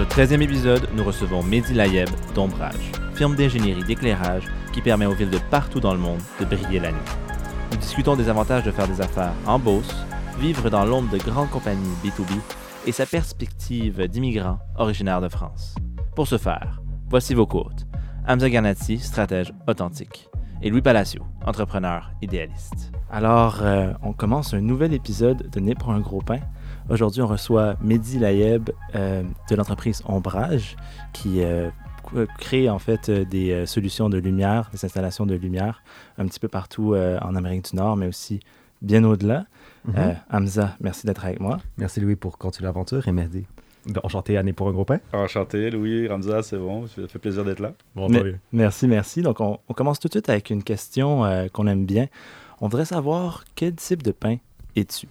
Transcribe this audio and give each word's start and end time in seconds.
Ce 0.00 0.04
13e 0.06 0.40
épisode, 0.40 0.88
nous 0.94 1.04
recevons 1.04 1.42
Mehdi 1.42 1.74
Layeb 1.74 2.08
d'Ombrage, 2.34 2.90
firme 3.12 3.36
d'ingénierie 3.36 3.84
d'éclairage 3.84 4.44
qui 4.72 4.80
permet 4.80 5.04
aux 5.04 5.12
villes 5.12 5.28
de 5.28 5.40
partout 5.50 5.78
dans 5.78 5.92
le 5.92 6.00
monde 6.00 6.20
de 6.40 6.46
briller 6.46 6.80
la 6.80 6.90
nuit. 6.90 6.98
Nous 7.70 7.76
discutons 7.76 8.16
des 8.16 8.30
avantages 8.30 8.64
de 8.64 8.70
faire 8.70 8.88
des 8.88 9.02
affaires 9.02 9.34
en 9.46 9.58
Beauce, 9.58 9.94
vivre 10.38 10.70
dans 10.70 10.86
l'ombre 10.86 11.10
de 11.10 11.18
grandes 11.18 11.50
compagnies 11.50 11.92
B2B 12.02 12.32
et 12.86 12.92
sa 12.92 13.04
perspective 13.04 14.08
d'immigrant 14.08 14.58
originaire 14.78 15.20
de 15.20 15.28
France. 15.28 15.74
Pour 16.16 16.26
ce 16.26 16.38
faire, 16.38 16.80
voici 17.10 17.34
vos 17.34 17.46
côtes. 17.46 17.86
Hamza 18.26 18.48
Ganati, 18.48 18.98
stratège 18.98 19.52
authentique, 19.68 20.30
et 20.62 20.70
Louis 20.70 20.80
Palacio, 20.80 21.22
entrepreneur 21.44 22.10
idéaliste. 22.22 22.90
Alors, 23.10 23.58
euh, 23.60 23.92
on 24.02 24.14
commence 24.14 24.54
un 24.54 24.62
nouvel 24.62 24.94
épisode 24.94 25.50
de 25.50 25.60
Né 25.60 25.74
pour 25.74 25.90
un 25.90 26.00
gros 26.00 26.22
pain. 26.22 26.40
Aujourd'hui, 26.88 27.22
on 27.22 27.26
reçoit 27.26 27.76
Mehdi 27.80 28.18
Layeb 28.18 28.70
euh, 28.94 29.22
de 29.48 29.54
l'entreprise 29.56 30.02
Ombrage 30.06 30.76
qui 31.12 31.42
euh, 31.42 31.70
crée 32.38 32.68
en 32.68 32.78
fait 32.80 33.08
euh, 33.08 33.24
des 33.24 33.52
euh, 33.52 33.66
solutions 33.66 34.08
de 34.08 34.18
lumière, 34.18 34.70
des 34.72 34.84
installations 34.84 35.24
de 35.26 35.34
lumière 35.36 35.82
un 36.18 36.26
petit 36.26 36.40
peu 36.40 36.48
partout 36.48 36.94
euh, 36.94 37.18
en 37.20 37.36
Amérique 37.36 37.70
du 37.70 37.76
Nord, 37.76 37.96
mais 37.96 38.06
aussi 38.08 38.40
bien 38.82 39.04
au-delà. 39.04 39.44
Mhm. 39.84 39.94
Euh, 39.98 40.12
Hamza, 40.30 40.76
merci 40.80 41.06
d'être 41.06 41.24
avec 41.24 41.38
moi. 41.40 41.58
Merci 41.76 42.00
Louis 42.00 42.16
pour 42.16 42.38
continuer 42.38 42.66
l'aventure 42.66 43.06
et. 43.06 43.46
Ben, 43.86 44.00
Enchanté, 44.02 44.36
Année 44.36 44.52
pour 44.52 44.68
un 44.68 44.72
gros 44.72 44.84
pain. 44.84 44.98
Enchanté, 45.12 45.70
Louis, 45.70 46.06
Ramza, 46.08 46.42
c'est 46.42 46.58
bon, 46.58 46.86
ça 46.88 47.06
fait 47.08 47.18
plaisir 47.18 47.44
d'être 47.44 47.60
là. 47.60 47.72
Bon, 47.94 48.08
Mais- 48.10 48.34
merci, 48.52 48.86
merci. 48.88 49.22
Donc, 49.22 49.40
on, 49.40 49.58
on 49.68 49.72
commence 49.74 49.98
tout 50.00 50.08
de 50.08 50.12
suite 50.14 50.28
avec 50.28 50.50
une 50.50 50.62
question 50.62 51.24
euh, 51.24 51.46
qu'on 51.48 51.66
aime 51.66 51.86
bien. 51.86 52.06
On 52.60 52.66
voudrait 52.66 52.84
savoir 52.84 53.44
quel 53.54 53.74
type 53.76 54.02
de 54.02 54.10
pain 54.12 54.36
es-tu? 54.76 55.06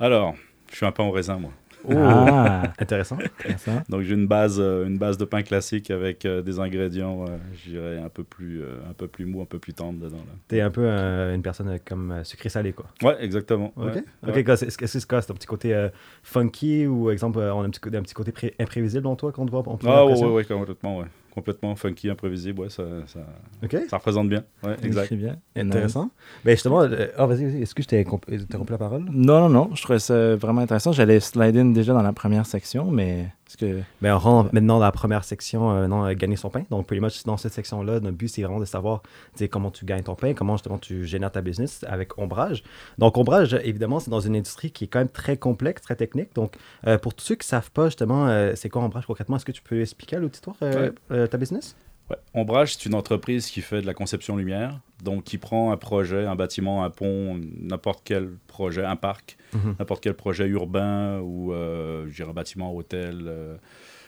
Alors, 0.00 0.34
je 0.72 0.76
suis 0.76 0.86
un 0.86 0.92
pain 0.92 1.04
au 1.04 1.10
raisin, 1.12 1.38
moi. 1.38 1.52
Ah, 1.90 2.72
Intéressant. 2.78 3.18
intéressant. 3.18 3.82
Donc 3.88 4.02
j'ai 4.02 4.14
une 4.14 4.28
base, 4.28 4.58
euh, 4.60 4.86
une 4.86 4.98
base 4.98 5.18
de 5.18 5.24
pain 5.24 5.42
classique 5.42 5.90
avec 5.90 6.24
euh, 6.24 6.40
des 6.40 6.60
ingrédients, 6.60 7.24
euh, 7.24 7.36
je 7.52 7.70
dirais, 7.70 7.98
un 7.98 8.08
peu 8.08 8.22
plus, 8.22 8.62
euh, 8.62 8.76
un 8.88 8.92
peu 8.92 9.08
plus 9.08 9.26
mou, 9.26 9.42
un 9.42 9.46
peu 9.46 9.58
plus 9.58 9.74
tendre 9.74 9.98
dedans. 9.98 10.18
Là. 10.18 10.32
T'es 10.46 10.60
un 10.60 10.70
peu 10.70 10.86
une 10.88 11.42
personne 11.42 11.78
comme 11.84 12.12
euh, 12.12 12.24
sucré-salé, 12.24 12.72
quoi. 12.72 12.86
Ouais, 13.02 13.16
exactement. 13.24 13.72
Ok. 13.76 13.94
ouais, 13.94 14.04
Ok, 14.28 14.34
ouais. 14.34 14.42
est-ce 14.52 14.78
que 14.78 14.86
c'est 14.86 15.04
quoi? 15.06 15.22
C'est 15.22 15.32
un 15.32 15.34
petit 15.34 15.46
côté 15.48 15.74
euh, 15.74 15.88
funky 16.22 16.86
ou, 16.86 17.10
exemple, 17.10 17.40
on 17.40 17.62
a 17.62 17.66
un 17.66 17.70
petit, 17.70 17.80
côté- 17.80 17.96
un 17.96 18.02
petit 18.02 18.14
côté 18.14 18.30
pré- 18.30 18.54
imprévisible 18.60 19.02
dans 19.02 19.16
toi 19.16 19.32
qu'on 19.32 19.44
te 19.46 19.50
voit 19.50 19.60
en 19.60 19.76
première 19.76 19.96
Ah 19.96 20.04
ouais, 20.04 20.12
impression? 20.12 20.28
ouais, 20.28 20.34
ouais, 20.34 20.44
complètement, 20.44 20.98
ouais. 20.98 21.06
Complètement 21.34 21.74
funky, 21.76 22.10
imprévisible, 22.10 22.60
ouais, 22.60 22.68
ça, 22.68 22.82
ça, 23.06 23.20
Ok, 23.64 23.74
ça 23.88 23.96
représente 23.96 24.28
bien. 24.28 24.44
Ouais, 24.62 24.76
exact. 24.82 25.06
Très 25.06 25.16
bien. 25.16 25.36
intéressant. 25.56 26.10
Ben 26.44 26.50
justement, 26.52 26.82
euh, 26.82 27.06
ah, 27.16 27.24
vas-y, 27.26 27.62
est-ce 27.62 27.74
que 27.74 27.82
je 27.82 27.88
t'ai 27.88 28.04
comp- 28.04 28.26
interrompu 28.30 28.72
la 28.72 28.78
parole? 28.78 29.04
Non, 29.10 29.40
non, 29.40 29.48
non. 29.48 29.70
Je 29.74 29.82
trouvais 29.82 29.98
ça 29.98 30.36
vraiment 30.36 30.60
intéressant. 30.60 30.92
J'allais 30.92 31.20
slide 31.20 31.56
in 31.56 31.66
déjà 31.70 31.94
dans 31.94 32.02
la 32.02 32.12
première 32.12 32.44
section, 32.44 32.90
mais 32.90 33.28
est-ce 33.52 33.58
que. 33.58 33.82
Ben, 34.00 34.14
on 34.14 34.18
rentre 34.18 34.54
maintenant 34.54 34.78
dans 34.78 34.84
la 34.84 34.92
première 34.92 35.24
section, 35.24 35.70
euh, 35.70 35.86
non, 35.86 36.06
euh, 36.06 36.14
gagner 36.14 36.36
son 36.36 36.50
pain. 36.50 36.64
Donc, 36.70 36.86
pretty 36.86 37.00
much, 37.00 37.22
dans 37.24 37.36
cette 37.36 37.52
section-là, 37.52 38.00
notre 38.00 38.16
but, 38.16 38.28
c'est 38.28 38.42
vraiment 38.42 38.60
de 38.60 38.64
savoir 38.64 39.02
tu 39.02 39.08
sais, 39.36 39.48
comment 39.48 39.70
tu 39.70 39.84
gagnes 39.84 40.02
ton 40.02 40.14
pain, 40.14 40.34
comment 40.34 40.56
justement 40.56 40.78
tu 40.78 41.06
génères 41.06 41.32
ta 41.32 41.42
business 41.42 41.84
avec 41.86 42.18
Ombrage. 42.18 42.62
Donc, 42.98 43.16
Ombrage, 43.16 43.54
évidemment, 43.62 44.00
c'est 44.00 44.10
dans 44.10 44.20
une 44.20 44.36
industrie 44.36 44.70
qui 44.70 44.84
est 44.84 44.88
quand 44.88 45.00
même 45.00 45.08
très 45.08 45.36
complexe, 45.36 45.82
très 45.82 45.96
technique. 45.96 46.34
Donc, 46.34 46.56
euh, 46.86 46.98
pour 46.98 47.14
tous 47.14 47.24
ceux 47.24 47.34
qui 47.34 47.44
ne 47.44 47.50
savent 47.50 47.70
pas 47.70 47.86
justement 47.86 48.26
euh, 48.28 48.52
c'est 48.56 48.68
quoi 48.68 48.82
Ombrage 48.82 49.06
concrètement, 49.06 49.36
est-ce 49.36 49.44
que 49.44 49.52
tu 49.52 49.62
peux 49.62 49.80
expliquer 49.80 50.16
à 50.16 50.20
l'auditoire 50.20 50.56
euh, 50.62 50.90
euh, 51.10 51.26
ta 51.26 51.36
business? 51.36 51.76
Ouais. 52.12 52.18
Ombrage, 52.34 52.74
c'est 52.74 52.86
une 52.86 52.94
entreprise 52.94 53.46
qui 53.50 53.60
fait 53.60 53.80
de 53.82 53.86
la 53.86 53.94
conception 53.94 54.36
lumière, 54.36 54.78
donc 55.02 55.24
qui 55.24 55.38
prend 55.38 55.72
un 55.72 55.76
projet, 55.76 56.24
un 56.26 56.36
bâtiment, 56.36 56.84
un 56.84 56.90
pont, 56.90 57.40
n'importe 57.60 58.02
quel 58.04 58.28
projet, 58.46 58.84
un 58.84 58.96
parc, 58.96 59.36
Mhm. 59.54 59.76
n'importe 59.78 60.02
quel 60.02 60.14
projet 60.14 60.46
urbain 60.46 61.20
ou, 61.20 61.52
euh, 61.52 62.06
je 62.08 62.14
dirais, 62.16 62.30
un 62.30 62.34
bâtiment, 62.34 62.74
hôtel, 62.74 63.22
euh, 63.26 63.56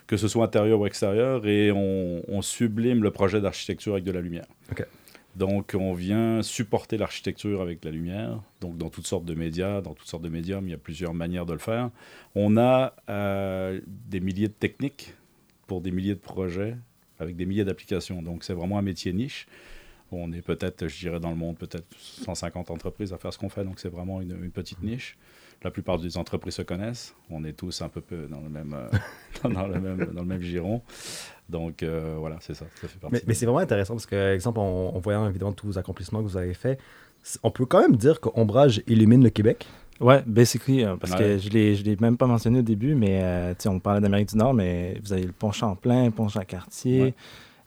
que 0.06 0.16
ce 0.16 0.28
soit 0.28 0.44
intérieur 0.44 0.80
ou 0.80 0.86
extérieur, 0.86 1.46
et 1.46 1.72
on, 1.72 2.22
on 2.28 2.42
sublime 2.42 3.02
le 3.02 3.10
projet 3.10 3.40
d'architecture 3.40 3.92
avec 3.94 4.04
de 4.04 4.12
la 4.12 4.20
lumière. 4.20 4.46
Donc, 5.36 5.74
on 5.76 5.94
vient 5.94 6.42
supporter 6.42 6.96
l'architecture 6.96 7.60
avec 7.60 7.84
la 7.84 7.90
lumière, 7.90 8.40
donc 8.60 8.78
dans 8.78 8.88
toutes 8.88 9.06
sortes 9.08 9.24
de 9.24 9.34
médias, 9.34 9.80
dans 9.80 9.92
toutes 9.94 10.06
sortes 10.06 10.22
de 10.22 10.28
médiums, 10.28 10.64
il 10.68 10.70
y 10.70 10.74
a 10.74 10.78
plusieurs 10.78 11.12
manières 11.12 11.44
de 11.44 11.52
le 11.54 11.58
faire. 11.58 11.90
On 12.36 12.56
a 12.56 12.94
euh, 13.10 13.80
des 13.86 14.20
milliers 14.20 14.46
de 14.46 14.52
techniques 14.52 15.14
pour 15.66 15.80
des 15.80 15.90
milliers 15.90 16.14
de 16.14 16.20
projets 16.20 16.76
avec 17.18 17.36
des 17.36 17.46
milliers 17.46 17.64
d'applications. 17.64 18.22
Donc, 18.22 18.44
c'est 18.44 18.54
vraiment 18.54 18.78
un 18.78 18.82
métier 18.82 19.12
niche. 19.12 19.46
On 20.12 20.32
est 20.32 20.42
peut-être, 20.42 20.86
je 20.86 20.98
dirais, 20.98 21.20
dans 21.20 21.30
le 21.30 21.36
monde, 21.36 21.56
peut-être 21.56 21.86
150 21.98 22.70
entreprises 22.70 23.12
à 23.12 23.18
faire 23.18 23.32
ce 23.32 23.38
qu'on 23.38 23.48
fait. 23.48 23.64
Donc, 23.64 23.80
c'est 23.80 23.88
vraiment 23.88 24.20
une, 24.20 24.36
une 24.42 24.50
petite 24.50 24.82
niche. 24.82 25.16
La 25.62 25.70
plupart 25.70 25.98
des 25.98 26.18
entreprises 26.18 26.54
se 26.54 26.62
connaissent. 26.62 27.14
On 27.30 27.42
est 27.44 27.54
tous 27.54 27.80
un 27.82 27.88
peu 27.88 28.00
peu 28.00 28.26
dans 28.26 28.40
le 28.40 28.50
même, 28.50 28.74
euh, 28.74 29.48
dans 29.48 29.66
le 29.66 29.80
même, 29.80 30.12
dans 30.12 30.20
le 30.20 30.28
même 30.28 30.42
giron. 30.42 30.82
Donc, 31.48 31.82
euh, 31.82 32.16
voilà, 32.18 32.36
c'est 32.40 32.54
ça. 32.54 32.66
Ça 32.80 32.88
fait 32.88 32.98
partie 32.98 33.22
Mais, 33.26 33.34
c'est 33.34 33.46
vraiment 33.46 33.60
intéressant 33.60 33.94
parce 33.94 34.06
que, 34.06 34.34
exemple, 34.34 34.58
en, 34.58 34.94
en 34.94 34.98
voyant 34.98 35.28
évidemment 35.28 35.52
tous 35.52 35.66
vos 35.66 35.78
accomplissements 35.78 36.20
que 36.20 36.28
vous 36.28 36.36
avez 36.36 36.54
faits, 36.54 36.78
on 37.42 37.50
peut 37.50 37.66
quand 37.66 37.80
même 37.80 37.96
dire 37.96 38.20
qu'Ombrage 38.20 38.82
illumine 38.86 39.22
le 39.22 39.30
Québec? 39.30 39.66
Ouais, 40.00 40.22
basically, 40.26 40.84
euh, 40.84 40.96
parce 40.96 41.14
que 41.14 41.38
je 41.38 41.48
l'ai, 41.50 41.76
je 41.76 41.84
l'ai 41.84 41.96
même 42.00 42.16
pas 42.16 42.26
mentionné 42.26 42.58
au 42.58 42.62
début, 42.62 42.94
mais 42.94 43.20
euh, 43.22 43.54
on 43.66 43.78
parlait 43.78 44.00
d'Amérique 44.00 44.30
du 44.30 44.36
Nord, 44.36 44.52
mais 44.54 44.98
vous 45.02 45.12
avez 45.12 45.22
le 45.24 45.32
pont 45.32 45.52
Champlain, 45.52 46.06
le 46.06 46.10
pont 46.10 46.28
Jacques-Cartier, 46.28 47.02
Ouais. 47.02 47.14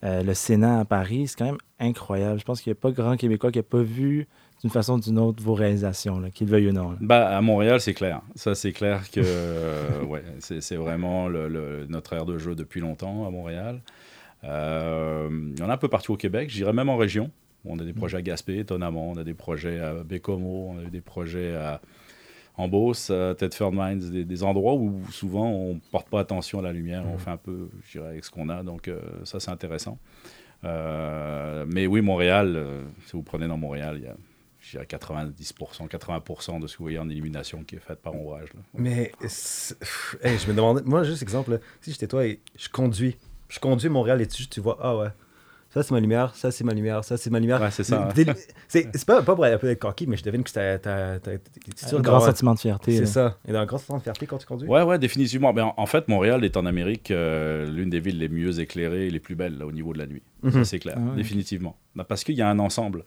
euh, 0.04 0.24
le 0.24 0.34
Sénat 0.34 0.82
à 0.82 0.86
Paris, 0.86 1.28
c'est 1.28 1.38
quand 1.38 1.46
même 1.46 1.58
incroyable. 1.80 2.40
Je 2.40 2.44
pense 2.46 2.62
qu'il 2.62 2.72
n'y 2.72 2.78
a 2.78 2.82
pas 2.82 2.92
grand 2.92 3.16
Québécois 3.16 3.52
qui 3.52 3.60
n'a 3.60 3.64
pas 3.64 3.82
vu 3.82 4.28
d'une 4.62 4.70
façon 4.72 4.96
ou 4.96 5.00
d'une 5.00 5.20
autre 5.20 5.42
vos 5.44 5.54
réalisations, 5.54 6.20
là, 6.20 6.30
qu'il 6.32 6.48
le 6.48 6.52
veuille 6.52 6.68
ou 6.70 6.74
non. 6.74 6.92
là. 6.92 6.98
Bah, 7.00 7.38
à 7.38 7.42
Montréal, 7.42 7.80
c'est 7.80 7.94
clair. 7.94 8.22
Ça, 8.36 8.56
c'est 8.56 8.72
clair 8.74 9.10
que 9.12 9.22
euh, 9.24 10.04
ouais, 10.04 10.24
c'est 10.40 10.62
c'est 10.62 10.76
vraiment 10.76 11.28
le- 11.28 11.48
le- 11.48 11.86
notre 11.88 12.14
aire 12.14 12.26
de 12.26 12.38
jeu 12.38 12.56
depuis 12.56 12.82
longtemps 12.82 13.26
à 13.28 13.30
Montréal. 13.30 13.82
Il 14.44 14.48
y 15.60 15.62
en 15.64 15.70
a 15.70 15.74
un 15.74 15.78
peu 15.78 15.88
partout 15.88 16.14
au 16.14 16.18
Québec, 16.18 16.50
j'irais 16.50 16.74
même 16.74 16.90
en 16.90 16.98
région. 16.98 17.32
On 17.66 17.80
a 17.80 17.84
des 17.84 17.94
projets 17.94 18.18
à 18.18 18.22
Gaspé, 18.22 18.60
étonnamment. 18.60 19.10
On 19.12 19.18
a 19.18 19.24
des 19.24 19.34
projets 19.34 19.80
à 19.80 19.94
Bécomo, 20.04 20.74
on 20.74 20.80
a 20.80 20.84
eu 20.84 20.90
des 20.90 21.02
projets 21.02 21.54
à, 21.56 21.82
en 22.58 22.68
Beauce, 22.68 23.12
à 23.12 23.36
Thetford 23.36 23.72
Mines, 23.72 24.00
des, 24.10 24.26
des 24.26 24.44
endroits 24.44 24.74
où 24.74 25.00
souvent 25.12 25.50
on 25.50 25.76
ne 25.76 25.80
porte 25.92 26.10
pas 26.10 26.20
attention 26.20 26.60
à 26.60 26.64
la 26.64 26.74
lumière. 26.74 27.06
On 27.08 27.18
fait 27.18 27.30
un 27.30 27.38
peu, 27.38 27.70
je 27.86 28.00
dirais, 28.00 28.10
avec 28.10 28.26
ce 28.26 28.32
qu'on 28.32 28.50
a. 28.50 28.64
Donc, 28.64 28.88
euh, 28.88 29.00
ça, 29.24 29.40
c'est 29.40 29.52
intéressant. 29.52 30.00
Euh, 30.64 31.66
mais 31.68 31.86
oui, 31.86 32.02
Montréal, 32.02 32.56
euh, 32.56 32.84
si 33.06 33.12
vous 33.14 33.22
prenez 33.22 33.48
dans 33.48 33.58
Montréal, 33.58 33.98
il 34.00 34.06
y 34.06 34.08
a 34.08 34.16
je 34.60 34.72
dirais 34.72 34.86
90%, 34.86 35.88
80% 35.88 36.60
de 36.60 36.68
ce 36.68 36.74
que 36.74 36.78
vous 36.80 36.84
voyez 36.84 37.00
en 37.00 37.08
illumination 37.08 37.64
qui 37.64 37.76
est 37.76 37.80
faite 37.80 38.02
par 38.02 38.16
ombrage. 38.16 38.50
là. 38.54 38.60
Mais 38.74 39.14
hey, 39.22 40.38
je 40.38 40.48
me 40.48 40.54
demandais, 40.54 40.82
moi, 40.84 41.04
juste 41.04 41.22
exemple, 41.22 41.52
là, 41.52 41.58
si 41.80 41.92
j'étais 41.92 42.08
toi 42.08 42.26
et 42.26 42.42
je 42.58 42.68
conduis, 42.68 43.16
je 43.48 43.60
conduis 43.60 43.88
Montréal 43.88 44.20
et 44.20 44.28
tu, 44.28 44.46
tu 44.48 44.60
vois, 44.60 44.78
ah 44.82 44.98
ouais, 44.98 45.08
ça 45.78 45.84
c'est 45.84 45.94
ma 45.94 46.00
lumière, 46.00 46.34
ça 46.36 46.52
c'est 46.52 46.64
ma 46.64 46.74
lumière, 46.74 47.04
ça 47.04 47.18
c'est 47.18 47.30
ma 47.30 47.40
lumière. 47.40 47.62
Ouais, 47.62 47.72
c'est 47.72 47.84
ça, 47.84 48.10
hein. 48.10 48.34
C'est 48.68 49.06
pas, 49.06 49.22
pas 49.22 49.36
pour 49.36 49.46
un 49.46 49.58
peu 49.58 49.70
être 49.70 49.80
cocky, 49.80 50.08
mais 50.08 50.18
je 50.18 50.24
devine 50.24 50.44
que 50.44 50.52
t'as. 50.52 50.78
t'as- 50.80 51.20
t'as- 51.20 51.38
t'es 51.38 51.88
sûr 51.88 51.98
Un 52.00 52.02
grand 52.02 52.20
sentiment 52.20 52.54
de 52.54 52.60
fierté. 52.60 52.98
C'est 52.98 53.06
ça. 53.06 53.38
Et 53.48 53.52
dans 53.54 53.60
un 53.60 53.66
grand 53.66 53.78
sentiment 53.78 53.98
de 54.00 54.04
fierté 54.04 54.26
quand 54.26 54.38
tu 54.38 54.46
conduis? 54.48 54.68
Ouais, 54.68 54.82
ouais, 54.84 55.00
définitivement. 55.00 55.54
Mais 55.54 55.62
en, 55.62 55.74
en 55.78 55.86
fait, 55.86 56.08
Montréal 56.08 56.44
est 56.44 56.58
en 56.58 56.66
Amérique 56.66 57.12
euh, 57.12 57.70
l'une 57.70 57.90
des 57.90 58.00
villes 58.00 58.18
les 58.20 58.30
mieux 58.30 58.60
éclairées 58.60 59.08
et 59.08 59.10
les 59.10 59.20
plus 59.20 59.36
belles 59.36 59.58
là, 59.58 59.66
au 59.66 59.72
niveau 59.72 59.94
de 59.94 60.00
la 60.00 60.08
nuit. 60.08 60.24
Mhm. 60.44 60.52
Ça, 60.52 60.64
c'est 60.66 60.80
clair, 60.80 60.96
Ah 60.98 61.10
ouais. 61.12 61.16
définitivement. 61.16 61.78
Bah, 61.96 62.06
Parce 62.08 62.24
qu'il 62.24 62.36
y 62.36 62.42
a 62.42 62.50
un 62.50 62.60
ensemble. 62.60 63.04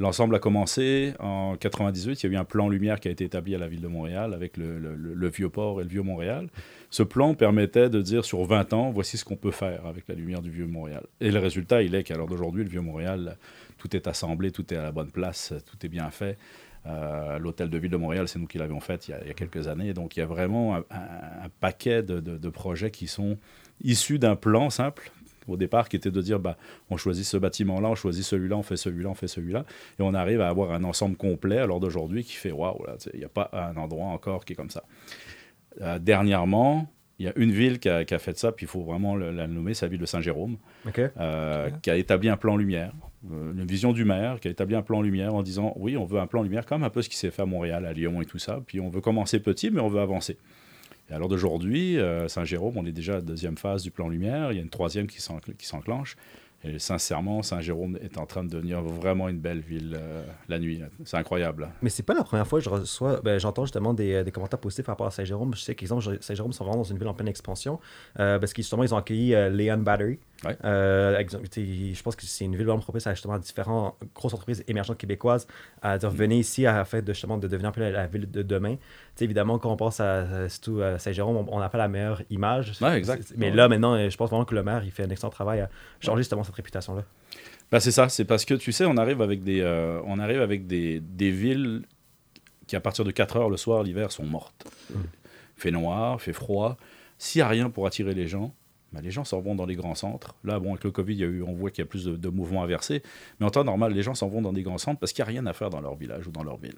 L'ensemble 0.00 0.34
a 0.34 0.38
commencé 0.38 1.12
en 1.18 1.56
98. 1.56 2.22
Il 2.22 2.26
y 2.26 2.30
a 2.30 2.32
eu 2.32 2.38
un 2.38 2.44
plan 2.44 2.70
lumière 2.70 3.00
qui 3.00 3.08
a 3.08 3.10
été 3.10 3.24
établi 3.24 3.54
à 3.54 3.58
la 3.58 3.68
ville 3.68 3.82
de 3.82 3.86
Montréal 3.86 4.32
avec 4.32 4.56
le, 4.56 4.78
le 4.78 5.28
Vieux-Port 5.28 5.82
et 5.82 5.84
le 5.84 5.90
Vieux-Montréal. 5.90 6.48
Ce 6.88 7.02
plan 7.02 7.34
permettait 7.34 7.90
de 7.90 8.00
dire 8.00 8.24
sur 8.24 8.42
20 8.44 8.72
ans, 8.72 8.90
voici 8.90 9.18
ce 9.18 9.26
qu'on 9.26 9.36
peut 9.36 9.50
faire 9.50 9.84
avec 9.84 10.08
la 10.08 10.14
lumière 10.14 10.40
du 10.40 10.50
Vieux-Montréal. 10.50 11.04
Et 11.20 11.30
le 11.30 11.38
résultat, 11.38 11.82
il 11.82 11.94
est 11.94 12.02
qu'à 12.02 12.16
l'heure 12.16 12.28
d'aujourd'hui, 12.28 12.64
le 12.64 12.70
Vieux-Montréal, 12.70 13.36
tout 13.76 13.94
est 13.94 14.06
assemblé, 14.06 14.50
tout 14.52 14.72
est 14.72 14.76
à 14.78 14.82
la 14.82 14.90
bonne 14.90 15.10
place, 15.10 15.52
tout 15.70 15.76
est 15.84 15.90
bien 15.90 16.10
fait. 16.10 16.38
Euh, 16.86 17.38
L'hôtel 17.38 17.68
de 17.68 17.76
ville 17.76 17.90
de 17.90 17.98
Montréal, 17.98 18.26
c'est 18.26 18.38
nous 18.38 18.46
qui 18.46 18.56
l'avions 18.56 18.80
fait 18.80 19.06
il 19.06 19.10
y, 19.10 19.30
a, 19.30 19.34
quelques 19.34 19.68
années. 19.68 19.92
Donc 19.92 20.16
il 20.16 20.20
y 20.20 20.22
a 20.22 20.26
vraiment 20.26 20.76
un, 20.76 21.48
paquet 21.60 22.02
de 22.02 22.48
projets 22.48 22.90
qui 22.90 23.06
sont 23.06 23.36
issus 23.84 24.18
d'un 24.18 24.36
plan 24.36 24.70
simple 24.70 25.12
au 25.50 25.56
départ, 25.56 25.88
qui 25.88 25.96
était 25.96 26.10
de 26.10 26.20
dire 26.22 26.38
bah, 26.40 26.56
on 26.90 26.96
choisit 26.96 27.24
ce 27.24 27.36
bâtiment-là, 27.36 27.88
on 27.90 27.94
choisit 27.94 28.24
celui-là, 28.24 28.56
on 28.56 28.62
fait 28.62 28.76
celui-là, 28.76 29.08
on 29.10 29.14
fait 29.14 29.28
celui-là. 29.28 29.64
Et 29.98 30.02
on 30.02 30.14
arrive 30.14 30.40
à 30.40 30.48
avoir 30.48 30.72
un 30.72 30.84
ensemble 30.84 31.16
complet 31.16 31.58
à 31.58 31.66
l'heure 31.66 31.80
d'aujourd'hui 31.80 32.24
qui 32.24 32.34
fait 32.36 32.52
waouh, 32.52 32.84
il 33.14 33.18
n'y 33.18 33.24
a 33.24 33.28
pas 33.28 33.50
un 33.52 33.76
endroit 33.76 34.06
encore 34.06 34.44
qui 34.44 34.52
est 34.54 34.56
comme 34.56 34.70
ça. 34.70 34.84
Euh, 35.82 35.98
dernièrement, 35.98 36.90
il 37.18 37.26
y 37.26 37.28
a 37.28 37.32
une 37.36 37.52
ville 37.52 37.78
qui 37.78 37.88
a, 37.88 38.04
qui 38.04 38.14
a 38.14 38.18
fait 38.18 38.36
ça, 38.38 38.50
puis 38.50 38.64
il 38.64 38.68
faut 38.68 38.82
vraiment 38.82 39.14
le- 39.14 39.30
la 39.30 39.46
nommer, 39.46 39.74
c'est 39.74 39.84
la 39.86 39.90
ville 39.90 40.00
de 40.00 40.06
Saint-Jérôme, 40.06 40.56
euh, 41.18 41.68
qui 41.82 41.90
a 41.90 41.96
établi 41.96 42.28
un 42.30 42.36
plan 42.38 42.56
lumière, 42.56 42.92
euh, 43.30 43.52
une 43.52 43.66
vision 43.66 43.92
du 43.92 44.04
maire, 44.06 44.40
qui 44.40 44.48
a 44.48 44.50
établi 44.50 44.74
un 44.74 44.80
plan 44.82 45.02
lumière 45.02 45.34
en 45.34 45.42
disant 45.42 45.74
oui, 45.76 45.96
on 45.98 46.06
veut 46.06 46.18
un 46.18 46.26
plan 46.26 46.42
lumière, 46.42 46.64
comme 46.64 46.82
un 46.82 46.88
peu 46.90 47.02
ce 47.02 47.08
qui 47.10 47.16
s'est 47.16 47.30
fait 47.30 47.42
à 47.42 47.46
Montréal, 47.46 47.84
à 47.84 47.92
Lyon 47.92 48.22
et 48.22 48.24
tout 48.24 48.38
ça, 48.38 48.60
puis 48.66 48.80
on 48.80 48.88
veut 48.88 49.02
commencer 49.02 49.38
petit, 49.38 49.70
mais 49.70 49.80
on 49.80 49.88
veut 49.88 50.00
avancer. 50.00 50.38
Et 51.10 51.14
alors 51.14 51.28
d'aujourd'hui, 51.28 51.98
euh, 51.98 52.28
Saint-Jérôme, 52.28 52.74
on 52.76 52.86
est 52.86 52.92
déjà 52.92 53.14
à 53.14 53.16
la 53.16 53.22
deuxième 53.22 53.56
phase 53.58 53.82
du 53.82 53.90
plan 53.90 54.08
lumière, 54.08 54.52
il 54.52 54.56
y 54.56 54.58
a 54.58 54.62
une 54.62 54.70
troisième 54.70 55.06
qui 55.06 55.18
s'encl- 55.20 55.56
qui 55.56 55.66
s'enclenche. 55.66 56.16
Et 56.62 56.78
sincèrement, 56.78 57.42
Saint-Jérôme 57.42 57.98
est 58.02 58.18
en 58.18 58.26
train 58.26 58.44
de 58.44 58.50
devenir 58.50 58.82
vraiment 58.82 59.30
une 59.30 59.38
belle 59.38 59.60
ville 59.60 59.96
euh, 59.98 60.22
la 60.50 60.58
nuit. 60.58 60.82
C'est 61.06 61.16
incroyable. 61.16 61.70
Mais 61.80 61.88
c'est 61.88 62.02
pas 62.02 62.12
la 62.12 62.22
première 62.22 62.46
fois 62.46 62.58
que 62.58 62.64
je 62.66 62.68
reçois, 62.68 63.22
ben, 63.24 63.40
j'entends 63.40 63.64
justement 63.64 63.94
des, 63.94 64.12
euh, 64.12 64.24
des 64.24 64.30
commentaires 64.30 64.58
positifs 64.60 64.84
par 64.84 64.92
rapport 64.92 65.06
à 65.06 65.10
Saint-Jérôme. 65.10 65.54
Je 65.54 65.60
sais 65.62 65.74
qu'exemple, 65.74 66.18
Saint-Jérôme 66.20 66.52
sont 66.52 66.64
vraiment 66.64 66.82
dans 66.82 66.84
une 66.84 66.98
ville 66.98 67.08
en 67.08 67.14
pleine 67.14 67.28
expansion 67.28 67.80
parce 68.14 68.52
qu'ils 68.52 68.66
ils 68.66 68.94
ont 68.94 68.98
accueilli 68.98 69.34
euh, 69.34 69.48
Leon 69.48 69.78
Battery. 69.78 70.18
Ouais. 70.44 70.56
Euh, 70.64 71.18
exemple, 71.18 71.44
je 71.54 72.02
pense 72.02 72.16
que 72.16 72.24
c'est 72.24 72.46
une 72.46 72.56
ville 72.56 72.64
vraiment 72.66 72.80
propice 72.80 73.06
à 73.06 73.12
justement 73.12 73.38
différentes 73.38 73.94
grosses 74.14 74.32
entreprises 74.32 74.64
émergentes 74.68 74.96
québécoises 74.96 75.46
à 75.82 75.98
dire 75.98 76.08
venez 76.10 76.38
ici 76.38 76.64
afin 76.66 77.02
de 77.02 77.12
justement 77.12 77.36
de 77.36 77.46
devenir 77.46 77.68
un 77.68 77.72
peu 77.72 77.82
la, 77.82 77.90
la 77.90 78.06
ville 78.06 78.30
de 78.30 78.42
demain. 78.42 78.76
Évidemment, 79.20 79.58
quand 79.58 79.70
on 79.70 79.76
pense 79.76 80.00
à, 80.00 80.20
à- 80.44 80.48
surtout 80.48 80.80
à 80.80 80.98
Saint-Jérôme, 80.98 81.46
on- 81.50 81.60
n'a 81.60 81.68
pas 81.68 81.76
la 81.76 81.88
meilleure 81.88 82.22
image. 82.30 82.72
Ouais, 82.80 82.96
exact. 82.96 83.22
C'est- 83.26 83.36
Mais 83.36 83.50
Ouais. 83.50 83.56
là, 83.56 83.68
maintenant, 83.68 83.94
euh, 83.94 84.08
je 84.08 84.16
pense 84.16 84.30
vraiment 84.30 84.46
que 84.46 84.54
le 84.54 84.62
maire 84.62 84.82
il 84.82 84.90
fait 84.90 85.02
un 85.02 85.10
excellent 85.10 85.28
travail 85.30 85.60
à 85.60 85.68
changer 86.00 86.20
justement 86.22 86.42
cette 86.42 86.54
réputation-là. 86.54 87.04
Ben, 87.70 87.78
c'est 87.80 87.92
ça, 87.92 88.08
c'est 88.08 88.24
parce 88.24 88.46
que 88.46 88.54
tu 88.54 88.72
sais, 88.72 88.86
on 88.86 88.96
arrive 88.96 89.20
avec 89.20 89.44
des, 89.44 89.60
euh, 89.60 90.00
on 90.06 90.18
arrive 90.18 90.40
avec 90.40 90.66
des, 90.66 91.00
des 91.00 91.30
villes 91.30 91.82
qui, 92.66 92.76
à 92.76 92.80
partir 92.80 93.04
de 93.04 93.10
4 93.10 93.36
heures 93.36 93.50
le 93.50 93.56
soir, 93.58 93.82
l'hiver, 93.82 94.10
sont 94.10 94.24
mortes. 94.24 94.64
Fait 95.56 95.70
noir, 95.70 96.20
fait 96.20 96.32
froid. 96.32 96.78
S'il 97.18 97.40
n'y 97.40 97.42
a 97.42 97.48
rien 97.48 97.68
pour 97.68 97.86
attirer 97.86 98.14
les 98.14 98.26
gens, 98.26 98.54
ben, 98.92 99.00
les 99.00 99.10
gens 99.10 99.24
s'en 99.24 99.40
vont 99.40 99.54
dans 99.54 99.66
les 99.66 99.76
grands 99.76 99.94
centres. 99.94 100.34
Là, 100.44 100.58
bon, 100.58 100.70
avec 100.70 100.84
le 100.84 100.90
Covid, 100.90 101.14
il 101.14 101.20
y 101.20 101.24
a 101.24 101.26
eu, 101.26 101.42
on 101.42 101.52
voit 101.52 101.70
qu'il 101.70 101.82
y 101.82 101.86
a 101.86 101.88
plus 101.88 102.04
de, 102.04 102.16
de 102.16 102.28
mouvements 102.28 102.62
inversés. 102.64 103.02
Mais 103.38 103.46
en 103.46 103.50
temps 103.50 103.64
normal, 103.64 103.92
les 103.92 104.02
gens 104.02 104.14
s'en 104.14 104.28
vont 104.28 104.42
dans 104.42 104.52
des 104.52 104.62
grands 104.62 104.78
centres 104.78 104.98
parce 104.98 105.12
qu'il 105.12 105.22
n'y 105.24 105.28
a 105.28 105.32
rien 105.32 105.46
à 105.46 105.52
faire 105.52 105.70
dans 105.70 105.80
leur 105.80 105.94
village 105.96 106.26
ou 106.26 106.30
dans 106.30 106.42
leur 106.42 106.56
ville. 106.56 106.74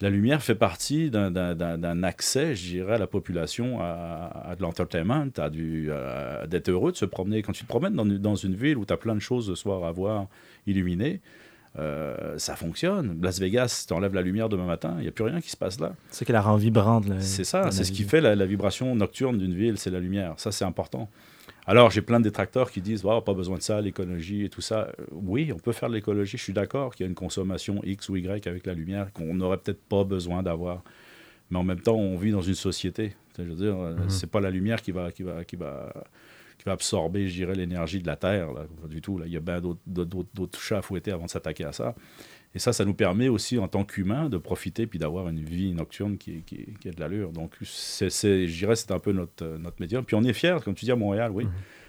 La 0.00 0.10
lumière 0.10 0.42
fait 0.42 0.54
partie 0.54 1.10
d'un- 1.10 2.02
accès, 2.02 2.54
je 2.54 2.66
dirais, 2.68 2.94
à 2.96 2.98
la 2.98 3.06
population 3.06 3.80
à, 3.80 4.44
à 4.50 4.54
de 4.54 4.60
l'entertainment, 4.60 5.26
à 5.38 5.48
d'être 6.46 6.68
heureux 6.68 6.92
de 6.92 6.96
se 6.98 7.06
promener. 7.06 7.40
Quand 7.42 7.52
tu 7.52 7.62
te 7.62 7.68
promènes 7.68 7.94
dans 7.94 8.04
une, 8.04 8.18
dans 8.18 8.34
une 8.34 8.54
ville 8.54 8.76
où 8.76 8.84
tu 8.84 8.92
as 8.92 8.98
plein 8.98 9.14
de 9.14 9.20
choses 9.20 9.48
le 9.48 9.54
soir 9.54 9.84
à 9.84 9.92
voir 9.92 10.26
illuminées, 10.66 11.20
euh, 11.78 12.38
ça 12.38 12.56
fonctionne. 12.56 13.18
Las 13.22 13.38
Vegas, 13.40 13.68
si 13.68 13.86
tu 13.86 13.92
enlèves 13.94 14.14
la 14.14 14.22
lumière 14.22 14.48
demain 14.48 14.64
matin, 14.66 14.94
il 14.98 15.02
n'y 15.02 15.08
a 15.08 15.12
plus 15.12 15.24
rien 15.24 15.40
qui 15.40 15.50
se 15.50 15.56
passe 15.56 15.78
là. 15.80 15.94
C'est 16.10 16.24
qui 16.24 16.32
la 16.32 16.40
rend 16.42 16.56
vibrante. 16.56 17.04
C'est 17.20 17.44
ça, 17.44 17.70
c'est 17.70 17.84
ce 17.84 17.92
qui 17.92 18.04
fait 18.04 18.20
la, 18.20 18.34
la 18.34 18.46
vibration 18.46 18.94
nocturne 18.94 19.38
d'une 19.38 19.54
ville, 19.54 19.78
c'est 19.78 19.90
la 19.90 20.00
lumière. 20.00 20.34
Ça, 20.36 20.52
c'est 20.52 20.64
important. 20.64 21.08
Alors, 21.68 21.90
j'ai 21.90 22.00
plein 22.02 22.20
de 22.20 22.24
détracteurs 22.24 22.70
qui 22.70 22.80
disent 22.80 23.04
Wow, 23.04 23.22
pas 23.22 23.34
besoin 23.34 23.56
de 23.58 23.62
ça, 23.62 23.80
l'écologie 23.80 24.44
et 24.44 24.48
tout 24.48 24.60
ça. 24.60 24.92
Oui, 25.10 25.50
on 25.52 25.58
peut 25.58 25.72
faire 25.72 25.88
de 25.88 25.94
l'écologie. 25.94 26.36
Je 26.36 26.42
suis 26.42 26.52
d'accord 26.52 26.94
qu'il 26.94 27.04
y 27.04 27.06
a 27.06 27.08
une 27.08 27.14
consommation 27.16 27.80
X 27.82 28.08
ou 28.08 28.16
Y 28.16 28.46
avec 28.46 28.66
la 28.66 28.74
lumière 28.74 29.12
qu'on 29.12 29.34
n'aurait 29.34 29.58
peut-être 29.58 29.82
pas 29.82 30.04
besoin 30.04 30.42
d'avoir. 30.42 30.84
Mais 31.50 31.58
en 31.58 31.64
même 31.64 31.80
temps, 31.80 31.96
on 31.96 32.16
vit 32.16 32.30
dans 32.30 32.42
une 32.42 32.54
société. 32.54 33.14
Je 33.38 33.42
veux 33.44 33.54
dire, 33.54 33.76
euh, 33.78 33.96
c'est 34.08 34.30
pas 34.30 34.40
la 34.40 34.50
lumière 34.50 34.80
qui 34.80 34.92
va, 34.92 35.10
qui 35.10 35.22
va, 35.24 35.44
qui 35.44 35.56
va, 35.56 35.92
qui 36.58 36.64
va 36.64 36.72
absorber, 36.72 37.28
je 37.28 37.34
dirais, 37.34 37.54
l'énergie 37.54 38.00
de 38.00 38.06
la 38.06 38.16
Terre. 38.16 38.52
Là. 38.52 38.62
Pas 38.82 38.88
du 38.88 39.00
tout. 39.00 39.18
Là. 39.18 39.26
Il 39.26 39.32
y 39.32 39.36
a 39.36 39.40
bien 39.40 39.60
d'autres- 39.60 39.80
d'autres 39.86 40.26
d'autres 40.34 40.60
chats 40.60 40.78
à 40.78 40.82
fouetter 40.82 41.10
avant 41.10 41.26
de 41.26 41.30
s'attaquer 41.30 41.64
à 41.64 41.72
ça. 41.72 41.94
Et 42.56 42.58
ça, 42.58 42.72
ça 42.72 42.86
nous 42.86 42.94
permet 42.94 43.28
aussi, 43.28 43.58
en 43.58 43.68
tant 43.68 43.84
qu'humains, 43.84 44.30
de 44.30 44.38
profiter 44.38 44.86
puis 44.86 44.98
d'avoir 44.98 45.28
une 45.28 45.40
vie 45.40 45.74
nocturne 45.74 46.16
qui, 46.16 46.40
qui, 46.40 46.64
qui 46.80 46.88
a 46.88 46.90
de 46.90 46.98
l'allure. 46.98 47.30
Donc, 47.30 47.52
c'est, 47.62 48.08
je 48.08 48.58
dirais, 48.58 48.74
c'est 48.76 48.92
un 48.92 48.98
peu 48.98 49.12
notre, 49.12 49.44
euh, 49.44 49.58
notre 49.58 49.76
médium. 49.78 50.06
Puis 50.06 50.16
on 50.16 50.22
est 50.22 50.32
fiers, 50.32 50.56
comme 50.64 50.74
tu 50.74 50.86
dis, 50.86 50.90
à 50.90 50.96
Montréal, 50.96 51.30
oui. 51.34 51.46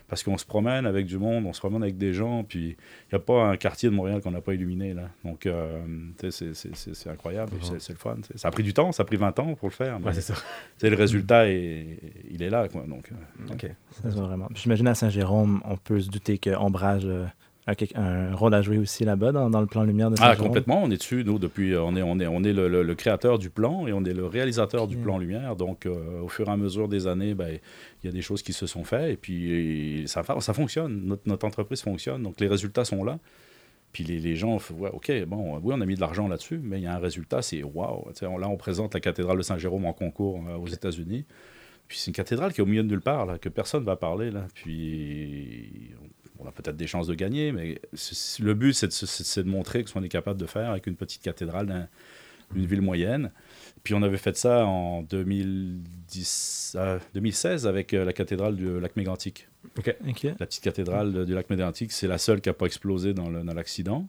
Parce 0.09 0.23
qu'on 0.23 0.37
se 0.37 0.45
promène 0.45 0.85
avec 0.85 1.05
du 1.05 1.17
monde, 1.17 1.45
on 1.45 1.53
se 1.53 1.59
promène 1.59 1.83
avec 1.83 1.97
des 1.97 2.13
gens, 2.13 2.43
puis 2.43 2.69
il 2.69 3.13
n'y 3.13 3.15
a 3.15 3.19
pas 3.19 3.45
un 3.45 3.55
quartier 3.55 3.89
de 3.89 3.95
Montréal 3.95 4.21
qu'on 4.21 4.31
n'a 4.31 4.41
pas 4.41 4.53
illuminé, 4.53 4.93
là. 4.93 5.09
Donc, 5.23 5.45
euh, 5.45 5.79
c'est, 6.29 7.09
incroyable, 7.09 7.53
c'est, 7.61 7.93
le 7.93 7.97
fun. 7.97 8.17
Ça 8.35 8.49
a 8.49 8.51
pris 8.51 8.63
du 8.63 8.73
temps, 8.73 8.91
ça 8.91 9.03
a 9.03 9.05
pris 9.05 9.17
20 9.17 9.39
ans 9.39 9.55
pour 9.55 9.69
le 9.69 9.73
faire, 9.73 9.99
mais 9.99 10.07
Ouais, 10.07 10.13
c'est 10.13 10.21
ça. 10.21 10.33
le 10.81 10.95
résultat, 10.95 11.49
est, 11.49 11.97
il 12.29 12.43
est 12.43 12.49
là, 12.49 12.67
quoi. 12.67 12.83
Donc, 12.87 13.09
euh, 13.11 13.53
OK. 13.53 13.71
Vraiment. 14.03 14.49
J'imagine 14.53 14.87
à 14.89 14.95
Saint-Jérôme, 14.95 15.61
on 15.63 15.77
peut 15.77 16.01
se 16.01 16.09
douter 16.09 16.37
que 16.37 16.49
Ombrage 16.49 17.05
euh, 17.05 17.25
un 17.95 18.33
rôle 18.33 18.53
à 18.53 18.61
jouer 18.61 18.77
aussi 18.77 19.03
là-bas 19.03 19.31
dans, 19.31 19.49
dans 19.49 19.59
le 19.61 19.67
plan 19.67 19.83
lumière 19.83 20.09
de 20.09 20.15
Ah, 20.19 20.27
Saint-Jérôme? 20.29 20.47
complètement. 20.47 20.81
On 20.83 20.89
est 20.89 20.97
dessus, 20.97 21.23
nous, 21.25 21.37
depuis. 21.37 21.73
euh, 21.73 21.83
On 21.83 21.95
est, 21.95 22.01
on 22.01 22.19
est, 22.19 22.27
on 22.27 22.43
est 22.43 22.53
le, 22.53 22.67
le- 22.67 22.83
le 22.83 22.95
créateur 22.95 23.37
du 23.37 23.49
plan 23.49 23.85
et 23.87 23.93
on 23.93 24.03
est 24.05 24.13
le 24.13 24.25
réalisateur 24.25 24.87
du 24.87 24.95
plan 24.97 25.17
lumière. 25.17 25.55
Donc, 25.55 25.85
euh, 25.85 26.21
au 26.21 26.27
fur 26.29 26.47
et 26.47 26.51
à 26.51 26.57
mesure 26.57 26.87
des 26.87 27.07
années, 27.07 27.33
ben, 27.33 27.57
il 28.03 28.07
y 28.07 28.09
a 28.09 28.13
des 28.13 28.21
choses 28.21 28.41
qui 28.41 28.53
se 28.53 28.65
sont 28.67 28.83
faites 28.83 29.11
et 29.13 29.17
puis 29.17 29.51
et 30.01 30.07
ça, 30.07 30.23
ça 30.39 30.53
fonctionne. 30.53 31.01
Notre, 31.05 31.23
notre 31.27 31.45
entreprise 31.45 31.81
fonctionne. 31.81 32.23
Donc, 32.23 32.39
les 32.39 32.47
résultats 32.47 32.85
sont 32.85 33.03
là. 33.03 33.19
Puis 33.93 34.03
les, 34.03 34.19
les 34.19 34.35
gens, 34.35 34.59
font, 34.59 34.75
ouais, 34.75 34.89
OK, 34.93 35.11
bon, 35.27 35.59
oui, 35.63 35.73
on 35.75 35.81
a 35.81 35.85
mis 35.85 35.95
de 35.95 36.01
l'argent 36.01 36.27
là-dessus, 36.27 36.59
mais 36.61 36.77
il 36.79 36.83
y 36.83 36.87
a 36.87 36.93
un 36.95 36.99
résultat, 36.99 37.41
c'est 37.41 37.63
on- 37.63 38.37
Là, 38.37 38.47
on 38.49 38.57
présente 38.57 38.93
la 38.93 38.99
cathédrale 38.99 39.37
de 39.37 39.41
Saint-Jérôme 39.43 39.85
en 39.85 39.93
concours 39.93 40.41
euh, 40.49 40.55
aux 40.57 40.67
États-Unis. 40.67 41.25
Puis 41.87 41.97
c'est 41.99 42.11
une 42.11 42.15
cathédrale 42.15 42.51
qui 42.53 42.59
est 42.59 42.63
au 42.63 42.67
milieu 42.67 42.83
de 42.83 42.89
nulle 42.89 43.01
part, 43.01 43.25
là, 43.25 43.37
que 43.37 43.47
personne 43.49 43.79
ne 43.81 43.85
va 43.85 43.95
parler. 43.95 44.29
Là. 44.29 44.45
Puis 44.53 45.69
on 46.39 46.47
a 46.47 46.51
peut-être 46.51 46.77
des 46.77 46.87
chances 46.87 47.07
de 47.07 47.13
gagner, 47.15 47.51
mais 47.51 47.79
le 48.39 48.53
but, 48.53 48.73
c'est 48.73 49.43
de, 49.43 49.49
montrer 49.49 49.83
ce 49.85 49.93
qu'on 49.93 50.03
est 50.03 50.09
capable 50.09 50.39
de 50.39 50.45
faire 50.45 50.71
avec 50.71 50.87
une 50.87 50.95
petite 50.95 51.21
cathédrale 51.21 51.67
d'un- 51.67 51.87
d'une 52.53 52.65
ville 52.65 52.81
moyenne. 52.81 53.31
Puis 53.83 53.93
on 53.93 54.01
avait 54.01 54.17
fait 54.17 54.35
ça 54.37 54.65
en 54.65 55.01
2010, 55.03 56.75
euh, 56.77 56.99
2016 57.13 57.67
avec 57.67 57.93
euh, 57.93 58.05
la 58.05 58.13
cathédrale 58.13 58.55
du 58.55 58.79
lac 58.79 58.95
Mégantic. 58.95 59.47
OK. 59.77 59.95
La 60.39 60.45
petite 60.45 60.63
cathédrale 60.63 61.25
du 61.25 61.33
lac 61.33 61.49
Mégantic, 61.49 61.91
c'est 61.91 62.07
la 62.07 62.17
seule 62.17 62.41
qui 62.41 62.49
n'a 62.49 62.53
pas 62.53 62.65
explosé 62.65 63.13
dans 63.13 63.29
l'accident. 63.29 64.07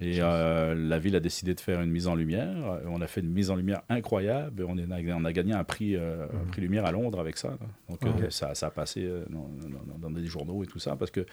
Et 0.00 0.16
euh, 0.20 0.74
la 0.74 0.98
ville 0.98 1.14
a 1.16 1.20
décidé 1.20 1.54
de 1.54 1.60
faire 1.60 1.80
une 1.80 1.90
mise 1.90 2.06
en 2.08 2.14
lumière. 2.14 2.56
Euh, 2.66 2.80
On 2.88 3.00
a 3.00 3.06
fait 3.06 3.20
une 3.20 3.30
mise 3.30 3.50
en 3.50 3.56
lumière 3.56 3.82
incroyable. 3.88 4.64
On, 4.68 4.76
est- 4.78 5.12
on 5.12 5.24
a 5.24 5.32
gagné 5.32 5.52
un 5.52 5.64
prix, 5.64 5.94
euh, 5.96 6.24
un 6.26 6.50
prix 6.50 6.60
lumière 6.62 6.84
à 6.86 6.92
Londres 6.92 7.20
avec 7.20 7.36
ça. 7.36 7.56
Donc 7.88 8.04
euh, 8.04 8.10
Ok. 8.10 8.32
ça, 8.32 8.54
ça 8.54 8.66
a 8.66 8.70
passé 8.70 9.04
euh, 9.04 9.24
dans, 9.30 9.48
dans- 9.92 9.98
dans 9.98 10.10
des 10.10 10.26
journaux 10.26 10.64
et 10.64 10.66
tout 10.66 10.78
ça 10.80 10.96
parce 10.96 11.10
que 11.10 11.24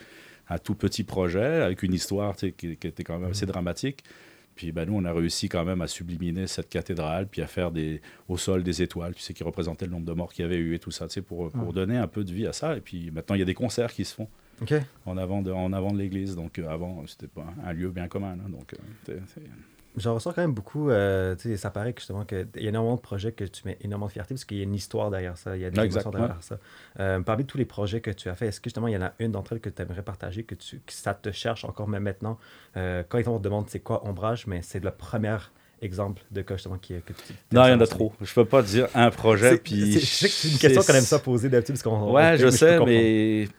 un 0.50 0.58
tout 0.58 0.76
petit 0.76 1.04
projet 1.04 1.44
avec 1.62 1.84
une 1.84 1.94
histoire 1.94 2.36
qui, 2.36 2.54
qui 2.54 2.68
était 2.88 3.04
quand 3.04 3.18
même 3.20 3.32
assez 3.32 3.46
dramatique. 3.46 4.04
Puis 4.56 4.72
ben, 4.74 4.86
nous, 4.86 4.96
on 4.98 5.06
a 5.06 5.14
réussi 5.14 5.48
quand 5.48 5.64
même 5.64 5.82
à 5.82 5.88
subliminer 5.88 6.46
cette 6.48 6.68
cathédrale, 6.70 7.28
puis 7.28 7.42
à 7.42 7.48
faire 7.48 7.72
des, 7.72 8.02
au 8.28 8.36
sol 8.38 8.62
des 8.62 8.82
étoiles, 8.82 9.14
tu 9.16 9.22
sais, 9.22 9.34
qui 9.34 9.44
représentaient 9.44 9.86
le 9.86 9.92
nombre 9.92 10.06
de 10.06 10.12
morts 10.12 10.34
qu'il 10.34 10.44
y 10.44 10.46
avait 10.46 10.58
eu 10.58 10.74
et 10.76 10.80
tout 10.80 10.92
ça, 10.92 11.08
tu 11.08 11.14
sais, 11.14 11.22
pour, 11.22 11.50
pour 11.50 11.72
donner 11.72 11.96
un 11.98 12.08
peu 12.08 12.26
de 12.26 12.32
vie 12.34 12.46
à 12.46 12.52
ça. 12.52 12.76
Et 12.76 12.82
puis 12.82 13.10
maintenant, 13.10 13.36
il 13.36 13.40
y 13.40 13.42
a 13.42 13.46
des 13.46 13.54
concerts 13.54 13.94
qui 13.94 14.04
se 14.04 14.14
font 14.16 14.28
OK. 14.62 14.74
en 15.06 15.18
avant 15.18 15.42
de, 15.42 15.52
en 15.52 15.74
avant 15.74 15.92
de 15.92 15.98
l'église. 15.98 16.36
Donc 16.36 16.60
euh, 16.60 16.70
avant, 16.70 17.04
c'était 17.08 17.28
pas 17.28 17.46
un 17.66 17.74
lieu 17.74 17.90
bien 17.90 18.08
commun. 18.08 18.36
Donc, 18.48 18.74
euh, 18.74 18.78
c'est- 19.06 19.22
c'est- 19.34 19.42
J'en 19.98 20.14
ressens 20.14 20.34
quand 20.34 20.42
même 20.42 20.54
beaucoup. 20.54 20.92
euh, 20.92 21.36
ça 21.58 21.72
paraît 21.72 21.94
que 21.94 22.00
justement 22.00 22.24
qu'il 22.24 22.48
y 22.58 22.66
a 22.68 22.70
énormément 22.70 22.96
de 22.96 23.02
projets 23.02 23.32
que 23.32 23.44
tu 23.44 23.64
mets 23.66 23.78
énormément 23.82 24.06
de 24.06 24.12
fierté 24.12 24.36
parce 24.36 24.46
qu'il 24.46 24.58
y 24.58 24.62
a 24.62 24.64
une 24.64 24.76
histoire 24.76 25.10
derrière 25.10 25.36
ça. 25.36 25.58
Il 25.58 25.62
y 25.62 25.66
a 25.66 25.72
des 25.72 25.82
exact, 25.82 26.04
derrière 26.12 26.44
ça. 26.44 26.60
Euh, 27.00 27.20
parmi 27.22 27.44
tous 27.44 27.58
les 27.58 27.66
projets 27.66 28.00
que 28.00 28.12
tu 28.12 28.30
as 28.30 28.36
fait, 28.36 28.48
est-ce 28.48 28.62
que 28.62 28.66
justement 28.70 28.88
il 28.88 28.94
y 28.94 28.98
en 28.98 29.02
a 29.02 29.14
une 29.20 29.32
d'entre 29.32 29.54
elles 29.54 29.60
que 29.60 29.70
tu 29.70 29.82
aimerais 29.82 30.04
partager, 30.04 30.44
que, 30.44 30.54
tu, 30.56 30.78
que 30.78 30.94
ça 30.94 31.16
te 31.16 31.32
cherche 31.32 31.66
encore 31.66 31.88
même 31.88 32.04
maintenant? 32.04 32.38
Euh, 32.78 33.04
Quand 33.10 33.20
on 33.28 33.40
te 33.40 33.44
demande 33.44 33.66
c'est 33.70 33.80
quoi 33.80 34.08
ombrage, 34.08 34.46
mais 34.48 34.62
c'est 34.62 34.82
le 34.82 34.92
premier 34.92 35.38
exemple 35.82 36.22
de 36.32 36.44
cas 36.44 36.56
justement 36.56 36.78
qui, 36.78 36.94
que 37.02 37.14
tu. 37.14 37.34
Non, 37.52 37.66
il 37.66 37.72
y 37.72 37.74
en 37.74 37.82
a 37.82 37.88
trop. 37.88 38.14
Je 38.22 38.34
peux 38.34 38.46
pas 38.46 38.62
dire 38.62 38.88
un 38.94 39.10
projet. 39.10 39.52
C'est- 39.54 39.58
Puis 39.64 39.94
c'est- 39.94 40.00
je 40.02 40.06
sais 40.06 40.28
que 40.28 40.34
c'est 40.34 40.50
une 40.50 40.58
question 40.60 40.82
qu'on 40.84 40.94
aime 40.94 41.02
ça 41.04 41.20
poser 41.20 41.50
d'habitude 41.50 41.76
parce 41.76 41.84
qu'on. 41.84 42.12
Ouais, 42.14 42.34
on- 42.36 42.38
je 42.38 42.50
sais, 42.52 42.80
mais 42.86 43.50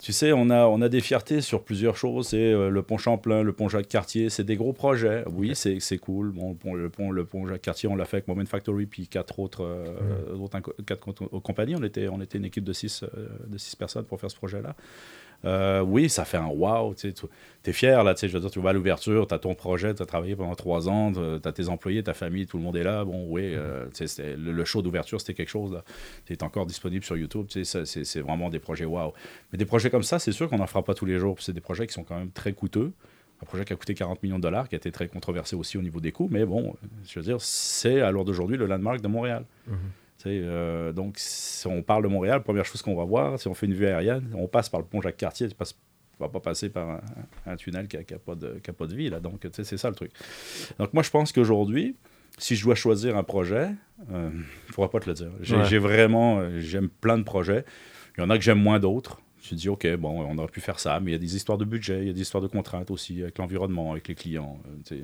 tu 0.00 0.12
sais, 0.12 0.32
on 0.32 0.48
a, 0.50 0.66
on 0.66 0.80
a 0.80 0.88
des 0.88 1.00
fiertés 1.00 1.40
sur 1.40 1.64
plusieurs 1.64 1.96
choses. 1.96 2.28
C'est 2.28 2.36
euh, 2.36 2.70
le 2.70 2.82
pont 2.82 2.98
Champlain, 2.98 3.42
le 3.42 3.52
pont 3.52 3.68
Jacques-Cartier, 3.68 4.30
c'est 4.30 4.44
des 4.44 4.56
gros 4.56 4.72
projets. 4.72 5.24
Oui, 5.26 5.56
c'est 5.56 5.80
c'est 5.80 5.98
cool. 5.98 6.30
Bon, 6.30 6.56
le 6.74 6.88
pont, 6.88 7.10
le 7.10 7.24
pont, 7.24 7.48
Jacques-Cartier, 7.48 7.88
on 7.88 7.96
l'a 7.96 8.04
fait 8.04 8.18
avec 8.18 8.28
Moment 8.28 8.44
Factory, 8.46 8.86
puis 8.86 9.08
quatre 9.08 9.40
autres, 9.40 9.64
euh, 9.64 10.36
autres 10.36 10.60
quatre 10.86 11.12
compagnies. 11.40 11.74
On 11.74 11.82
était, 11.82 12.06
on 12.08 12.20
était 12.20 12.38
une 12.38 12.44
équipe 12.44 12.62
de 12.62 12.72
six, 12.72 13.02
euh, 13.02 13.26
de 13.48 13.58
six 13.58 13.74
personnes 13.74 14.04
pour 14.04 14.20
faire 14.20 14.30
ce 14.30 14.36
projet-là. 14.36 14.76
Euh, 15.44 15.80
oui, 15.80 16.08
ça 16.08 16.24
fait 16.24 16.36
un 16.36 16.46
wow. 16.46 16.94
Tu 16.94 17.12
es 17.64 17.72
fier, 17.72 18.02
là. 18.02 18.14
Tu 18.14 18.28
je 18.28 18.32
veux 18.32 18.40
dire, 18.40 18.50
tu 18.50 18.60
vas 18.60 18.70
à 18.70 18.72
l'ouverture, 18.72 19.26
tu 19.26 19.34
as 19.34 19.38
ton 19.38 19.54
projet, 19.54 19.94
tu 19.94 20.02
as 20.02 20.06
travaillé 20.06 20.34
pendant 20.34 20.54
trois 20.54 20.88
ans, 20.88 21.12
tu 21.12 21.48
as 21.48 21.52
tes 21.52 21.68
employés, 21.68 22.02
ta 22.02 22.14
famille, 22.14 22.46
tout 22.46 22.58
le 22.58 22.64
monde 22.64 22.76
est 22.76 22.82
là. 22.82 23.04
Bon, 23.04 23.26
oui, 23.28 23.42
euh, 23.54 23.86
tu 23.94 24.04
le, 24.36 24.64
show 24.64 24.82
d'ouverture, 24.82 25.20
c'était 25.20 25.34
quelque 25.34 25.48
chose. 25.48 25.72
là. 25.72 25.84
C'est 26.26 26.42
encore 26.42 26.66
disponible 26.66 27.04
sur 27.04 27.16
YouTube. 27.16 27.46
Tu 27.48 27.64
c'est 27.64 28.20
vraiment 28.20 28.50
des 28.50 28.58
projets 28.58 28.84
wow. 28.84 29.12
Mais 29.52 29.58
des 29.58 29.66
projets 29.66 29.90
comme 29.90 30.02
ça, 30.02 30.18
c'est 30.18 30.32
sûr 30.32 30.48
qu'on 30.48 30.58
n'en 30.58 30.66
fera 30.66 30.82
pas 30.82 30.94
tous 30.94 31.06
les 31.06 31.18
jours. 31.18 31.36
C'est 31.40 31.52
des 31.52 31.60
projets 31.60 31.86
qui 31.86 31.94
sont 31.94 32.04
quand 32.04 32.18
même 32.18 32.30
très 32.30 32.52
coûteux. 32.52 32.92
Un 33.40 33.46
projet 33.46 33.64
qui 33.64 33.72
a 33.72 33.76
coûté 33.76 33.94
40 33.94 34.20
millions 34.24 34.38
de 34.38 34.42
dollars, 34.42 34.68
qui 34.68 34.74
a 34.74 34.78
été 34.78 34.90
très 34.90 35.06
controversé 35.06 35.54
aussi 35.54 35.78
au 35.78 35.82
niveau 35.82 36.00
des 36.00 36.10
coûts. 36.10 36.28
Mais 36.28 36.44
bon, 36.44 36.74
je 37.06 37.20
veux 37.20 37.24
dire, 37.24 37.40
c'est 37.40 38.00
à 38.00 38.10
l'heure 38.10 38.24
d'aujourd'hui 38.24 38.56
le 38.56 38.66
landmark 38.66 39.00
de 39.00 39.06
Montréal. 39.06 39.44
Tu 39.66 39.72
sais, 39.72 39.76
euh, 40.26 40.92
donc, 40.92 41.14
si 41.18 41.66
on 41.66 41.82
parle 41.82 42.02
de 42.02 42.08
Montréal, 42.08 42.42
première 42.42 42.64
chose 42.64 42.82
qu'on 42.82 42.96
va 42.96 43.04
voir, 43.04 43.38
si 43.38 43.46
on 43.48 43.54
fait 43.54 43.66
une 43.66 43.74
vue 43.74 43.86
aérienne, 43.86 44.30
on 44.34 44.48
passe 44.48 44.68
par 44.68 44.80
le 44.80 44.86
pont 44.86 45.00
Jacques-Cartier, 45.00 45.48
tu 45.48 45.54
on 46.20 46.24
va 46.24 46.28
pas 46.28 46.40
passer 46.40 46.68
par 46.68 46.88
un, 46.90 47.00
un 47.46 47.56
tunnel 47.56 47.86
qui 47.86 47.96
n'a 47.96 48.02
pas, 48.18 48.34
de- 48.34 48.58
pas 48.76 48.86
vie. 48.86 49.08
Là. 49.08 49.20
Donc, 49.20 49.40
tu 49.40 49.64
c'est 49.64 49.76
ça 49.76 49.88
le 49.88 49.94
truc. 49.94 50.10
Donc, 50.78 50.92
moi, 50.92 51.04
je 51.04 51.10
pense 51.10 51.30
qu'aujourd'hui, 51.30 51.94
si 52.38 52.56
je 52.56 52.64
dois 52.64 52.74
choisir 52.74 53.16
un 53.16 53.22
projet, 53.22 53.68
euh, 54.12 54.30
je 54.32 54.36
ne 54.68 54.72
pourrais 54.74 54.88
pas 54.88 54.98
te 55.00 55.08
le 55.08 55.14
dire. 55.14 55.30
J'ai 55.42 55.56
Ouais. 55.56 55.78
vraiment, 55.78 56.40
euh, 56.40 56.58
j'aime 56.60 56.88
plein 56.88 57.18
de 57.18 57.22
projets. 57.22 57.64
Il 58.16 58.20
y 58.20 58.24
en 58.24 58.30
a 58.30 58.36
que 58.36 58.42
j'aime 58.42 58.58
moins 58.60 58.80
d'autres. 58.80 59.20
Me 59.52 59.56
dis, 59.56 59.68
OK, 59.70 59.86
bon, 59.96 60.20
on 60.28 60.36
aurait 60.36 60.48
pu 60.48 60.60
faire 60.60 60.78
ça, 60.80 60.98
mais 61.00 61.12
il 61.12 61.14
y 61.14 61.16
a 61.16 61.20
des 61.20 61.34
histoires 61.36 61.56
de 61.56 61.64
budget, 61.64 62.00
il 62.02 62.06
y 62.08 62.10
a 62.10 62.12
des 62.12 62.20
histoires 62.20 62.42
de 62.42 62.48
contraintes 62.48 62.90
aussi 62.90 63.22
avec 63.22 63.38
l'environnement, 63.38 63.92
avec 63.92 64.08
les 64.08 64.14
clients. 64.14 64.58
Euh, 64.92 64.96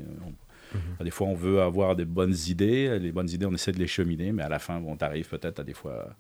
on- 1.01 1.05
Des 1.05 1.11
fois, 1.11 1.27
on 1.29 1.35
veut 1.35 1.61
avoir 1.61 1.97
des 1.97 2.05
bonnes 2.05 2.35
idées. 2.49 2.99
Les 2.99 3.13
bonnes 3.13 3.31
idées, 3.31 3.47
on 3.47 3.53
essaie 3.55 3.73
de 3.73 3.79
les 3.79 3.87
cheminer, 3.87 4.33
mais 4.33 4.43
à 4.43 4.49
la 4.49 4.59
fin, 4.59 4.81
bon, 4.81 4.97
tu 4.97 5.05
arrives 5.05 5.29
peut-être 5.29 5.61
à 5.61 5.65
des 5.65 5.75
fois 5.75 6.17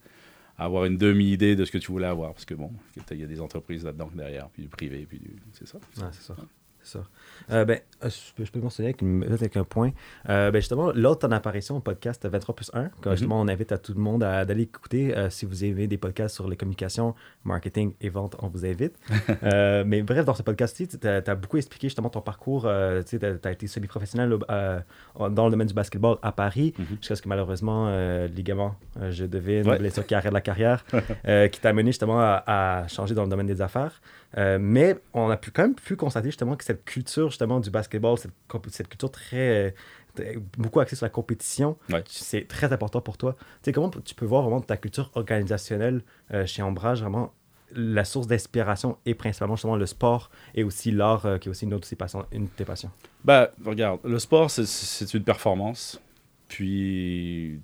à 0.57 0.65
avoir 0.67 0.85
une 0.85 0.97
demi-idée 0.97 1.57
de 1.57 1.65
ce 1.65 1.73
que 1.73 1.79
tu 1.79 1.91
voulais 1.91 2.07
avoir. 2.07 2.33
Parce 2.33 2.45
que 2.45 2.55
bon, 2.55 2.71
il 3.11 3.19
y 3.19 3.25
a 3.25 3.27
des 3.27 3.41
entreprises 3.41 3.85
là-dedans 3.85 4.11
derrière, 4.15 4.49
puis 4.51 4.63
du 4.63 4.69
privé, 4.69 5.07
puis 5.09 5.19
du. 5.19 5.31
C'est 5.53 5.67
ça. 5.67 5.79
Ouais, 5.99 6.09
c'est 6.13 6.23
ça. 6.23 6.37
C'est 6.85 6.99
ça. 6.99 7.05
Euh, 7.51 7.65
ben, 7.65 7.81
euh, 8.05 8.11
je 8.11 8.33
peux, 8.37 8.45
je 8.45 8.53
peux 8.53 8.61
mentionner 8.61 8.95
avec, 9.31 9.57
un 9.57 9.65
point. 9.65 9.91
Euh, 10.29 10.51
ben, 10.51 10.59
justement, 10.61 10.93
de 10.93 11.15
ton 11.15 11.31
apparition 11.33 11.77
au 11.77 11.81
podcast 11.81 12.27
23 12.27 12.55
plus 12.55 12.71
1, 12.75 12.91
quand 13.01 13.11
Mhm. 13.11 13.17
justement 13.17 13.41
on 13.41 13.49
invite 13.49 13.73
à 13.73 13.79
tout 13.79 13.95
le 13.95 14.01
monde 14.01 14.23
à- 14.23 14.45
d'aller 14.45 14.63
écouter. 14.65 15.17
euh, 15.17 15.31
si 15.31 15.47
vous 15.47 15.65
aimez 15.65 15.87
des 15.87 15.97
podcasts 15.97 16.35
sur 16.35 16.47
les 16.49 16.57
communications, 16.57 17.15
marketing 17.45 17.95
et 18.03 18.09
vente, 18.11 18.37
on 18.41 18.49
vous 18.49 18.65
invite. 18.67 18.95
Mais 19.87 20.03
bref, 20.03 20.25
dans 20.27 20.35
ce 20.35 20.43
podcast-ci, 20.43 20.89
tu 20.89 21.07
as, 21.09 21.35
beaucoup 21.35 21.57
expliqué 21.57 21.89
justement 21.89 22.11
ton 22.11 22.21
parcours. 22.21 22.63
tu 23.09 23.19
as, 23.25 23.51
été 23.51 23.67
semi-professionnel 23.67 24.29
dans 24.29 25.45
le 25.47 25.51
domaine 25.51 25.67
du 25.69 25.75
basketball 25.75 26.19
à 26.23 26.33
Paris, 26.33 26.75
Mhm. 26.79 26.85
jusqu'à 27.01 27.17
ce 27.17 27.23
que 27.23 27.29
malheureusement, 27.29 27.89
ligament, 28.27 28.77
je 29.11 29.25
devine, 29.25 29.69
Ouais. 29.69 29.79
blessure 29.79 30.07
qui 30.07 30.15
arrête 30.15 30.33
la 30.33 30.41
carrière, 30.41 30.85
qui 31.53 31.61
t'a 31.61 31.71
amené 31.71 31.89
justement 31.91 32.21
à, 32.21 32.43
à 32.47 32.89
changer 32.89 33.15
dans 33.15 33.23
le 33.25 33.29
domaine 33.31 33.47
des 33.47 33.63
affaires. 33.63 34.01
Euh, 34.37 34.59
mais 34.61 34.97
on 35.13 35.31
a 35.31 35.37
pu 35.37 35.51
quand 35.53 35.63
même 35.63 35.75
pu 35.75 35.95
constater 35.97 36.29
justement 36.29 36.57
que 36.57 36.65
cette 36.65 36.85
culture 36.85 37.29
justement 37.31 37.61
du 37.61 37.71
basketball, 37.71 38.19
cette, 38.19 38.33
cette 38.71 38.89
culture 38.89 39.11
très, 39.11 39.75
très- 40.15 40.37
beaucoup 40.59 40.81
axée 40.81 40.97
sur 40.97 41.07
la 41.07 41.11
compétition, 41.11 41.77
Ouais. 41.91 42.03
c'est 42.09 42.49
très 42.49 42.73
important 42.73 43.01
pour 43.01 43.17
toi. 43.17 43.35
Tu 43.39 43.47
sais, 43.67 43.73
comment 43.73 43.91
tu 43.91 44.15
peux 44.15 44.27
voir 44.27 44.43
vraiment 44.43 44.61
ta 44.61 44.77
culture 44.77 45.11
organisationnelle 45.15 46.03
euh, 46.33 46.47
chez 46.47 46.63
Ombrage, 46.63 47.01
vraiment 47.01 47.33
la 47.77 48.05
source 48.05 48.27
d'inspiration 48.29 48.99
est 49.07 49.15
principalement 49.15 49.57
justement 49.57 49.77
le 49.77 49.87
sport 49.87 50.31
et 50.55 50.63
aussi 50.65 50.91
l'art, 50.93 51.27
euh, 51.27 51.39
qui 51.39 51.49
est 51.49 51.51
aussi 51.51 51.65
une 51.65 51.75
autre 51.75 51.85
de 51.85 51.89
tes 51.89 51.97
passions. 51.97 52.25
Une 52.33 52.45
de 52.45 52.51
tes 52.51 52.65
passions? 52.65 52.91
Bah, 53.25 53.51
regarde, 53.65 54.01
le 54.05 54.19
sport, 54.19 54.51
c'est- 54.51 55.15
une 55.15 55.25
performance. 55.25 56.01
Puis, 56.49 57.61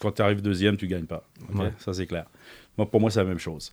quand 0.00 0.12
tu 0.12 0.22
arrives 0.22 0.42
deuxième, 0.42 0.76
tu 0.76 0.86
gagnes 0.86 1.06
pas. 1.06 1.24
Ok? 1.50 1.58
Ouais. 1.60 1.72
Ça, 1.78 1.92
c'est 1.92 2.06
clair. 2.06 2.26
Moi, 2.76 2.88
pour 2.88 3.00
moi, 3.00 3.10
c'est 3.10 3.18
la 3.20 3.24
même 3.24 3.38
chose. 3.38 3.72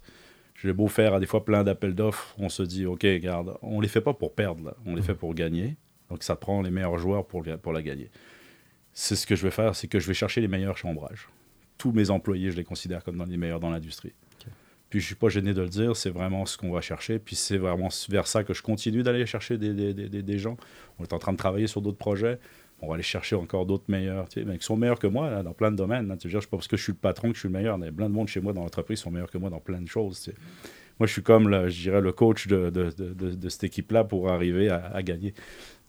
J'ai 0.55 0.74
beau 0.74 0.88
faire 0.88 1.13
à 1.13 1.19
des 1.19 1.25
fois 1.25 1.43
plein 1.45 1.63
d'appels 1.63 1.93
d'offres, 1.95 2.33
on 2.38 2.50
se 2.50 2.63
dit, 2.63 2.85
OK, 2.85 3.01
regarde, 3.03 3.57
on 3.62 3.81
les 3.81 3.88
fait 3.88 4.01
pas 4.01 4.13
pour 4.13 4.33
perdre, 4.33 4.63
là. 4.65 4.74
on 4.85 4.95
les 4.95 5.01
fait 5.01 5.13
pour 5.15 5.33
gagner. 5.33 5.75
Donc, 6.09 6.24
ça 6.24 6.35
prend 6.35 6.62
les 6.62 6.71
meilleurs 6.71 6.97
joueurs 6.97 7.25
pour, 7.25 7.43
la 7.43 7.81
gagner. 7.81 8.09
C'est 8.93 9.15
ce 9.15 9.27
que 9.27 9.35
je 9.35 9.43
vais 9.43 9.51
faire, 9.51 9.75
c'est 9.75 9.88
que 9.88 10.00
je 10.00 10.07
vais 10.07 10.13
chercher 10.13 10.39
les 10.41 10.47
meilleurs 10.47 10.77
chez 10.77 10.88
Ombrage. 10.88 11.27
Tous 11.77 11.91
mes 11.91 12.09
employés, 12.09 12.51
je 12.51 12.55
les 12.55 12.63
considère 12.63 13.03
comme 13.03 13.17
dans 13.17 13.25
les 13.25 13.38
meilleurs 13.38 13.59
dans 13.59 13.69
l'industrie. 13.69 14.13
Puis 14.89 15.01
je 15.01 15.07
suis 15.07 15.15
pas 15.15 15.27
gêné 15.27 15.53
de 15.53 15.62
le 15.62 15.67
dire, 15.67 15.95
c'est 15.97 16.12
vraiment 16.12 16.45
ce 16.45 16.57
qu'on 16.57 16.71
va 16.71 16.79
chercher. 16.79 17.19
Puis 17.19 17.35
c'est 17.35 17.57
vraiment 17.57 17.89
vers 18.07 18.27
ça 18.27 18.43
que 18.45 18.53
je 18.53 18.62
continue 18.62 19.03
d'aller 19.03 19.25
chercher 19.25 19.57
des, 19.57 19.74
des, 19.74 19.93
des- 19.93 20.07
des- 20.07 20.21
des 20.24 20.38
gens. 20.38 20.55
On 21.00 21.03
est 21.03 21.12
en 21.12 21.19
train 21.19 21.33
de 21.33 21.38
travailler 21.38 21.67
sur 21.67 21.81
d'autres 21.81 21.97
projets. 21.97 22.39
On 22.82 22.88
va 22.89 22.96
aller 22.96 23.03
chercher 23.03 23.36
encore 23.36 23.65
d'autres 23.65 23.86
meilleurs, 23.88 24.27
tu 24.29 24.39
sais, 24.41 24.46
mais 24.46 24.58
qui 24.58 24.65
sont 24.65 24.75
meilleurs 24.77 25.00
que 25.00 25.08
moi 25.08 25.29
là, 25.32 25.44
dans 25.44 25.53
plein 25.53 25.72
de 25.72 25.77
domaines. 25.77 26.12
hein. 26.12 26.17
Tu 26.17 26.27
dire, 26.27 26.41
c'est 26.41 26.50
pas 26.50 26.58
parce 26.58 26.67
que 26.67 26.77
je 26.77 26.84
suis 26.84 26.91
le 26.94 26.98
patron 26.98 27.29
que 27.29 27.36
je 27.36 27.39
suis 27.39 27.48
le 27.50 27.53
meilleur. 27.53 27.77
Il 27.79 27.86
y 27.86 27.88
a 27.88 27.91
plein 27.91 28.10
de 28.10 28.13
monde 28.13 28.27
chez 28.27 28.41
moi 28.41 28.53
dans 28.53 28.62
l'entreprise 28.62 29.00
qui 29.00 29.03
sont 29.03 29.12
meilleurs 29.12 29.32
que 29.32 29.38
moi 29.38 29.50
dans 29.50 29.60
plein 29.62 29.82
de 29.82 29.88
choses. 29.88 30.20
tu 30.22 30.32
sais. 30.32 30.38
Moi, 31.00 31.08
je 31.08 31.12
suis 31.13 31.24
comme, 31.24 31.50
le- 31.50 31.67
je 31.67 31.82
dirais, 31.82 32.00
le 32.00 32.13
coach 32.13 32.48
de, 32.48 32.70
de, 32.70 32.89
de- 32.91 33.50
cette 33.50 33.65
équipe-là 33.65 34.05
pour 34.05 34.29
arriver 34.29 34.70
à, 34.70 34.86
à 34.94 35.03
gagner. 35.03 35.34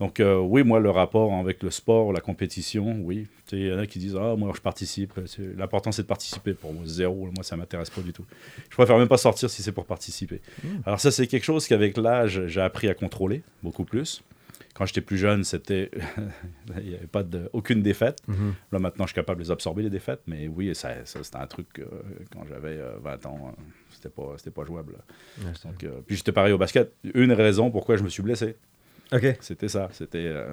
Donc, 0.01 0.19
euh, 0.19 0.37
oui, 0.39 0.65
moi, 0.65 0.81
le 0.81 0.91
rapport 0.91 1.33
avec 1.35 1.63
le 1.63 1.71
sport, 1.71 2.13
la 2.13 2.21
compétition, 2.21 2.99
oui. 3.03 3.29
Sais, 3.47 3.57
Il 3.57 3.67
y 3.69 3.73
en 3.73 3.79
a 3.79 3.87
qui 3.87 4.01
disent 4.01 4.17
Ah, 4.21 4.35
moi, 4.37 4.53
je 4.57 4.61
participe. 4.61 5.13
C'est- 5.27 5.55
L'important, 5.57 5.93
c'est 5.93 6.03
de 6.03 6.09
participer. 6.09 6.55
Pour 6.55 6.73
moi, 6.73 6.83
zéro. 6.87 7.17
Moi, 7.35 7.43
ça 7.45 7.57
m'intéresse 7.57 7.91
pas 7.91 8.01
du 8.01 8.13
tout. 8.13 8.25
Je 8.69 8.75
préfère 8.75 8.99
même 8.99 9.07
pas 9.09 9.17
sortir 9.17 9.49
si 9.49 9.63
c'est 9.63 9.71
pour 9.73 9.87
participer. 9.87 10.41
Alors, 10.85 10.99
ça, 10.99 11.11
c'est 11.13 11.27
quelque 11.29 11.45
chose 11.45 11.67
qu'avec 11.69 11.97
l'âge, 11.99 12.43
j'ai 12.47 12.61
appris 12.61 12.89
à 12.89 12.95
contrôler 12.95 13.43
beaucoup 13.63 13.85
plus. 13.85 14.23
Quand 14.77 14.85
j'étais 14.85 15.01
plus 15.01 15.17
jeune, 15.17 15.43
c'était. 15.43 15.91
Il 16.83 16.89
n'y 16.91 16.95
avait 16.95 17.07
pas 17.07 17.23
de... 17.23 17.49
aucune 17.55 17.83
défaite. 17.83 18.19
Là, 18.73 18.79
maintenant, 18.79 19.05
je 19.07 19.11
suis 19.13 19.15
capable 19.15 19.41
de 19.41 19.45
les 19.47 19.51
absorber, 19.51 19.83
les 19.83 19.89
défaites. 19.91 20.21
Mais 20.27 20.49
oui, 20.49 20.75
ça, 20.75 20.91
ça, 21.07 21.25
c'était 21.25 21.39
un 21.39 21.47
truc, 21.47 21.67
euh, 21.79 21.85
quand 22.33 22.45
j'avais 22.49 22.77
euh, 22.77 22.99
20 23.03 23.27
ans, 23.27 23.55
euh, 23.59 23.63
c'était 23.91 24.11
pas, 24.11 24.35
c'était 24.37 24.51
pas 24.51 24.65
jouable. 24.67 24.97
Donc, 25.65 25.83
euh, 25.85 26.01
puis 26.07 26.17
j'étais 26.17 26.33
pareil 26.33 26.53
au 26.53 26.59
basket. 26.59 26.93
Une 27.15 27.33
raison 27.33 27.71
pourquoi 27.71 27.97
je 27.97 28.03
me 28.03 28.11
suis 28.11 28.23
blessé, 28.23 28.57
Ok. 29.13 29.37
c'était 29.41 29.69
ça. 29.69 29.89
C'était 29.93 30.27
euh, 30.27 30.53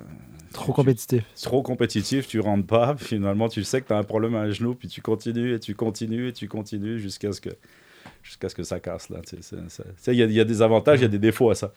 Trop 0.53 0.72
compétitif. 0.72 1.24
trop 1.42 1.62
compétitif, 1.62 2.25
tu 2.27 2.39
rentres 2.39 2.68
pas. 2.68 2.96
Finalement, 2.98 3.50
tu 3.50 3.63
sais 3.65 3.82
que 3.82 3.88
tu 3.88 3.94
as 3.94 3.98
un 3.98 4.03
problème 4.03 4.36
à 4.36 4.39
un 4.42 4.51
genou, 4.51 4.74
puis 4.75 4.88
tu 4.88 5.01
continues 5.01 5.53
et 5.56 5.60
tu 5.60 5.75
continues 5.75 6.30
et 6.30 6.34
tu 6.34 6.48
continues 6.48 6.98
jusqu'à 7.00 7.34
ce 7.34 7.42
que 7.42 7.50
jusqu'à 8.22 8.48
ce 8.48 8.56
que 8.56 8.63
ça 8.63 8.80
casse. 8.80 9.10
là. 9.10 9.20
Tu 9.27 9.36
sais, 9.42 9.56
tu 10.03 10.12
y, 10.13 10.20
il 10.22 10.32
y 10.32 10.39
a 10.39 10.46
des 10.46 10.62
avantages, 10.62 11.00
il 11.00 11.03
y 11.03 11.06
a 11.06 11.10
des 11.10 11.20
défauts 11.20 11.50
à 11.50 11.56
ça. 11.56 11.74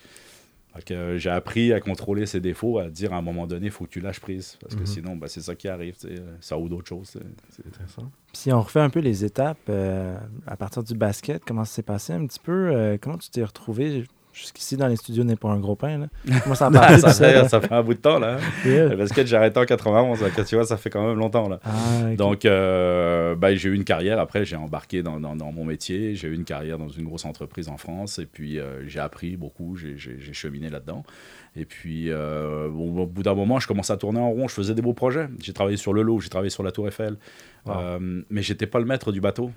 Que, 0.85 0.95
euh, 0.95 1.19
j'ai 1.19 1.31
appris 1.31 1.73
à 1.73 1.81
contrôler 1.81 2.27
ces 2.27 2.41
défauts, 2.41 2.79
à 2.79 2.89
dire 2.89 3.13
à 3.13 3.17
un 3.17 3.23
moment 3.23 3.47
donné, 3.47 3.67
il 3.67 3.73
faut 3.73 3.85
que 3.85 3.91
tu 3.91 4.01
lâches 4.01 4.21
prise. 4.21 4.57
Parce 4.61 4.75
que 4.75 4.81
Mhm. 4.81 4.87
sinon, 4.87 5.17
ben, 5.17 5.27
c'est 5.29 5.41
ça 5.41 5.55
qui 5.55 5.69
arrive. 5.69 5.95
sais, 5.97 6.15
Ça 6.41 6.59
ou 6.59 6.69
d'autres 6.69 6.89
choses. 6.89 7.09
c'est- 7.09 7.21
c'est- 7.51 7.67
Intéressant. 7.67 8.11
Si 8.33 8.53
on 8.53 8.61
refait 8.61 8.81
un 8.81 8.91
peu 8.91 9.01
les 9.01 9.25
étapes 9.25 9.59
euh, 9.69 10.19
à 10.47 10.57
partir 10.57 10.83
du 10.83 10.95
basket, 10.95 11.43
comment 11.45 11.65
ça 11.65 11.75
s'est 11.77 11.83
passé 11.83 12.13
un 12.13 12.27
petit 12.27 12.39
peu? 12.41 12.71
euh, 12.75 12.99
comment 13.01 13.17
tu 13.19 13.31
t'es 13.31 13.43
retrouvé 13.45 14.05
jusqu'ici 14.37 14.77
dans 14.77 14.87
les 14.87 14.97
studios 14.97 15.25
n'est 15.25 15.37
pas 15.37 15.49
un 15.49 15.59
gros 15.59 15.77
pain? 15.77 15.99
Là? 15.99 16.07
Comment 16.43 16.55
ça 16.55 16.71
ça, 16.99 17.13
fait, 17.13 17.49
ça 17.49 17.61
fait 17.61 17.73
un 17.73 17.83
bout 17.83 17.95
de 17.95 17.99
temps, 17.99 18.19
là. 18.19 18.39
Yeah. 18.67 18.89
Le 18.89 18.97
basket, 18.97 19.27
j'ai 19.27 19.37
arrêté 19.37 19.59
en 19.59 19.65
91. 19.65 20.21
là, 20.21 20.31
que 20.31 20.43
tu 20.43 20.57
vois, 20.57 20.65
ça 20.65 20.77
fait 20.77 20.91
quand 20.91 21.07
même 21.07 21.19
longtemps, 21.19 21.49
là. 21.49 21.59
Ah. 21.65 22.15
Donc, 22.17 22.45
euh, 22.45 23.35
ben, 23.35 23.55
j'ai 23.55 23.69
eu 23.71 23.75
une 23.75 23.85
carrière. 23.85 24.19
Après, 24.21 24.45
j'ai 24.45 24.57
embarqué 24.57 25.03
dans, 25.03 25.19
dans- 25.21 25.37
dans 25.37 25.53
mon 25.53 25.65
métier. 25.65 26.15
J'ai 26.15 26.29
eu 26.29 26.35
une 26.35 26.45
carrière 26.45 26.79
dans 26.79 26.89
une 26.89 27.05
grosse 27.05 27.25
entreprise 27.25 27.69
en 27.69 27.77
France. 27.79 28.19
Et 28.19 28.27
puis, 28.27 28.59
euh, 28.59 28.87
j'ai 28.87 29.01
appris 29.01 29.37
beaucoup. 29.37 29.77
J'ai 29.77 29.97
cheminé 30.33 30.69
là-dedans. 30.69 31.05
Et 31.55 31.65
puis, 31.65 32.11
euh, 32.11 32.69
bon, 32.69 33.03
au 33.03 33.07
bout 33.07 33.23
d'un 33.23 33.35
moment, 33.35 33.59
je 33.61 33.67
commençais 33.67 33.93
à 33.93 33.97
tourner 33.97 34.21
en 34.21 34.31
rond. 34.31 34.49
Je 34.49 34.55
faisais 34.55 34.75
des 34.75 34.83
beaux 34.83 34.93
projets. 34.95 35.29
J'ai 35.43 35.55
travaillé 35.55 35.79
sur 35.79 35.95
le 35.95 36.03
lot. 36.03 36.21
J'ai 36.21 36.29
travaillé 36.29 36.51
sur 36.51 36.63
la 36.63 36.73
Tour 36.73 36.87
Eiffel. 36.89 37.17
Wow. 37.65 37.75
Mais 38.29 38.43
j'étais 38.43 38.67
pas 38.67 38.79
le 38.79 38.85
maître 38.85 39.11
du 39.13 39.21
bateau. 39.21 39.51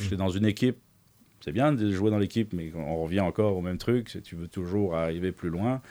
J'étais 0.00 0.16
dans 0.16 0.30
une 0.30 0.46
équipe. 0.46 0.78
C'est 1.44 1.52
bien 1.52 1.72
de 1.72 1.90
jouer 1.92 2.10
dans 2.10 2.16
l'équipe, 2.18 2.54
mais 2.54 2.72
on 2.74 3.02
revient 3.02 3.20
encore 3.20 3.54
au 3.54 3.60
même 3.60 3.76
truc. 3.76 4.18
Tu 4.24 4.34
veux 4.34 4.48
toujours 4.48 4.96
arriver 4.96 5.30
plus 5.30 5.50
loin. 5.50 5.82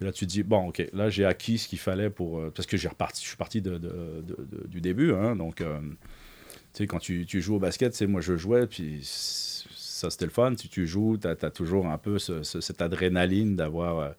Là, 0.00 0.12
tu 0.12 0.26
te 0.26 0.30
dis, 0.30 0.44
bon, 0.44 0.68
OK, 0.68 0.80
là, 0.92 1.10
j'ai 1.10 1.24
acquis 1.24 1.58
ce 1.58 1.66
qu'il 1.66 1.80
fallait 1.80 2.08
pour. 2.08 2.38
euh, 2.38 2.52
parce 2.54 2.66
que 2.66 2.76
reparti, 2.88 3.20
je 3.20 3.26
suis 3.26 3.36
parti 3.36 3.60
de, 3.60 3.80
du 4.68 4.80
début. 4.80 5.12
hein, 5.12 5.34
donc, 5.34 5.60
euh, 5.60 5.80
tu 5.80 6.56
sais, 6.74 6.86
quand 6.86 7.00
tu, 7.00 7.26
joues 7.40 7.56
au 7.56 7.58
basket, 7.58 7.96
c'est 7.96 8.06
moi, 8.06 8.20
je 8.20 8.36
jouais, 8.36 8.68
puis 8.68 9.00
ça, 9.02 10.08
c'était 10.08 10.26
le 10.26 10.30
fun. 10.30 10.54
Si 10.56 10.68
tu 10.68 10.86
joues, 10.86 11.18
tu 11.20 11.26
as, 11.26 11.34
toujours 11.50 11.88
un 11.88 11.98
peu 11.98 12.20
ce- 12.20 12.44
ce- 12.44 12.60
cette 12.60 12.80
adrénaline 12.80 13.56
d'avoir. 13.56 13.98
euh, 13.98 14.10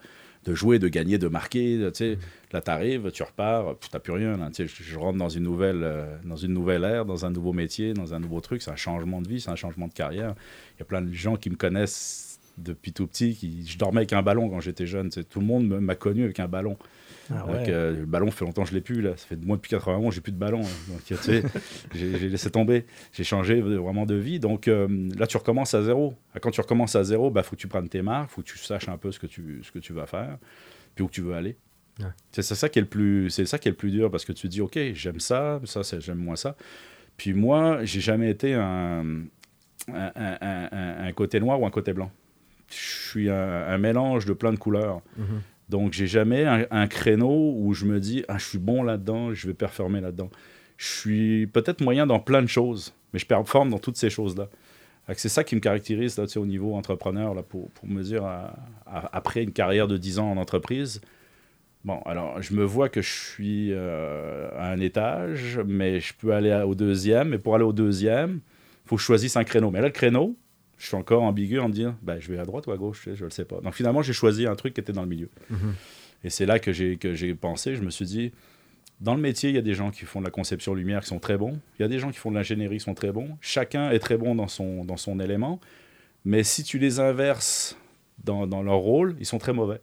de 0.45 0.53
jouer, 0.53 0.79
de 0.79 0.87
gagner, 0.87 1.17
de 1.17 1.27
marquer. 1.27 1.79
Tu 1.93 1.97
sais, 1.97 2.17
Là, 2.53 2.61
tu 2.61 2.69
arrives, 2.69 3.11
tu 3.11 3.23
repars, 3.23 3.75
tu 3.79 3.89
n'as 3.91 3.99
plus 3.99 4.13
rien. 4.13 4.37
Là, 4.37 4.49
tu 4.53 4.67
sais, 4.67 4.67
je, 4.67 4.83
je 4.83 4.99
rentre 4.99 5.17
dans 5.17 5.29
une, 5.29 5.43
nouvelle, 5.43 5.81
euh, 5.83 6.05
dans 6.23 6.35
une 6.35 6.53
nouvelle 6.53 6.83
ère, 6.83 7.03
dans 7.03 7.25
un 7.25 7.31
nouveau 7.31 7.51
métier, 7.51 7.93
dans 7.93 8.13
un 8.13 8.19
nouveau 8.19 8.41
truc. 8.41 8.61
C'est 8.61 8.69
un 8.69 8.75
changement 8.75 9.21
de 9.21 9.27
vie, 9.27 9.41
c'est 9.41 9.49
un 9.49 9.55
changement 9.55 9.87
de 9.87 9.93
carrière. 9.93 10.35
Il 10.75 10.79
y 10.79 10.81
a 10.83 10.85
plein 10.85 11.01
de 11.01 11.11
gens 11.11 11.35
qui 11.35 11.49
me 11.49 11.55
connaissent 11.55 12.39
depuis 12.59 12.93
tout 12.93 13.07
petit. 13.07 13.33
Qui, 13.33 13.65
je 13.65 13.75
dormais 13.79 14.01
avec 14.01 14.13
un 14.13 14.21
ballon 14.21 14.49
quand 14.49 14.59
j'étais 14.59 14.85
jeune. 14.85 15.09
tout 15.09 15.39
le 15.39 15.45
monde 15.47 15.67
m'a 15.67 15.95
connu 15.95 16.25
avec 16.25 16.39
un 16.39 16.47
ballon. 16.47 16.77
Ah 17.31 17.45
ouais. 17.45 17.69
euh, 17.69 17.95
le 17.99 18.05
ballon, 18.05 18.29
fait 18.31 18.43
longtemps 18.45 18.63
que 18.63 18.69
je 18.69 18.73
l'ai 18.73 18.81
plus. 18.81 19.01
Là. 19.01 19.11
Ça 19.15 19.27
fait 19.27 19.35
moi 19.37 19.55
depuis 19.55 19.69
81 19.69 20.07
ans, 20.07 20.11
j'ai 20.11 20.21
plus 20.21 20.31
de 20.33 20.37
ballon. 20.37 20.61
hein. 20.61 20.91
Donc, 20.91 21.03
tu 21.05 21.15
sais, 21.15 21.43
j'ai 21.95 22.29
laissé 22.29 22.49
tomber. 22.51 22.85
J'ai 23.13 23.23
changé 23.23 23.61
vraiment 23.61 24.05
de 24.05 24.15
vie. 24.15 24.39
Donc 24.39 24.67
euh, 24.67 24.87
là, 25.17 25.25
tu 25.27 25.37
recommences 25.37 25.73
à 25.73 25.83
zéro. 25.83 26.15
Quand 26.41 26.51
tu 26.51 26.59
recommences 26.61 26.95
à 26.95 27.03
zéro, 27.03 27.31
il 27.35 27.43
faut 27.43 27.55
que 27.55 27.61
tu 27.61 27.67
prennes 27.67 27.87
tes 27.89 28.01
marques, 28.01 28.29
il 28.31 28.33
faut 28.35 28.41
que 28.41 28.47
tu 28.47 28.57
saches 28.57 28.89
un 28.89 28.97
peu 28.97 29.11
ce 29.11 29.19
que 29.19 29.27
tu, 29.27 29.61
ce 29.63 29.71
que 29.71 29.79
tu 29.79 29.93
vas 29.93 30.05
faire, 30.05 30.37
puis 30.95 31.03
où 31.05 31.09
tu 31.09 31.21
veux 31.21 31.33
aller. 31.33 31.55
Ouais. 31.99 32.07
C'est 32.31 32.41
ça 32.43 32.69
qui 32.69 32.79
est 32.79 32.81
le 32.81 32.87
plus, 32.87 33.29
c'est 33.29 33.45
ça 33.45 33.57
qui 33.59 33.67
est 33.67 33.71
le 33.71 33.77
plus 33.77 33.91
dur 33.91 34.09
parce 34.11 34.25
que 34.25 34.31
tu 34.33 34.47
te 34.47 34.51
dis, 34.51 34.61
ok, 34.61 34.77
j'aime 34.93 35.19
ça, 35.19 35.61
ça, 35.65 35.83
c'est- 35.83 36.01
j'aime 36.01 36.17
moins 36.17 36.35
ça. 36.35 36.55
Puis 37.17 37.33
moi, 37.33 37.85
j'ai 37.85 37.99
jamais 38.01 38.31
été 38.31 38.55
un, 38.55 39.05
un, 39.87 40.11
un- 40.15 40.37
un- 40.71 41.05
un 41.07 41.11
côté 41.13 41.39
noir 41.39 41.61
ou 41.61 41.65
un 41.65 41.69
côté 41.71 41.93
blanc. 41.93 42.11
Je 42.69 42.75
suis 43.09 43.29
un, 43.29 43.67
un 43.67 43.77
mélange 43.77 44.25
de 44.25 44.33
plein 44.33 44.51
de 44.51 44.57
couleurs. 44.57 45.01
Mhm. 45.17 45.41
Donc, 45.69 45.93
j'ai 45.93 46.07
jamais 46.07 46.45
un, 46.45 46.87
créneau 46.87 47.55
où 47.57 47.73
je 47.73 47.85
me 47.85 47.99
dis, 47.99 48.23
ah, 48.27 48.37
je 48.37 48.45
suis 48.45 48.57
bon 48.57 48.83
là-dedans, 48.83 49.33
je 49.33 49.47
vais 49.47 49.53
performer 49.53 50.01
là-dedans. 50.01 50.29
Je 50.77 50.87
suis 50.87 51.47
peut-être 51.47 51.81
moyen 51.81 52.05
dans 52.05 52.19
plein 52.19 52.41
de 52.41 52.47
choses, 52.47 52.93
mais 53.13 53.19
je 53.19 53.25
performe 53.25 53.69
dans 53.69 53.79
toutes 53.79 53.97
ces 53.97 54.09
choses-là. 54.09 54.49
C'est 55.15 55.29
ça 55.29 55.43
qui 55.43 55.55
me 55.55 55.59
caractérise 55.61 56.17
là, 56.17 56.25
au 56.37 56.45
niveau 56.45 56.75
entrepreneur, 56.75 57.33
là, 57.33 57.43
pour, 57.43 57.69
pour 57.71 57.87
me 57.87 58.01
dire, 58.03 58.23
à- 58.25 58.55
après 58.85 59.43
une 59.43 59.51
carrière 59.51 59.87
de 59.87 59.97
10 59.97 60.19
ans 60.19 60.31
en 60.31 60.37
entreprise, 60.37 61.01
Bon, 61.83 61.99
alors, 62.05 62.41
je 62.41 62.53
me 62.53 62.63
vois 62.63 62.87
que 62.87 63.01
je 63.01 63.11
suis 63.11 63.73
euh, 63.73 64.49
à 64.57 64.71
un 64.71 64.79
étage, 64.79 65.59
mais 65.65 65.99
je 65.99 66.13
peux 66.13 66.31
aller 66.33 66.53
au 66.65 66.75
deuxième. 66.75 67.29
Mais 67.29 67.37
pour 67.37 67.55
aller 67.55 67.65
au 67.65 67.73
deuxième, 67.73 68.39
il 68.85 68.87
faut 68.87 68.95
que 68.95 69.01
je 69.01 69.05
choisisse 69.05 69.35
un 69.35 69.43
créneau. 69.43 69.69
Mais 69.69 69.81
là, 69.81 69.87
le 69.87 69.93
créneau, 69.93 70.37
je 70.83 70.89
suis 70.89 70.97
encore 70.97 71.23
ambigu 71.23 71.59
en 71.59 71.69
me 71.69 71.73
disant, 71.73 71.95
ben, 72.01 72.19
je 72.19 72.29
vais 72.29 72.37
à 72.37 72.43
droite 72.43 72.67
ou 72.67 72.73
à 72.73 72.77
gauche, 72.77 73.03
je 73.05 73.11
ne 73.11 73.23
le 73.23 73.29
sais 73.29 73.45
pas. 73.45 73.61
Donc, 73.61 73.73
finalement, 73.73 74.01
j'ai 74.01 74.11
choisi 74.11 74.45
un 74.45 74.55
truc 74.55 74.73
qui 74.73 74.81
était 74.81 74.91
dans 74.91 75.03
le 75.03 75.07
milieu. 75.07 75.29
Mhm. 75.49 75.75
Et 76.25 76.29
c'est 76.29 76.45
là 76.45 76.59
que 76.59 76.73
j'ai, 76.73 76.97
que 76.97 77.13
j'ai 77.13 77.33
pensé, 77.35 77.77
je 77.77 77.81
me 77.81 77.89
suis 77.89 78.03
dit, 78.03 78.33
dans 78.99 79.15
le 79.15 79.21
métier, 79.21 79.49
il 79.49 79.55
y 79.55 79.57
a 79.57 79.61
des 79.61 79.75
gens 79.75 79.91
qui 79.91 80.03
font 80.03 80.19
de 80.19 80.25
la 80.25 80.31
conception 80.31 80.73
lumière 80.73 80.99
qui 80.99 81.07
sont 81.07 81.19
très 81.19 81.37
bons. 81.37 81.57
Il 81.79 81.83
y 81.83 81.85
a 81.85 81.87
des 81.87 81.99
gens 81.99 82.11
qui 82.11 82.17
font 82.17 82.31
de 82.31 82.35
l'ingénierie 82.35 82.79
qui 82.79 82.83
sont 82.83 82.93
très 82.95 83.13
bons. 83.13 83.37
Chacun 83.39 83.91
est 83.91 83.99
très 83.99 84.17
bon 84.17 84.35
dans 84.35 84.49
son, 84.49 84.83
dans 84.83 84.97
son 84.97 85.21
élément. 85.21 85.61
Mais 86.25 86.43
si 86.43 86.63
tu 86.63 86.79
les 86.79 86.99
inverses 86.99 87.77
dans, 88.21 88.45
dans 88.45 88.61
leur 88.61 88.79
rôle, 88.79 89.15
ils 89.21 89.25
sont 89.25 89.39
très 89.39 89.53
mauvais. 89.53 89.79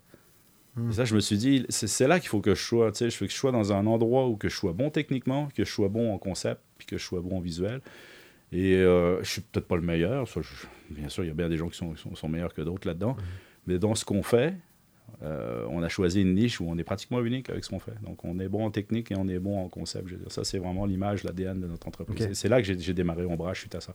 Et 0.91 0.93
ça, 0.93 1.05
je 1.05 1.15
me 1.15 1.21
suis 1.21 1.37
dit, 1.37 1.67
c'est, 1.69 2.07
là 2.07 2.21
qu'il 2.21 2.29
faut 2.29 2.41
que 2.41 2.55
je 2.55 2.63
sois. 2.63 2.93
Je 2.95 3.05
veux 3.05 3.27
que 3.27 3.33
je 3.33 3.39
sois 3.39 3.53
dans 3.53 3.73
un 3.73 3.87
endroit 3.87 4.29
où 4.29 4.37
que 4.37 4.49
je 4.49 4.57
sois 4.57 4.73
bon 4.73 4.91
techniquement, 4.91 5.49
que 5.55 5.65
je 5.65 5.71
sois 5.71 5.89
bon 5.89 6.13
en 6.13 6.19
concept, 6.19 6.61
puis 6.79 6.87
que 6.87 6.97
je 6.97 7.05
sois 7.05 7.21
bon 7.21 7.39
en 7.39 7.41
visuel. 7.41 7.81
Et 8.53 8.75
euh, 8.77 9.23
je 9.23 9.29
suis 9.31 9.41
peut-être 9.43 9.67
pas 9.69 9.77
le 9.77 9.83
meilleur. 9.83 10.27
ça, 10.29 10.41
je- 10.43 10.95
bien 10.95 11.09
sûr, 11.09 11.25
il 11.25 11.29
y 11.29 11.31
a 11.31 11.35
bien 11.35 11.49
des 11.49 11.57
gens 11.57 11.69
qui 11.69 11.79
sont, 11.79 11.95
sont, 11.97 12.15
sont 12.15 12.29
meilleurs 12.29 12.53
que 12.55 12.63
d'autres 12.63 12.87
là-dedans. 12.89 13.17
Mais 13.67 13.79
dans 13.79 13.95
ce 13.95 14.05
qu'on 14.05 14.23
fait, 14.23 14.55
euh, 15.23 15.67
on 15.69 15.83
a 15.83 15.89
choisi 15.89 16.23
une 16.23 16.35
niche 16.35 16.61
où 16.61 16.65
on 16.69 16.79
est 16.79 16.83
pratiquement 16.85 17.21
unique 17.21 17.51
avec 17.51 17.63
ce 17.63 17.69
qu'on 17.71 17.79
fait. 17.79 17.95
Donc, 18.03 18.25
on 18.25 18.39
est 18.41 18.49
bon 18.49 18.65
en 18.65 18.71
technique 18.71 19.13
et 19.13 19.17
on 19.19 19.29
est 19.29 19.39
bon 19.39 19.63
en 19.63 19.69
concept. 19.69 20.09
Je 20.09 20.15
veux 20.15 20.21
dire, 20.21 20.33
ça, 20.33 20.45
c'est 20.45 20.59
vraiment 20.59 20.87
l'image, 20.87 21.25
l'ADN 21.25 21.61
de 21.61 21.67
notre 21.67 21.87
entreprise. 21.87 22.31
C'est 22.33 22.49
là 22.49 22.61
que 22.63 22.73
j'ai, 22.73 22.95
démarré 22.95 23.25
Ombrage 23.27 23.61
suite 23.61 23.75
à 23.75 23.81
ça. 23.81 23.95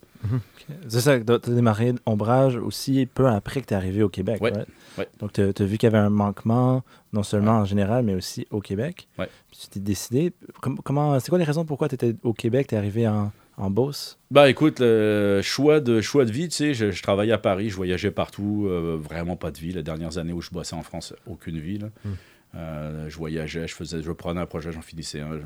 C'est 0.88 1.00
ça, 1.02 1.20
tu 1.20 1.34
as 1.34 1.40
démarré 1.40 1.94
Ombrage 2.06 2.58
aussi 2.58 3.08
peu 3.12 3.28
après 3.28 3.62
que 3.62 3.66
tu 3.66 3.74
es 3.74 3.78
arrivé 3.78 4.04
au 4.04 4.10
Québec. 4.10 4.40
Ouais, 4.42 4.52
right? 4.54 4.68
ouais. 5.00 5.08
Donc, 5.20 5.34
tu 5.34 5.42
as 5.42 5.66
vu 5.66 5.78
qu'il 5.78 5.88
y 5.88 5.94
avait 5.94 5.98
un 6.04 6.10
manquement, 6.12 6.84
non 7.12 7.24
seulement 7.24 7.54
en 7.60 7.66
général, 7.66 8.06
mais 8.06 8.14
aussi 8.14 8.46
au 8.52 8.62
Québec. 8.62 9.08
Puis 9.50 9.60
tu 9.64 9.68
t'es 9.68 9.80
décidé. 9.80 10.32
com- 10.62 10.78
comment, 10.84 11.20
c'est 11.20 11.30
quoi 11.30 11.40
les 11.40 11.44
raisons 11.46 11.66
pourquoi 11.66 11.90
tu 11.90 11.96
étais 11.96 12.16
au 12.24 12.34
Québec, 12.34 12.68
tu 12.68 12.76
es 12.76 12.78
arrivé 12.78 13.08
en, 13.08 13.32
en 13.58 13.70
Beauce? 13.70 14.20
Bah 14.32 14.50
écoute, 14.50 14.80
le 14.80 15.42
choix 15.44 15.80
de, 15.80 16.02
choix 16.02 16.26
de 16.26 16.32
vie, 16.32 16.50
tu 16.50 16.56
sais, 16.56 16.74
je, 16.74 16.92
je 16.92 17.02
travaillais 17.04 17.32
à 17.34 17.38
Paris, 17.38 17.70
je 17.70 17.76
voyageais 17.76 18.12
partout, 18.12 18.66
euh, 18.68 18.98
vraiment 19.02 19.36
pas 19.36 19.52
de 19.52 19.58
vie. 19.58 19.72
Les 19.72 19.84
dernières 19.84 20.18
années 20.18 20.34
où 20.34 20.42
je 20.42 20.52
bossais 20.52 20.76
en 20.76 20.84
France, 20.84 21.14
aucune 21.26 21.60
vie. 21.60 21.78
là. 21.80 21.88
Mm. 22.04 22.10
Euh, 22.56 23.10
je 23.10 23.18
voyageais, 23.18 23.68
je 23.68 23.76
faisais, 23.76 24.02
je 24.02 24.12
prenais 24.12 24.40
un 24.42 24.46
projet, 24.46 24.72
j'en 24.72 24.82
finissais 24.82 25.22
un. 25.22 25.40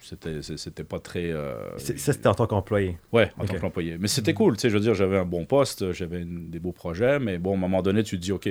C'était, 0.00 0.84
pas 0.84 1.00
très. 1.00 1.32
euh, 1.32 1.76
Ça, 1.78 2.12
c'était 2.12 2.28
en 2.28 2.34
tant 2.34 2.46
qu'employé. 2.46 2.96
Ouais, 3.12 3.32
en 3.38 3.44
tant 3.44 3.58
qu'employé. 3.58 3.96
Mais 3.98 4.06
c'était 4.06 4.34
cool, 4.34 4.54
tu 4.56 4.60
sais, 4.60 4.70
je 4.70 4.74
veux 4.74 4.80
dire, 4.80 4.94
j'avais 4.94 5.18
un 5.18 5.24
bon 5.24 5.46
poste, 5.46 5.90
j'avais 5.92 6.24
des 6.24 6.60
beaux 6.60 6.72
projets, 6.72 7.18
mais 7.18 7.38
bon, 7.38 7.52
à 7.52 7.54
un 7.54 7.58
moment 7.58 7.82
donné, 7.82 8.04
tu 8.04 8.16
te 8.16 8.22
dis, 8.22 8.30
OK, 8.30 8.48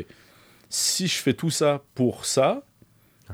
si 0.69 1.07
je 1.07 1.17
fais 1.21 1.33
tout 1.33 1.49
ça 1.49 1.81
pour 1.93 2.25
ça, 2.25 2.63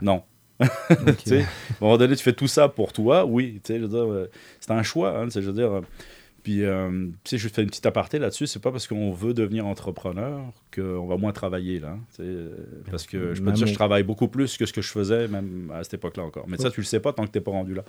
non. 0.02 0.22
Sais, 1.26 1.42
à 1.42 1.44
un 1.44 1.46
moment 1.82 1.98
donné, 1.98 2.16
tu 2.16 2.24
fais 2.24 2.34
tout 2.34 2.48
ça 2.48 2.70
pour 2.70 2.94
toi, 2.94 3.26
oui, 3.26 3.60
je 3.68 3.74
veux 3.74 3.88
dire, 3.88 4.12
euh, 4.12 4.30
c'est 4.60 4.72
un 4.72 4.84
choix, 4.84 5.18
hein, 5.18 5.28
je 5.34 5.40
veux 5.40 5.54
dire. 5.54 5.82
Puis, 6.44 6.64
euh, 6.64 7.08
tu 7.24 7.30
sais, 7.32 7.38
je 7.38 7.48
fais 7.48 7.62
une 7.62 7.70
petite 7.70 7.86
aparté 7.86 8.18
là-dessus, 8.18 8.48
c'est 8.48 8.62
pas 8.62 8.72
parce 8.72 8.88
qu'on 8.88 9.12
veut 9.12 9.34
devenir 9.34 9.68
entrepreneur 9.68 10.42
qu'on 10.76 11.06
va 11.06 11.18
moins 11.18 11.32
travailler, 11.34 11.80
là. 11.80 11.98
euh, 12.20 12.56
parce 12.90 13.06
que 13.06 13.34
je 13.36 13.40
peux 13.42 13.46
te 13.52 13.58
dire, 13.58 13.68
je 13.68 13.74
travaille 13.76 14.04
beaucoup 14.04 14.28
plus 14.28 14.58
que 14.58 14.66
ce 14.66 14.74
que 14.74 14.82
je 14.82 14.90
faisais, 14.90 15.28
même 15.28 15.72
à 15.74 15.84
cette 15.84 15.94
époque-là 15.96 16.24
encore. 16.24 16.48
Mais 16.48 16.58
ça, 16.58 16.72
tu 16.72 16.80
le 16.82 16.86
sais 16.86 17.00
pas 17.00 17.14
tant 17.14 17.26
que 17.26 17.32
t'es 17.32 17.42
pas 17.42 17.52
rendu 17.52 17.74
là. 17.76 17.84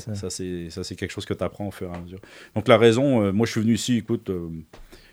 Ça. 0.00 0.30
Ça, 0.70 0.82
c'est 0.84 0.96
quelque 0.96 1.12
chose 1.12 1.24
que 1.26 1.34
tu 1.34 1.44
apprends 1.44 1.68
au 1.68 1.70
fur 1.70 1.90
et 1.92 1.96
à 1.96 2.00
mesure. 2.00 2.20
Donc, 2.56 2.66
la 2.68 2.78
raison, 2.78 3.22
euh, 3.22 3.32
moi, 3.32 3.46
je 3.46 3.52
suis 3.52 3.60
venu 3.60 3.74
ici, 3.74 3.98
écoute, 3.98 4.28
euh, 4.30 4.48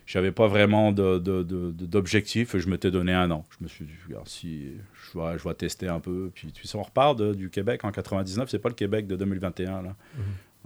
j'avais 0.08 0.32
pas 0.32 0.48
vraiment 0.48 0.92
d'objectif, 0.92 2.58
je 2.58 2.68
m'étais 2.70 2.92
donné 2.92 3.14
un 3.14 3.30
an. 3.32 3.46
Je 3.60 3.64
me 3.64 3.70
suis 3.70 3.86
dit, 3.86 3.92
regarde, 4.08 4.28
si 4.28 4.72
je 5.14 5.20
vais, 5.20 5.38
je 5.38 5.48
vais 5.48 5.54
tester 5.54 5.88
un 5.88 6.00
peu, 6.00 6.32
puis 6.34 6.52
tu 6.52 6.66
sais, 6.68 6.78
on 6.78 6.84
repart 6.84 7.18
de- 7.18 7.34
du 7.34 7.50
Québec 7.50 7.84
en 7.84 7.92
99, 7.92 8.50
c'est 8.50 8.60
pas 8.60 8.70
le 8.70 8.76
Québec 8.76 9.08
de 9.08 9.16
2021, 9.16 9.82
là. 9.84 9.96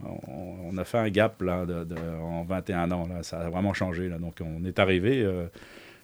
On, 0.03 0.69
on 0.73 0.77
a 0.77 0.83
fait 0.83 0.97
un 0.97 1.09
gap 1.09 1.41
là, 1.41 1.65
de- 1.65 1.83
de- 1.85 1.95
en 2.21 2.43
21 2.43 2.91
ans. 2.91 3.07
Là. 3.07 3.23
Ça 3.23 3.39
a 3.39 3.49
vraiment 3.49 3.73
changé. 3.73 4.09
Là. 4.09 4.17
Donc, 4.17 4.39
on 4.41 4.65
est 4.65 4.77
arrivé. 4.79 5.21
euh, 5.23 5.47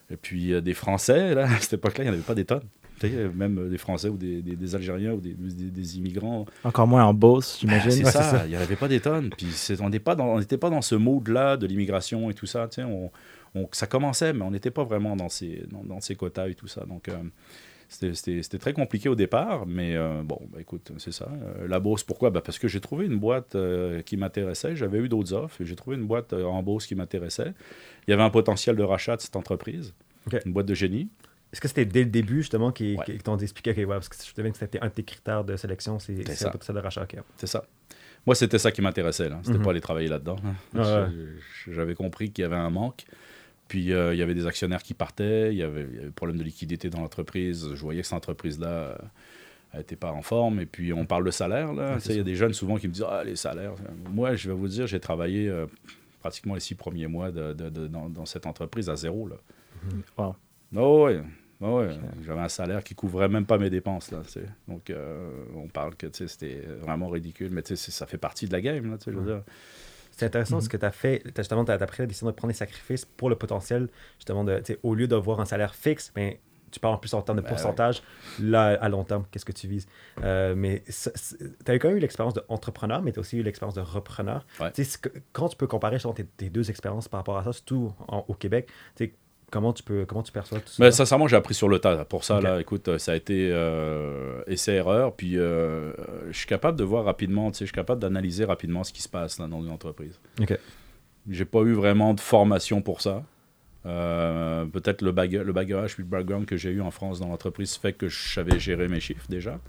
et 0.10 0.15
puis, 0.17 0.53
euh, 0.53 0.62
des 0.62 0.74
Français, 0.74 1.36
là, 1.36 1.43
à 1.51 1.60
cette 1.60 1.74
époque-là, 1.74 2.03
il 2.03 2.07
n'y 2.07 2.12
en 2.12 2.13
avait 2.13 2.24
pas 2.24 2.36
des 2.36 2.45
tonnes. 2.45 2.63
Même 3.33 3.57
euh, 3.57 3.70
des 3.70 3.79
Français 3.79 4.09
ou 4.09 4.16
des, 4.18 4.42
des- 4.44 4.55
des 4.55 4.75
Algériens 4.75 5.13
ou 5.13 5.20
des, 5.20 5.98
immigrants. 5.98 6.46
Encore 6.63 6.85
moins 6.87 7.03
en 7.03 7.13
Beauce, 7.16 7.57
j'imagine. 7.59 7.89
Ah, 8.05 8.11
c'est 8.11 8.18
Ouais, 8.18 8.24
ça, 8.24 8.42
il 8.46 8.51
n'y 8.51 8.57
en 8.57 8.61
avait 8.61 8.75
pas 8.75 8.87
des 8.87 9.00
tonnes. 9.00 9.29
Puis, 9.35 9.48
on 9.81 9.85
n'était 9.89 10.00
pas, 10.00 10.16
dans- 10.16 10.27
on 10.35 10.39
n'était 10.39 10.57
pas 10.59 10.70
dans 10.70 10.81
ce 10.83 10.94
mood-là 10.96 11.57
de 11.57 11.66
l'immigration 11.66 12.29
et 12.29 12.33
tout 12.35 12.46
ça. 12.46 12.70
On, 12.77 13.09
on- 13.55 13.68
ça 13.72 13.87
commençait, 13.87 14.33
mais 14.33 14.44
on 14.44 14.51
n'était 14.51 14.70
pas 14.72 14.83
vraiment 14.83 15.16
dans 15.16 15.29
ces, 15.29 15.63
dans, 15.72 15.83
dans 15.83 16.00
ces 16.00 16.16
quotas 16.16 16.48
et 16.48 16.53
tout 16.55 16.68
ça. 16.68 16.85
Donc, 16.85 17.09
c'était- 17.92 18.58
très 18.60 18.74
compliqué 18.74 19.10
au 19.10 19.16
départ, 19.16 19.66
mais 19.68 19.96
euh, 19.96 20.22
bon, 20.24 20.40
bah, 20.51 20.60
écoute, 20.62 20.92
c'est 20.98 21.12
ça. 21.12 21.27
Euh, 21.32 21.68
la 21.68 21.80
Beauce, 21.80 22.04
pourquoi? 22.04 22.30
Bah, 22.30 22.42
Parce 22.42 22.58
que 22.58 22.68
j'ai 22.68 22.80
trouvé 22.80 23.06
une 23.06 23.20
boîte 23.20 23.56
euh, 23.56 24.01
qui 24.01 24.18
m'intéressait. 24.18 24.75
J'avais 24.75 25.00
eu 25.00 25.10
d'autres 25.10 25.34
offres 25.34 25.62
j'ai 25.66 25.75
trouvé 25.75 25.98
une 25.98 26.06
boîte 26.08 26.34
en 26.34 26.64
Beauce 26.64 26.86
qui 26.88 26.96
m'intéressait. 26.96 27.54
Il 28.08 28.12
y 28.12 28.14
avait 28.14 28.24
un 28.24 28.30
potentiel 28.30 28.75
de 28.75 28.84
rachat 28.84 29.18
de 29.18 29.22
cette 29.22 29.36
entreprise, 29.36 29.94
une 30.46 30.54
boîte 30.54 30.66
de 30.68 30.74
génie. 30.74 31.10
Est-ce 31.54 31.60
que 31.60 31.68
c'était 31.68 31.84
dès 31.86 32.04
le 32.06 32.10
début, 32.10 32.38
justement, 32.38 32.72
qui, 32.72 32.96
Ouais. 32.96 33.04
qui 33.04 33.18
t'ont 33.20 33.36
expliqué, 33.38 33.72
OK, 33.72 33.77
ouais, 33.77 33.86
parce 33.86 34.08
que 34.08 34.16
je 34.25 34.34
te 34.34 34.42
que 34.42 34.58
c'était 34.58 34.80
un 34.82 34.88
de 34.88 34.94
tes 34.94 35.04
critères 35.04 35.44
de 35.44 35.58
sélection, 35.58 36.00
c'est 36.00 36.14
un 36.46 36.50
potentiel 36.50 36.75
de 36.77 36.82
rachat. 36.82 37.04
ok. 37.04 37.18
C'est 37.38 37.48
ça. 37.48 37.66
Moi, 38.25 38.36
c'était 38.36 38.60
ça 38.60 38.72
qui 38.72 38.82
m'intéressait. 38.82 39.30
C'était 39.44 39.58
Mhm. 39.58 39.64
pas 39.66 39.72
aller 39.72 39.82
travailler 39.82 40.08
là-dedans. 40.08 40.38
hein. 40.46 40.56
Ouais. 41.10 41.10
J'avais 41.74 41.96
compris 41.96 42.32
qu'il 42.32 42.44
y 42.44 42.46
avait 42.46 42.56
un 42.56 42.70
manque. 42.70 43.04
Puis, 43.72 43.94
euh, 43.94 44.14
il 44.14 44.18
y 44.20 44.22
avait 44.22 44.34
des 44.34 44.48
actionnaires 44.48 44.84
qui 44.84 44.94
partaient. 44.94 45.53
Il 45.53 45.57
y 45.57 45.64
avait, 45.64 45.88
il 45.90 45.96
y 45.96 46.00
avait 46.00 46.10
problème 46.12 46.38
de 46.38 46.44
liquidité 46.44 46.90
dans 46.90 47.00
l'entreprise. 47.00 47.70
Je 47.74 47.79
voyais 47.81 48.01
que 48.01 48.07
cette 48.07 48.18
entreprise-là 48.18 48.68
euh, 48.68 48.96
elle 49.72 49.79
n'était 49.79 49.96
pas 49.96 50.12
en 50.12 50.22
forme. 50.22 50.60
Et 50.60 50.66
puis, 50.66 50.92
on 50.92 51.05
parle 51.05 51.24
de 51.24 51.31
salaire. 51.31 51.72
Là. 51.74 51.92
Ouais, 51.94 51.96
Tu 51.96 52.01
sais, 52.01 52.14
il 52.16 52.18
y 52.18 52.20
a 52.20 52.24
des 52.24 52.36
jeunes 52.36 52.51
souvent 52.51 52.75
qui 52.75 52.90
me 52.90 52.94
disent 52.94 53.05
Ah, 53.07 53.24
les 53.24 53.38
salaires. 53.38 53.75
Moi, 54.10 54.36
je 54.36 54.50
vais 54.50 54.55
vous 54.55 54.68
dire, 54.68 54.88
j'ai 54.88 55.00
travaillé 55.00 55.48
euh, 55.48 55.68
pratiquement 56.20 56.53
les 56.55 56.60
six 56.60 56.75
premiers 56.75 57.07
mois 57.07 57.31
de- 57.31 57.53
de- 57.53 57.70
de- 57.70 57.88
dans, 57.88 58.10
dans 58.10 58.25
cette 58.25 58.46
entreprise 58.46 58.90
à 58.90 58.98
zéro. 58.98 59.29
Là. 59.29 59.38
Wow. 60.18 60.36
Oh, 60.75 61.05
ouais. 61.05 61.22
Ah 61.64 61.72
ouais, 61.75 61.90
j'avais 62.25 62.42
un 62.42 62.50
salaire 62.50 62.84
qui 62.84 62.96
couvrait 62.96 63.29
même 63.29 63.46
pas 63.46 63.57
mes 63.60 63.70
dépenses. 63.70 64.12
Là. 64.12 64.22
Donc, 64.68 64.90
euh, 64.90 65.29
on 65.55 65.68
parle 65.68 65.96
que 65.96 66.07
c'était 66.12 66.64
vraiment 66.81 67.07
ridicule, 67.07 67.50
mais 67.51 67.62
tu 67.62 67.70
sais, 67.70 67.75
c'est- 67.75 67.92
ça 67.92 68.07
fait 68.07 68.18
partie 68.18 68.48
de 68.48 68.51
la 68.51 68.62
game. 68.62 68.90
Là, 68.90 68.98
C'est 70.22 70.25
intéressant 70.27 70.62
ce 70.62 70.70
que 70.70 70.77
tu 70.77 70.86
as 70.86 70.92
fait. 70.92 71.24
Justement, 71.36 71.66
tu 71.66 71.72
as, 71.72 71.77
pris 71.79 72.03
la 72.03 72.05
décision 72.05 72.27
de 72.27 72.31
prendre 72.31 72.51
des 72.53 72.57
sacrifices 72.57 73.05
pour 73.05 73.29
le 73.29 73.36
potentiel, 73.36 73.90
justement, 74.18 74.44
de, 74.44 74.62
au 74.84 74.94
lieu 74.96 75.07
d'avoir 75.07 75.40
un 75.42 75.46
salaire 75.46 75.74
fixe, 75.75 76.12
ben, 76.16 76.36
tu 76.72 76.79
parles 76.79 76.94
en 76.94 76.98
plus 76.98 77.14
en 77.14 77.22
termes 77.22 77.38
de 77.38 77.42
Ben 77.42 77.50
pourcentage, 77.50 78.01
là, 78.40 78.77
à 78.81 78.88
long 78.88 79.03
terme, 79.03 79.25
qu'est-ce 79.29 79.46
que 79.46 79.51
tu 79.51 79.68
vises? 79.68 79.88
Euh, 80.24 80.53
mais 80.55 80.84
tu 80.86 81.72
as 81.72 81.79
quand 81.79 81.90
même 81.90 81.98
eu 81.98 82.00
l'expérience 82.00 82.34
d'entrepreneur, 82.36 83.01
mais 83.01 83.12
tu 83.12 83.20
as 83.20 83.22
aussi 83.22 83.38
eu 83.38 83.44
l'expérience 83.44 83.75
de 83.75 83.81
repreneur. 83.81 84.46
Ouais. 84.60 84.72
Que- 84.72 85.10
quand 85.34 85.50
tu 85.50 85.57
peux 85.57 85.68
comparer 85.68 85.98
tes, 86.16 86.24
tes 86.24 86.50
deux 86.50 86.70
expériences 86.70 87.07
par 87.07 87.20
rapport 87.20 87.38
à 87.38 87.44
ça, 87.44 87.51
surtout 87.51 87.94
en- 88.07 88.24
au 88.27 88.34
Québec, 88.36 88.68
tu 88.96 89.05
sais, 89.05 89.14
comment 89.51 89.74
tu, 89.74 89.83
peux, 89.83 90.05
comment 90.05 90.24
tu 90.24 90.31
perçois 90.31 90.59
tout 90.59 90.70
ça? 90.70 90.83
Mais 90.83 90.92
sincèrement, 90.92 91.27
j'ai 91.27 91.35
appris 91.35 91.53
sur 91.53 91.70
le 91.70 91.77
tas. 91.77 92.03
Pour 92.05 92.24
ça, 92.24 92.37
Ok. 92.37 92.44
là, 92.44 92.59
écoute, 92.59 92.87
euh, 92.87 92.98
ça 92.98 93.11
a 93.11 93.16
été 93.16 93.50
euh, 93.51 94.42
essai-erreur. 94.48 95.14
Puis, 95.16 95.37
euh, 95.37 95.94
je 96.31 96.37
suis 96.37 96.48
capable 96.48 96.77
de 96.79 96.83
voir 96.83 97.05
rapidement, 97.05 97.51
tu 97.51 97.59
sais, 97.59 97.66
je 97.66 97.70
suis 97.70 97.75
capable 97.75 98.01
d'analyser 98.01 98.46
rapidement 98.46 98.83
ce 98.83 98.92
qui 98.92 99.01
se 99.03 99.09
passe 99.09 99.37
là, 99.37 99.48
dans 99.48 99.61
une 99.61 99.70
entreprise. 99.72 100.20
Ok. 100.42 100.57
J'ai 101.29 101.46
pas 101.46 101.59
eu 101.61 101.74
vraiment 101.74 102.16
de 102.16 102.20
formation 102.20 102.81
pour 102.81 103.01
ça. 103.01 103.24
Euh, 103.85 104.66
Peut-être 104.66 105.01
le, 105.01 105.11
baga- 105.11 105.44
le 105.44 105.53
bagage 105.53 105.96
puis 105.96 106.03
le 106.03 106.09
background 106.09 106.46
que 106.46 106.55
j'ai 106.57 106.70
eu 106.72 106.81
en 106.81 106.92
France 106.92 107.20
dans 107.20 107.27
l'entreprise 107.27 107.75
fait 107.75 107.94
que 107.94 108.07
je 108.07 108.33
savais 108.33 108.59
gérer 108.59 108.87
mes 108.87 109.00
chiffres 109.00 109.25
déjà. 109.29 109.59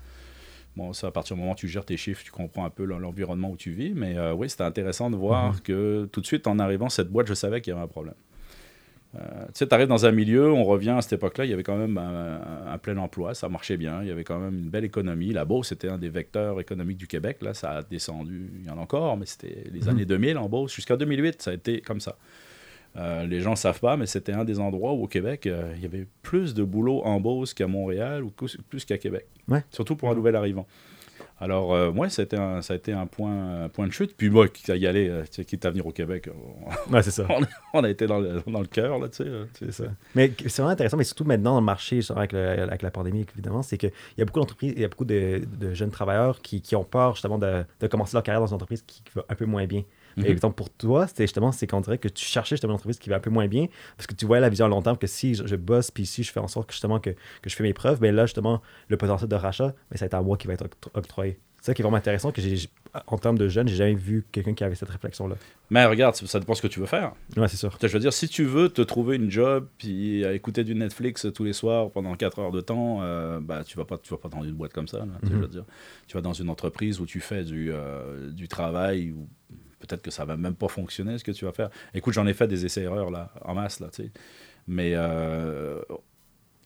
Bon, 0.76 0.92
ça, 0.94 1.08
à 1.08 1.10
partir 1.10 1.36
du 1.36 1.40
moment 1.42 1.52
où 1.52 1.56
tu 1.56 1.68
gères 1.68 1.84
tes 1.84 1.96
chiffres, 1.98 2.22
tu 2.24 2.30
comprends 2.30 2.64
un 2.64 2.70
peu 2.70 2.84
l'en- 2.84 2.98
l'environnement 2.98 3.50
où 3.50 3.56
tu 3.56 3.72
vis. 3.72 3.92
Mais 3.94 4.16
oui, 4.32 4.48
c'était 4.48 4.64
intéressant 4.64 5.10
de 5.10 5.16
voir 5.16 5.62
que 5.62 6.08
tout 6.12 6.20
de 6.22 6.26
suite, 6.26 6.46
en 6.46 6.58
arrivant, 6.58 6.88
cette 6.88 7.08
boîte, 7.10 7.26
je 7.26 7.34
savais 7.34 7.60
qu'il 7.60 7.72
y 7.72 7.74
avait 7.74 7.84
un 7.84 7.88
problème. 7.88 8.14
Euh, 9.14 9.18
tu 9.46 9.50
sais, 9.54 9.66
tu 9.66 9.74
arrives 9.74 9.88
dans 9.88 10.06
un 10.06 10.10
milieu, 10.12 10.50
on 10.50 10.64
revient 10.64 10.90
à 10.90 11.02
cette 11.02 11.14
époque-là, 11.14 11.44
il 11.44 11.50
y 11.50 11.52
avait 11.52 11.62
quand 11.62 11.76
même 11.76 11.98
un, 11.98 12.40
un 12.72 12.78
plein 12.78 12.96
emploi, 12.96 13.34
ça 13.34 13.48
marchait 13.50 13.76
bien, 13.76 14.00
il 14.02 14.08
y 14.08 14.10
avait 14.10 14.24
quand 14.24 14.38
même 14.38 14.58
une 14.58 14.70
belle 14.70 14.84
économie. 14.84 15.32
La 15.32 15.44
Beauce, 15.44 15.68
c'était 15.68 15.88
un 15.88 15.98
des 15.98 16.08
vecteurs 16.08 16.58
économiques 16.60 16.96
du 16.96 17.06
Québec. 17.06 17.38
Là, 17.42 17.52
ça 17.52 17.72
a 17.72 17.82
descendu, 17.82 18.50
il 18.58 18.66
y 18.66 18.70
en 18.70 18.78
a 18.78 18.80
encore, 18.80 19.16
mais 19.18 19.26
c'était 19.26 19.64
les 19.70 19.88
années 19.88 20.06
2000 20.06 20.38
en 20.38 20.48
Beauce. 20.48 20.74
Jusqu'à 20.74 20.96
2008, 20.96 21.42
ça 21.42 21.50
a 21.50 21.54
été 21.54 21.82
comme 21.82 22.00
ça. 22.00 22.16
Euh, 22.96 23.26
les 23.26 23.40
gens 23.40 23.52
ne 23.52 23.56
savent 23.56 23.80
pas, 23.80 23.96
mais 23.96 24.06
c'était 24.06 24.32
un 24.32 24.44
des 24.44 24.60
endroits 24.60 24.92
où 24.92 25.04
au 25.04 25.08
Québec, 25.08 25.46
euh, 25.46 25.72
il 25.76 25.82
y 25.82 25.86
avait 25.86 26.06
plus 26.22 26.54
de 26.54 26.62
boulot 26.62 27.02
en 27.04 27.20
Beauce 27.20 27.54
qu'à 27.54 27.66
Montréal 27.66 28.22
ou 28.22 28.30
plus 28.30 28.58
plus 28.68 28.84
qu'à 28.84 28.98
Québec. 28.98 29.26
Ouais. 29.48 29.64
Surtout 29.70 29.96
pour 29.96 30.10
un 30.10 30.14
nouvel 30.14 30.36
arrivant. 30.36 30.66
Alors, 31.42 31.74
euh, 31.74 31.90
moi, 31.90 32.08
ça 32.08 32.22
a 32.22 32.24
été 32.24 32.36
un, 32.36 32.62
ça 32.62 32.72
a 32.74 32.76
été 32.76 32.92
un 32.92 33.06
point, 33.06 33.64
un 33.64 33.68
point 33.68 33.88
de 33.88 33.92
chute. 33.92 34.16
Puis 34.16 34.30
moi, 34.30 34.46
quitte 34.48 34.70
à 34.70 34.76
y 34.76 34.86
aller, 34.86 35.08
euh, 35.08 35.24
quitte 35.24 35.64
à 35.66 35.70
venir 35.70 35.84
au 35.86 35.90
Québec, 35.90 36.28
on, 36.88 36.92
Ouais, 36.94 37.02
c'est 37.02 37.10
ça. 37.10 37.26
on 37.74 37.82
a 37.82 37.90
été 37.90 38.06
dans 38.06 38.20
le, 38.20 38.42
dans 38.46 38.60
le 38.60 38.66
cœur, 38.66 38.98
là, 39.00 39.08
tu 39.08 39.16
sais. 39.16 39.24
euh, 39.28 39.44
C'est 39.58 39.72
ça. 39.72 39.84
Mais 40.14 40.30
c'est 40.38 40.52
vraiment 40.58 40.68
intéressant, 40.70 40.96
mais 40.96 41.02
surtout 41.04 41.24
maintenant 41.24 41.54
dans 41.54 41.60
le 41.60 41.66
marché, 41.66 41.98
avec, 42.14 42.32
le- 42.32 42.62
avec 42.62 42.82
la 42.82 42.90
pandémie, 42.92 43.26
évidemment, 43.34 43.62
c'est 43.62 43.76
qu'il 43.76 43.90
y 44.18 44.22
a 44.22 44.24
beaucoup 44.24 44.38
d'entreprises, 44.38 44.72
il 44.76 44.82
y 44.82 44.84
a 44.84 44.88
beaucoup 44.88 45.04
de, 45.04 45.42
de 45.58 45.74
jeunes 45.74 45.90
travailleurs 45.90 46.40
qui, 46.42 46.60
qui 46.62 46.76
ont 46.76 46.84
peur 46.84 47.14
justement 47.14 47.38
de, 47.38 47.64
de 47.80 47.86
commencer 47.88 48.14
leur 48.14 48.22
carrière 48.22 48.40
dans 48.40 48.46
une 48.46 48.54
entreprise 48.54 48.82
qui, 48.86 49.02
qui 49.02 49.10
va 49.14 49.24
un 49.28 49.34
peu 49.34 49.44
moins 49.46 49.66
bien. 49.66 49.82
Mhm. 50.16 50.26
Et 50.26 50.34
donc, 50.34 50.54
pour 50.56 50.70
toi, 50.70 51.06
c'était 51.06 51.24
justement, 51.24 51.52
c'est 51.52 51.66
qu'on 51.66 51.80
dirait 51.80 51.98
que 51.98 52.08
tu 52.08 52.24
cherchais 52.24 52.54
justement 52.56 52.72
une 52.72 52.76
entreprise 52.76 52.98
qui 52.98 53.08
va 53.10 53.16
un 53.16 53.20
peu 53.20 53.30
moins 53.30 53.48
bien, 53.48 53.66
parce 53.96 54.06
que 54.06 54.14
tu 54.14 54.26
voyais 54.26 54.40
la 54.40 54.48
vision 54.48 54.66
à 54.66 54.68
long 54.68 54.82
terme 54.82 54.96
que 54.98 55.06
si 55.06 55.34
je, 55.34 55.46
je 55.46 55.56
bosse, 55.56 55.90
puis 55.90 56.06
si 56.06 56.22
je 56.22 56.32
fais 56.32 56.40
en 56.40 56.48
sorte 56.48 56.68
que 56.68 56.72
justement 56.74 57.00
que, 57.00 57.10
que 57.10 57.50
je 57.50 57.54
fais 57.56 57.62
mes 57.62 57.72
preuves, 57.74 58.00
ben 58.00 58.14
là, 58.14 58.26
justement, 58.26 58.60
le 58.88 58.96
potentiel 58.96 59.28
de 59.28 59.36
rachat, 59.36 59.68
ben, 59.90 59.96
ça 59.96 60.00
va 60.00 60.06
être 60.06 60.14
à 60.14 60.22
moi 60.22 60.36
qui 60.36 60.46
va 60.46 60.54
être 60.54 60.64
oct- 60.64 60.88
octroyé. 60.94 61.38
C'est 61.60 61.66
ça 61.66 61.74
qui 61.74 61.82
est 61.82 61.84
vraiment 61.84 61.96
intéressant, 61.98 62.32
que 62.32 62.42
j'ai, 62.42 62.56
en 63.06 63.18
termes 63.18 63.38
de 63.38 63.46
jeunes, 63.46 63.68
j'ai 63.68 63.76
jamais 63.76 63.94
vu 63.94 64.26
quelqu'un 64.32 64.52
qui 64.52 64.64
avait 64.64 64.74
cette 64.74 64.88
réflexion-là. 64.90 65.36
Mais 65.70 65.86
regarde, 65.86 66.16
ça 66.16 66.40
dépend 66.40 66.54
ce 66.54 66.60
que 66.62 66.66
tu 66.66 66.80
veux 66.80 66.86
faire. 66.86 67.12
Ouais, 67.36 67.46
c'est 67.46 67.56
sûr. 67.56 67.78
Je 67.80 67.86
veux 67.86 68.00
dire, 68.00 68.12
si 68.12 68.26
tu 68.28 68.42
veux 68.42 68.68
te 68.68 68.82
trouver 68.82 69.14
une 69.14 69.30
job 69.30 69.68
puis 69.78 70.24
écouter 70.24 70.64
du 70.64 70.74
Netflix 70.74 71.24
tous 71.32 71.44
les 71.44 71.52
soirs 71.52 71.92
pendant 71.92 72.16
4 72.16 72.40
heures 72.40 72.50
de 72.50 72.60
temps, 72.60 72.98
euh, 73.02 73.38
bah 73.40 73.62
tu 73.64 73.76
vas 73.76 73.84
pas 73.84 73.96
tu 73.96 74.10
vas 74.10 74.16
pas 74.18 74.28
dans 74.28 74.42
une 74.42 74.54
boîte 74.54 74.72
comme 74.72 74.88
ça. 74.88 74.98
là, 74.98 75.04
Mhm. 75.22 75.30
je 75.30 75.36
veux 75.36 75.46
dire. 75.46 75.64
Tu 76.08 76.16
vas 76.16 76.20
dans 76.20 76.32
une 76.32 76.50
entreprise 76.50 76.98
où 77.00 77.06
tu 77.06 77.20
fais 77.20 77.44
du, 77.44 77.70
euh, 77.72 78.30
du 78.32 78.48
travail 78.48 79.12
où 79.12 79.28
peut-être 79.86 80.02
que 80.02 80.10
ça 80.10 80.24
va 80.24 80.36
même 80.36 80.54
pas 80.54 80.68
fonctionner 80.68 81.18
ce 81.18 81.24
que 81.24 81.32
tu 81.32 81.44
vas 81.44 81.52
faire. 81.52 81.70
Écoute, 81.94 82.14
j'en 82.14 82.26
ai 82.26 82.34
fait 82.34 82.46
des 82.48 82.64
essais-erreurs 82.64 83.10
là 83.10 83.30
en 83.44 83.54
masse 83.54 83.80
là, 83.80 83.88
tu 83.92 84.04
sais. 84.04 84.10
Mais 84.68 84.92
euh, 84.94 85.80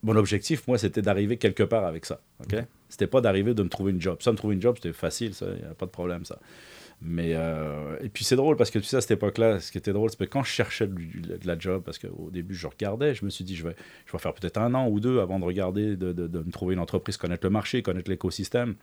mon 0.03 0.15
objectif, 0.15 0.67
moi, 0.67 0.77
c'était 0.77 1.01
d'arriver 1.01 1.37
quelque 1.37 1.63
part 1.63 1.85
avec 1.85 2.05
ça. 2.05 2.21
Ok? 2.41 2.63
C'était 2.89 3.07
pas 3.07 3.21
d'arriver 3.21 3.53
de 3.53 3.63
me 3.63 3.69
trouver 3.69 3.91
une 3.91 4.01
job. 4.01 4.17
Ça, 4.21 4.31
me 4.31 4.37
trouver 4.37 4.55
une 4.55 4.61
job, 4.61 4.75
c'était 4.77 4.93
facile, 4.93 5.33
ça, 5.33 5.47
y 5.47 5.65
a 5.65 5.73
pas 5.73 5.85
de 5.87 5.91
problème 5.91 6.23
ça. 6.25 6.39
Mais 6.99 7.33
euh, 7.35 7.95
et 8.01 8.09
puis 8.09 8.23
c'est 8.23 8.35
drôle 8.35 8.55
parce 8.55 8.71
que 8.71 8.79
tu 8.79 8.85
sais 8.85 8.97
à 8.97 9.01
cette 9.01 9.11
époque-là, 9.11 9.59
ce 9.59 9.71
qui 9.71 9.77
était 9.77 9.93
drôle, 9.93 10.09
c'est 10.09 10.17
que 10.17 10.23
quand 10.23 10.41
je 10.41 10.49
cherchais 10.49 10.87
de 10.87 11.39
la 11.45 11.57
job, 11.59 11.83
parce 11.83 11.99
qu'au 11.99 12.31
début 12.31 12.55
je 12.55 12.65
regardais, 12.65 13.13
je 13.13 13.23
me 13.23 13.29
suis 13.29 13.43
dit 13.43 13.55
je 13.55 13.67
vais, 13.67 13.75
je 14.07 14.11
vais 14.13 14.17
faire 14.17 14.33
peut-être 14.33 14.57
un 14.57 14.73
an 14.73 14.87
ou 14.89 14.99
deux 14.99 15.19
avant 15.19 15.37
de 15.39 15.45
regarder, 15.45 15.95
de, 15.95 16.11
de- 16.11 16.25
de 16.25 16.39
me 16.39 16.51
trouver 16.51 16.73
une 16.73 16.79
entreprise, 16.79 17.15
connaître 17.17 17.45
le 17.45 17.51
marché, 17.51 17.83
connaître 17.83 18.09
l'écosystème. 18.09 18.75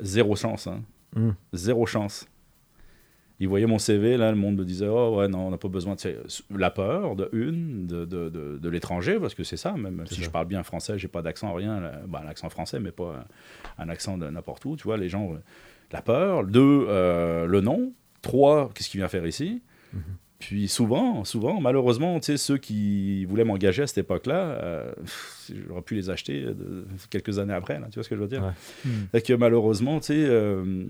Zéro 0.00 0.36
chance, 0.36 0.68
hein. 0.68 0.82
Mm. 1.16 1.30
Zéro 1.52 1.84
chance. 1.86 2.28
Ils 3.40 3.48
voyaient 3.48 3.66
mon 3.66 3.78
CV, 3.78 4.16
là, 4.16 4.30
le 4.32 4.36
monde 4.36 4.56
me 4.56 4.64
disait 4.64 4.88
Oh, 4.88 5.16
ouais, 5.18 5.28
non, 5.28 5.46
on 5.46 5.50
n'a 5.50 5.58
pas 5.58 5.68
besoin 5.68 5.94
de. 5.94 6.16
La 6.56 6.70
peur, 6.70 7.14
de 7.14 7.28
une, 7.32 7.86
de, 7.86 8.04
de, 8.04 8.28
de, 8.28 8.58
de 8.58 8.68
l'étranger, 8.68 9.18
parce 9.20 9.34
que 9.34 9.44
c'est 9.44 9.56
ça, 9.56 9.72
même 9.74 10.04
si 10.06 10.16
ça. 10.16 10.22
je 10.22 10.30
parle 10.30 10.46
bien 10.48 10.62
français, 10.64 10.98
j'ai 10.98 11.06
pas 11.08 11.22
d'accent, 11.22 11.52
rien. 11.52 11.78
là, 11.80 12.00
bah, 12.08 12.22
un 12.24 12.28
accent 12.28 12.48
français, 12.48 12.80
mais 12.80 12.90
pas 12.90 13.24
un, 13.78 13.84
un 13.84 13.88
accent 13.88 14.18
de 14.18 14.28
n'importe 14.28 14.64
où, 14.64 14.74
tu 14.76 14.84
vois, 14.84 14.96
les 14.96 15.08
gens. 15.08 15.32
euh, 15.34 15.38
La 15.92 16.02
peur. 16.02 16.44
Deux, 16.44 16.86
euh, 16.88 17.46
le 17.46 17.60
nom. 17.60 17.92
Trois, 18.22 18.70
qu'est-ce 18.74 18.90
qu'il 18.90 18.98
vient 19.00 19.08
faire 19.08 19.24
ici? 19.26 19.62
Mhm. 19.92 20.02
Puis 20.40 20.68
souvent, 20.68 21.24
souvent, 21.24 21.60
malheureusement, 21.60 22.18
tu 22.20 22.26
sais, 22.26 22.36
ceux 22.36 22.58
qui 22.58 23.24
voulaient 23.24 23.44
m'engager 23.44 23.82
à 23.82 23.86
cette 23.88 23.98
époque-là, 23.98 24.34
euh, 24.62 24.92
j'aurais 25.68 25.82
pu 25.82 25.94
les 25.96 26.10
acheter 26.10 26.42
de- 26.42 26.86
quelques 27.10 27.38
années 27.40 27.54
après, 27.54 27.78
là, 27.80 27.86
tu 27.90 27.94
vois 27.94 28.04
ce 28.04 28.08
que 28.08 28.14
je 28.16 28.20
veux 28.20 28.28
dire? 28.28 28.52
Ouais. 29.12 29.20
Que 29.20 29.32
malheureusement, 29.34 29.98
tu 30.00 30.06
sais, 30.06 30.24
euh, 30.26 30.84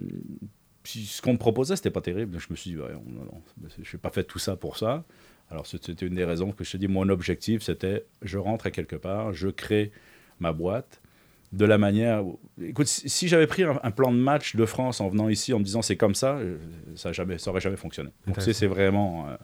puis 0.88 1.04
ce 1.04 1.20
qu'on 1.20 1.34
me 1.34 1.38
proposait, 1.38 1.76
c'était 1.76 1.90
pas 1.90 2.00
terrible. 2.00 2.38
Je 2.38 2.46
me 2.48 2.56
suis 2.56 2.70
dit, 2.70 2.78
ouais, 2.78 2.92
non, 2.92 3.24
non, 3.24 3.42
je 3.82 3.96
n'ai 3.96 4.00
pas 4.00 4.08
fait 4.08 4.24
tout 4.24 4.38
ça 4.38 4.56
pour 4.56 4.78
ça. 4.78 5.04
Alors, 5.50 5.66
c'était 5.66 5.92
une 6.06 6.14
des 6.14 6.24
raisons 6.24 6.50
que 6.52 6.64
je 6.64 6.72
te 6.72 6.76
dis, 6.78 6.88
mon 6.88 7.10
objectif, 7.10 7.62
c'était, 7.62 8.06
je 8.22 8.38
rentre 8.38 8.66
à 8.66 8.70
quelque 8.70 8.96
part, 8.96 9.34
je 9.34 9.48
crée 9.48 9.92
ma 10.40 10.52
boîte 10.52 11.02
de 11.52 11.66
la 11.66 11.76
manière... 11.76 12.24
Écoute, 12.62 12.86
si, 12.86 13.28
j'avais 13.28 13.46
pris 13.46 13.64
un, 13.64 13.78
un 13.82 13.90
plan 13.90 14.12
de 14.12 14.16
match 14.16 14.56
de 14.56 14.64
France 14.64 15.02
en 15.02 15.10
venant 15.10 15.28
ici, 15.28 15.52
en 15.52 15.58
me 15.58 15.64
disant, 15.64 15.82
c'est 15.82 15.96
comme 15.96 16.14
ça, 16.14 16.36
euh, 16.36 16.56
ça, 16.94 17.10
a 17.10 17.12
jamais, 17.12 17.36
ça 17.36 17.50
aurait 17.50 17.60
jamais 17.60 17.76
fonctionné. 17.76 18.08
Donc, 18.26 18.40
c'est 18.40 18.66
vraiment... 18.66 19.28
euh, 19.28 19.36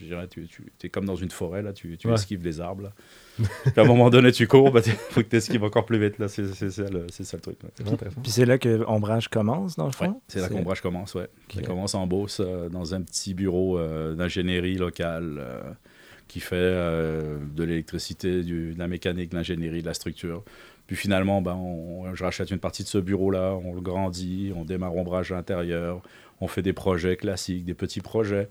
je 0.00 0.04
dirais, 0.06 0.26
tu, 0.28 0.46
tu 0.46 0.62
es 0.84 0.88
comme 0.88 1.04
dans 1.04 1.16
une 1.16 1.30
forêt, 1.30 1.62
là, 1.62 1.72
tu, 1.72 1.96
tu 1.98 2.06
Ouais. 2.08 2.14
esquives 2.14 2.44
les 2.44 2.60
arbres. 2.60 2.84
Là. 2.84 3.44
À 3.76 3.80
un 3.80 3.84
moment 3.84 4.10
donné, 4.10 4.32
tu 4.32 4.46
cours, 4.46 4.72
il 4.76 4.92
faut 4.92 5.22
que 5.22 5.28
tu 5.28 5.36
esquives 5.36 5.64
encore 5.64 5.84
plus 5.86 5.98
vite. 6.00 6.18
là. 6.18 6.28
C'est 6.28 6.52
ça, 6.70 6.82
le- 6.90 7.06
c'est 7.10 7.24
ça 7.24 7.36
le 7.36 7.40
truc. 7.42 7.58
là. 7.62 7.68
Puis 8.22 8.30
c'est 8.30 8.44
là 8.46 8.58
que 8.58 8.84
Ombrage 8.86 9.28
commence, 9.28 9.76
dans 9.76 9.84
le 9.86 9.90
Ouais, 10.00 10.06
fond? 10.08 10.20
c'est 10.28 10.40
là 10.40 10.48
qu'Ombrage 10.48 10.80
commence, 10.80 11.14
ouais. 11.14 11.28
Ça 11.52 11.60
Ok. 11.60 11.66
commence 11.66 11.94
en 11.94 12.06
Beauce, 12.06 12.40
euh, 12.44 12.68
dans 12.68 12.94
un 12.94 13.02
petit 13.02 13.34
bureau 13.34 13.78
euh, 13.78 14.14
d'ingénierie 14.14 14.76
locale 14.76 15.36
euh, 15.38 15.62
qui 16.28 16.40
fait 16.40 16.56
euh, 16.56 17.38
de 17.54 17.64
l'électricité, 17.64 18.42
de 18.42 18.74
la 18.78 18.88
mécanique, 18.88 19.30
de 19.30 19.36
l'ingénierie, 19.36 19.80
de 19.82 19.86
la 19.86 19.94
structure. 19.94 20.42
Puis 20.86 20.96
finalement, 20.96 21.42
ben, 21.42 21.54
on- 21.54 22.14
je 22.14 22.24
rachète 22.24 22.50
une 22.50 22.58
partie 22.58 22.82
de 22.82 22.88
ce 22.88 22.98
bureau-là, 22.98 23.54
on 23.62 23.74
le 23.74 23.80
grandit, 23.80 24.52
on 24.56 24.64
démarre 24.64 24.96
Ombrage 24.96 25.32
à 25.32 25.36
l'intérieur, 25.36 26.00
on 26.40 26.48
fait 26.48 26.62
des 26.62 26.72
projets 26.72 27.16
classiques, 27.16 27.64
des 27.64 27.74
petits 27.74 28.00
projets. 28.00 28.48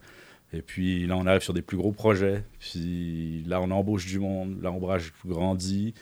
Et 0.53 0.61
puis 0.61 1.05
là, 1.07 1.17
on 1.17 1.25
arrive 1.25 1.41
sur 1.41 1.53
des 1.53 1.61
plus 1.61 1.77
gros 1.77 1.91
projets. 1.91 2.43
Puis 2.59 3.43
là, 3.47 3.61
on 3.61 3.69
embauche 3.71 4.05
du 4.05 4.19
monde. 4.19 4.61
Là, 4.61 4.71
Ombrage 4.71 5.13
grandit. 5.25 5.93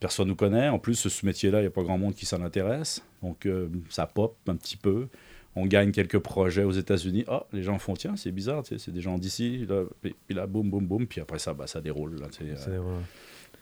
Personne 0.00 0.28
nous 0.28 0.36
connaît. 0.36 0.68
En 0.68 0.78
plus, 0.78 1.08
ce 1.08 1.26
métier-là, 1.26 1.58
il 1.58 1.62
n'y 1.62 1.68
a 1.68 1.70
pas 1.70 1.82
grand 1.82 1.96
monde 1.96 2.14
qui 2.14 2.26
s'en 2.26 2.42
intéresse. 2.42 3.02
Donc, 3.22 3.46
euh, 3.46 3.68
ça 3.88 4.06
pop 4.06 4.36
un 4.48 4.56
petit 4.56 4.76
peu. 4.76 5.08
On 5.54 5.64
gagne 5.64 5.90
quelques 5.90 6.18
projets 6.18 6.64
aux 6.64 6.72
États-Unis. 6.72 7.24
Ah, 7.28 7.46
les 7.54 7.62
gens 7.62 7.78
font, 7.78 7.94
tiens, 7.94 8.14
c'est 8.16 8.30
bizarre, 8.30 8.62
c'est 8.66 8.90
des 8.90 9.00
gens 9.00 9.16
d'ici. 9.16 9.66
Puis, 10.02 10.14
puis 10.26 10.36
là, 10.36 10.46
boum, 10.46 10.68
boum, 10.68 10.86
boum. 10.86 11.06
Puis 11.06 11.22
après 11.22 11.38
ça, 11.38 11.54
bah, 11.54 11.66
ça 11.66 11.80
déroule. 11.80 12.20
Là, 12.20 12.26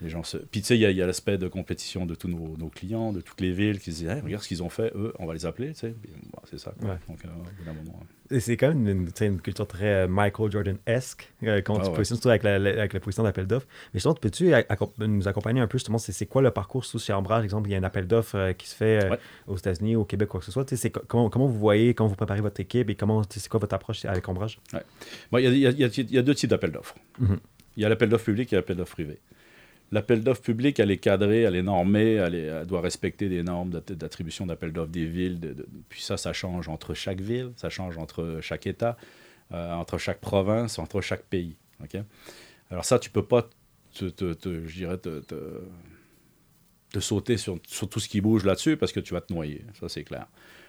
ouais. 0.01 0.07
les 0.07 0.11
gens 0.11 0.23
se... 0.23 0.37
Puis 0.37 0.61
tu 0.61 0.67
sais, 0.69 0.77
il 0.79 0.81
y 0.81 1.03
a, 1.03 1.07
l'aspect 1.07 1.39
de 1.39 1.49
compétition 1.49 2.07
de 2.07 2.15
tous 2.15 2.29
nos, 2.29 2.57
nos 2.57 2.69
clients, 2.69 3.13
de 3.13 3.21
toutes 3.21 3.41
les 3.41 3.53
villes 3.53 3.79
qui 3.81 3.93
se 3.93 3.99
disent 3.99 4.09
Hey, 4.09 4.21
regarde 4.21 4.43
ce 4.43 4.49
qu'ils 4.49 4.63
ont 4.63 4.69
fait, 4.69 4.93
eux, 4.95 5.13
on 5.19 5.27
va 5.27 5.35
les 5.35 5.47
appeler. 5.47 5.73
bah, 5.83 6.43
c'est 6.51 6.59
ça. 6.59 6.73
quoi. 6.79 6.91
Ouais. 6.91 6.97
Donc, 7.09 7.25
euh, 7.25 7.29
au 7.29 7.43
bout 7.59 7.65
d'un 7.65 7.73
moment, 7.73 7.99
hein. 8.03 8.07
Et 8.31 8.41
c'est 8.41 8.57
quand 8.57 8.69
même 8.73 8.89
une, 9.21 9.41
culture 9.43 9.67
très 9.67 10.05
euh, 10.05 10.09
Michael 10.09 10.51
Jordan-esque 10.51 11.31
euh, 11.43 11.61
quand 11.61 11.79
Ah 11.79 11.89
tu 11.91 11.99
ouais. 11.99 12.05
surtout 12.05 12.31
avec 12.31 12.43
la, 12.43 12.59
la- 12.59 12.71
avec 12.71 12.95
la 12.95 13.01
position 13.01 13.23
d'appel 13.23 13.47
d'offres. 13.47 13.67
Mais 13.93 13.99
justement, 14.01 14.15
peux-tu 14.15 14.51
nous 14.99 15.29
accompagner 15.29 15.61
un 15.61 15.67
peu 15.67 15.77
justement, 15.77 15.99
c'est, 15.99 16.25
quoi 16.27 16.41
le 16.41 16.51
parcours 16.51 16.87
sous 16.87 16.99
chez 16.99 17.13
Embrage, 17.13 17.37
par 17.41 17.45
exemple, 17.45 17.69
il 17.69 17.73
y 17.73 17.75
a 17.75 17.79
un 17.79 17.83
appel 17.85 18.07
d'offres 18.07 18.37
euh, 18.37 18.53
qui 18.55 18.67
se 18.67 18.75
fait 18.75 19.11
Ouais. 19.11 19.19
aux 19.47 19.57
États-Unis, 19.59 19.95
au 19.97 20.05
Québec, 20.07 20.29
quoi 20.31 20.41
que 20.41 20.47
ce 20.47 20.53
soit. 20.53 20.65
Comment, 21.07 21.29
comment 21.29 21.47
vous 21.47 21.59
voyez, 21.59 21.93
comment 21.93 22.09
vous 22.09 22.17
préparez 22.17 22.41
votre 22.41 22.59
équipe 22.61 22.89
et 22.89 22.95
comment, 22.95 23.23
c'est 23.29 23.47
quoi 23.49 23.61
votre 23.61 23.75
approche 23.75 24.07
avec 24.07 24.27
Embrage? 24.27 24.59
Bon, 25.31 25.37
Il 25.39 25.45
y, 25.59 25.67
a- 25.67 25.71
y 25.71 25.83
y 25.83 26.17
y 26.17 26.23
deux 26.23 26.35
types 26.35 26.49
d'appels 26.51 26.73
d'offres. 26.73 26.97
Mhm. 27.19 27.39
Il 27.77 27.83
y 27.83 27.87
a 27.87 27.89
l'appel 27.91 28.09
d'offres 28.09 28.25
public 28.25 28.51
et 28.53 28.57
l'appel 28.57 28.77
d'offres 28.79 28.95
privé. 28.95 29.19
L'appel 29.95 30.25
d'offres 30.25 30.43
public, 30.43 30.81
elle 30.81 30.91
est 30.91 30.99
cadrée, 30.99 31.43
elle 31.43 31.55
est 31.55 31.63
normée, 31.63 32.15
elle, 32.15 32.67
doit 32.67 32.81
respecter 32.81 33.29
des 33.29 33.45
normes 33.45 33.71
d'att- 33.71 33.93
d'attribution 33.93 34.45
d'appel 34.45 34.73
d'offres 34.73 34.91
des 34.91 35.07
villes. 35.07 35.39
puis 35.89 36.03
ça, 36.03 36.17
ça 36.17 36.33
change 36.33 36.69
entre 36.69 36.95
chaque 36.95 37.21
ville, 37.21 37.53
ça 37.55 37.71
change 37.71 37.97
entre 37.97 38.39
chaque 38.43 38.67
État, 38.67 38.97
euh, 39.53 39.73
entre 39.73 39.97
chaque 39.99 40.21
province, 40.21 40.81
entre 40.81 41.01
chaque 41.01 41.23
pays. 41.23 41.57
Alors 42.71 42.85
ça, 42.85 42.99
tu 42.99 43.09
peux 43.09 43.25
pas, 43.25 43.49
je 44.01 44.73
dirais, 44.75 44.99
te, 44.99 45.21
te- 45.21 45.63
te 46.91 46.99
sauter 46.99 47.37
sur, 47.37 47.61
tout 47.61 48.01
ce 48.01 48.09
qui 48.09 48.21
bouge 48.21 48.45
là-dessus 48.45 48.77
parce 48.77 48.91
que 48.91 48.99
tu 49.01 49.15
vas 49.15 49.21
te 49.21 49.33
noyer. 49.33 49.65
Ça, 49.79 49.89
c'est 49.89 50.03
clair. 50.03 50.27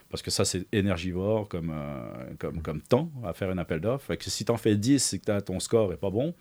Parce 0.09 0.21
que 0.21 0.29
ça, 0.29 0.45
c'est 0.45 0.67
énergivore 0.71 1.47
comme, 1.49 1.71
euh, 1.73 2.33
comme, 2.37 2.61
comme 2.61 2.81
temps 2.81 3.11
à 3.23 3.33
faire 3.33 3.49
un 3.49 3.57
appel 3.57 3.79
d'offres. 3.79 4.13
Si 4.21 4.45
tu 4.45 4.51
en 4.51 4.57
fais 4.57 4.75
10 4.75 5.13
et 5.13 5.19
que 5.19 5.39
ton 5.39 5.59
score 5.59 5.89
n'est 5.89 5.97
pas 5.97 6.11
bon, 6.11 6.35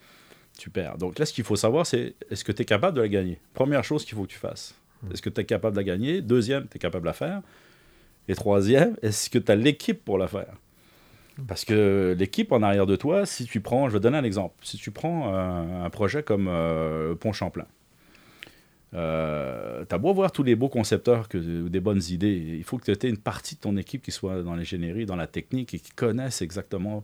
tu 0.58 0.70
perds. 0.70 0.98
Donc 0.98 1.18
là, 1.18 1.26
ce 1.26 1.32
qu'il 1.32 1.44
faut 1.44 1.56
savoir, 1.56 1.86
c'est 1.86 2.14
est-ce 2.30 2.44
que 2.44 2.52
tu 2.52 2.62
es 2.62 2.64
capable 2.64 2.96
de 2.96 3.02
la 3.02 3.08
gagner? 3.08 3.38
Première 3.52 3.84
chose 3.84 4.04
qu'il 4.04 4.16
faut 4.16 4.22
que 4.22 4.32
tu 4.32 4.38
fasses. 4.38 4.74
Est-ce 5.12 5.20
que 5.20 5.30
tu 5.30 5.40
es 5.40 5.44
capable 5.44 5.76
de 5.76 5.80
la 5.80 5.84
gagner? 5.84 6.22
Deuxième, 6.22 6.66
tu 6.68 6.76
es 6.76 6.78
capable 6.78 7.02
de 7.02 7.08
la 7.08 7.12
faire. 7.12 7.42
Et 8.28 8.34
troisième, 8.34 8.96
est-ce 9.02 9.28
que 9.28 9.38
tu 9.38 9.52
as 9.52 9.56
l'équipe 9.56 10.02
pour 10.02 10.16
la 10.16 10.28
faire? 10.28 10.54
Parce 11.48 11.64
que 11.64 12.14
l'équipe 12.18 12.52
en 12.52 12.62
arrière 12.62 12.86
de 12.86 12.96
toi, 12.96 13.26
si 13.26 13.44
tu 13.44 13.60
prends, 13.60 13.88
je 13.88 13.94
vais 13.94 13.98
te 13.98 14.04
donner 14.04 14.18
un 14.18 14.24
exemple. 14.24 14.54
Si 14.62 14.76
tu 14.76 14.90
prends 14.92 15.34
un, 15.34 15.84
un 15.84 15.90
projet 15.90 16.22
comme 16.22 16.46
euh, 16.48 17.14
Pont 17.16 17.32
Champlain, 17.32 17.66
euh, 18.94 19.84
tu 19.86 19.94
as 19.94 19.98
beau 19.98 20.14
voir 20.14 20.30
tous 20.30 20.44
les 20.44 20.54
beaux 20.54 20.68
concepteurs, 20.68 21.28
que, 21.28 21.36
ou 21.38 21.68
des 21.68 21.80
bonnes 21.80 22.02
idées, 22.10 22.56
il 22.56 22.62
faut 22.62 22.78
que 22.78 22.90
tu 22.90 23.06
aies 23.06 23.10
une 23.10 23.18
partie 23.18 23.56
de 23.56 23.60
ton 23.60 23.76
équipe 23.76 24.02
qui 24.02 24.12
soit 24.12 24.42
dans 24.42 24.54
l'ingénierie, 24.54 25.06
dans 25.06 25.16
la 25.16 25.26
technique 25.26 25.74
et 25.74 25.80
qui 25.80 25.90
connaisse 25.90 26.40
exactement 26.40 27.02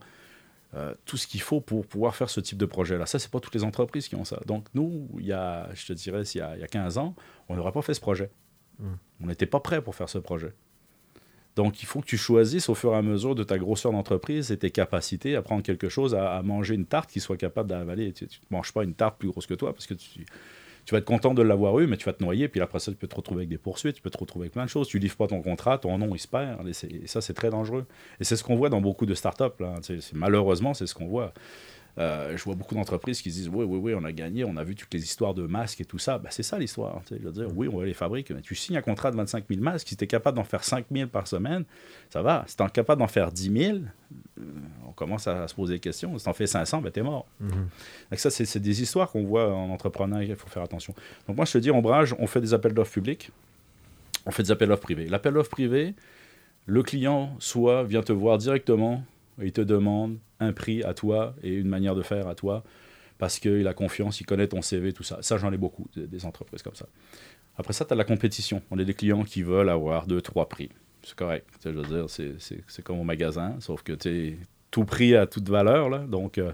euh, 0.75 0.95
tout 1.05 1.17
ce 1.17 1.27
qu'il 1.27 1.41
faut 1.41 1.61
pour 1.61 1.85
pouvoir 1.85 2.15
faire 2.15 2.31
ce 2.31 2.41
type 2.41 2.59
de 2.59 2.67
projet-là. 2.67 3.05
Ça, 3.07 3.19
c'est 3.19 3.31
pas 3.31 3.41
toutes 3.41 3.55
les 3.55 3.65
entreprises 3.65 4.07
qui 4.07 4.15
ont 4.15 4.25
ça. 4.25 4.41
Donc, 4.47 4.67
nous, 4.75 5.09
il 5.19 5.27
y 5.27 5.33
a, 5.33 5.69
je 5.75 5.87
te 5.87 5.93
dirais, 5.93 6.23
il 6.23 6.39
y 6.39 6.41
a, 6.41 6.55
il 6.57 6.61
y 6.61 6.65
a 6.65 6.69
15 6.69 6.99
ans, 6.99 7.17
on 7.49 7.57
n'aurait 7.57 7.73
pas 7.73 7.83
fait 7.83 7.95
ce 7.95 8.01
projet. 8.01 8.31
Mm. 8.79 8.93
On 9.23 9.27
n'était 9.27 9.47
pas 9.47 9.59
prêt 9.61 9.83
pour 9.83 9.97
faire 9.97 10.09
ce 10.09 10.19
projet. 10.19 10.53
Donc, 11.57 11.83
il 11.83 11.87
faut 11.87 12.01
que 12.01 12.07
tu 12.07 12.17
choisisses 12.17 12.69
au 12.69 12.77
fur 12.77 12.93
et 12.93 12.97
à 12.97 13.03
mesure 13.03 13.35
de 13.35 13.43
ta 13.43 13.59
grosseur 13.59 13.91
d'entreprise 13.91 14.53
et 14.53 14.57
tes 14.59 14.71
capacités 14.71 15.35
à 15.35 15.43
prendre 15.43 15.63
quelque 15.63 15.89
chose, 15.89 16.15
à, 16.15 16.37
à 16.37 16.43
manger 16.43 16.77
une 16.77 16.87
tarte 16.87 17.11
qui 17.11 17.19
soit 17.19 17.37
capable 17.37 17.69
d'avaler. 17.69 18.13
Tu 18.13 18.25
ne 18.25 18.29
manges 18.57 18.73
pas 18.73 18.85
une 18.85 18.95
tarte 18.95 19.19
plus 19.19 19.29
grosse 19.29 19.47
que 19.47 19.55
toi 19.55 19.73
parce 19.73 19.89
que 19.89 19.95
tu, 19.95 20.25
tu 20.91 20.97
vas 20.97 20.99
être 20.99 21.05
content 21.05 21.35
de 21.35 21.43
l'avoir 21.43 21.79
eu, 21.79 21.87
mais 21.87 21.97
tu 21.97 22.05
vas 22.07 22.13
te 22.13 22.21
noyer. 22.21 22.49
Puis 22.49 22.61
après 22.61 22.81
ça, 22.81 22.91
tu 22.91 22.99
peux 22.99 23.07
te 23.07 23.15
retrouver 23.15 23.43
avec 23.43 23.49
des 23.49 23.59
poursuites, 23.59 23.95
tu 23.95 24.03
peux 24.03 24.11
te 24.11 24.19
retrouver 24.19 24.47
avec 24.47 24.55
plein 24.55 24.65
de 24.65 24.69
choses. 24.69 24.89
Tu 24.89 24.99
livres 24.99 25.15
pas 25.15 25.29
ton 25.29 25.41
contrat, 25.41 25.79
ton 25.79 25.97
nom, 25.99 26.17
il 26.17 26.19
se 26.19 26.27
perd. 26.27 26.67
Et, 26.67 27.07
ça, 27.07 27.21
c'est 27.21 27.33
très 27.33 27.49
dangereux. 27.49 27.87
Et 28.19 28.25
c'est 28.25 28.35
ce 28.35 28.43
qu'on 28.43 28.57
voit 28.57 28.71
dans 28.71 28.81
beaucoup 28.81 29.07
de 29.07 29.15
startups. 29.15 29.45
C'est- 29.83 30.13
malheureusement, 30.15 30.75
c'est 30.75 30.89
ce 30.89 30.95
qu'on 30.97 31.07
voit. 31.07 31.33
Euh, 31.99 32.37
je 32.37 32.45
vois 32.45 32.55
beaucoup 32.55 32.75
d'entreprises 32.75 33.21
qui 33.21 33.31
se 33.31 33.37
disent 33.37 33.49
Oui, 33.49 33.65
oui, 33.65 33.79
oui, 33.79 33.95
on 33.97 34.05
a 34.05 34.13
gagné, 34.13 34.45
on 34.45 34.57
a 34.57 34.65
vu 34.65 34.75
toutes 34.75 34.93
les 34.95 35.03
histoires 35.03 35.35
de 35.35 35.43
masques 35.47 35.81
et 35.81 35.85
tout 35.85 35.99
ça. 35.99 36.19
Ben, 36.19 36.29
c'est 36.31 36.43
ça 36.43 36.59
l'histoire. 36.59 37.03
sais. 37.09 37.19
Je 37.21 37.27
veux 37.27 37.33
dire, 37.33 37.49
oui, 37.55 37.69
on 37.73 37.79
va 37.79 37.85
les 37.85 37.95
fabriquer, 37.95 38.35
mais 38.35 38.41
tu 38.41 38.55
signes 38.55 38.77
un 38.77 38.83
contrat 38.83 39.11
de 39.11 39.17
25 39.17 39.45
000 39.49 39.61
masques. 39.61 39.89
Si 39.89 39.97
tu 39.97 40.05
es 40.05 40.07
capable 40.07 40.37
d'en 40.37 40.45
faire 40.45 40.65
5 40.65 40.87
000 40.91 41.09
par 41.09 41.27
semaine, 41.27 41.65
ça 42.11 42.23
va. 42.23 42.45
Si 42.47 42.57
tu 42.57 42.63
es 42.63 42.69
capable 42.71 43.01
d'en 43.01 43.09
faire 43.09 43.33
10 43.33 43.53
000, 43.53 43.79
euh, 43.79 44.43
on 44.87 44.93
commence 44.93 45.27
à 45.27 45.49
se 45.49 45.55
poser 45.55 45.75
des 45.75 45.81
questions. 45.81 46.17
Si 46.17 46.25
tu 46.25 46.31
en 46.31 46.33
fais 46.33 46.47
500, 46.47 46.81
ben, 46.81 46.91
tu 46.93 47.01
es 47.01 47.03
mort. 47.03 47.27
Donc 47.41 48.19
ça, 48.19 48.31
c'est 48.31 48.45
c'est 48.45 48.61
des 48.61 48.83
histoires 48.83 49.11
qu'on 49.11 49.25
voit 49.25 49.53
en 49.53 49.71
entrepreneur, 49.71 50.23
il 50.23 50.35
faut 50.37 50.49
faire 50.49 50.63
attention. 50.63 50.95
Donc 51.27 51.37
moi, 51.37 51.45
je 51.45 51.53
te 51.53 51.59
dis, 51.59 51.71
Ombrage, 51.71 52.15
on 52.19 52.27
fait 52.27 52.41
des 52.41 52.55
appels 52.55 52.75
d'offres 52.75 52.93
publics, 52.93 53.31
on 54.27 54.31
fait 54.31 54.43
des 54.43 54.51
appels 54.51 54.69
d'offres 54.69 54.83
privés. 54.83 55.07
L'appel 55.07 55.35
d'offres 55.35 55.51
privé, 55.51 55.95
le 56.67 56.83
client 56.83 57.35
soit 57.39 57.85
vient 57.85 58.03
te 58.03 58.13
voir 58.13 58.39
directement 58.39 59.03
il 59.43 59.53
te 59.53 59.61
demande 59.61 60.19
un 60.39 60.53
prix 60.53 60.83
à 60.83 60.95
toi 60.95 61.35
et 61.43 61.55
une 61.55 61.69
manière 61.69 61.95
de 61.95 62.03
faire 62.03 62.29
à 62.29 62.35
toi 62.35 62.65
parce 63.19 63.39
qu'il 63.39 63.69
a 63.69 63.75
confiance, 63.75 64.21
il 64.21 64.25
connaît 64.25 64.49
ton 64.49 64.63
CV, 64.63 64.95
tout 64.95 65.03
ça. 65.03 65.19
Ça, 65.21 65.37
j'en 65.37 65.53
ai 65.53 65.59
beaucoup, 65.59 65.87
des, 65.95 66.25
entreprises 66.25 66.63
comme 66.63 66.75
ça. 66.75 66.87
Après 67.57 67.75
ça, 67.75 67.85
tu 67.85 67.93
as 67.93 67.97
la 67.97 68.05
compétition. 68.05 68.63
On 68.71 68.79
a 68.79 68.85
des 68.85 68.95
clients 68.95 69.25
qui 69.25 69.43
veulent 69.43 69.69
avoir 69.69 70.07
deux, 70.07 70.23
trois 70.23 70.49
prix. 70.49 70.71
C'est 71.03 71.15
correct. 71.15 71.47
Je 71.63 71.69
veux 71.71 71.83
dire, 71.85 72.09
c'est- 72.09 72.83
comme 72.83 72.99
au 72.99 73.05
magasin, 73.05 73.57
sauf 73.61 73.83
que 73.83 73.93
tu 73.93 74.09
sais, 74.09 74.39
tout 74.71 74.87
prix 74.87 75.15
a 75.15 75.27
toute 75.27 75.49
valeur. 75.51 75.91
Là. 75.91 75.99
Donc, 75.99 76.39
euh, 76.39 76.53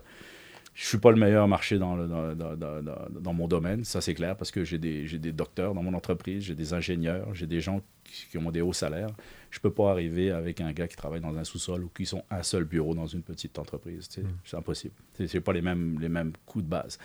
je 0.79 0.85
suis 0.85 0.99
pas 0.99 1.11
le 1.11 1.17
meilleur 1.17 1.49
marché 1.49 1.79
dans, 1.79 1.97
le- 1.97 2.07
dans, 2.07 2.35
dans- 2.35 2.55
dans- 2.55 2.83
dans- 2.83 3.09
dans 3.21 3.33
mon 3.33 3.49
domaine, 3.49 3.83
ça 3.85 4.03
c'est 4.03 4.13
clair, 4.15 4.37
parce 4.37 4.51
que 4.51 4.63
j'ai 4.63 4.77
des, 4.79 5.07
docteurs 5.33 5.73
dans 5.73 5.83
mon 5.83 5.95
entreprise, 5.95 6.45
j'ai 6.45 6.55
des 6.55 6.75
ingénieurs, 6.75 7.35
j'ai 7.35 7.47
des 7.47 7.63
gens 7.63 7.81
qui, 8.05 8.27
qui 8.31 8.37
ont 8.37 8.51
des 8.51 8.61
hauts 8.61 8.75
salaires. 8.75 9.09
Je 9.51 9.59
peux 9.59 9.71
pas 9.73 9.91
arriver 9.91 10.31
avec 10.31 10.61
un 10.61 10.71
gars 10.73 10.87
qui 10.87 10.95
travaille 10.97 11.23
dans 11.23 11.35
un 11.39 11.45
sous-sol 11.45 11.83
ou 11.85 11.89
qui 11.89 12.05
sont 12.05 12.23
un 12.31 12.43
seul 12.43 12.65
bureau 12.65 12.95
dans 12.95 13.07
une 13.07 13.23
petite 13.23 13.59
entreprise. 13.59 14.07
tu 14.07 14.21
sais. 14.21 14.27
C'est 14.45 14.57
impossible. 14.59 14.95
C'est 15.27 15.41
pas 15.41 15.55
les 15.55 15.63
mêmes, 15.63 15.99
les 15.99 16.11
mêmes 16.11 16.33
coûts 16.45 16.61
de 16.61 16.69
base. 16.69 16.99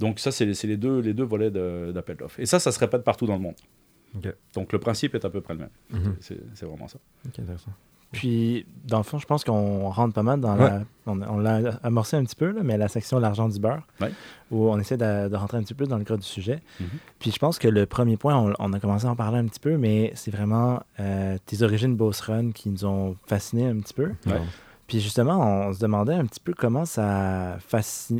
Donc 0.00 0.18
ça, 0.18 0.32
c'est 0.32 0.46
les, 0.46 0.54
les 0.66 0.76
deux, 0.78 1.00
les 1.00 1.12
deux 1.12 1.22
volets 1.24 1.50
d'appel 1.50 2.16
d'offres. 2.16 2.40
Et 2.40 2.46
ça, 2.46 2.58
ça 2.58 2.72
se 2.72 2.78
répète 2.78 3.04
partout 3.04 3.26
dans 3.26 3.34
le 3.36 3.42
monde. 3.42 3.56
Donc 4.54 4.72
le 4.72 4.78
principe 4.78 5.14
est 5.14 5.24
à 5.26 5.30
peu 5.30 5.42
près 5.42 5.52
le 5.52 5.60
même. 5.60 5.70
Mhm. 5.90 6.16
C'est 6.20 6.38
c'est 6.54 6.64
vraiment 6.66 6.88
ça. 6.88 6.98
Intéressant. 7.26 7.72
Puis, 8.12 8.66
dans 8.84 8.98
le 8.98 9.02
fond, 9.04 9.18
je 9.18 9.26
pense 9.26 9.42
qu'on 9.42 9.88
rentre 9.88 10.12
pas 10.14 10.22
mal 10.22 10.38
dans 10.40 10.54
Ouais. 10.56 10.68
la. 10.68 10.82
On, 11.06 11.20
on 11.22 11.38
l'a 11.38 11.78
amorcé 11.82 12.16
un 12.16 12.22
petit 12.24 12.36
peu, 12.36 12.52
là, 12.52 12.60
mais 12.62 12.76
la 12.76 12.86
section 12.86 13.18
l'argent 13.18 13.48
du 13.48 13.58
beurre, 13.58 13.82
Ouais. 14.00 14.12
où 14.52 14.68
on 14.68 14.78
essaie 14.78 14.96
de, 14.96 15.28
de 15.28 15.34
rentrer 15.36 15.56
un 15.56 15.62
petit 15.62 15.74
peu 15.74 15.86
dans 15.86 15.96
le 15.96 16.04
gras 16.04 16.16
du 16.18 16.22
sujet. 16.26 16.60
Mhm. 16.78 16.86
Puis, 17.18 17.30
je 17.32 17.38
pense 17.38 17.58
que 17.58 17.66
le 17.68 17.86
premier 17.86 18.16
point, 18.16 18.36
on, 18.36 18.52
on 18.58 18.72
a 18.72 18.78
commencé 18.78 19.06
à 19.06 19.10
en 19.10 19.16
parler 19.16 19.38
un 19.38 19.46
petit 19.46 19.58
peu, 19.60 19.76
mais 19.78 20.12
c'est 20.14 20.30
vraiment 20.30 20.80
euh, 21.00 21.38
tes 21.46 21.62
origines 21.62 21.96
Boss 21.96 22.20
Run 22.20 22.50
qui 22.52 22.68
nous 22.68 22.84
ont 22.84 23.16
fascinés 23.26 23.66
un 23.66 23.80
petit 23.80 23.94
peu. 23.94 24.10
Ouais. 24.26 24.40
Puis, 24.86 25.00
justement, 25.00 25.40
on 25.68 25.72
se 25.72 25.80
demandait 25.80 26.14
un 26.14 26.26
petit 26.26 26.40
peu 26.40 26.52
comment 26.52 26.84
ça, 26.84 27.56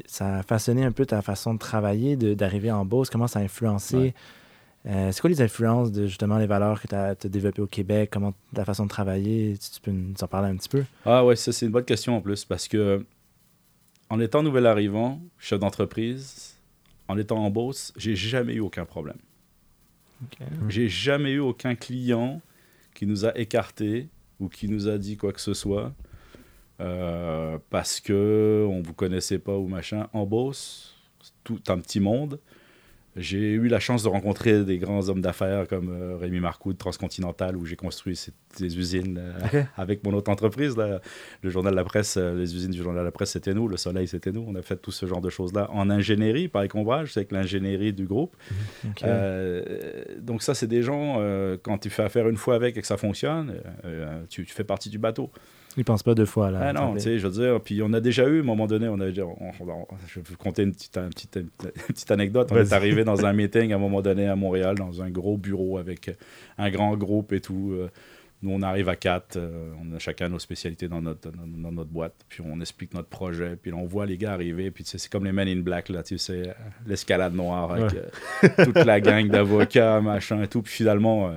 ça 0.07 0.39
a 0.39 0.43
façonné 0.43 0.85
un 0.85 0.93
peu 0.93 1.05
ta 1.07 1.21
façon 1.23 1.53
de 1.55 1.59
travailler, 1.59 2.17
de- 2.17 2.33
d'arriver 2.35 2.73
en 2.73 2.85
Beauce, 2.87 3.11
comment 3.11 3.27
ça 3.27 3.41
a 3.41 3.43
influencé. 3.43 4.15
Euh, 4.87 5.13
c'est 5.13 5.21
quoi 5.21 5.31
les 5.31 5.41
influences 5.41 5.93
de 5.93 6.07
justement 6.07 6.39
les 6.39 6.47
valeurs 6.47 6.81
que 6.81 6.89
tu 6.89 6.95
as, 6.95 7.15
développées 7.15 7.63
au 7.63 7.67
Québec, 7.67 8.11
comment 8.13 8.35
ta 8.53 8.65
façon 8.65 8.85
de 8.85 8.89
travailler, 8.89 9.57
si 9.61 9.73
tu 9.73 9.81
peux 9.81 9.93
nous 9.93 10.15
en 10.21 10.27
parler 10.27 10.49
un 10.49 10.57
petit 10.57 10.69
peu? 10.69 10.85
Ah 11.05 11.25
ouais, 11.25 11.37
ça 11.37 11.53
c'est 11.53 11.67
une 11.67 11.73
bonne 11.73 11.85
question 11.85 12.17
en 12.17 12.21
plus 12.21 12.45
parce 12.45 12.67
que 12.67 13.05
en 14.11 14.19
étant 14.19 14.43
nouvel 14.43 14.67
arrivant, 14.67 15.21
chef 15.39 15.61
d'entreprise, 15.61 16.57
en 17.09 17.17
étant 17.17 17.39
en 17.39 17.51
boss, 17.51 17.93
j'ai 17.97 18.17
jamais 18.17 18.55
eu 18.55 18.61
aucun 18.61 18.85
problème. 18.85 19.19
J'ai 20.69 20.89
jamais 20.89 21.33
eu 21.33 21.41
aucun 21.41 21.75
client 21.75 22.41
qui 22.95 23.07
nous 23.07 23.25
a 23.25 23.37
écartés 23.37 24.09
ou 24.39 24.49
qui 24.49 24.69
nous 24.69 24.89
a 24.89 24.99
dit 24.99 25.17
quoi 25.17 25.33
que 25.33 25.41
ce 25.41 25.55
soit 25.55 25.93
euh, 26.81 27.59
parce 27.71 28.01
que 28.01 28.67
on 28.69 28.83
vous 28.83 28.95
connaissait 28.95 29.39
pas 29.39 29.57
ou 29.57 29.69
machin. 29.69 30.09
En 30.13 30.29
c'est 30.53 31.33
tout 31.45 31.61
un 31.69 31.79
petit 31.79 32.01
monde. 32.01 32.41
J'ai 33.17 33.53
eu 33.53 33.69
la 33.69 33.79
chance 33.79 34.03
de 34.03 34.09
rencontrer 34.09 34.65
des 34.65 34.79
grands 34.79 35.09
hommes 35.09 35.21
d'affaires 35.21 35.69
comme 35.69 35.91
euh, 35.91 36.17
Rémi 36.17 36.41
Marcoux 36.41 36.73
de 36.73 36.79
Transcontinental, 36.79 37.57
où 37.57 37.67
j'ai 37.67 37.77
construit 37.77 38.17
ces, 38.17 38.33
ces 38.57 38.79
usines 38.79 39.19
euh, 39.19 39.63
avec 39.77 40.03
mon 40.05 40.15
autre 40.15 40.31
entreprise. 40.31 40.77
là. 40.77 41.01
Le 41.43 41.51
journal 41.51 41.73
de 41.73 41.77
la 41.77 41.85
presse, 41.85 42.17
euh, 42.17 42.35
les 42.35 42.55
usines 42.55 42.71
du 42.71 42.83
journal 42.83 43.01
de 43.01 43.05
la 43.05 43.11
presse, 43.11 43.33
c'était 43.33 43.53
nous. 43.53 43.69
Le 43.69 43.77
soleil, 43.77 44.09
c'était 44.09 44.33
nous. 44.33 44.45
On 44.49 44.55
a 44.55 44.63
fait 44.63 44.77
tout 44.77 44.93
ce 44.93 45.05
genre 45.07 45.21
de 45.21 45.29
choses-là 45.31 45.69
en 45.73 45.91
ingénierie, 45.91 46.49
par 46.49 46.63
écombrage, 46.63 47.13
c'est 47.13 47.21
avec 47.21 47.33
l'ingénierie 47.33 47.93
du 47.93 48.07
groupe. 48.07 48.37
Euh, 49.05 49.63
donc 50.19 50.43
ça, 50.43 50.55
c'est 50.55 50.67
des 50.67 50.83
gens, 50.83 51.17
euh, 51.19 51.57
quand 51.63 51.79
tu 51.79 51.91
fais 51.91 52.05
affaire 52.05 52.29
une 52.29 52.37
fois 52.37 52.55
avec 52.55 52.77
et 52.77 52.81
que 52.81 52.87
ça 52.87 52.97
fonctionne, 52.97 53.55
euh, 53.85 54.23
tu, 54.29 54.45
tu 54.47 54.55
fais 54.55 54.65
partie 54.65 54.91
du 54.91 54.99
bateau. 54.99 55.31
Ils 55.77 55.85
pensent 55.85 56.03
pas 56.03 56.15
deux 56.15 56.27
fois 56.27 56.51
là. 56.51 56.59
Ah 56.63 56.73
non, 56.73 56.95
tu 56.95 57.01
sais, 57.01 57.19
je 57.19 57.27
veux 57.27 57.33
dire, 57.33 57.61
puis 57.61 57.83
on 57.83 57.93
a 57.93 58.01
déjà 58.01 58.29
eu, 58.29 58.39
à 58.39 58.41
un 58.41 58.45
moment 58.45 58.67
donné, 58.67 58.89
on 58.89 59.01
avait 59.01 59.11
déjà, 59.13 59.23
je 60.09 60.21
vais 60.21 60.25
vous 60.29 60.37
conter 60.37 60.63
une 60.65 60.73
petite, 60.73 60.97
une 60.97 61.09
petite, 61.11 61.37
une 61.37 61.49
petite 61.89 62.11
anecdote. 62.11 62.49
On 62.51 62.57
est 62.57 62.73
arrivé 62.75 63.05
dans 63.05 63.25
un 63.25 63.33
meeting 63.35 63.73
à 63.73 63.77
un 63.77 63.79
moment 63.79 64.03
donné 64.03 64.27
à 64.29 64.37
Montréal, 64.37 64.75
dans 64.77 65.01
un 65.03 65.11
gros 65.11 65.37
bureau 65.39 65.79
avec 65.79 66.11
un 66.59 66.71
grand 66.71 66.97
groupe 66.97 67.33
et 67.33 67.41
tout. 67.41 67.71
euh, 67.73 67.89
Nous, 68.43 68.51
on 68.51 68.61
arrive 68.63 68.89
à 68.89 68.97
quatre, 68.97 69.37
euh, 69.37 69.73
on 69.81 69.95
a 69.95 69.99
chacun 70.01 70.29
nos 70.29 70.41
spécialités 70.41 70.89
dans 70.89 71.01
notre, 71.01 71.31
dans, 71.31 71.47
dans 71.47 71.71
notre 71.73 71.91
boîte, 71.91 72.15
puis 72.29 72.43
on 72.45 72.61
explique 72.61 72.93
notre 72.93 73.09
projet, 73.09 73.55
puis 73.61 73.71
là, 73.71 73.77
on 73.77 73.87
voit 73.87 74.05
les 74.05 74.17
gars 74.19 74.33
arriver, 74.33 74.71
puis 74.73 74.83
c'est 74.85 75.09
comme 75.09 75.25
les 75.25 75.31
Men 75.33 75.47
in 75.47 75.61
Black, 75.61 75.89
là, 75.89 76.03
tu 76.03 76.19
sais, 76.19 76.53
l'escalade 76.87 77.35
noire 77.35 77.71
avec 77.73 77.93
euh, 77.95 78.65
toute 78.65 78.85
la 78.85 79.01
gang 79.01 79.29
d'avocats, 79.29 80.01
machin 80.01 80.43
et 80.43 80.49
tout, 80.49 80.61
puis 80.61 80.73
finalement, 80.73 81.29
euh, 81.29 81.33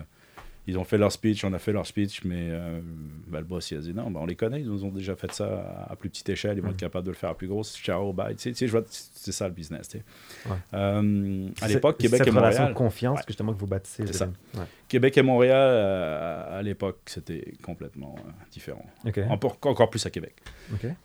ils 0.68 0.78
ont 0.80 0.84
fait 0.84 0.98
leur 0.98 1.12
speech, 1.12 1.44
on 1.46 1.54
a 1.54 1.60
fait 1.60 1.72
leur 1.72 1.86
speech, 1.86 2.24
mais 2.24 2.48
euh, 2.50 2.80
ben, 3.28 3.40
le 3.40 3.46
boss, 3.46 3.70
il 3.72 3.78
a 3.78 3.82
dit 3.82 3.94
non, 3.94 4.10
ben, 4.10 4.20
on 4.22 4.26
les 4.26 4.36
connaît, 4.36 4.62
ils 4.62 4.68
nous 4.68 4.84
ont 4.84 4.90
déjà 4.92 5.16
fait 5.16 5.32
ça 5.32 5.46
à, 5.88 5.92
à 5.92 5.96
plus 5.96 6.10
petite 6.10 6.28
échelle, 6.30 6.58
ils 6.58 6.62
vont 6.62 6.72
être 6.72 6.78
capables 6.78 7.06
de 7.06 7.12
le 7.12 7.16
faire 7.16 7.30
à 7.30 7.36
plus 7.38 7.48
grosse. 7.48 7.78
Ciao, 7.78 8.12
bye. 8.14 8.36
Tu 8.36 8.54
sais, 8.56 8.68
c'est 9.12 9.32
ça 9.32 9.48
le 9.48 9.54
business. 9.54 9.88
tu 9.90 9.98
sais. 10.00 10.04
Ouais. 10.50 10.58
Euh, 10.74 11.48
à 11.62 11.68
C'est- 11.68 11.74
l'époque, 11.76 11.98
Québec 12.00 12.18
cette 12.20 12.28
et 12.28 12.32
relation 12.32 12.62
Montréal. 12.62 12.74
de 12.74 12.78
confiance 12.78 13.18
Ouais. 13.20 13.24
que 13.24 13.30
justement 13.30 13.54
que 13.54 13.60
vous 13.60 13.68
bâtissez. 13.68 14.06
C'est 14.08 14.14
ça. 14.14 14.26
Ouais. 14.56 14.64
Québec 14.88 15.18
et 15.18 15.22
Montréal, 15.22 15.56
euh, 15.58 16.60
à 16.60 16.62
l'époque, 16.62 17.00
c'était 17.06 17.54
complètement 17.64 18.16
différent. 18.52 18.86
Encore, 19.30 19.58
encore 19.64 19.90
plus 19.90 20.06
à 20.06 20.10
Québec. 20.10 20.34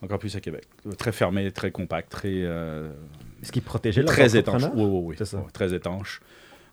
Encore 0.03 0.19
plus 0.19 0.35
à 0.37 0.41
Québec. 0.41 0.65
Très 0.99 1.13
fermé, 1.13 1.51
très 1.53 1.71
compact, 1.71 2.11
très, 2.11 2.47
Ce 3.43 3.53
qui 3.53 3.61
protégeait 3.61 4.03
leurs 4.03 4.11
très 4.11 4.37
étanche. 4.37 4.63
Oui, 4.75 4.85
oui, 4.85 5.01
oui. 5.05 5.15
C'est 5.19 5.25
ça. 5.25 5.39
Ouais, 5.39 5.45
très 5.53 5.73
étanche. 5.75 6.21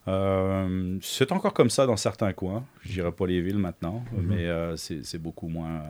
Euh, 0.08 0.98
c'est 1.02 1.32
encore 1.32 1.54
comme 1.54 1.70
ça 1.70 1.86
dans 1.86 1.98
certains 1.98 2.34
coins. 2.34 2.64
Je 2.84 2.94
dirais 2.94 3.12
pas 3.12 3.28
les 3.28 3.42
villes 3.42 3.58
maintenant, 3.58 4.04
Mhm. 4.14 4.26
mais 4.26 4.46
euh, 4.48 4.76
c'est 4.78 5.18
beaucoup 5.22 5.48
moins, 5.48 5.84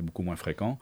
beaucoup 0.00 0.22
moins 0.22 0.36
fréquent. 0.36 0.78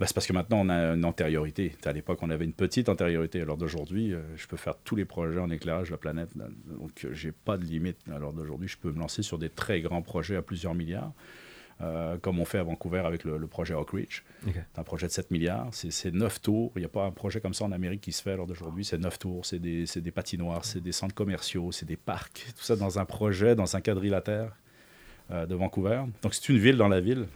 Ben, 0.00 0.06
c'est 0.06 0.14
parce 0.14 0.26
que 0.26 0.32
maintenant 0.32 0.58
on 0.62 0.68
a 0.70 0.94
une 0.94 1.04
antériorité. 1.04 1.76
À 1.84 1.92
l'époque, 1.92 2.18
on 2.22 2.30
avait 2.30 2.44
une 2.44 2.52
petite 2.52 2.88
antériorité. 2.88 3.40
À 3.40 3.44
l'heure 3.44 3.56
d'aujourd'hui, 3.56 4.12
euh, 4.12 4.22
je 4.36 4.46
peux 4.48 4.56
faire 4.56 4.74
tous 4.82 4.96
les 4.96 5.04
projets 5.04 5.38
en 5.38 5.50
éclairage 5.50 5.88
de 5.88 5.92
la 5.92 5.98
planète. 5.98 6.30
Donc, 6.36 7.06
j'ai 7.12 7.30
pas 7.30 7.56
de 7.58 7.64
limite. 7.64 7.98
L'heure 8.08 8.32
d'aujourd'hui, 8.32 8.66
je 8.66 8.76
peux 8.76 8.90
me 8.90 8.98
lancer 8.98 9.22
sur 9.22 9.38
des 9.38 9.50
très 9.50 9.80
grands 9.82 10.02
projets 10.02 10.34
à 10.34 10.42
plusieurs 10.42 10.74
milliards, 10.74 11.12
euh, 11.80 12.16
comme 12.18 12.38
on 12.38 12.44
fait 12.44 12.58
à 12.58 12.62
Vancouver 12.62 13.00
avec 13.00 13.24
le, 13.24 13.36
le 13.36 13.46
projet 13.46 13.74
Oak 13.74 13.90
Ridge. 13.90 14.22
C'est 14.44 14.78
un 14.78 14.84
projet 14.84 15.06
de 15.06 15.12
7 15.12 15.30
milliards, 15.30 15.68
c'est 15.72 15.90
c'est 15.90 16.12
9 16.12 16.40
tours. 16.40 16.72
Il 16.76 16.80
n'y 16.80 16.84
a 16.84 16.88
pas 16.88 17.04
un 17.04 17.10
projet 17.10 17.40
comme 17.40 17.54
ça 17.54 17.64
en 17.64 17.72
Amérique 17.72 18.00
qui 18.00 18.12
se 18.12 18.22
fait 18.22 18.32
à 18.32 18.36
l'heure 18.36 18.46
d'aujourd'hui. 18.46 18.84
C'est 18.84 18.98
9 18.98 19.18
tours, 19.18 19.46
c'est 19.46 19.58
des, 19.58 19.86
patinoires, 20.12 20.64
c'est 20.64 20.80
des 20.80 20.92
centres 20.92 21.14
commerciaux, 21.14 21.72
c'est 21.72 21.86
des 21.86 21.96
parcs. 21.96 22.46
Tout 22.56 22.64
ça 22.64 22.76
dans 22.76 22.98
un 22.98 23.04
projet, 23.04 23.54
dans 23.54 23.76
un 23.76 23.80
quadrilatère 23.80 24.56
euh, 25.30 25.46
de 25.46 25.54
Vancouver. 25.54 26.02
Donc 26.22 26.34
c'est 26.34 26.48
une 26.48 26.58
ville 26.58 26.76
dans 26.76 26.88
la 26.88 27.00
ville. 27.00 27.26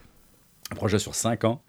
Un 0.70 0.74
projet 0.76 0.98
sur 0.98 1.14
5 1.14 1.44
ans. 1.44 1.62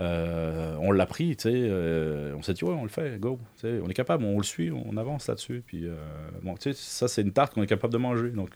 Euh, 0.00 0.76
on 0.80 0.92
l'a 0.92 1.06
pris, 1.06 1.36
tu 1.36 1.44
sais. 1.44 1.52
euh, 1.54 2.34
on 2.36 2.42
s'est 2.42 2.52
dit, 2.52 2.64
ouais, 2.64 2.74
on 2.74 2.82
le 2.82 2.88
fait, 2.90 3.18
go. 3.18 3.38
On 3.64 3.88
est 3.88 3.94
capable, 3.94 4.24
on 4.24 4.36
le 4.36 4.44
suit, 4.44 4.70
on 4.70 4.96
avance 4.96 5.26
là-dessus. 5.28 5.62
Puis, 5.66 5.86
euh, 5.86 5.96
bon, 6.42 6.54
tu 6.54 6.72
sais, 6.72 6.74
ça, 6.74 7.08
c'est 7.08 7.22
une 7.22 7.32
tarte 7.32 7.54
qu'on 7.54 7.62
est 7.62 7.66
capable 7.66 7.92
de 7.92 7.98
manger. 7.98 8.30
Donc, 8.30 8.50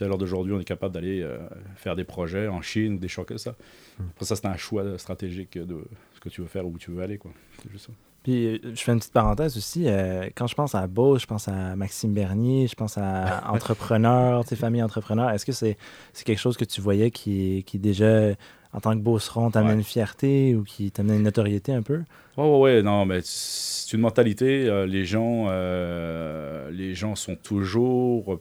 à 0.00 0.04
l'heure 0.06 0.18
d'aujourd'hui, 0.18 0.52
on 0.54 0.60
est 0.60 0.64
capable 0.64 0.94
d'aller 0.94 1.20
euh, 1.22 1.38
faire 1.76 1.94
des 1.96 2.04
projets 2.04 2.48
en 2.48 2.62
Chine 2.62 2.98
des 2.98 3.08
choses 3.08 3.26
comme 3.26 3.38
ça. 3.38 3.54
Après 4.00 4.24
ça, 4.24 4.36
c'est 4.36 4.46
un 4.46 4.56
choix 4.56 4.98
stratégique 4.98 5.58
de 5.58 5.76
ce 6.14 6.20
que 6.20 6.28
tu 6.28 6.40
veux 6.40 6.46
faire 6.48 6.66
où 6.66 6.76
tu 6.78 6.90
veux 6.90 7.02
aller, 7.02 7.18
quoi. 7.18 7.30
C'est 7.62 7.70
juste 7.70 7.86
ça. 7.86 7.92
Puis 8.22 8.46
euh, 8.46 8.58
je 8.74 8.80
fais 8.80 8.92
une 8.92 8.98
petite 9.00 9.12
parenthèse 9.12 9.56
aussi. 9.56 9.84
euh, 9.86 10.28
quand 10.36 10.46
je 10.46 10.54
pense 10.54 10.74
à 10.76 10.86
Beauce, 10.86 11.22
je 11.22 11.26
pense 11.26 11.48
à 11.48 11.74
Maxime 11.76 12.14
Bernier, 12.14 12.68
je 12.68 12.74
pense 12.76 12.96
à 12.96 13.42
entrepreneur, 13.52 14.42
tu 14.44 14.50
sais, 14.50 14.56
famille 14.56 14.82
entrepreneur. 14.82 15.30
Est-ce 15.30 15.44
que 15.44 15.50
c'est 15.52 15.76
c'est 16.12 16.24
quelque 16.24 16.38
chose 16.38 16.56
que 16.56 16.64
tu 16.64 16.80
voyais 16.80 17.10
qui, 17.10 17.64
qui 17.66 17.78
déjà, 17.80 18.30
en 18.72 18.80
tant 18.80 18.92
que 18.96 19.02
Beauceron, 19.02 19.50
t'amenait 19.50 19.70
Ouais. 19.72 19.76
une 19.78 19.82
fierté 19.84 20.54
ou 20.54 20.62
qui 20.62 20.90
t'amenait 20.92 21.16
une 21.16 21.24
notoriété 21.24 21.72
un 21.72 21.82
peu? 21.82 22.02
Ouais, 22.36 22.44
ouais, 22.48 22.58
ouais, 22.60 22.82
non, 22.82 23.04
mais 23.06 23.18
c'est 23.24 23.92
une 23.92 24.00
mentalité. 24.02 24.66
euh, 24.68 24.86
les 24.86 25.04
gens, 25.04 25.46
euh, 25.48 26.70
les 26.70 26.94
gens 26.94 27.16
sont 27.16 27.34
toujours, 27.34 28.40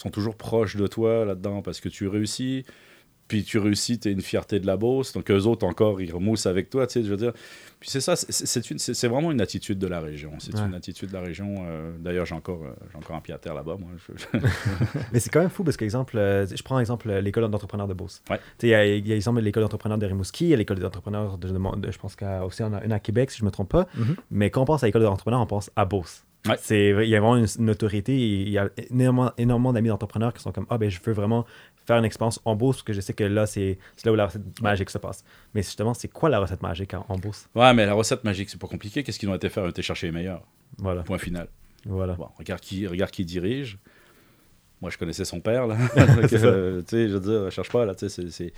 sont 0.00 0.10
toujours 0.10 0.36
proches 0.36 0.76
de 0.76 0.86
toi 0.86 1.24
là-dedans 1.24 1.62
parce 1.62 1.80
que 1.80 1.88
tu 1.88 2.08
réussis. 2.08 2.64
Puis 3.28 3.44
tu 3.44 3.58
réussis, 3.58 3.96
tu 4.00 4.08
es 4.08 4.12
une 4.12 4.22
fierté 4.22 4.58
de 4.58 4.66
la 4.66 4.76
bourse. 4.76 5.12
Donc 5.12 5.30
eux 5.30 5.44
autres 5.46 5.64
encore, 5.64 6.00
ils 6.00 6.12
remoussent 6.12 6.46
avec 6.46 6.68
toi, 6.68 6.88
tu 6.88 6.94
sais, 6.94 7.04
je 7.04 7.10
veux 7.10 7.16
dire. 7.16 7.32
Puis 7.78 7.88
c'est 7.88 8.00
ça, 8.00 8.16
c'est- 8.16 9.06
vraiment 9.06 9.30
une 9.30 9.40
attitude 9.40 9.78
de 9.78 9.86
la 9.86 10.00
région. 10.00 10.32
C'est 10.40 10.52
Ouais. 10.52 10.66
une 10.66 10.74
attitude 10.74 11.10
de 11.10 11.14
la 11.14 11.20
région. 11.20 11.54
euh, 11.60 11.92
D'ailleurs, 12.00 12.26
j'ai 12.26 12.34
encore, 12.34 12.64
euh, 12.64 12.72
j'ai 12.90 12.98
encore 12.98 13.14
un 13.14 13.20
pied 13.20 13.32
à 13.32 13.38
terre 13.38 13.54
là-bas, 13.54 13.76
moi. 13.78 13.88
Je- 14.08 14.12
Mais 15.12 15.20
c'est 15.20 15.30
quand 15.30 15.38
même 15.38 15.48
fou 15.48 15.62
parce 15.62 15.76
que, 15.76 15.84
exemple, 15.84 16.18
euh, 16.18 16.44
je 16.44 16.60
prends 16.64 16.80
exemple 16.80 17.08
l'école 17.08 17.48
d'entrepreneurs 17.48 17.86
de 17.86 17.94
Beauce. 17.94 18.20
Ouais. 18.28 18.38
Tu 18.58 18.66
sais, 18.66 18.66
Il 18.66 18.70
y 18.70 18.74
a, 18.74 18.84
il 18.96 19.06
y 19.06 19.12
a 19.12 19.16
exemple 19.16 19.40
l'école 19.40 19.62
d'entrepreneurs 19.62 19.98
de 19.98 20.06
Rimouski, 20.06 20.46
il 20.46 20.50
y 20.50 20.54
a 20.54 20.56
l'école 20.56 20.80
d'entrepreneurs 20.80 21.38
de, 21.38 21.48
de- 21.48 21.90
je 21.92 21.98
pense 21.98 22.16
qu'il 22.16 22.26
y 22.26 22.30
a 22.30 22.44
aussi 22.44 22.64
en 22.64 22.72
a 22.72 22.82
une 22.84 22.90
à 22.92 22.98
Québec, 22.98 23.30
si 23.30 23.38
je 23.38 23.44
ne 23.44 23.46
me 23.46 23.52
trompe 23.52 23.68
pas. 23.70 23.86
Mhm. 23.96 24.16
Mais 24.32 24.50
quand 24.50 24.62
on 24.62 24.66
pense 24.66 24.82
à 24.82 24.86
l'école 24.86 25.02
d'entrepreneurs, 25.02 25.40
on 25.40 25.46
pense 25.46 25.70
à 25.76 25.84
Beauce. 25.84 26.24
Ouais. 26.48 26.56
C'est, 26.58 26.88
il 26.88 27.08
y 27.08 27.14
a 27.16 27.20
vraiment 27.20 27.36
une, 27.36 27.46
une 27.58 27.70
autorité. 27.70 28.16
Il 28.18 28.48
y 28.48 28.58
a 28.58 28.70
énormément, 28.90 29.32
énormément 29.36 29.72
d'amis 29.72 29.88
d'entrepreneurs 29.88 30.32
qui 30.32 30.42
sont 30.42 30.52
comme 30.52 30.66
Ah, 30.70 30.78
ben, 30.78 30.90
je 30.90 30.98
veux 31.04 31.12
vraiment 31.12 31.44
faire 31.86 31.98
une 31.98 32.04
expérience 32.04 32.40
en 32.44 32.56
Beauce 32.56 32.76
parce 32.76 32.82
que 32.84 32.92
je 32.94 33.00
sais 33.00 33.12
que 33.12 33.24
là, 33.24 33.46
c'est, 33.46 33.78
c'est 33.96 34.06
là 34.06 34.12
où 34.12 34.14
la 34.16 34.26
recette 34.26 34.60
magique 34.62 34.88
se 34.90 34.98
passe. 34.98 35.22
Mais 35.54 35.62
justement, 35.62 35.92
c'est 35.92 36.08
quoi 36.08 36.28
la 36.30 36.38
recette 36.38 36.62
magique 36.62 36.94
en, 36.94 37.04
en 37.08 37.16
Beauce 37.18 37.46
ouais, 37.54 37.74
mais 37.74 37.84
la 37.84 37.92
recette 37.94 38.24
magique, 38.24 38.48
c'est 38.48 38.60
pas 38.60 38.68
compliqué. 38.68 39.02
Qu'est-ce 39.02 39.18
qu'ils 39.18 39.28
ont 39.28 39.34
été 39.34 39.48
faire? 39.50 39.64
Ils 39.64 39.66
ont 39.66 39.70
été 39.70 39.82
chercher 39.82 40.06
les 40.06 40.12
meilleurs. 40.12 40.42
Voilà. 40.78 41.02
Point 41.02 41.18
final. 41.18 41.48
voilà. 41.84 42.14
Bon, 42.14 42.28
regarde 42.38 42.60
qui, 42.60 42.86
regarde 42.86 43.10
qui 43.10 43.24
dirige. 43.26 43.78
Moi, 44.80 44.90
je 44.90 44.96
connaissais 44.96 45.26
son 45.26 45.40
père, 45.40 45.66
là. 45.66 45.76
Donc, 45.76 46.32
euh, 46.32 46.80
tu 46.88 46.88
sais, 46.88 47.08
je 47.08 47.16
veux 47.16 47.20
dire, 47.20 47.50
cherche 47.52 47.68
pas, 47.70 47.84
là, 47.84 47.94
tu 47.94 48.08
sais, 48.08 48.22
c'est- 48.22 48.30
c'est- 48.30 48.52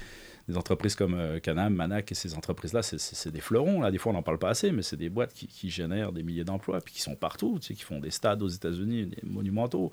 des 0.53 0.59
entreprises 0.59 0.95
comme 0.95 1.15
euh, 1.15 1.41
Canam, 1.41 1.75
Manac 1.75 2.12
et 2.12 2.15
ces 2.15 2.35
entreprises-là, 2.35 2.83
c'est- 2.83 3.31
des 3.31 3.41
fleurons. 3.41 3.81
Là. 3.81 3.91
Des 3.91 3.99
fois, 3.99 4.12
on 4.12 4.15
n'en 4.15 4.23
parle 4.23 4.38
pas 4.38 4.51
assez, 4.51 4.71
mais 4.73 4.83
c'est 4.83 4.97
des 4.97 5.09
boîtes 5.09 5.33
qui, 5.35 5.47
qui 5.47 5.71
génèrent 5.71 6.12
des 6.12 6.23
milliers 6.23 6.45
d'emplois, 6.45 6.81
puis 6.81 6.95
qui 6.95 7.01
sont 7.01 7.15
partout, 7.17 7.59
tu 7.61 7.69
sais, 7.69 7.75
qui 7.75 7.83
font 7.85 7.99
des 8.01 8.11
stades 8.11 8.43
aux 8.43 8.49
États-Unis, 8.49 9.07
des 9.07 9.23
monumentaux. 9.29 9.91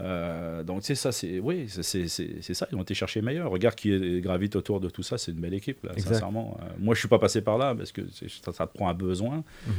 Euh, 0.00 0.62
donc, 0.62 0.80
tu 0.80 0.86
sais, 0.86 0.94
ça, 0.94 1.12
c'est 1.12 1.40
oui, 1.40 1.66
c'est- 1.68 2.08
ça. 2.08 2.66
Ils 2.72 2.76
ont 2.76 2.82
été 2.82 2.94
chercher 2.94 3.20
meilleur. 3.20 3.50
Regarde 3.50 3.74
qui 3.74 4.20
gravite 4.22 4.56
autour 4.56 4.80
de 4.80 4.88
tout 4.88 5.02
ça. 5.02 5.18
C'est 5.18 5.32
une 5.32 5.40
belle 5.40 5.52
équipe, 5.54 5.84
là, 5.84 5.92
sincèrement. 5.98 6.58
Euh, 6.62 6.66
moi, 6.78 6.94
je 6.94 7.00
suis 7.00 7.08
pas 7.08 7.18
passé 7.18 7.42
par 7.42 7.58
là 7.58 7.74
parce 7.74 7.92
que 7.92 8.02
ça, 8.10 8.52
ça 8.52 8.66
te 8.66 8.72
prend 8.76 8.88
un 8.88 8.94
besoin, 8.94 9.44
Mhm. 9.66 9.72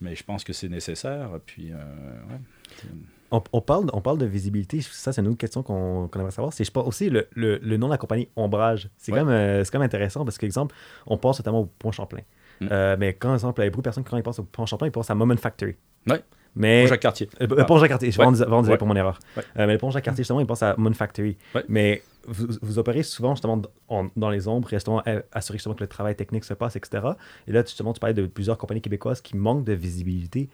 mais 0.00 0.16
je 0.16 0.24
pense 0.24 0.42
que 0.42 0.52
c'est 0.52 0.68
nécessaire. 0.68 1.30
Puis, 1.46 1.72
ouais. 1.72 2.88
On, 3.32 3.42
on 3.52 3.60
parle, 3.60 3.86
on 3.92 4.00
parle 4.00 4.18
de 4.18 4.26
visibilité. 4.26 4.80
Ça, 4.80 5.12
c'est 5.12 5.20
une 5.20 5.28
autre 5.28 5.38
question 5.38 5.62
qu'on 5.62 6.08
qu'on 6.08 6.18
aimerait 6.20 6.32
savoir. 6.32 6.52
C'est, 6.52 6.64
je 6.64 6.70
pense 6.70 6.86
aussi, 6.86 7.10
le, 7.10 7.28
le, 7.34 7.58
le 7.58 7.76
nom 7.76 7.86
de 7.86 7.92
la 7.92 7.98
compagnie 7.98 8.28
Ombrage. 8.36 8.88
C'est, 8.96 9.12
Ouais. 9.12 9.20
quand, 9.20 9.28
euh, 9.28 9.64
quand 9.70 9.78
même 9.78 9.86
intéressant 9.86 10.24
parce 10.24 10.36
qu'exemple, 10.38 10.74
on 11.06 11.16
pense 11.16 11.38
notamment 11.38 11.60
au 11.60 11.66
Pont 11.66 11.92
Champlain. 11.92 12.22
Mm. 12.60 12.68
Euh, 12.72 12.96
mais 12.98 13.14
quand, 13.14 13.32
exemple, 13.34 13.60
il 13.60 13.64
y 13.64 13.66
a 13.68 13.70
beaucoup 13.70 13.82
de 13.82 13.84
personnes, 13.84 14.04
quand 14.04 14.16
ils 14.16 14.22
pensent 14.22 14.38
au 14.40 14.44
Pont 14.44 14.66
Champlain, 14.66 14.88
ils 14.88 14.92
pensent 14.92 15.10
à 15.10 15.14
Moment 15.14 15.36
Factory. 15.36 15.76
Ouais. 16.08 16.22
Mais, 16.56 16.88
Jacques 16.88 17.00
Cartier. 17.00 17.28
Euh, 17.40 17.46
euh, 17.48 17.64
Pont 17.64 17.78
Jacques 17.78 17.90
Cartier, 17.90 18.10
je 18.10 18.16
vais 18.18 18.24
Ouais. 18.26 18.32
vraiment 18.34 18.62
dire- 18.62 18.72
Ouais. 18.72 18.76
pour 18.78 18.88
mon 18.88 18.96
erreur. 18.96 19.20
Mais 19.56 19.68
le 19.68 19.78
Pont 19.78 19.90
Jacques 19.92 20.02
Cartier, 20.04 20.22
justement, 20.24 20.40
il 20.40 20.46
pense 20.46 20.62
à 20.64 20.74
Moon 20.76 20.92
Factory. 20.92 21.36
Mais 21.68 22.02
vous, 22.26 22.48
vous 22.60 22.78
opérez 22.80 23.04
souvent 23.04 23.36
justement 23.36 23.62
en- 23.88 24.08
dans 24.16 24.30
les 24.30 24.48
ombres, 24.48 24.68
justement 24.68 25.00
assurer 25.32 25.58
justement 25.58 25.76
que 25.76 25.84
le 25.84 25.88
travail 25.88 26.16
technique 26.16 26.42
se 26.44 26.54
passe, 26.54 26.74
etc. 26.74 27.06
Et 27.46 27.52
là, 27.52 27.62
justement, 27.62 27.92
tu 27.92 28.00
parlais 28.00 28.14
de 28.14 28.26
plusieurs 28.26 28.58
compagnies 28.58 28.82
québécoises 28.82 29.20
qui 29.20 29.36
manquent 29.36 29.64
de 29.64 29.72
visibilité. 29.74 30.48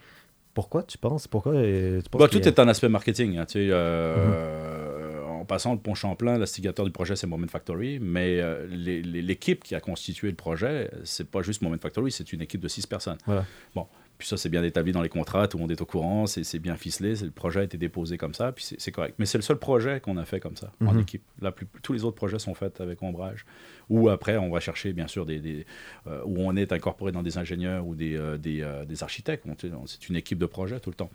Pourquoi 0.57 0.83
tu 0.85 0.97
penses 0.97 1.29
Pourquoi 1.29 1.53
euh, 1.53 2.01
tu 2.01 2.09
penses 2.09 2.19
Bah, 2.19 2.29
tout 2.29 2.41
est 2.49 2.59
un 2.59 2.67
aspect 2.67 2.89
marketing. 2.89 3.37
hein, 3.37 3.45
tu 3.45 3.59
sais, 3.59 3.69
euh, 3.71 5.23
En 5.27 5.45
passant, 5.45 5.75
le 5.75 5.79
Pont 5.79 5.95
Champlain, 5.95 6.39
l'instigateur 6.39 6.87
du 6.87 6.91
projet, 6.91 7.15
c'est 7.15 7.27
Moment 7.27 7.47
Factory, 7.47 7.99
mais 8.01 8.41
euh, 8.41 8.67
l'équipe 8.67 9.63
qui 9.63 9.75
a 9.75 9.81
constitué 9.81 10.29
le 10.31 10.35
projet, 10.35 10.91
c'est 11.05 11.31
pas 11.31 11.43
juste 11.43 11.61
Moment 11.61 11.77
Factory, 11.79 12.11
c'est 12.11 12.33
une 12.33 12.41
équipe 12.41 12.63
de 12.63 12.69
six 12.69 12.87
personnes. 12.87 13.19
Voilà. 13.27 13.45
Bon, 13.75 13.87
puis 14.19 14.27
ça, 14.29 14.37
c'est 14.37 14.49
bien 14.49 14.63
établi 14.65 14.93
dans 14.93 15.03
les 15.03 15.09
contrats, 15.09 15.47
tout 15.49 15.57
le 15.59 15.63
monde 15.63 15.71
est 15.73 15.81
au 15.81 15.87
courant, 15.87 16.27
c'est 16.27 16.45
c'est 16.45 16.59
bien 16.59 16.77
ficelé, 16.77 17.17
c'est- 17.17 17.25
le 17.25 17.31
projet 17.31 17.61
a 17.61 17.63
été 17.65 17.77
déposé 17.79 18.17
comme 18.17 18.35
ça, 18.35 18.53
puis 18.53 18.65
c'est 18.65 18.81
c'est 18.81 18.93
correct. 18.93 19.15
Mais 19.19 19.27
c'est 19.27 19.39
le 19.39 19.43
seul 19.43 19.59
projet 19.59 20.01
qu'on 20.01 20.17
a 20.17 20.25
fait 20.25 20.41
comme 20.41 20.57
ça, 20.57 20.73
en 20.81 20.93
Mhm. 20.95 21.01
équipe. 21.01 21.23
La 21.41 21.53
plus- 21.53 21.67
tous 21.83 21.93
les 21.93 22.05
autres 22.05 22.17
projets 22.17 22.39
sont 22.39 22.55
faits 22.55 22.81
avec 22.81 23.03
ombrage. 23.03 23.45
Ou 23.89 24.09
après, 24.09 24.37
on 24.37 24.51
va 24.51 24.59
chercher, 24.61 24.93
bien 24.93 25.07
sûr, 25.07 25.27
des, 25.27 25.39
des, 25.41 25.67
euh, 26.07 26.21
où 26.25 26.37
on 26.41 26.57
est 26.57 26.73
incorporé 26.73 27.13
dans 27.13 27.23
des 27.23 27.39
ingénieurs 27.39 27.87
ou 27.87 27.95
des, 27.95 28.17
euh, 28.17 28.37
des, 28.39 28.63
euh, 28.63 28.85
des 28.85 29.03
architectes. 29.03 29.45
C'est 29.87 30.09
une 30.09 30.17
équipe 30.17 30.39
de 30.39 30.47
projet 30.47 30.81
tout 30.81 30.91
le 30.91 30.97
temps. 30.97 31.11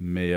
Mais 0.00 0.32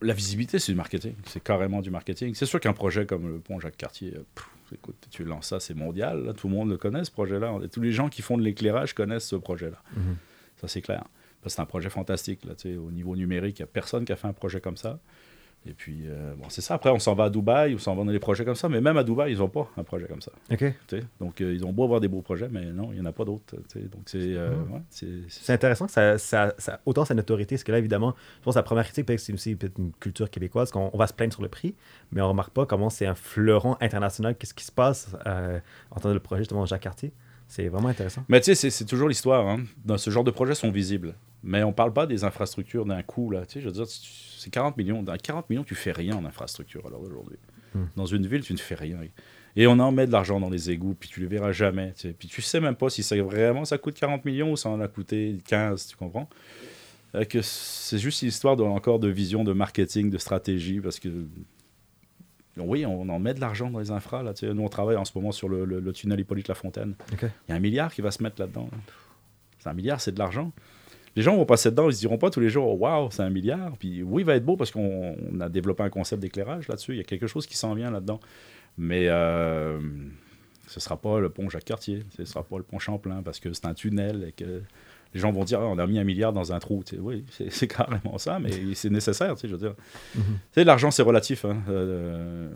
la 0.00 0.12
visibilité, 0.14 0.58
c'est 0.58 0.72
du 0.72 0.76
marketing. 0.76 1.14
C'est 1.26 1.42
carrément 1.42 1.80
du 1.80 1.90
marketing. 1.90 2.34
C'est 2.34 2.46
sûr 2.46 2.60
qu'un 2.60 2.72
projet 2.72 3.06
comme 3.06 3.28
le 3.28 3.38
pont 3.40 3.58
Jacques-Cartier, 3.58 4.14
euh, 4.16 4.74
écoute, 4.74 4.96
tu 5.10 5.24
lances 5.24 5.46
ça, 5.48 5.60
c'est 5.60 5.74
mondial. 5.74 6.24
là. 6.24 6.32
Tout 6.34 6.48
le 6.48 6.54
monde 6.54 6.70
le 6.70 6.76
connaît, 6.76 7.04
ce 7.04 7.10
projet-là. 7.10 7.58
Tous 7.72 7.80
les 7.80 7.92
gens 7.92 8.08
qui 8.08 8.22
font 8.22 8.36
de 8.38 8.42
l'éclairage 8.42 8.94
connaissent 8.94 9.26
ce 9.26 9.36
projet-là. 9.36 9.82
Mhm. 9.96 10.16
Ça, 10.60 10.68
c'est 10.68 10.82
clair. 10.82 11.04
C'est 11.46 11.60
un 11.60 11.66
projet 11.66 11.88
fantastique. 11.88 12.44
Là, 12.44 12.52
au 12.78 12.90
niveau 12.90 13.16
numérique, 13.16 13.58
il 13.58 13.62
n'y 13.62 13.64
a 13.64 13.68
personne 13.68 14.04
qui 14.04 14.12
a 14.12 14.16
fait 14.16 14.26
un 14.28 14.32
projet 14.32 14.60
comme 14.60 14.76
ça. 14.76 14.98
Et 15.66 15.74
puis, 15.74 16.04
euh, 16.06 16.34
bon, 16.36 16.44
c'est 16.48 16.60
ça. 16.62 16.74
Après, 16.74 16.88
on 16.88 16.98
s'en 16.98 17.14
va 17.14 17.24
à 17.24 17.30
Dubaï, 17.30 17.74
ou 17.74 17.78
s'en 17.78 17.94
va 17.94 18.02
dans 18.04 18.10
des 18.10 18.18
projets 18.18 18.44
comme 18.44 18.54
ça. 18.54 18.68
Mais 18.70 18.80
même 18.80 18.96
à 18.96 19.04
Dubaï, 19.04 19.32
ils 19.32 19.38
n'ont 19.38 19.48
pas 19.50 19.68
un 19.76 19.82
projet 19.82 20.06
comme 20.06 20.22
ça. 20.22 20.32
Ok. 20.50 20.58
tu 20.58 20.72
sais. 20.88 21.02
Donc, 21.20 21.40
euh, 21.40 21.52
ils 21.52 21.64
ont 21.66 21.72
beau 21.72 21.84
avoir 21.84 22.00
des 22.00 22.08
beaux 22.08 22.22
projets, 22.22 22.48
mais 22.50 22.66
non, 22.66 22.90
il 22.92 22.94
n'y 22.94 23.00
en 23.00 23.04
a 23.06 23.12
pas 23.12 23.24
d'autres. 23.24 23.54
Donc, 23.56 24.02
c'est. 24.06 24.18
euh, 24.18 24.56
ouais, 24.70 24.80
c'est- 24.88 25.06
C'est 25.28 25.52
intéressant 25.52 25.86
que 25.86 25.92
ça, 25.92 26.16
ça, 26.16 26.54
ça- 26.56 26.80
autant 26.86 27.04
sa 27.04 27.14
notoriété, 27.14 27.56
parce 27.56 27.64
que 27.64 27.72
là, 27.72 27.78
évidemment, 27.78 28.14
je 28.38 28.44
pense 28.44 28.54
que 28.54 28.58
la 28.58 28.62
première 28.62 28.84
critique, 28.84 29.04
peut-être 29.06 29.18
que 29.18 29.24
c'est 29.24 29.34
aussi 29.34 29.56
peut-être 29.56 29.78
une 29.78 29.92
culture 29.92 30.30
québécoise, 30.30 30.70
qu'on 30.70 30.90
on 30.92 30.96
va 30.96 31.06
se 31.06 31.12
plaindre 31.12 31.32
sur 31.34 31.42
le 31.42 31.48
prix, 31.48 31.74
mais 32.12 32.22
on 32.22 32.28
remarque 32.28 32.52
pas 32.52 32.64
comment 32.64 32.88
c'est 32.88 33.06
un 33.06 33.14
fleuron 33.16 33.76
international, 33.80 34.36
qu'est-ce 34.36 34.54
qui 34.54 34.64
se 34.64 34.72
passe 34.72 35.10
en 35.26 36.00
tant 36.00 36.08
que 36.08 36.14
le 36.14 36.20
projet, 36.20 36.40
justement, 36.42 36.64
Jacques 36.66 36.82
Cartier? 36.82 37.12
C'est 37.48 37.68
vraiment 37.68 37.88
intéressant. 37.88 38.24
Mais 38.28 38.40
tu 38.40 38.54
sais, 38.54 38.70
c'est- 38.70 38.84
toujours 38.84 39.08
l'histoire. 39.08 39.46
Hein. 39.48 39.64
Dans 39.84 39.98
ce 39.98 40.10
genre 40.10 40.24
de 40.24 40.30
projets 40.30 40.54
sont 40.54 40.70
visibles. 40.70 41.14
Mais 41.42 41.62
on 41.62 41.72
parle 41.72 41.92
pas 41.92 42.06
des 42.06 42.24
infrastructures 42.24 42.84
d'un 42.84 43.02
coup. 43.02 43.30
Là. 43.30 43.46
Tu 43.46 43.54
sais, 43.54 43.60
je 43.60 43.66
veux 43.66 43.72
dire, 43.72 43.86
c'est 43.86 44.50
40 44.50 44.76
millions. 44.76 45.02
Dans 45.02 45.16
40 45.16 45.48
millions, 45.48 45.64
tu 45.64 45.74
fais 45.74 45.92
rien 45.92 46.14
en 46.16 46.24
infrastructure 46.24 46.86
à 46.86 46.90
l'heure 46.90 47.00
d'aujourd'hui. 47.00 47.38
Hmm. 47.74 47.84
Dans 47.96 48.06
une 48.06 48.26
ville, 48.26 48.42
tu 48.42 48.52
ne 48.52 48.58
fais 48.58 48.74
rien. 48.74 48.98
Et 49.56 49.66
on 49.66 49.78
en 49.78 49.90
met 49.92 50.06
de 50.06 50.12
l'argent 50.12 50.38
dans 50.40 50.50
les 50.50 50.70
égouts, 50.70 50.94
puis 50.98 51.08
tu 51.08 51.20
les 51.20 51.26
verras 51.26 51.52
jamais. 51.52 51.92
tu 51.94 52.02
sais. 52.02 52.12
Puis 52.12 52.28
tu 52.28 52.42
sais 52.42 52.60
même 52.60 52.76
pas 52.76 52.90
si 52.90 53.02
ça, 53.02 53.20
vraiment 53.22 53.64
ça 53.64 53.78
coûte 53.78 53.94
40 53.98 54.24
millions 54.24 54.52
ou 54.52 54.56
ça 54.56 54.68
en 54.68 54.80
a 54.80 54.88
coûté 54.88 55.38
15, 55.46 55.86
tu 55.88 55.96
comprends? 55.96 56.28
Euh, 57.14 57.24
que 57.24 57.40
c'est 57.40 57.98
juste 57.98 58.20
une 58.22 58.28
histoire 58.28 58.56
de, 58.56 58.62
encore 58.62 58.98
de 58.98 59.08
vision, 59.08 59.42
de 59.42 59.52
marketing, 59.54 60.10
de 60.10 60.18
stratégie, 60.18 60.80
parce 60.80 60.98
que 61.00 61.08
oui, 62.66 62.84
on 62.86 63.08
en 63.08 63.18
met 63.18 63.34
de 63.34 63.40
l'argent 63.40 63.70
dans 63.70 63.78
les 63.78 63.90
infras. 63.90 64.22
Là, 64.22 64.34
tu 64.34 64.46
sais. 64.46 64.54
Nous, 64.54 64.62
on 64.62 64.68
travaille 64.68 64.96
en 64.96 65.04
ce 65.04 65.12
moment 65.16 65.32
sur 65.32 65.48
le, 65.48 65.64
le- 65.64 65.80
le 65.80 65.92
tunnel 65.92 66.20
Hippolyte-Lafontaine. 66.20 66.94
Ok. 67.12 67.22
Il 67.22 67.50
y 67.50 67.52
a 67.52 67.56
un 67.56 67.60
milliard 67.60 67.92
qui 67.92 68.00
va 68.00 68.10
se 68.10 68.22
mettre 68.22 68.40
là-dedans. 68.40 68.68
là. 68.72 68.78
C'est 69.58 69.68
un 69.68 69.72
milliard, 69.74 70.00
c'est 70.00 70.12
de 70.12 70.18
l'argent. 70.18 70.52
Les 71.16 71.22
gens 71.22 71.34
vont 71.36 71.44
passer 71.46 71.70
dedans, 71.70 71.88
ils 71.88 71.94
se 71.94 72.00
diront 72.00 72.18
pas 72.18 72.30
tous 72.30 72.38
les 72.38 72.48
jours, 72.50 72.80
waouh, 72.80 73.10
c'est 73.10 73.22
un 73.22 73.30
milliard. 73.30 73.76
Puis 73.78 74.02
oui, 74.04 74.22
il 74.22 74.24
va 74.24 74.36
être 74.36 74.44
beau 74.44 74.56
parce 74.56 74.70
qu'on 74.70 75.16
on 75.32 75.40
a 75.40 75.48
développé 75.48 75.82
un 75.82 75.90
concept 75.90 76.22
d'éclairage 76.22 76.68
là-dessus. 76.68 76.92
Il 76.92 76.98
y 76.98 77.00
a 77.00 77.04
quelque 77.04 77.26
chose 77.26 77.46
qui 77.46 77.56
s'en 77.56 77.74
vient 77.74 77.90
là-dedans. 77.90 78.20
Mais 78.76 79.08
euh, 79.08 79.80
ce 80.68 80.78
sera 80.78 80.96
pas 80.96 81.18
le 81.18 81.28
pont 81.30 81.48
Jacques-Cartier, 81.48 82.04
ce 82.16 82.24
sera 82.24 82.44
pas 82.44 82.58
le 82.58 82.62
pont 82.62 82.78
Champlain 82.78 83.22
parce 83.24 83.40
que 83.40 83.52
c'est 83.52 83.66
un 83.66 83.74
tunnel 83.74 84.24
et 84.28 84.32
que 84.32 84.62
les 85.14 85.20
gens 85.20 85.32
vont 85.32 85.44
dire, 85.44 85.60
Ah, 85.60 85.66
on 85.66 85.78
a 85.78 85.86
mis 85.86 85.98
un 85.98 86.04
milliard 86.04 86.32
dans 86.32 86.52
un 86.52 86.58
trou. 86.58 86.82
Tu 86.84 86.96
sais, 86.96 87.00
oui, 87.00 87.24
c'est 87.30 87.50
c'est 87.50 87.66
carrément 87.68 88.18
ça, 88.18 88.38
mais 88.38 88.50
c'est 88.74 88.90
nécessaire, 88.90 89.34
tu 89.34 89.40
sais, 89.42 89.48
je 89.48 89.54
veux 89.54 89.58
dire. 89.58 89.74
Mhm. 90.14 90.64
L'argent, 90.64 90.90
c'est 90.90 91.02
relatif. 91.02 91.44
hein. 91.44 91.62
Euh, 91.68 92.48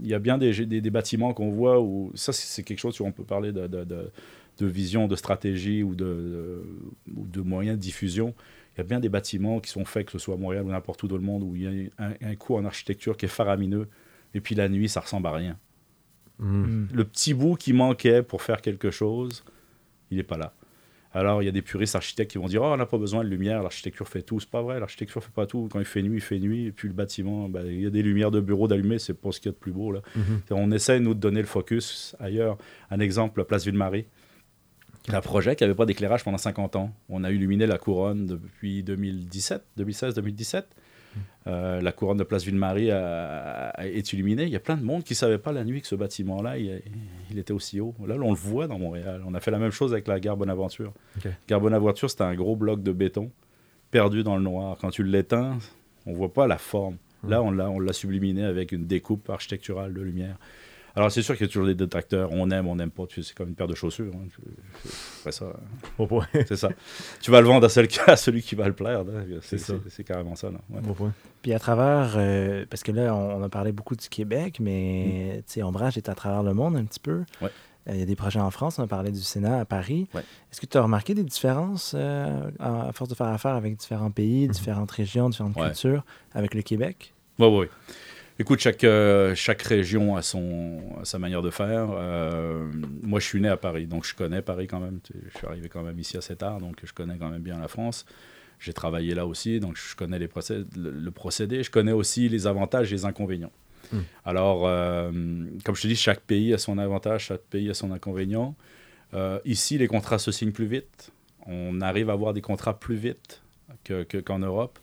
Il 0.00 0.06
y 0.08 0.14
a 0.14 0.18
bien 0.18 0.38
des, 0.38 0.52
des- 0.66 0.80
des 0.80 0.90
bâtiments 0.90 1.34
qu'on 1.34 1.50
voit 1.50 1.80
où 1.80 2.12
ça, 2.14 2.32
c'est 2.32 2.62
quelque 2.62 2.78
chose 2.78 3.00
où 3.00 3.04
on 3.04 3.12
peut 3.12 3.24
parler 3.24 3.52
de, 3.52 3.66
de- 3.66 3.84
de- 3.84 4.10
de 4.58 4.66
vision, 4.66 5.06
de 5.08 5.16
stratégie 5.16 5.82
ou 5.82 5.94
de, 5.94 6.62
de- 7.06 7.40
moyens 7.42 7.76
de 7.76 7.82
diffusion. 7.82 8.34
Il 8.74 8.78
y 8.78 8.80
a 8.82 8.84
bien 8.84 9.00
des 9.00 9.08
bâtiments 9.08 9.58
qui 9.60 9.70
sont 9.70 9.84
faits, 9.84 10.06
que 10.06 10.12
ce 10.12 10.18
soit 10.18 10.34
à 10.34 10.38
Montréal 10.38 10.64
ou 10.64 10.70
n'importe 10.70 11.02
où 11.02 11.08
dans 11.08 11.16
le 11.16 11.22
monde, 11.22 11.42
où 11.42 11.56
il 11.56 11.62
y 11.62 11.66
a 11.66 12.04
un, 12.04 12.12
un 12.22 12.34
coût 12.36 12.56
en 12.56 12.64
architecture 12.64 13.16
qui 13.16 13.24
est 13.24 13.28
faramineux. 13.28 13.88
Et 14.34 14.40
puis 14.40 14.54
la 14.54 14.68
nuit, 14.68 14.88
ça 14.88 15.00
ressemble 15.00 15.26
à 15.28 15.32
rien. 15.32 15.56
Mhm. 16.38 16.88
Le 16.92 17.04
petit 17.04 17.32
bout 17.34 17.54
qui 17.56 17.72
manquait 17.72 18.22
pour 18.22 18.42
faire 18.42 18.60
quelque 18.60 18.90
chose, 18.90 19.44
il 20.10 20.18
n'est 20.18 20.22
pas 20.22 20.36
là. 20.36 20.52
Alors, 21.16 21.42
il 21.42 21.46
y 21.46 21.48
a 21.48 21.52
des 21.52 21.62
puristes 21.62 21.96
architectes 21.96 22.30
qui 22.32 22.36
vont 22.36 22.46
dire 22.46 22.60
Oh, 22.62 22.66
on 22.66 22.76
n'a 22.76 22.84
pas 22.84 22.98
besoin 22.98 23.24
de 23.24 23.28
lumière, 23.28 23.62
l'architecture 23.62 24.06
fait 24.06 24.20
tout. 24.20 24.38
C'est 24.38 24.50
pas 24.50 24.60
vrai, 24.60 24.78
l'architecture 24.78 25.24
fait 25.24 25.32
pas 25.32 25.46
tout. 25.46 25.66
Quand 25.72 25.78
il 25.78 25.86
fait 25.86 26.02
nuit, 26.02 26.18
il 26.18 26.20
fait 26.20 26.38
nuit. 26.38 26.66
Et 26.66 26.72
puis 26.72 26.88
le 26.88 26.94
bâtiment, 26.94 27.48
ben, 27.48 27.64
il 27.66 27.80
y 27.80 27.86
a 27.86 27.90
des 27.90 28.02
lumières 28.02 28.30
de 28.30 28.40
bureau 28.40 28.68
d'allumées, 28.68 28.98
c'est 28.98 29.14
pas 29.14 29.32
ce 29.32 29.40
qu'il 29.40 29.48
y 29.48 29.48
a 29.48 29.52
de 29.52 29.58
plus 29.58 29.72
beau. 29.72 29.92
Là. 29.92 30.02
Mhm. 30.14 30.40
On 30.50 30.70
essaie, 30.72 31.00
nous, 31.00 31.14
de 31.14 31.18
donner 31.18 31.40
le 31.40 31.46
focus 31.46 32.14
ailleurs. 32.20 32.58
Un 32.90 33.00
exemple, 33.00 33.40
la 33.40 33.46
place 33.46 33.64
Ville-Marie. 33.64 34.04
Un 35.08 35.20
projet 35.22 35.56
qui 35.56 35.64
n'avait 35.64 35.74
pas 35.74 35.86
d'éclairage 35.86 36.22
pendant 36.22 36.36
50 36.36 36.76
ans. 36.76 36.92
On 37.08 37.24
a 37.24 37.30
illuminé 37.30 37.66
la 37.66 37.78
couronne 37.78 38.26
depuis 38.26 38.82
2017, 38.82 39.62
2016-2017. 39.78 40.64
Euh, 41.46 41.80
la 41.80 41.92
couronne 41.92 42.16
de 42.16 42.24
place 42.24 42.44
Ville-Marie 42.44 42.88
est 42.88 44.12
illuminée. 44.12 44.44
Il 44.44 44.50
y 44.50 44.56
a 44.56 44.60
plein 44.60 44.76
de 44.76 44.82
monde 44.82 45.04
qui 45.04 45.12
ne 45.12 45.16
savait 45.16 45.38
pas 45.38 45.52
la 45.52 45.64
nuit 45.64 45.80
que 45.80 45.86
ce 45.86 45.94
bâtiment-là, 45.94 46.58
il, 46.58 46.82
il 47.30 47.38
était 47.38 47.52
aussi 47.52 47.80
haut. 47.80 47.94
Là, 48.06 48.16
on 48.20 48.30
le 48.30 48.36
voit 48.36 48.66
dans 48.66 48.78
Montréal. 48.78 49.22
On 49.26 49.34
a 49.34 49.40
fait 49.40 49.50
la 49.52 49.58
même 49.58 49.70
chose 49.70 49.92
avec 49.92 50.08
la 50.08 50.18
gare 50.18 50.36
Bonaventure. 50.36 50.92
Ok. 51.18 51.30
Gare 51.48 51.60
Bonaventure, 51.60 52.10
c'était 52.10 52.24
un 52.24 52.34
gros 52.34 52.56
bloc 52.56 52.82
de 52.82 52.92
béton 52.92 53.30
perdu 53.90 54.24
dans 54.24 54.36
le 54.36 54.42
noir. 54.42 54.76
Quand 54.80 54.90
tu 54.90 55.04
l'éteins, 55.04 55.58
on 56.04 56.12
voit 56.12 56.32
pas 56.32 56.46
la 56.46 56.58
forme. 56.58 56.96
Là, 57.26 57.42
on 57.42 57.50
l'a, 57.50 57.68
on 57.70 57.80
l'a 57.80 57.92
subliminé 57.92 58.44
avec 58.44 58.70
une 58.72 58.86
découpe 58.86 59.28
architecturale 59.30 59.92
de 59.92 60.00
lumière. 60.00 60.36
Alors, 60.96 61.12
c'est 61.12 61.20
sûr 61.22 61.36
qu'il 61.36 61.46
y 61.46 61.48
a 61.48 61.52
toujours 61.52 61.66
des 61.66 61.74
détracteurs. 61.74 62.30
On 62.32 62.50
aime, 62.50 62.66
on 62.66 62.74
n'aime 62.76 62.90
pas. 62.90 63.06
Tu 63.06 63.22
sais, 63.22 63.28
C'est 63.28 63.36
comme 63.36 63.48
une 63.50 63.54
paire 63.54 63.66
de 63.66 63.74
chaussures. 63.74 64.12
hein. 64.14 64.26
Après 65.20 65.32
ça. 65.32 65.44
hein. 65.44 65.60
Bon 65.98 66.06
point. 66.06 66.26
C'est 66.32 66.56
ça. 66.56 66.70
tu 67.20 67.30
vas 67.30 67.40
le 67.42 67.46
vendre 67.46 67.66
à, 67.66 67.68
cel- 67.68 67.86
à 68.06 68.16
celui 68.16 68.42
qui 68.42 68.54
va 68.54 68.66
le 68.66 68.72
plaire. 68.74 69.04
là. 69.04 69.12
C'est, 69.42 69.58
ça. 69.58 69.74
c'est- 69.90 70.04
carrément 70.04 70.34
ça. 70.36 70.48
là. 70.50 70.58
Ouais. 70.70 70.80
Bon 70.80 70.94
point. 70.94 71.12
Puis 71.42 71.52
à 71.52 71.58
travers, 71.58 72.14
euh, 72.16 72.64
parce 72.70 72.82
que 72.82 72.92
là, 72.92 73.14
on, 73.14 73.40
on 73.40 73.42
a 73.42 73.48
parlé 73.48 73.72
beaucoup 73.72 73.94
du 73.94 74.08
Québec, 74.08 74.58
mais 74.60 75.42
tu 75.46 75.52
sais, 75.54 75.62
Ombrage 75.62 75.96
est 75.98 76.08
à 76.08 76.14
travers 76.14 76.42
le 76.42 76.54
monde 76.54 76.76
un 76.76 76.84
petit 76.84 77.00
peu. 77.00 77.18
Mm. 77.18 77.44
Ouais. 77.44 77.50
Euh, 77.88 77.92
Il 77.94 78.00
y 78.00 78.02
a 78.02 78.06
des 78.06 78.16
projets 78.16 78.40
en 78.40 78.50
France, 78.50 78.78
on 78.78 78.82
a 78.82 78.86
parlé 78.88 79.12
du 79.12 79.20
Sénat 79.20 79.60
à 79.60 79.64
Paris. 79.64 80.08
Ouais. 80.14 80.22
Est-ce 80.50 80.60
que 80.60 80.66
tu 80.66 80.76
as 80.78 80.82
remarqué 80.82 81.14
des 81.14 81.22
différences 81.24 81.92
euh, 81.96 82.50
à 82.58 82.90
force 82.92 83.10
de 83.10 83.14
faire 83.14 83.26
affaire 83.28 83.54
avec 83.54 83.76
différents 83.76 84.10
pays, 84.10 84.48
différentes 84.48 84.90
régions, 84.90 85.28
différentes 85.28 85.54
Mm-hmm. 85.56 85.60
Ouais. 85.60 85.66
cultures 85.72 86.04
avec 86.34 86.54
le 86.54 86.62
Québec? 86.62 87.12
Oui, 87.38 87.46
oui. 87.48 87.66
Écoute, 88.38 88.60
chaque, 88.60 88.84
euh, 88.84 89.34
chaque 89.34 89.62
région 89.62 90.14
a, 90.14 90.20
son, 90.22 90.80
a 91.00 91.04
sa 91.06 91.18
manière 91.18 91.40
de 91.40 91.50
faire. 91.50 91.88
Euh, 91.92 92.70
moi, 93.02 93.18
je 93.18 93.24
suis 93.24 93.40
né 93.40 93.48
à 93.48 93.56
Paris, 93.56 93.86
donc 93.86 94.04
je 94.04 94.14
connais 94.14 94.42
Paris 94.42 94.66
quand 94.66 94.80
même. 94.80 95.00
Je 95.32 95.38
suis 95.38 95.46
arrivé 95.46 95.68
quand 95.70 95.82
même 95.82 95.98
ici 95.98 96.18
assez 96.18 96.36
tard, 96.36 96.60
donc 96.60 96.76
je 96.84 96.92
connais 96.92 97.16
quand 97.16 97.30
même 97.30 97.40
bien 97.40 97.58
la 97.58 97.68
France. 97.68 98.04
J'ai 98.60 98.74
travaillé 98.74 99.14
là 99.14 99.26
aussi, 99.26 99.58
donc 99.58 99.76
je 99.76 99.96
connais 99.96 100.18
les 100.18 100.28
procédés, 100.28 100.66
le, 100.76 100.90
le 100.90 101.10
procédé. 101.10 101.62
Je 101.62 101.70
connais 101.70 101.92
aussi 101.92 102.28
les 102.28 102.46
avantages 102.46 102.92
et 102.92 102.96
les 102.96 103.04
inconvénients. 103.06 103.52
Mm. 103.92 103.98
Alors, 104.26 104.66
euh, 104.66 105.10
comme 105.64 105.74
je 105.74 105.82
te 105.82 105.86
dis, 105.88 105.96
chaque 105.96 106.20
pays 106.20 106.52
a 106.52 106.58
son 106.58 106.76
avantage, 106.76 107.26
chaque 107.26 107.42
pays 107.42 107.70
a 107.70 107.74
son 107.74 107.90
inconvénient. 107.92 108.54
Ici, 109.46 109.78
les 109.78 109.86
contrats 109.86 110.18
se 110.18 110.30
signent 110.30 110.52
plus 110.52 110.66
vite. 110.66 111.10
On 111.46 111.80
arrive 111.80 112.10
à 112.10 112.12
avoir 112.12 112.34
des 112.34 112.42
contrats 112.42 112.78
plus 112.78 112.96
vite 112.96 113.40
que- 113.82 114.02
que- 114.02 114.18
qu'en 114.18 114.40
Europe. 114.40 114.78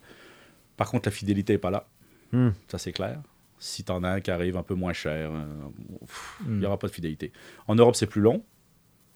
Par 0.76 0.90
contre, 0.90 1.08
la 1.08 1.12
fidélité 1.12 1.54
n'est 1.54 1.60
pas 1.60 1.70
là. 1.70 1.86
Hmm. 2.32 2.50
Ça, 2.68 2.80
c'est 2.80 2.94
clair. 2.94 3.20
Si 3.64 3.86
tu 3.86 3.94
en 3.94 4.04
as 4.04 4.10
un 4.10 4.20
qui 4.20 4.30
arrive 4.30 4.58
un 4.58 4.64
peu 4.64 4.74
moins 4.74 4.92
cher, 4.92 5.32
euh, 5.32 5.46
il 6.46 6.58
n'y 6.58 6.66
aura 6.66 6.78
pas 6.78 6.88
de 6.88 6.92
fidélité. 6.92 7.32
En 7.66 7.76
Europe, 7.76 7.96
c'est 7.96 8.08
plus 8.08 8.20
long. 8.20 8.44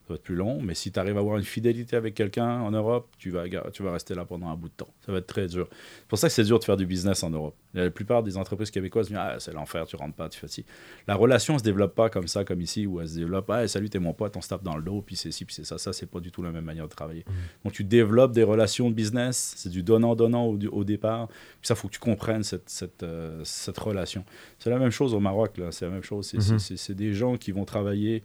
Ça 0.07 0.13
va 0.13 0.15
être 0.15 0.23
plus 0.23 0.35
long, 0.35 0.61
mais 0.61 0.73
si 0.73 0.89
tu 0.89 0.99
arrives 0.99 1.17
à 1.17 1.19
avoir 1.19 1.37
une 1.37 1.43
fidélité 1.43 1.97
avec 1.97 2.13
quelqu'un 2.13 2.61
en 2.61 2.71
Europe, 2.71 3.09
tu 3.17 3.29
vas, 3.29 3.43
tu 3.73 3.83
vas 3.83 3.91
rester 3.91 4.15
là 4.15 4.23
pendant 4.23 4.47
un 4.47 4.55
bout 4.55 4.69
de 4.69 4.73
temps. 4.73 4.87
Ça 5.05 5.11
va 5.11 5.17
être 5.17 5.27
très 5.27 5.47
dur. 5.47 5.67
C'est 5.69 6.07
pour 6.07 6.17
ça 6.17 6.29
que 6.29 6.33
c'est 6.33 6.45
dur 6.45 6.59
de 6.59 6.63
faire 6.63 6.77
du 6.77 6.85
business 6.85 7.23
en 7.23 7.29
Europe. 7.29 7.55
La 7.73 7.91
plupart 7.91 8.23
des 8.23 8.37
entreprises 8.37 8.71
québécoises 8.71 9.09
disent 9.09 9.17
Ah, 9.19 9.35
c'est 9.39 9.51
l'enfer, 9.51 9.85
tu 9.85 9.97
rentres 9.97 10.15
pas, 10.15 10.29
tu 10.29 10.39
fais 10.39 10.47
ci. 10.47 10.63
La 11.09 11.15
relation 11.15 11.55
ne 11.55 11.59
se 11.59 11.63
développe 11.65 11.93
pas 11.93 12.09
comme 12.09 12.29
ça, 12.29 12.45
comme 12.45 12.61
ici, 12.61 12.87
où 12.87 13.01
elle 13.01 13.09
se 13.09 13.15
développe 13.15 13.49
Ah, 13.49 13.67
salut, 13.67 13.89
t'es 13.89 13.99
mon 13.99 14.13
pote, 14.13 14.37
on 14.37 14.41
se 14.41 14.47
tape 14.47 14.63
dans 14.63 14.77
le 14.77 14.81
dos, 14.81 15.01
puis 15.01 15.17
c'est 15.17 15.31
ci, 15.31 15.43
puis 15.43 15.53
c'est 15.53 15.65
ça. 15.65 15.77
Ça, 15.77 15.91
c'est 15.91 16.05
pas 16.05 16.21
du 16.21 16.31
tout 16.31 16.41
la 16.41 16.51
même 16.51 16.63
manière 16.63 16.87
de 16.87 16.93
travailler. 16.93 17.25
Donc, 17.65 17.73
tu 17.73 17.83
développes 17.83 18.31
des 18.31 18.43
relations 18.43 18.89
de 18.89 18.95
business, 18.95 19.55
c'est 19.57 19.69
du 19.69 19.83
donnant-donnant 19.83 20.45
au, 20.45 20.57
au 20.71 20.83
départ. 20.85 21.27
Puis 21.27 21.67
ça, 21.67 21.75
faut 21.75 21.89
que 21.89 21.93
tu 21.93 21.99
comprennes 21.99 22.43
cette, 22.43 22.69
cette, 22.69 23.03
euh, 23.03 23.41
cette 23.43 23.77
relation. 23.77 24.23
C'est 24.57 24.69
la 24.69 24.79
même 24.79 24.91
chose 24.91 25.13
au 25.13 25.19
Maroc, 25.19 25.57
là. 25.57 25.71
C'est 25.71 25.83
la 25.83 25.91
même 25.91 26.03
chose. 26.03 26.27
C'est 26.27 26.77
c'est 26.77 26.95
des 26.95 27.13
gens 27.13 27.35
qui 27.35 27.51
vont 27.51 27.65
travailler 27.65 28.23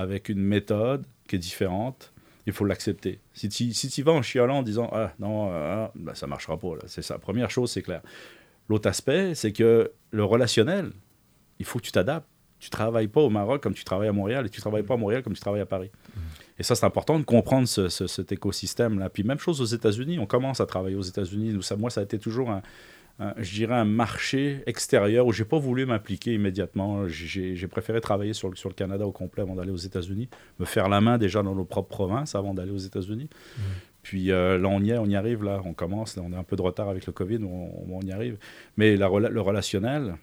avec 0.00 0.28
une 0.28 0.40
méthode 0.42 1.04
qui 1.28 1.36
est 1.36 1.38
différente. 1.38 2.12
Il 2.46 2.52
faut 2.52 2.64
l'accepter. 2.64 3.20
Si 3.34 3.48
tu 3.48 3.72
si 3.74 3.88
tu 3.88 4.02
vas 4.02 4.12
en 4.12 4.22
chialant 4.22 4.58
en 4.58 4.62
disant 4.62 4.88
Ah 4.92 5.12
non, 5.18 5.50
euh, 5.52 5.84
ah, 5.86 5.92
ben, 5.94 6.14
ça 6.14 6.26
ne 6.26 6.30
marchera 6.30 6.56
pas. 6.58 6.68
C'est 6.86 7.02
ça. 7.02 7.18
Première 7.18 7.50
chose, 7.50 7.70
c'est 7.70 7.82
clair. 7.82 8.00
L'autre 8.68 8.88
aspect, 8.88 9.34
c'est 9.34 9.52
que 9.52 9.92
le 10.10 10.24
relationnel, 10.24 10.90
il 11.58 11.66
faut 11.66 11.78
que 11.78 11.84
tu 11.84 11.92
t'adaptes. 11.92 12.26
Tu 12.58 12.70
travailles 12.70 13.08
pas 13.08 13.20
au 13.20 13.30
Maroc 13.30 13.62
comme 13.62 13.74
tu 13.74 13.84
travailles 13.84 14.08
à 14.08 14.12
Montréal 14.12 14.46
et 14.46 14.50
tu 14.50 14.60
travailles 14.60 14.82
pas 14.82 14.94
à 14.94 14.96
Montréal 14.96 15.22
comme 15.22 15.32
tu 15.34 15.40
travailles 15.40 15.62
à 15.62 15.66
Paris. 15.66 15.90
Et 16.58 16.62
ça, 16.62 16.74
c'est 16.74 16.84
important 16.84 17.18
de 17.18 17.24
comprendre 17.24 17.66
ce- 17.66 17.88
ce- 17.88 18.06
cet 18.06 18.32
écosystème-là. 18.32 19.08
Puis 19.08 19.22
même 19.22 19.38
chose 19.38 19.60
aux 19.62 19.64
États-Unis. 19.78 20.18
On 20.18 20.26
commence 20.26 20.60
à 20.60 20.66
travailler 20.66 20.96
aux 20.96 21.00
États-Unis. 21.02 21.52
Nous, 21.54 21.62
ça- 21.62 21.76
Moi, 21.76 21.88
ça 21.90 22.00
a 22.00 22.04
été 22.04 22.18
toujours 22.18 22.50
un- 22.50 22.62
je 23.18 23.52
dirais, 23.54 23.74
un 23.74 23.84
marché 23.84 24.62
extérieur 24.66 25.26
où 25.26 25.32
j'ai 25.32 25.44
pas 25.44 25.58
voulu 25.58 25.84
m'impliquer 25.86 26.32
immédiatement. 26.34 27.06
J'ai 27.08 27.66
préféré 27.68 28.00
travailler 28.00 28.32
sur, 28.32 28.48
le- 28.48 28.56
sur 28.56 28.68
le 28.68 28.74
Canada 28.74 29.06
au 29.06 29.12
complet 29.12 29.42
avant 29.42 29.54
d'aller 29.56 29.70
aux 29.70 29.76
États-Unis, 29.76 30.28
me 30.58 30.64
faire 30.64 30.88
la 30.88 31.00
main 31.00 31.18
déjà 31.18 31.42
dans 31.42 31.54
nos 31.54 31.64
propres 31.64 31.90
provinces 31.90 32.34
avant 32.34 32.54
d'aller 32.54 32.70
aux 32.72 32.78
États-Unis. 32.78 33.28
Puis 34.02 34.30
euh, 34.32 34.56
là, 34.56 34.68
on 34.68 34.80
y 34.82 34.90
est, 34.90 34.98
on 34.98 35.04
y 35.06 35.16
arrive, 35.16 35.44
là, 35.44 35.60
on 35.64 35.74
commence. 35.74 36.16
Là, 36.16 36.22
on 36.26 36.32
a 36.32 36.38
un 36.38 36.42
peu 36.44 36.56
de 36.56 36.62
retard 36.62 36.88
avec 36.88 37.06
le 37.06 37.12
Covid, 37.12 37.38
on, 37.44 37.94
on 37.94 38.00
y 38.00 38.12
arrive. 38.12 38.38
Mais 38.78 38.96
la 38.96 39.08
le 39.08 39.40
relationnel, 39.42 40.14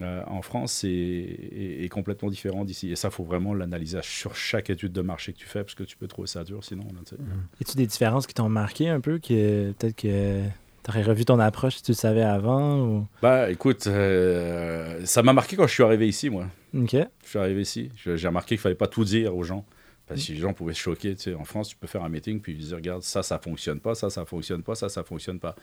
euh, 0.00 0.22
en 0.28 0.40
France, 0.40 0.84
est, 0.84 1.80
est 1.84 1.88
complètement 1.90 2.30
différent 2.30 2.64
d'ici. 2.64 2.90
Et 2.90 2.96
ça, 2.96 3.08
il 3.08 3.10
faut 3.14 3.24
vraiment 3.24 3.52
l'analyser 3.52 3.98
sur 4.02 4.34
chaque 4.34 4.70
étude 4.70 4.92
de 4.92 5.02
marché 5.02 5.34
que 5.34 5.38
tu 5.38 5.46
fais, 5.46 5.62
parce 5.62 5.74
que 5.74 5.82
tu 5.84 5.98
peux 5.98 6.06
trouver 6.06 6.28
ça 6.28 6.44
dur 6.44 6.64
sinon. 6.64 6.84
là, 6.84 7.00
sais. 7.04 7.16
Y 7.16 7.64
a-tu 7.68 7.76
des 7.76 7.86
différences 7.86 8.26
qui 8.26 8.32
t'ont 8.32 8.48
marqué 8.48 8.88
un 8.88 9.00
peu, 9.00 9.18
que 9.18 9.72
peut-être 9.72 9.96
que 9.96 10.40
t'aurais 10.88 11.02
revu 11.02 11.24
ton 11.26 11.38
approche 11.38 11.76
si 11.76 11.82
tu 11.82 11.92
le 11.92 11.96
savais 11.96 12.22
avant 12.22 12.80
ou... 12.80 13.06
Bah, 13.20 13.50
écoute, 13.50 13.86
euh, 13.86 15.00
ça 15.04 15.22
m'a 15.22 15.34
marqué 15.34 15.54
quand 15.54 15.66
je 15.66 15.74
suis 15.74 15.82
arrivé 15.82 16.08
ici, 16.08 16.30
moi. 16.30 16.46
Ok. 16.74 16.96
Je 17.24 17.28
suis 17.28 17.38
arrivé 17.38 17.60
ici. 17.60 17.90
J'ai 17.94 18.26
remarqué 18.26 18.48
qu'il 18.54 18.58
fallait 18.58 18.74
pas 18.74 18.86
tout 18.86 19.04
dire 19.04 19.36
aux 19.36 19.42
gens. 19.44 19.64
Parce 20.06 20.24
que 20.24 20.32
les 20.32 20.38
gens 20.38 20.54
pouvaient 20.54 20.72
se 20.72 20.80
choquer. 20.80 21.14
Tu 21.14 21.24
sais, 21.24 21.34
en 21.34 21.44
France, 21.44 21.68
tu 21.68 21.76
peux 21.76 21.86
faire 21.86 22.02
un 22.02 22.08
meeting 22.08 22.40
puis 22.40 22.54
lui 22.54 22.64
dire 22.64 22.76
Regarde, 22.76 23.02
ça, 23.02 23.22
ça 23.22 23.38
fonctionne 23.38 23.78
pas, 23.80 23.94
ça, 23.94 24.08
ça 24.08 24.24
fonctionne 24.24 24.62
pas, 24.62 24.74
ça, 24.74 24.88
ça 24.88 25.02
fonctionne 25.02 25.38
pas. 25.38 25.54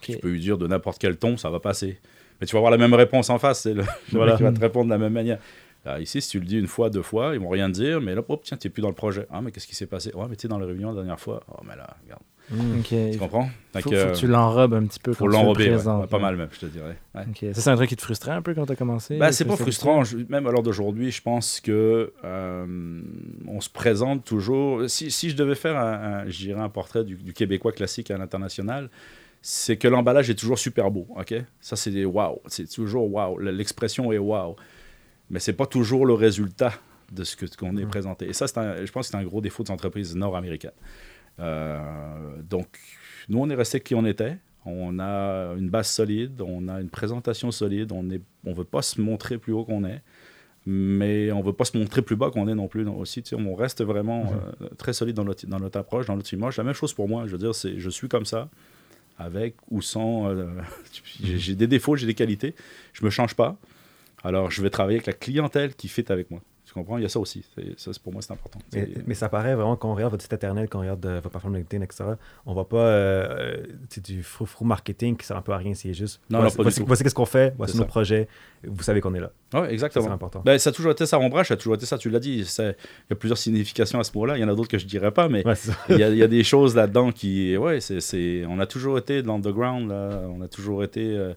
Puis 0.00 0.14
Ok. 0.14 0.16
Tu 0.18 0.22
peux 0.22 0.30
lui 0.30 0.40
dire 0.40 0.58
de 0.58 0.66
n'importe 0.66 0.98
quel 0.98 1.16
ton, 1.16 1.36
ça 1.36 1.48
va 1.50 1.60
passer. 1.60 2.00
Mais 2.40 2.46
tu 2.48 2.52
vas 2.54 2.58
avoir 2.58 2.72
la 2.72 2.78
même 2.78 2.94
réponse 2.94 3.30
en 3.30 3.38
face. 3.38 3.60
C'est 3.60 3.74
le, 3.74 3.84
Voilà. 4.10 4.36
qui 4.36 4.42
va 4.42 4.50
te 4.50 4.58
répondre 4.58 4.86
de 4.86 4.90
la 4.90 4.98
même 4.98 5.12
manière. 5.12 5.38
Ici, 6.00 6.20
si 6.20 6.30
tu 6.30 6.40
le 6.40 6.46
dis 6.46 6.58
une 6.58 6.66
fois, 6.68 6.90
deux 6.90 7.02
fois, 7.02 7.34
ils 7.34 7.40
vont 7.40 7.48
rien 7.48 7.68
dire. 7.68 8.00
Mais 8.00 8.14
là, 8.16 8.22
hop, 8.28 8.42
tiens, 8.44 8.56
tu 8.56 8.66
n'es 8.66 8.72
plus 8.72 8.82
dans 8.82 8.88
le 8.88 8.94
projet. 8.94 9.26
Ah, 9.30 9.40
mais 9.42 9.52
qu'est-ce 9.52 9.66
qui 9.68 9.74
s'est 9.76 9.86
passé? 9.86 10.12
Ouais, 10.14 10.26
mais 10.28 10.34
tu 10.36 10.46
es 10.46 10.48
dans 10.48 10.58
la 10.58 10.66
réunion 10.66 10.88
la 10.90 10.94
dernière 10.96 11.20
fois. 11.20 11.42
Oh, 11.48 11.60
mais 11.64 11.76
là, 11.76 11.96
regarde. 12.04 12.22
Ok. 12.50 12.88
Tu 13.12 13.18
comprends? 13.18 13.48
Faut, 13.80 13.90
que, 13.90 14.14
tu 14.14 14.26
l'enrobes 14.26 14.74
un 14.74 14.84
petit 14.84 14.98
peu 14.98 15.14
faut 15.14 15.24
tu 15.24 15.30
le 15.30 15.36
l'enrober. 15.36 15.70
ouais. 15.74 16.06
pas 16.06 16.18
mal 16.18 16.36
même, 16.36 16.48
je 16.52 16.58
te 16.60 16.66
dirais. 16.66 16.98
Ouais. 17.14 17.52
Ça, 17.54 17.60
c'est 17.62 17.70
un 17.70 17.76
truc 17.76 17.88
qui 17.88 17.96
te 17.96 18.02
frustrait 18.02 18.32
un 18.32 18.42
peu 18.42 18.52
quand 18.54 18.66
t'as 18.66 18.74
commencé? 18.76 19.16
Ben, 19.16 19.32
c'est 19.32 19.44
pas 19.46 19.56
frustrant. 19.56 20.04
Je- 20.04 20.18
même 20.28 20.46
à 20.46 20.50
l'heure 20.50 20.62
d'aujourd'hui, 20.62 21.10
je 21.10 21.22
pense 21.22 21.60
que 21.60 22.12
euh, 22.24 23.02
on 23.46 23.60
se 23.60 23.70
présente 23.70 24.24
toujours. 24.24 24.88
Si, 24.90 25.10
si 25.10 25.30
je 25.30 25.36
devais 25.36 25.54
faire 25.54 25.76
un, 25.78 26.24
un- 26.26 26.68
portrait 26.68 27.04
du, 27.04 27.16
du 27.16 27.32
Québécois 27.32 27.72
classique 27.72 28.10
à 28.10 28.18
l'international, 28.18 28.90
c'est 29.40 29.76
que 29.76 29.88
l'emballage 29.88 30.28
est 30.28 30.34
toujours 30.34 30.58
super 30.58 30.90
beau. 30.90 31.06
Ok, 31.16 31.34
ça 31.60 31.76
c'est 31.76 31.90
des 31.90 32.04
wow. 32.04 32.42
C'est 32.46 32.70
toujours 32.70 33.10
wow. 33.10 33.38
L'expression 33.38 34.12
est 34.12 34.18
wow. 34.18 34.56
Mais 35.30 35.38
c'est 35.38 35.54
pas 35.54 35.66
toujours 35.66 36.04
le 36.04 36.12
résultat 36.14 36.74
de 37.10 37.24
ce 37.24 37.36
qu'on 37.56 37.76
est 37.76 37.86
présenté. 37.86 38.28
Et 38.28 38.32
ça, 38.32 38.46
un- 38.56 38.84
je 38.84 38.92
pense 38.92 39.06
que 39.06 39.10
c'est 39.12 39.16
un 39.16 39.24
gros 39.24 39.40
défaut 39.40 39.62
des 39.62 39.70
entreprises 39.70 40.14
nord-américaines. 40.14 40.70
Euh, 41.40 42.42
donc, 42.42 42.78
nous, 43.28 43.38
on 43.38 43.48
est 43.50 43.54
resté 43.54 43.80
qui 43.80 43.94
on 43.94 44.04
était. 44.04 44.38
On 44.64 45.00
a 45.00 45.54
une 45.58 45.70
base 45.70 45.88
solide, 45.88 46.40
on 46.40 46.68
a 46.68 46.80
une 46.80 46.88
présentation 46.88 47.50
solide, 47.50 47.90
on 47.90 48.04
ne 48.04 48.18
on 48.44 48.52
veut 48.52 48.64
pas 48.64 48.82
se 48.82 49.00
montrer 49.00 49.36
plus 49.36 49.52
haut 49.52 49.64
qu'on 49.64 49.84
est, 49.84 50.02
mais 50.66 51.32
on 51.32 51.40
veut 51.40 51.52
pas 51.52 51.64
se 51.64 51.76
montrer 51.76 52.00
plus 52.00 52.14
bas 52.14 52.30
qu'on 52.30 52.46
est 52.46 52.54
non 52.54 52.68
plus 52.68 52.84
non, 52.84 52.96
aussi. 52.96 53.24
tu 53.24 53.30
sais, 53.30 53.36
on 53.36 53.56
reste 53.56 53.82
vraiment 53.82 54.32
euh, 54.60 54.68
très 54.78 54.92
solide 54.92 55.16
dans 55.16 55.24
notre, 55.24 55.46
dans 55.46 55.58
notre 55.58 55.80
approche, 55.80 56.06
dans 56.06 56.14
notre 56.14 56.32
image. 56.32 56.58
La 56.58 56.64
même 56.64 56.74
chose 56.74 56.94
pour 56.94 57.08
moi, 57.08 57.26
je 57.26 57.32
veux 57.32 57.38
dire, 57.38 57.56
c'est 57.56 57.80
je 57.80 57.90
suis 57.90 58.08
comme 58.08 58.24
ça, 58.24 58.50
avec 59.18 59.56
ou 59.68 59.82
sans. 59.82 60.28
euh, 60.28 60.46
j'ai 61.22 61.56
des 61.56 61.66
défauts, 61.66 61.96
j'ai 61.96 62.06
des 62.06 62.14
qualités, 62.14 62.54
je 62.92 63.04
me 63.04 63.10
change 63.10 63.34
pas. 63.34 63.56
Alors, 64.22 64.52
je 64.52 64.62
vais 64.62 64.70
travailler 64.70 64.98
avec 64.98 65.06
la 65.06 65.12
clientèle 65.12 65.74
qui 65.74 65.88
fit 65.88 66.04
avec 66.08 66.30
moi. 66.30 66.40
Tu 66.72 66.78
comprends? 66.78 66.96
Il 66.96 67.02
y 67.02 67.04
a 67.04 67.08
ça 67.10 67.20
aussi. 67.20 67.44
Ça, 67.76 67.90
pour 68.02 68.14
moi, 68.14 68.22
c'est 68.22 68.32
important. 68.32 68.58
Mais, 69.06 69.12
ça 69.14 69.28
paraît 69.28 69.54
vraiment 69.54 69.76
quand 69.76 69.90
on 69.90 69.94
regarde 69.94 70.12
votre 70.12 70.22
site 70.22 70.32
internet, 70.32 70.70
quand 70.70 70.78
on 70.78 70.80
regarde 70.80 71.04
euh, 71.04 71.16
votre 71.16 71.28
plateforme 71.28 71.56
LinkedIn, 71.56 71.84
etc. 71.84 72.04
On 72.46 72.54
voit 72.54 72.66
pas 72.66 72.78
euh, 72.78 73.62
du 74.02 74.22
frou-frou 74.22 74.64
marketing 74.64 75.14
qui 75.18 75.26
sert 75.26 75.36
un 75.36 75.42
peu 75.42 75.52
à 75.52 75.58
rien. 75.58 75.74
C'est 75.74 75.92
juste. 75.92 76.22
Non, 76.30 76.38
non, 76.38 76.44
voici, 76.44 76.56
pas 76.56 76.62
du 76.62 76.64
voici- 76.70 76.82
voici 76.86 77.02
qu'est-ce 77.02 77.14
qu'on 77.14 77.26
fait, 77.26 77.52
voici 77.58 77.76
nos 77.76 77.82
ça. 77.82 77.88
projets. 77.88 78.26
Vous 78.64 78.82
savez 78.82 79.02
qu'on 79.02 79.12
est 79.14 79.20
là. 79.20 79.32
Ça, 79.52 79.70
exactement. 79.70 80.06
c'est 80.06 80.10
important. 80.12 80.40
Ben, 80.46 80.56
ça 80.58 80.70
a 80.70 80.72
toujours 80.72 80.92
été 80.92 81.04
ça, 81.04 81.18
Ombrage, 81.18 81.48
ça 81.48 81.54
a 81.54 81.56
toujours 81.58 81.74
été 81.74 81.84
ça, 81.84 81.98
tu 81.98 82.08
l'as 82.08 82.20
dit. 82.20 82.38
Il 82.58 82.64
y 82.64 83.12
a 83.12 83.16
plusieurs 83.16 83.36
significations 83.36 84.00
à 84.00 84.04
ce 84.04 84.16
mot-là. 84.16 84.38
Il 84.38 84.40
y 84.40 84.44
en 84.44 84.48
a 84.48 84.54
d'autres 84.54 84.70
que 84.70 84.78
je 84.78 84.86
dirais 84.86 85.10
pas, 85.10 85.28
mais 85.28 85.46
Ouais, 85.46 85.52
il 85.90 85.98
y, 85.98 86.02
a, 86.02 86.08
il 86.08 86.16
y 86.16 86.22
a 86.22 86.28
des 86.28 86.42
choses 86.42 86.74
là-dedans 86.74 87.12
qui. 87.12 87.54
Ouais, 87.58 87.80
c'est, 87.80 88.00
c'est- 88.00 88.46
on 88.48 88.58
a 88.60 88.66
toujours 88.66 88.96
été 88.96 89.20
dans 89.22 89.34
l'underground, 89.34 89.90
là. 89.90 90.22
On 90.34 90.40
a 90.40 90.48
toujours 90.48 90.82
été 90.84 91.02
euh, 91.16 91.34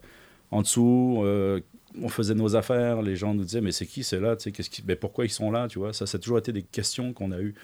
en 0.51 0.61
dessous. 0.61 1.21
euh, 1.25 1.59
on 2.01 2.09
faisait 2.09 2.35
nos 2.35 2.55
affaires. 2.55 3.01
Les 3.01 3.15
gens 3.15 3.33
nous 3.33 3.43
disaient, 3.43 3.61
mais 3.61 3.71
c'est 3.71 3.85
qui, 3.85 4.03
c'est 4.03 4.19
là 4.19 4.35
tu 4.35 4.43
sais, 4.43 4.51
qu'est-ce 4.51 4.69
qui, 4.69 4.81
ben, 4.81 4.95
Pourquoi 4.95 5.25
ils 5.25 5.29
sont 5.29 5.51
là 5.51 5.67
tu 5.67 5.79
vois? 5.79 5.93
Ça, 5.93 6.05
ça 6.05 6.17
a 6.17 6.19
toujours 6.19 6.37
été 6.37 6.51
des 6.51 6.63
questions 6.63 7.13
qu'on 7.13 7.31
a 7.31 7.39
eues. 7.39 7.55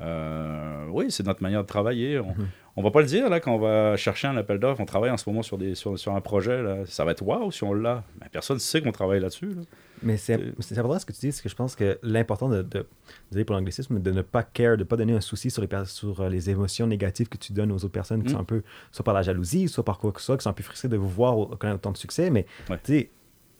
Euh, 0.00 0.86
oui, 0.90 1.06
c'est 1.10 1.24
notre 1.24 1.42
manière 1.42 1.62
de 1.62 1.66
travailler. 1.66 2.18
On, 2.18 2.34
on 2.76 2.82
va 2.82 2.90
pas 2.90 3.00
le 3.00 3.06
dire, 3.06 3.30
là, 3.30 3.40
quand 3.40 3.54
on 3.54 3.58
va 3.58 3.96
chercher 3.96 4.28
un 4.28 4.36
appel 4.36 4.58
d'offres. 4.58 4.80
On 4.80 4.84
travaille 4.84 5.10
en 5.10 5.16
ce 5.16 5.28
moment 5.28 5.42
sur, 5.42 5.56
des, 5.56 5.74
sur, 5.74 5.98
sur 5.98 6.14
un 6.14 6.20
projet. 6.20 6.62
Là. 6.62 6.78
Ça 6.86 7.04
va 7.06 7.12
être 7.12 7.22
waouh 7.22 7.50
si 7.50 7.64
on 7.64 7.72
l'a. 7.72 8.04
Ben, 8.20 8.26
personne 8.30 8.56
ne 8.56 8.60
sait 8.60 8.82
qu'on 8.82 8.92
travaille 8.92 9.20
là-dessus. 9.20 9.46
là. 9.54 9.62
Mais 10.02 10.18
c'est 10.18 10.34
Euh, 10.34 10.52
important 10.76 10.98
ce 10.98 11.06
que 11.06 11.12
tu 11.14 11.20
dis, 11.20 11.32
c'est 11.32 11.42
que 11.42 11.48
je 11.48 11.54
pense 11.54 11.74
que 11.74 11.98
l'important 12.02 12.50
de, 12.50 12.60
de, 12.60 12.86
désolé 13.30 13.46
pour 13.46 13.56
l'anglicisme, 13.56 13.98
de 13.98 14.10
ne 14.10 14.20
pas 14.20 14.42
care, 14.42 14.76
de 14.76 14.82
ne 14.82 14.84
pas 14.84 14.96
donner 14.96 15.14
un 15.14 15.22
souci 15.22 15.50
sur 15.50 15.62
les, 15.62 15.68
sur 15.86 16.20
euh, 16.20 16.28
les 16.28 16.50
émotions 16.50 16.86
négatives 16.86 17.28
que 17.30 17.38
tu 17.38 17.54
donnes 17.54 17.72
aux 17.72 17.76
autres 17.76 17.88
personnes 17.88 18.22
qui 18.22 18.28
Mm. 18.28 18.32
sont 18.36 18.40
un 18.40 18.44
peu, 18.44 18.62
soit 18.92 19.04
par 19.04 19.14
la 19.14 19.22
jalousie, 19.22 19.68
soit 19.68 19.84
par 19.84 19.98
quoi 19.98 20.12
que 20.12 20.20
ce 20.20 20.26
soit, 20.26 20.36
qui 20.36 20.42
sont 20.42 20.50
un 20.50 20.52
peu 20.52 20.62
frustrés 20.62 20.88
de 20.88 20.98
vous 20.98 21.08
voir 21.08 21.56
connaître 21.58 21.78
autant 21.78 21.92
de 21.92 21.96
succès. 21.96 22.28
Mais 22.28 22.44
Ouais. 22.68 22.78
tu 22.84 22.92
sais, 22.92 23.10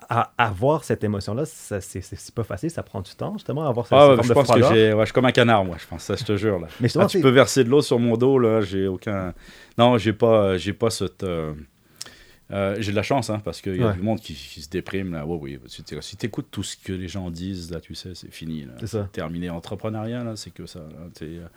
à- 0.09 0.33
avoir 0.39 0.85
cette 0.85 1.03
émotion-là, 1.05 1.45
c'est 1.47 2.35
pas 2.35 2.45
facile, 2.45 2.71
ça 2.71 2.83
prend 2.83 3.01
du 3.01 3.11
temps 3.15 3.33
justement, 3.35 3.65
à 3.67 3.69
avoir 3.69 3.87
cette, 3.87 3.99
Ah, 3.99 4.01
cette 4.01 4.11
ouais, 4.11 4.17
forme 4.17 4.25
je 4.25 4.29
de 4.29 4.35
pense 4.35 4.43
que 4.57 4.61
froideur. 4.63 4.97
Ouais, 4.99 5.03
je 5.03 5.07
suis 5.07 5.13
comme 5.15 5.25
un 5.25 5.33
canard, 5.33 5.65
moi, 5.65 5.77
je 5.79 5.87
pense. 5.87 6.03
Ça, 6.05 6.17
je 6.17 6.25
te 6.25 6.37
jure. 6.37 6.59
Là. 6.61 6.69
Mais 6.81 6.89
Ah, 6.97 7.07
tu 7.07 7.21
peux 7.21 7.31
verser 7.31 7.65
de 7.65 7.69
l'eau 7.71 7.83
sur 7.83 7.99
mon 7.99 8.17
dos, 8.17 8.39
là, 8.39 8.61
j'ai 8.61 8.87
aucun. 8.87 9.35
Non, 9.79 9.99
j'ai 9.99 10.13
pas, 10.13 10.57
j'ai 10.57 10.73
pas 10.73 10.91
cette. 10.91 11.23
euh, 11.25 11.53
euh, 12.53 12.77
j'ai 12.79 12.93
de 12.93 12.97
la 12.97 13.03
chance, 13.03 13.29
hein, 13.31 13.41
parce 13.45 13.61
qu'il 13.61 13.77
y 13.77 13.83
a 13.83 13.89
Ouais. 13.89 13.95
du 13.95 14.03
monde 14.03 14.21
qui, 14.21 14.35
qui 14.35 14.63
se 14.63 14.69
déprime. 14.71 15.13
Là. 15.13 15.27
Ouais, 15.27 15.39
oui, 15.41 15.59
si 15.67 15.83
tu 16.17 16.27
écoutes 16.27 16.47
tout 16.51 16.63
ce 16.63 16.77
que 16.77 16.93
les 16.93 17.09
gens 17.09 17.29
disent, 17.31 17.73
là, 17.73 17.81
tu 17.81 17.95
sais, 17.97 18.11
c'est 18.15 18.31
fini. 18.33 18.63
là. 18.63 18.73
C'est 18.79 18.87
ça. 18.87 19.09
Terminé. 19.13 19.51
Entrepreneuriat, 19.51 20.23
là, 20.23 20.37
c'est 20.37 20.51
que 20.51 20.65
ça. 20.67 20.79
là. 20.81 21.49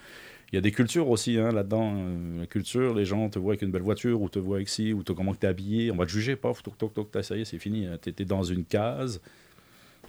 T'es, 0.51 0.53
Il 0.53 0.55
y 0.55 0.57
a 0.57 0.61
des 0.61 0.71
cultures 0.71 1.09
aussi 1.09 1.37
hein, 1.37 1.51
là-dedans. 1.51 1.93
euh, 1.95 2.39
la 2.41 2.45
culture, 2.47 2.93
les 2.95 3.05
gens 3.05 3.29
te 3.29 3.37
voient 3.39 3.51
avec 3.53 3.61
une 3.61 3.71
belle 3.71 3.81
voiture, 3.83 4.21
ou 4.21 4.29
te 4.29 4.39
voient 4.39 4.57
avec 4.57 4.69
ci, 4.69 4.93
ou 4.93 5.03
te, 5.03 5.11
comment 5.11 5.33
tu 5.33 5.45
es 5.45 5.49
habillé. 5.49 5.91
On 5.91 5.95
va 5.95 6.05
te 6.05 6.11
juger, 6.11 6.35
paf, 6.35 6.63
toc, 6.63 6.77
toc, 6.77 6.93
toc, 6.93 7.09
t'as 7.11 7.19
essayé, 7.19 7.45
c'est 7.45 7.59
fini. 7.59 7.87
Tu 8.01 8.09
étais 8.09 8.25
dans 8.25 8.43
une 8.43 8.65
case. 8.65 9.21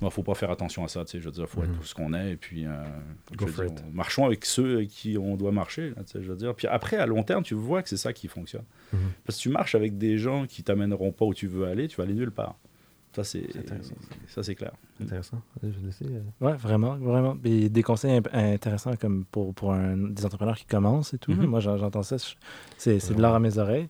Il 0.03 0.11
faut 0.11 0.23
pas 0.23 0.35
faire 0.35 0.51
attention 0.51 0.83
à 0.83 0.89
ça, 0.89 1.05
tu 1.05 1.11
sais. 1.11 1.21
Je 1.21 1.27
veux 1.27 1.31
dire, 1.31 1.47
faut 1.47 1.61
Mhm. 1.61 1.73
être 1.73 1.79
tout 1.79 1.85
ce 1.85 1.95
qu'on 1.95 2.15
est. 2.15 2.31
Et 2.33 2.37
puis, 2.37 2.65
euh, 2.65 2.71
Go 3.37 3.41
je 3.41 3.45
veux 3.47 3.53
for 3.53 3.65
dire, 3.67 3.75
it. 3.75 3.85
on- 3.87 3.95
marchons 3.95 4.25
avec 4.25 4.47
ceux 4.47 4.77
avec 4.77 4.89
qui 4.89 5.19
on 5.19 5.37
doit 5.37 5.53
marcher, 5.53 5.91
là, 5.91 6.03
tu 6.05 6.13
sais, 6.13 6.23
je 6.23 6.31
veux 6.31 6.37
dire. 6.37 6.55
Puis 6.55 6.67
après, 6.69 6.97
à 6.97 7.05
long 7.05 7.23
terme, 7.23 7.43
tu 7.43 7.53
vois 7.55 7.83
que 7.83 7.89
c'est 7.91 7.99
ça 7.99 8.15
qui 8.15 8.27
fonctionne. 8.27 8.65
Mhm. 8.95 8.99
Parce 9.27 9.37
que 9.37 9.43
tu 9.43 9.49
marches 9.51 9.75
avec 9.75 9.99
des 9.99 10.17
gens 10.17 10.47
qui 10.47 10.63
t'amèneront 10.63 11.13
pas 11.13 11.27
où 11.27 11.35
tu 11.35 11.49
veux 11.49 11.67
aller, 11.67 11.87
tu 11.87 11.99
vas 11.99 12.05
aller 12.05 12.15
nulle 12.15 12.31
part. 12.31 12.57
Ça, 13.13 13.25
c'est 13.25 13.49
ça, 14.29 14.43
c'est 14.43 14.55
clair. 14.55 14.73
Intéressant. 15.03 15.41
Je 15.63 15.69
vais 15.69 15.87
laisser, 15.87 16.05
euh, 16.07 16.21
Ouais, 16.47 16.53
vraiment, 16.55 16.97
vraiment. 16.97 17.37
Et 17.45 17.69
des 17.69 17.83
conseils 17.83 18.17
imp- 18.19 18.29
intéressants 18.33 18.95
comme 18.97 19.25
pour, 19.25 19.53
pour 19.53 19.73
un- 19.73 19.97
des 19.97 20.25
entrepreneurs 20.25 20.57
qui 20.57 20.65
commencent 20.67 21.13
et 21.15 21.19
tout. 21.19 21.33
Mhm. 21.33 21.47
Moi, 21.47 21.59
j'en- 21.61 21.77
j'entends 21.77 22.03
ça. 22.05 22.17
je- 22.19 22.35
C'est 22.77 23.01
c'est 23.01 23.15
de 23.15 23.21
l'or 23.23 23.35
à 23.35 23.41
mes 23.41 23.59
oreilles. 23.59 23.89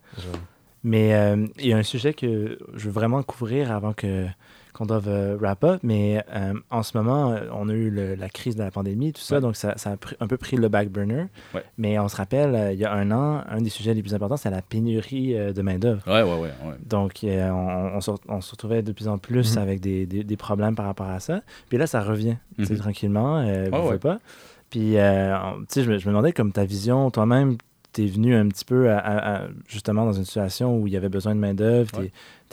Mais 0.83 1.15
euh, 1.15 1.47
il 1.59 1.67
y 1.67 1.73
a 1.75 1.77
un 1.77 1.83
sujet 1.83 2.15
que 2.15 2.59
je 2.75 2.85
veux 2.87 2.91
vraiment 2.93 3.23
couvrir 3.23 3.71
avant 3.73 3.93
que 3.93 4.27
qu'on 4.73 4.87
doive 4.87 5.09
euh, 5.09 5.37
wrap 5.41 5.63
up, 5.65 5.81
mais 5.83 6.25
euh, 6.35 6.55
en 6.71 6.83
ce 6.83 6.97
moment, 6.97 7.35
on 7.53 7.69
a 7.69 7.73
eu 7.73 7.91
le- 7.91 8.15
la 8.15 8.29
crise 8.29 8.57
de 8.57 8.63
la 8.63 8.71
pandémie, 8.71 9.13
tout 9.13 9.21
ça, 9.21 9.37
Ouais. 9.37 9.41
donc 9.41 9.57
ça, 9.57 9.75
ça 9.77 9.91
a 9.93 9.97
un 10.21 10.27
peu 10.27 10.37
pris 10.37 10.57
le 10.57 10.69
back 10.69 10.89
burner. 10.91 11.27
Ouais. 11.55 11.63
Mais 11.79 11.99
on 11.99 12.09
se 12.09 12.17
rappelle, 12.17 12.55
euh, 12.55 12.73
il 12.73 12.79
y 12.79 12.85
a 12.85 12.93
un 12.93 13.11
an, 13.11 13.43
un 13.49 13.61
des 13.61 13.71
sujets 13.71 13.95
les 13.95 14.03
plus 14.03 14.15
importants, 14.15 14.37
c'est 14.37 14.51
la 14.51 14.63
pénurie 14.63 15.37
euh, 15.37 15.53
de 15.53 15.63
main-d'œuvre. 15.63 16.03
Ouais, 16.07 16.23
ouais, 16.23 16.39
ouais. 16.41 16.41
ouais. 16.69 16.77
Donc, 16.87 17.21
on, 17.25 17.91
on 17.97 18.01
se, 18.01 18.11
on 18.29 18.41
se 18.41 18.51
retrouvait 18.53 18.83
de 18.83 18.93
plus 18.93 19.09
en 19.09 19.19
plus 19.19 19.57
Mhm. 19.57 19.63
avec 19.63 19.81
des, 19.81 20.07
des- 20.07 20.25
des 20.25 20.37
problèmes 20.37 20.75
par 20.75 20.87
rapport 20.87 21.09
à 21.09 21.21
ça. 21.21 21.41
Puis 21.69 21.79
là, 21.79 21.87
ça 21.87 22.01
revient, 22.01 22.37
tu 22.57 22.73
Mhm. 22.73 22.79
tranquillement, 22.79 23.45
faites 23.45 24.01
pas. 24.03 24.19
Puis, 24.71 24.91
tu 24.91 24.95
sais, 24.95 25.83
je, 25.85 25.91
me- 25.91 25.99
je 25.99 26.07
me 26.07 26.13
demandais, 26.13 26.33
comme 26.33 26.53
ta 26.53 26.65
vision, 26.65 27.11
toi-même, 27.11 27.57
t'es 27.93 28.07
venu 28.07 28.37
un 28.37 28.47
petit 28.47 28.65
peu 28.65 28.89
à- 28.89 28.99
à- 28.99 29.35
à- 29.37 29.49
justement 29.67 30.05
dans 30.05 30.13
une 30.13 30.25
situation 30.25 30.79
où 30.79 30.87
il 30.87 30.93
y 30.93 30.97
avait 30.97 31.09
besoin 31.09 31.35
de 31.35 31.41
main-d'œuvre, 31.41 31.91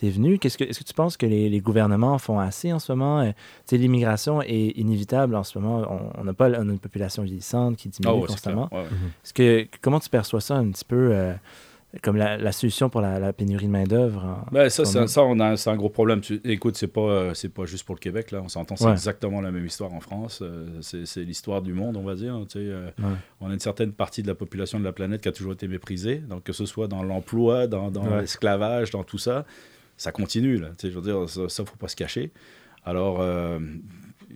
Ouais. 0.05 0.09
t'es 0.09 0.09
venu? 0.09 0.37
Qu'est-ce 0.39 0.57
que, 0.57 0.63
est-ce 0.63 0.79
que 0.79 0.83
tu 0.83 0.93
penses 0.93 1.17
que 1.17 1.25
les, 1.25 1.49
les 1.49 1.59
gouvernements 1.59 2.17
font 2.17 2.39
assez 2.39 2.71
en 2.73 2.79
ce 2.79 2.91
moment? 2.91 3.19
Euh, 3.21 3.25
tu 3.31 3.33
sais, 3.65 3.77
l'immigration 3.77 4.41
est 4.41 4.77
inévitable 4.77 5.35
en 5.35 5.43
ce 5.43 5.57
moment. 5.59 6.11
On- 6.17 6.23
n'a 6.23 6.33
pas 6.33 6.49
on 6.49 6.69
a 6.69 6.71
une 6.71 6.79
population 6.79 7.23
vieillissante 7.23 7.77
qui 7.77 7.89
diminue 7.89 8.13
ouais, 8.15 8.21
c'est 8.27 8.33
constamment. 8.33 8.69
Ouais. 8.71 8.83
Est-ce 9.23 9.33
que, 9.33 9.67
comment 9.81 9.99
tu 9.99 10.09
perçois 10.09 10.41
ça 10.41 10.55
un 10.55 10.69
petit 10.71 10.85
peu 10.85 11.09
euh, 11.13 11.33
comme 12.03 12.17
la, 12.17 12.37
la 12.37 12.51
solution 12.51 12.89
pour 12.89 12.99
la, 13.01 13.17
la 13.17 13.31
pénurie 13.33 13.65
de 13.67 13.71
main-d'œuvre? 13.71 14.23
en- 14.25 14.51
Ben, 14.51 14.69
ça, 14.69 14.83
Comme 14.83 14.91
ça, 14.91 15.01
nous. 15.01 15.07
ça, 15.07 15.23
on 15.23 15.39
a, 15.39 15.55
c'est 15.57 15.69
un 15.69 15.75
gros 15.77 15.89
problème. 15.89 16.21
Tu- 16.21 16.39
écoute, 16.43 16.75
c'est 16.77 16.87
pas, 16.87 17.01
euh, 17.01 17.33
c'est 17.33 17.49
pas 17.49 17.65
juste 17.65 17.85
pour 17.85 17.95
le 17.95 17.99
Québec, 17.99 18.31
là. 18.31 18.41
On 18.43 18.49
s'entend, 18.49 18.75
c'est 18.75 18.85
Ouais. 18.85 18.91
exactement 18.91 19.41
la 19.41 19.51
même 19.51 19.65
histoire 19.65 19.93
en 19.93 19.99
France. 20.01 20.39
Euh, 20.41 20.67
c'est, 20.81 21.05
c'est 21.07 21.21
l'histoire 21.23 21.61
du 21.61 21.73
monde, 21.73 21.97
on 21.97 22.03
va 22.03 22.15
dire. 22.15 22.35
Tu 22.49 22.59
sais, 22.59 22.65
euh, 22.65 22.87
Ouais. 22.99 23.05
On 23.41 23.49
a 23.49 23.53
une 23.53 23.59
certaine 23.59 23.93
partie 23.93 24.21
de 24.21 24.27
la 24.27 24.35
population 24.35 24.79
de 24.79 24.83
la 24.83 24.91
planète 24.91 25.21
qui 25.21 25.29
a 25.29 25.31
toujours 25.31 25.53
été 25.53 25.67
méprisée. 25.67 26.17
Donc, 26.17 26.43
que 26.43 26.53
ce 26.53 26.65
soit 26.65 26.87
dans 26.87 27.03
l'emploi, 27.03 27.67
dans, 27.67 27.89
dans 27.89 28.03
Ouais. 28.05 28.21
l'esclavage, 28.21 28.91
dans 28.91 29.03
tout 29.03 29.17
ça, 29.17 29.45
ça 29.97 30.11
continue, 30.11 30.57
là. 30.57 30.69
Je 30.81 30.87
veux 30.89 31.01
dire, 31.01 31.27
ça, 31.29 31.49
ça, 31.49 31.65
faut 31.65 31.75
pas 31.75 31.87
se 31.87 31.95
cacher. 31.95 32.31
Alors, 32.85 33.19
euh, 33.19 33.59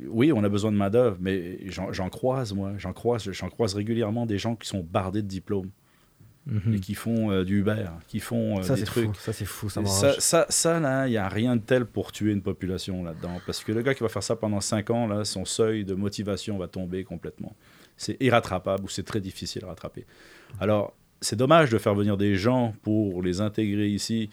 oui, 0.07 0.31
on 0.33 0.43
a 0.43 0.49
besoin 0.49 0.71
de 0.71 0.77
main-d'œuvre, 0.77 1.17
mais 1.19 1.59
j'en, 1.69 2.09
croise, 2.09 2.53
moi. 2.53 2.73
J'en 2.77 2.93
croise, 2.93 3.29
croise 3.51 3.75
régulièrement 3.75 4.25
des 4.25 4.37
gens 4.37 4.55
qui 4.55 4.67
sont 4.67 4.81
bardés 4.81 5.21
de 5.21 5.27
diplômes 5.27 5.69
Mhm. 6.47 6.73
et 6.73 6.79
qui 6.79 6.95
font 6.95 7.31
euh, 7.31 7.43
du 7.43 7.59
Uber, 7.59 7.85
qui 8.07 8.19
font 8.19 8.57
euh, 8.57 8.63
Ça, 8.63 8.73
des 8.73 8.83
trucs. 8.83 9.05
fou. 9.05 9.13
Ça, 9.19 9.31
c'est 9.31 9.45
fou. 9.45 9.69
Ça. 9.69 9.85
Ça, 9.85 10.19
ça, 10.19 10.45
ça, 10.49 10.79
là, 10.79 11.07
il 11.07 11.11
n'y 11.11 11.17
a 11.17 11.29
rien 11.29 11.55
de 11.55 11.61
tel 11.61 11.85
pour 11.85 12.11
tuer 12.11 12.31
une 12.31 12.41
population 12.41 13.03
là-dedans. 13.03 13.39
Parce 13.45 13.63
que 13.63 13.71
le 13.71 13.83
gars 13.83 13.93
qui 13.93 14.01
va 14.01 14.09
faire 14.09 14.23
ça 14.23 14.35
pendant 14.35 14.59
5 14.59 14.89
ans, 14.89 15.05
là, 15.07 15.23
son 15.23 15.45
seuil 15.45 15.85
de 15.85 15.93
motivation 15.93 16.57
va 16.57 16.67
tomber 16.67 17.03
complètement. 17.03 17.55
C'est 17.95 18.17
irrattrapable 18.19 18.85
ou 18.85 18.89
c'est 18.89 19.03
très 19.03 19.19
difficile 19.21 19.63
à 19.65 19.67
rattraper. 19.67 20.07
Alors, 20.59 20.95
c'est 21.21 21.35
dommage 21.35 21.69
de 21.69 21.77
faire 21.77 21.93
venir 21.93 22.17
des 22.17 22.35
gens 22.35 22.73
pour 22.81 23.21
les 23.21 23.39
intégrer 23.39 23.89
ici 23.89 24.31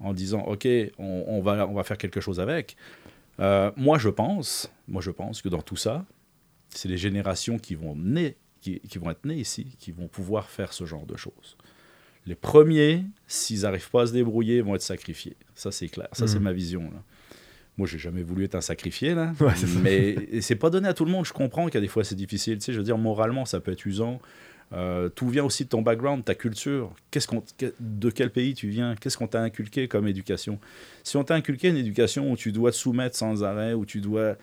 en 0.00 0.12
disant, 0.12 0.42
OK, 0.42 0.66
on, 0.98 1.24
on 1.26 1.40
va, 1.40 1.66
on 1.68 1.74
va 1.74 1.82
faire 1.84 1.98
quelque 1.98 2.20
chose 2.20 2.40
avec. 2.40 2.76
Euh, 3.40 3.70
moi, 3.76 3.98
je 3.98 4.08
pense, 4.08 4.70
moi, 4.88 5.02
je 5.02 5.10
pense 5.10 5.42
que 5.42 5.48
dans 5.48 5.62
tout 5.62 5.76
ça, 5.76 6.04
c'est 6.70 6.88
les 6.88 6.98
générations 6.98 7.58
qui 7.58 7.74
vont, 7.74 7.94
naître, 7.96 8.38
qui, 8.60 8.80
qui 8.80 8.98
vont 8.98 9.10
être 9.10 9.24
nées 9.24 9.36
ici 9.36 9.76
qui 9.78 9.92
vont 9.92 10.08
pouvoir 10.08 10.48
faire 10.50 10.72
ce 10.72 10.84
genre 10.84 11.06
de 11.06 11.16
choses. 11.16 11.56
Les 12.26 12.34
premiers, 12.34 13.04
s'ils 13.26 13.62
n'arrivent 13.62 13.90
pas 13.90 14.02
à 14.02 14.06
se 14.06 14.12
débrouiller, 14.12 14.60
vont 14.60 14.74
être 14.74 14.82
sacrifiés. 14.82 15.36
Ça, 15.54 15.70
c'est 15.70 15.88
clair. 15.88 16.08
Ça, 16.12 16.26
c'est 16.26 16.38
Mhm. 16.38 16.44
ma 16.44 16.52
vision. 16.52 16.82
Là. 16.82 17.02
Moi, 17.76 17.86
j'ai 17.86 17.98
jamais 17.98 18.22
voulu 18.22 18.44
être 18.44 18.54
un 18.54 18.60
sacrifié, 18.62 19.14
là. 19.14 19.32
Ouais, 19.40 19.52
mais 19.82 20.40
c'est 20.40 20.56
pas 20.56 20.70
donné 20.70 20.88
à 20.88 20.94
tout 20.94 21.04
le 21.04 21.10
monde. 21.12 21.24
Je 21.26 21.32
comprends 21.32 21.68
qu'à 21.68 21.80
des 21.80 21.88
fois, 21.88 22.02
c'est 22.04 22.14
difficile. 22.16 22.58
Tu 22.58 22.64
sais, 22.64 22.72
je 22.72 22.78
veux 22.78 22.84
dire, 22.84 22.98
moralement, 22.98 23.44
ça 23.44 23.60
peut 23.60 23.70
être 23.70 23.86
usant. 23.86 24.20
Euh, 24.72 25.08
tout 25.08 25.28
vient 25.28 25.44
aussi 25.44 25.64
de 25.64 25.68
ton 25.68 25.80
background, 25.82 26.24
ta 26.24 26.34
culture. 26.34 26.92
Qu'est-ce 27.10 27.28
qu'on, 27.28 27.42
que- 27.56 27.72
de 27.78 28.10
quel 28.10 28.30
pays 28.30 28.54
tu 28.54 28.68
viens? 28.68 28.96
Qu'est-ce 28.96 29.16
qu'on 29.16 29.28
t'a 29.28 29.40
inculqué 29.40 29.86
comme 29.86 30.08
éducation? 30.08 30.58
Si 31.04 31.16
on 31.16 31.22
t'a 31.24 31.34
inculqué 31.36 31.68
une 31.68 31.76
éducation 31.76 32.32
où 32.32 32.36
tu 32.36 32.50
dois 32.50 32.72
te 32.72 32.76
soumettre 32.76 33.16
sans 33.16 33.44
arrêt, 33.44 33.74
où 33.74 33.86
tu 33.86 34.00
dois 34.00 34.36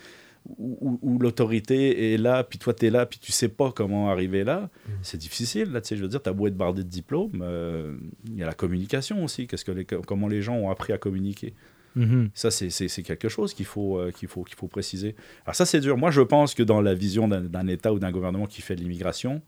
où, 0.58 0.78
où- 0.82 1.00
où 1.02 1.20
l'autorité 1.20 2.14
est 2.14 2.18
là, 2.18 2.44
puis 2.44 2.60
toi, 2.60 2.74
tu 2.74 2.86
es 2.86 2.90
là, 2.90 3.06
puis 3.06 3.18
tu 3.20 3.32
sais 3.32 3.48
pas 3.48 3.72
comment 3.72 4.10
arriver 4.10 4.44
là, 4.44 4.70
c'est 5.02 5.18
difficile. 5.18 5.72
Là, 5.72 5.80
je 5.90 5.96
veux 5.96 6.08
dire, 6.10 6.22
tu 6.22 6.30
as 6.30 6.34
beau 6.34 6.48
être 6.48 6.58
bardé 6.58 6.84
de 6.84 6.90
diplômes, 6.90 7.42
euh, 7.42 7.96
il 8.28 8.36
y 8.38 8.44
a 8.44 8.46
la 8.46 8.54
communication 8.54 9.24
aussi. 9.24 9.48
Qu'est-ce 9.48 9.64
que 9.64 9.72
les, 9.72 9.86
comment 9.86 10.28
les 10.28 10.42
gens 10.42 10.56
ont 10.56 10.70
appris 10.70 10.92
à 10.92 10.98
communiquer? 10.98 11.54
Mhm. 11.96 12.30
Ça, 12.34 12.50
c'est- 12.52 13.04
quelque 13.04 13.30
chose 13.30 13.54
qu'il 13.54 13.66
faut, 13.66 14.00
euh, 14.00 14.12
qu'il 14.12 14.28
faut, 14.28 14.44
qu'il 14.44 14.56
faut 14.58 14.68
préciser. 14.68 15.16
Alors 15.46 15.56
ça, 15.56 15.66
c'est 15.66 15.80
dur. 15.80 15.96
Moi, 15.98 16.12
je 16.12 16.22
pense 16.22 16.54
que 16.56 16.64
dans 16.64 16.82
la 16.82 16.94
vision 16.94 17.28
d'un 17.30 17.68
État 17.68 17.94
ou 17.94 18.00
d'un 18.00 18.12
gouvernement 18.12 18.46
qui 18.48 18.62
fait 18.62 18.76
de 18.76 18.82
l'immigration, 18.82 19.42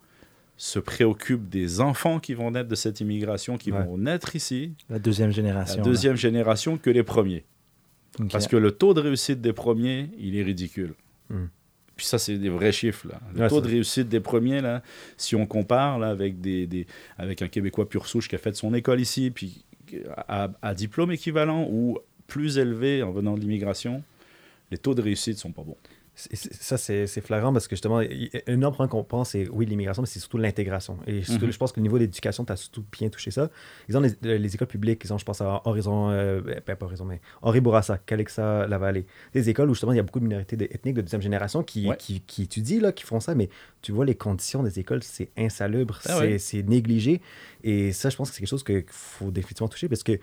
se 0.57 0.79
préoccupe 0.79 1.49
des 1.49 1.81
enfants 1.81 2.19
qui 2.19 2.33
vont 2.33 2.51
naître 2.51 2.69
de 2.69 2.75
cette 2.75 3.01
immigration, 3.01 3.57
qui 3.57 3.71
Ouais. 3.71 3.83
vont 3.83 3.97
naître 3.97 4.35
ici, 4.35 4.73
La 4.89 4.99
deuxième 4.99 5.29
la 5.29 5.33
génération. 5.35 5.77
là. 5.77 5.83
deuxième 5.83 6.15
génération, 6.15 6.77
que 6.77 6.89
les 6.89 7.03
premiers. 7.03 7.43
Parce 8.31 8.47
que 8.47 8.55
le 8.55 8.71
taux 8.71 8.93
de 8.93 9.01
réussite 9.01 9.41
des 9.41 9.51
premiers, 9.51 10.09
il 10.17 10.37
est 10.37 10.43
ridicule. 10.43 10.93
Hmm. 11.29 11.47
Puis 11.97 12.05
ça, 12.05 12.17
c'est 12.17 12.37
des 12.37 12.49
vrais 12.49 12.71
chiffres. 12.71 13.07
Là. 13.09 13.19
Le 13.33 13.41
Ouais, 13.41 13.47
taux 13.49 13.59
de 13.61 13.67
réussite 13.67 14.07
des 14.09 14.19
premiers, 14.21 14.61
là, 14.61 14.81
si 15.17 15.35
on 15.35 15.45
compare 15.45 15.99
là, 15.99 16.09
avec, 16.09 16.39
des, 16.39 16.67
des- 16.67 16.87
avec 17.17 17.41
un 17.41 17.47
Québécois 17.49 17.87
pur 17.89 18.07
souche 18.07 18.27
qui 18.29 18.35
a 18.35 18.37
fait 18.37 18.55
son 18.55 18.73
école 18.73 18.99
ici, 19.01 19.31
puis 19.31 19.65
à, 20.27 20.49
à 20.61 20.73
diplôme 20.73 21.11
équivalent 21.11 21.67
ou 21.69 21.97
plus 22.27 22.57
élevé 22.57 23.03
en 23.03 23.11
venant 23.11 23.35
de 23.35 23.39
l'immigration, 23.41 24.01
les 24.71 24.77
taux 24.77 24.95
de 24.95 25.01
réussite 25.01 25.37
sont 25.37 25.51
pas 25.51 25.63
bons. 25.63 25.77
Ça, 26.15 26.77
c'est 26.77 27.07
flagrant 27.21 27.51
parce 27.51 27.67
que 27.67 27.75
justement, 27.75 27.97
un 27.99 28.07
énorme 28.47 28.73
problème 28.73 28.89
qu'on 28.89 29.03
pense, 29.03 29.31
c'est 29.31 29.49
oui, 29.49 29.65
l'immigration, 29.65 30.01
mais 30.01 30.07
c'est 30.07 30.19
surtout 30.19 30.37
l'intégration. 30.37 30.97
Et 31.07 31.23
surtout, 31.23 31.45
Mhm. 31.47 31.51
je 31.51 31.57
pense 31.57 31.71
que 31.73 31.79
le 31.79 31.83
niveau 31.83 31.99
d'éducation, 31.99 32.45
tu 32.45 32.53
as 32.53 32.55
surtout 32.55 32.85
bien 32.91 33.09
touché 33.09 33.31
ça. 33.31 33.49
Exemple, 33.89 34.07
les, 34.21 34.39
les 34.39 34.55
écoles 34.55 34.69
publiques, 34.69 35.01
exemple, 35.03 35.19
je 35.19 35.25
pense 35.25 35.41
à 35.41 35.61
Horizon, 35.65 36.09
euh, 36.11 36.41
ben, 36.41 36.61
pas 36.61 36.85
Horizon, 36.85 37.03
mais 37.05 37.19
Henri 37.41 37.59
Bourassa, 37.59 37.97
Calexa, 37.97 38.65
La 38.67 38.77
Vallée. 38.77 39.05
Des 39.33 39.49
écoles 39.49 39.69
où 39.69 39.73
justement, 39.73 39.91
il 39.91 39.97
y 39.97 39.99
a 39.99 40.03
beaucoup 40.03 40.19
de 40.21 40.25
minorités 40.25 40.55
ethniques 40.73 40.95
de 40.95 41.01
deuxième 41.01 41.21
génération 41.21 41.63
qui, 41.63 41.87
Ouais. 41.89 41.97
qui, 41.97 42.21
qui 42.21 42.43
étudient, 42.43 42.79
là, 42.81 42.91
qui 42.93 43.03
font 43.03 43.19
ça, 43.19 43.35
mais 43.35 43.49
tu 43.81 43.91
vois, 43.91 44.05
les 44.05 44.15
conditions 44.15 44.63
des 44.63 44.79
écoles, 44.79 45.03
c'est 45.03 45.29
insalubre, 45.37 45.99
Ah 46.05 46.15
c'est 46.19 46.19
ouais. 46.19 46.37
c'est 46.39 46.63
négligé. 46.63 47.21
Et 47.63 47.91
ça, 47.91 48.09
je 48.09 48.15
pense 48.15 48.29
que 48.29 48.35
c'est 48.35 48.39
quelque 48.41 48.49
chose 48.49 48.63
qu'il 48.63 48.85
faut 48.87 49.31
définitivement 49.31 49.67
toucher 49.67 49.89
parce 49.89 50.03
que 50.03 50.17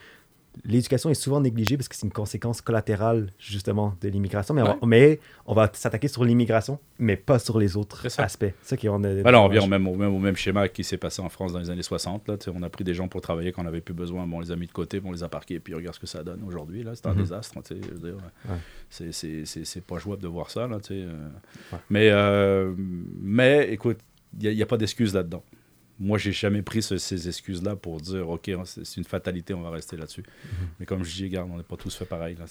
l'éducation 0.65 1.09
est 1.11 1.15
souvent 1.15 1.41
négligée 1.41 1.77
parce 1.77 1.89
que 1.89 1.97
c'est 1.97 2.07
une 2.07 2.13
conséquence 2.13 2.61
collatérale 2.61 3.31
justement 3.39 3.95
de 4.01 4.09
l'immigration. 4.09 4.55
Mais, 4.55 4.63
on 4.63 4.65
va- 4.67 4.73
Ouais. 4.73 4.79
mais 4.87 5.21
on 5.47 5.55
va 5.55 5.71
s'attaquer 5.73 6.09
sur 6.09 6.25
l'immigration, 6.25 6.79
mais 6.99 7.17
pas 7.17 7.39
sur 7.39 7.59
les 7.59 7.77
autres 7.77 8.07
aspects. 8.21 8.45
C'est 8.63 8.69
ça 8.71 8.77
qui 8.77 8.89
on 8.89 9.03
a- 9.05 9.27
Alors, 9.27 9.45
on 9.45 9.49
revient 9.49 9.61
au 9.61 9.67
même, 9.67 9.87
au, 9.89 9.97
même, 9.97 10.15
au 10.15 10.19
même 10.19 10.37
schéma 10.37 10.69
qui 10.69 10.85
s'est 10.85 10.99
passé 10.99 11.23
en 11.23 11.29
France 11.29 11.53
dans 11.53 11.59
les 11.59 11.71
années 11.71 11.83
60. 11.83 12.29
Là, 12.29 12.37
on 12.55 12.63
a 12.63 12.69
pris 12.69 12.85
des 12.85 12.95
gens 12.95 13.09
pour 13.09 13.21
travailler 13.23 13.53
quand 13.53 13.63
on 13.63 13.65
n'avait 13.65 13.81
plus 13.81 13.95
besoin. 13.95 14.27
Bon, 14.27 14.37
on 14.37 14.41
les 14.41 14.53
a 14.53 14.57
mis 14.57 14.67
de 14.67 14.73
côté, 14.73 15.01
bon, 15.01 15.09
on 15.09 15.13
les 15.13 15.23
a 15.23 15.29
parqués, 15.29 15.59
puis 15.59 15.75
regarde 15.75 15.95
ce 15.95 16.01
que 16.01 16.07
ça 16.07 16.23
donne 16.23 16.43
aujourd'hui. 16.45 16.83
là. 16.85 16.93
C'est 16.95 17.07
un 17.07 17.15
désastre. 17.15 17.57
Ouais. 17.57 18.57
C'est- 18.91 19.81
pas 19.87 19.99
jouable 19.99 20.23
de 20.23 20.29
voir 20.29 20.51
ça. 20.51 20.67
Là, 20.67 20.79
euh. 20.91 21.29
Ouais. 21.73 21.79
mais, 21.91 22.11
euh, 22.11 22.73
mais 23.21 23.69
écoute, 23.73 23.99
il 24.41 24.55
n'y 24.55 24.63
a, 24.63 24.67
pas 24.67 24.77
d'excuse 24.77 25.15
là-dedans. 25.15 25.43
Moi, 26.01 26.19
j'ai 26.19 26.33
jamais 26.33 26.63
pris 26.63 26.83
ce- 26.83 26.99
ces 26.99 27.29
excuses-là 27.29 27.77
pour 27.77 28.01
dire, 28.01 28.29
OK, 28.29 28.51
c'est 28.65 28.97
une 28.97 29.05
fatalité, 29.05 29.55
on 29.55 29.61
va 29.63 29.71
rester 29.71 29.97
là-dessus. 29.97 30.23
Mais 30.81 30.87
comme 30.87 31.05
je 31.05 31.15
dis, 31.15 31.25
regarde, 31.25 31.49
on 31.53 31.57
n'est 31.57 31.63
pas 31.63 31.77
tous 31.77 31.95
fait 31.95 32.05
pareil. 32.05 32.35
Là, 32.37 32.47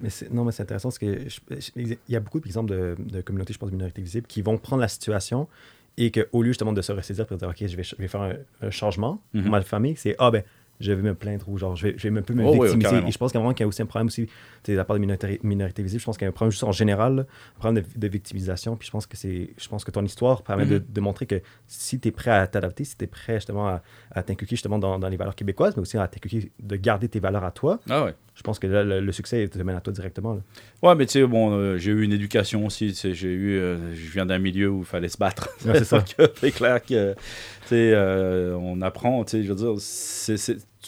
Mais 0.00 0.10
c'est- 0.10 0.30
non, 0.32 0.44
mais 0.44 0.52
c'est 0.52 0.62
intéressant 0.62 0.88
parce 0.88 0.98
que 0.98 1.28
je- 1.28 1.40
je- 1.50 1.70
il 1.76 1.96
y 2.08 2.16
a 2.16 2.20
beaucoup, 2.20 2.40
par 2.40 2.46
exemple, 2.48 2.70
de, 2.70 2.96
de 2.98 3.20
communautés, 3.20 3.52
je 3.52 3.58
pense, 3.58 3.68
de 3.70 3.74
minorités 3.74 4.02
visibles, 4.02 4.26
qui 4.26 4.42
vont 4.42 4.58
prendre 4.58 4.80
la 4.82 4.88
situation 4.88 5.48
et 5.96 6.10
qu'au 6.10 6.42
lieu 6.42 6.50
justement 6.50 6.72
de 6.72 6.82
se 6.82 6.92
ressaisir 6.92 7.26
pour 7.26 7.36
dire, 7.36 7.48
OK, 7.48 7.56
je 7.60 7.64
vais, 7.66 7.82
ch- 7.82 7.94
je 7.96 8.02
vais 8.02 8.08
faire 8.08 8.22
un, 8.22 8.34
un 8.62 8.70
changement 8.70 9.22
Mhm. 9.34 9.42
pour 9.42 9.50
ma 9.50 9.60
famille, 9.62 9.94
c'est, 9.96 10.16
ah 10.18 10.30
ben, 10.30 10.42
je 10.80 10.92
vais 10.92 11.02
me 11.02 11.14
plaindre 11.14 11.48
ou 11.48 11.58
genre, 11.58 11.74
je 11.76 11.88
vais, 11.88 11.94
je 11.96 12.08
vais 12.08 12.18
un 12.18 12.22
peu 12.22 12.34
me 12.34 12.44
Oh, 12.44 12.52
victimiser. 12.62 12.96
et 13.08 13.10
je 13.10 13.18
pense 13.18 13.32
qu'il 13.32 13.38
y 13.38 13.40
a 13.40 13.44
vraiment 13.44 13.54
qu'il 13.54 13.64
y 13.64 13.64
a 13.64 13.68
aussi 13.68 13.82
un 13.82 13.86
problème 13.86 14.06
aussi, 14.06 14.28
de 14.64 14.72
la 14.74 14.84
part 14.84 14.94
des 14.96 15.00
minorités, 15.00 15.40
minorités 15.42 15.82
visibles, 15.82 16.00
je 16.00 16.04
pense 16.06 16.16
qu'il 16.18 16.24
y 16.24 16.26
a 16.26 16.30
un 16.30 16.32
problème 16.32 16.52
juste 16.52 16.64
en 16.64 16.72
général, 16.72 17.16
là, 17.16 17.22
un 17.22 17.58
problème 17.58 17.82
de, 17.84 17.98
de 17.98 18.08
victimisation. 18.08 18.76
Puis 18.76 18.86
je 18.86 18.92
pense 18.92 19.06
que 19.06 19.16
c'est, 19.16 19.50
je 19.56 19.68
pense 19.68 19.84
que 19.84 19.90
ton 19.90 20.04
histoire 20.04 20.42
permet 20.42 20.66
de, 20.66 20.78
Mhm. 20.78 20.84
de 20.88 21.00
montrer 21.00 21.26
que 21.26 21.40
si 21.66 21.98
tu 21.98 22.08
es 22.08 22.10
prêt 22.12 22.30
à 22.30 22.46
t'adapter, 22.46 22.84
si 22.84 22.96
tu 22.96 23.04
es 23.04 23.06
prêt 23.08 23.34
justement 23.34 23.66
à, 23.68 23.82
à 24.10 24.22
t'inculquer 24.22 24.56
justement 24.56 24.78
dans, 24.78 24.98
dans 24.98 25.08
les 25.08 25.16
valeurs 25.16 25.34
québécoises, 25.34 25.74
mais 25.76 25.82
aussi 25.82 25.98
à 25.98 26.06
t'inculquer 26.08 26.50
de 26.60 26.76
garder 26.76 27.08
tes 27.08 27.20
valeurs 27.20 27.44
à 27.44 27.50
toi, 27.50 27.80
Ah 27.88 28.04
ouais. 28.04 28.14
Je 28.38 28.42
pense 28.44 28.60
que 28.60 28.68
là, 28.68 28.84
le, 28.84 29.00
le 29.00 29.10
succès 29.12 29.48
te 29.48 29.58
mène 29.58 29.74
à 29.74 29.80
toi 29.80 29.92
directement. 29.92 30.34
là. 30.34 30.40
Ouais, 30.80 30.94
mais 30.94 31.06
tu 31.06 31.14
sais, 31.14 31.26
bon, 31.26 31.50
euh, 31.52 31.76
j'ai 31.76 31.90
eu 31.90 32.04
une 32.04 32.12
éducation 32.12 32.64
aussi. 32.66 32.94
J'ai 32.94 33.28
eu, 33.32 33.58
euh, 33.58 33.92
je 33.96 34.12
viens 34.12 34.26
d'un 34.26 34.38
milieu 34.38 34.70
où 34.70 34.78
il 34.80 34.84
fallait 34.84 35.08
se 35.08 35.18
battre. 35.18 35.48
Ouais, 35.66 35.74
c'est 35.78 35.84
ça. 35.84 35.98
Donc, 35.98 36.14
euh, 36.20 36.28
c'est 36.36 36.52
clair 36.52 36.80
que, 36.80 37.14
tu 37.14 37.18
sais, 37.66 37.90
euh, 37.92 38.54
on 38.54 38.80
apprend. 38.80 39.24
Tu 39.24 39.32
sais, 39.32 39.42
je 39.42 39.48
veux 39.52 39.56
dire, 39.56 39.72
c'est, 39.78 40.36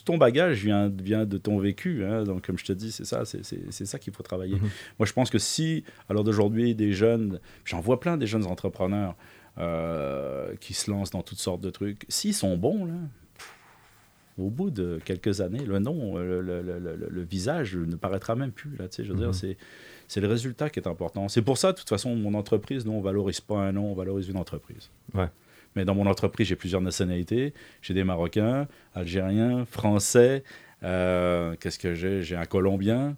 ton 0.05 0.17
bagage 0.17 0.63
vient, 0.65 0.89
vient 1.03 1.27
de 1.27 1.39
ton 1.39 1.59
vécu. 1.59 2.05
hein. 2.05 2.23
donc, 2.23 2.47
comme 2.47 2.57
je 2.57 2.65
te 2.65 2.73
dis, 2.73 2.93
c'est 2.93 3.05
ça, 3.05 3.25
c'est, 3.25 3.43
ça 3.85 3.99
qu'il 3.99 4.13
faut 4.13 4.23
travailler. 4.23 4.55
Mhm. 4.55 4.71
Moi, 5.01 5.07
je 5.07 5.13
pense 5.13 5.29
que 5.29 5.39
si, 5.39 5.83
à 6.09 6.13
l'heure 6.13 6.23
d'aujourd'hui, 6.23 6.77
des 6.77 6.93
jeunes, 6.93 7.41
j'en 7.65 7.81
vois 7.81 7.99
plein 7.99 8.17
des 8.17 8.29
jeunes 8.29 8.47
entrepreneurs 8.47 9.17
qui 10.61 10.73
se 10.73 10.89
lancent 10.91 11.11
dans 11.11 11.23
toutes 11.23 11.41
sortes 11.41 11.61
de 11.61 11.71
trucs. 11.71 12.07
S'ils 12.09 12.33
sont 12.33 12.57
bons, 12.57 12.85
là. 12.87 12.95
Au 14.39 14.49
bout 14.49 14.71
de 14.71 14.99
quelques 15.05 15.41
années, 15.41 15.65
le 15.67 15.79
nom, 15.81 16.17
euh, 16.17 16.41
le, 16.41 16.63
le- 16.63 16.79
le- 16.79 16.97
le- 16.97 17.09
le 17.11 17.23
visage 17.23 17.77
ne 17.77 17.97
paraîtra 17.97 18.35
même 18.37 18.53
plus. 18.53 18.77
Là, 18.79 18.87
je 18.97 19.03
veux 19.03 19.13
Mhm. 19.15 19.19
dire, 19.21 19.35
c'est, 19.35 19.57
c'est 20.09 20.21
le 20.21 20.29
résultat 20.29 20.71
qui 20.71 20.81
est 20.81 20.89
important. 20.89 21.29
C'est 21.29 21.43
pour 21.43 21.59
ça, 21.59 21.73
de 21.73 21.79
toute 21.79 21.89
façon, 21.89 22.15
mon 22.17 22.35
entreprise, 22.35 22.87
nous, 22.87 22.93
on 22.93 23.01
valorise 23.03 23.41
pas 23.41 23.57
un 23.59 23.73
nom, 23.73 23.91
on 23.91 23.95
valorise 23.95 24.29
une 24.29 24.39
entreprise. 24.39 24.89
Ouais. 25.15 25.29
Mais 25.77 25.85
dans 25.85 25.95
mon 25.95 26.07
entreprise, 26.07 26.47
j'ai 26.49 26.57
plusieurs 26.57 26.81
nationalités. 26.81 27.53
J'ai 27.83 27.95
des 27.95 28.05
Marocains, 28.05 28.67
Algériens, 28.95 29.65
Français, 29.67 30.43
Euh, 30.83 31.57
Qu'est-ce 31.61 31.79
que 31.79 31.95
j'ai? 31.95 32.23
J'ai 32.23 32.37
un 32.37 32.47
Colombien. 32.47 33.15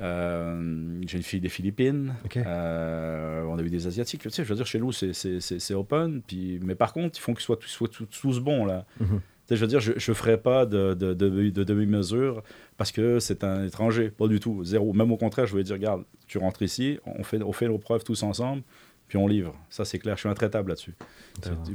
Euh, 0.00 1.00
j'ai 1.06 1.16
une 1.18 1.22
fille 1.22 1.40
des 1.40 1.48
Philippines. 1.48 2.14
Euh, 2.36 3.44
on 3.44 3.58
a 3.58 3.62
eu 3.62 3.70
des 3.70 3.86
Asiatiques. 3.86 4.22
Tu 4.22 4.30
sais, 4.30 4.44
je 4.44 4.48
veux 4.48 4.56
dire, 4.56 4.66
chez 4.66 4.78
nous, 4.80 4.92
c'est- 4.92 5.72
open. 5.74 6.20
Puis, 6.26 6.58
mais 6.64 6.74
par 6.74 6.92
contre, 6.92 7.16
il 7.18 7.20
faut 7.20 7.32
qu'ils 7.32 7.42
soient, 7.44 7.56
tous- 7.56 7.68
soient 7.68 7.88
tous, 7.88 8.06
tous 8.06 8.40
bons. 8.40 8.64
Là. 8.64 8.84
Mhm. 9.00 9.20
Je 9.50 9.60
veux 9.60 9.66
dire, 9.68 9.80
je 9.80 9.92
ne 9.92 10.14
ferai 10.14 10.38
pas 10.38 10.66
de, 10.66 10.94
de, 10.94 11.14
de, 11.14 11.50
de 11.50 11.64
demi-mesure 11.64 12.42
parce 12.76 12.90
que 12.90 13.20
c'est 13.20 13.44
un 13.44 13.64
étranger. 13.64 14.10
Pas 14.10 14.26
du 14.26 14.40
tout. 14.40 14.64
Zéro. 14.64 14.92
Même 14.92 15.12
au 15.12 15.16
contraire, 15.16 15.46
je 15.46 15.56
vais 15.56 15.62
dire, 15.62 15.74
regarde, 15.76 16.02
tu 16.26 16.38
rentres 16.38 16.62
ici, 16.62 16.98
on 17.06 17.22
fait, 17.22 17.42
on 17.42 17.52
fait 17.52 17.68
nos 17.68 17.78
preuves 17.78 18.02
tous 18.02 18.22
ensemble, 18.24 18.62
puis 19.06 19.18
on 19.18 19.28
livre. 19.28 19.54
Ça, 19.70 19.84
c'est 19.84 20.00
clair. 20.00 20.16
Je 20.16 20.20
suis 20.20 20.28
intraitable 20.28 20.70
là-dessus. 20.70 20.94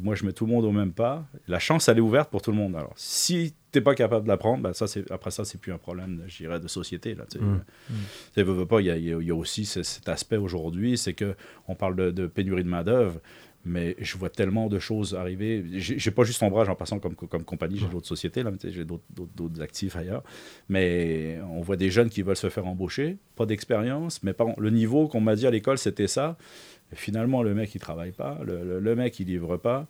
Moi, 0.02 0.16
je 0.16 0.26
mets 0.26 0.34
tout 0.34 0.46
le 0.46 0.52
monde 0.52 0.66
au 0.66 0.72
même 0.74 0.92
pas. 0.92 1.24
La 1.48 1.60
chance, 1.60 1.88
elle 1.88 2.00
est 2.00 2.02
ouverte 2.02 2.30
pour 2.30 2.42
tout 2.42 2.52
le 2.52 2.58
monde. 2.58 2.76
Alors, 2.76 2.92
si 2.98 3.54
tu 3.72 3.78
n'es 3.80 3.82
pas 3.82 3.96
capable 3.96 4.24
de 4.26 4.28
la 4.28 4.36
prendre, 4.36 4.62
ben, 4.64 4.74
ça, 4.74 4.86
après 5.12 5.32
ça, 5.32 5.46
c'est 5.46 5.58
plus 5.58 5.72
un 5.72 5.78
problème, 5.78 6.24
je 6.28 6.38
dirais, 6.44 6.60
de 6.60 6.68
société. 6.68 7.16
Là. 7.16 7.24
Mm. 7.40 8.66
Pas, 8.66 8.82
il 8.82 8.88
y 8.88 8.92
a, 8.92 8.98
il 8.98 9.04
y 9.06 9.26
y 9.28 9.32
a 9.32 9.36
aussi 9.36 9.64
ce- 9.66 9.84
cet 9.84 10.10
aspect 10.10 10.36
aujourd'hui, 10.36 10.98
c'est 10.98 11.14
que 11.14 11.36
on 11.70 11.76
parle 11.76 11.96
de, 11.96 12.12
de 12.12 12.28
pénurie 12.28 12.64
de 12.66 12.70
main-d'œuvre, 12.70 13.20
mais 13.64 13.96
je 14.00 14.18
vois 14.18 14.30
tellement 14.30 14.68
de 14.68 14.80
choses 14.80 15.14
arriver. 15.16 15.64
J'ai 15.74 16.12
pas 16.12 16.24
juste 16.24 16.42
Ombrage 16.42 16.70
en 16.70 16.76
passant 16.76 17.00
comme, 17.00 17.16
comme 17.16 17.44
compagnie, 17.44 17.78
j'ai 17.78 17.88
d'autres 17.88 18.08
sociétés, 18.08 18.44
j'ai 18.64 18.86
d'autres- 18.86 19.62
actifs 19.62 19.96
ailleurs. 19.96 20.24
Mais 20.70 21.40
on 21.52 21.62
voit 21.62 21.78
des 21.78 21.90
jeunes 21.92 22.10
qui 22.10 22.22
veulent 22.22 22.36
se 22.36 22.50
faire 22.50 22.66
embaucher, 22.68 23.18
pas 23.36 23.46
d'expérience, 23.46 24.24
mais 24.24 24.34
par- 24.34 24.60
le 24.60 24.70
niveau 24.70 25.08
qu'on 25.08 25.22
m'a 25.22 25.36
dit 25.36 25.46
à 25.46 25.52
l'école, 25.52 25.78
c'était 25.78 26.08
ça. 26.08 26.38
Et 26.92 26.96
finalement, 26.96 27.44
le 27.44 27.54
mec, 27.54 27.74
il 27.76 27.80
travaille 27.80 28.12
pas, 28.12 28.40
le, 28.44 28.64
le- 28.64 28.80
le 28.80 28.96
mec, 28.96 29.20
il 29.20 29.28
livre 29.28 29.58
pas. 29.58 29.88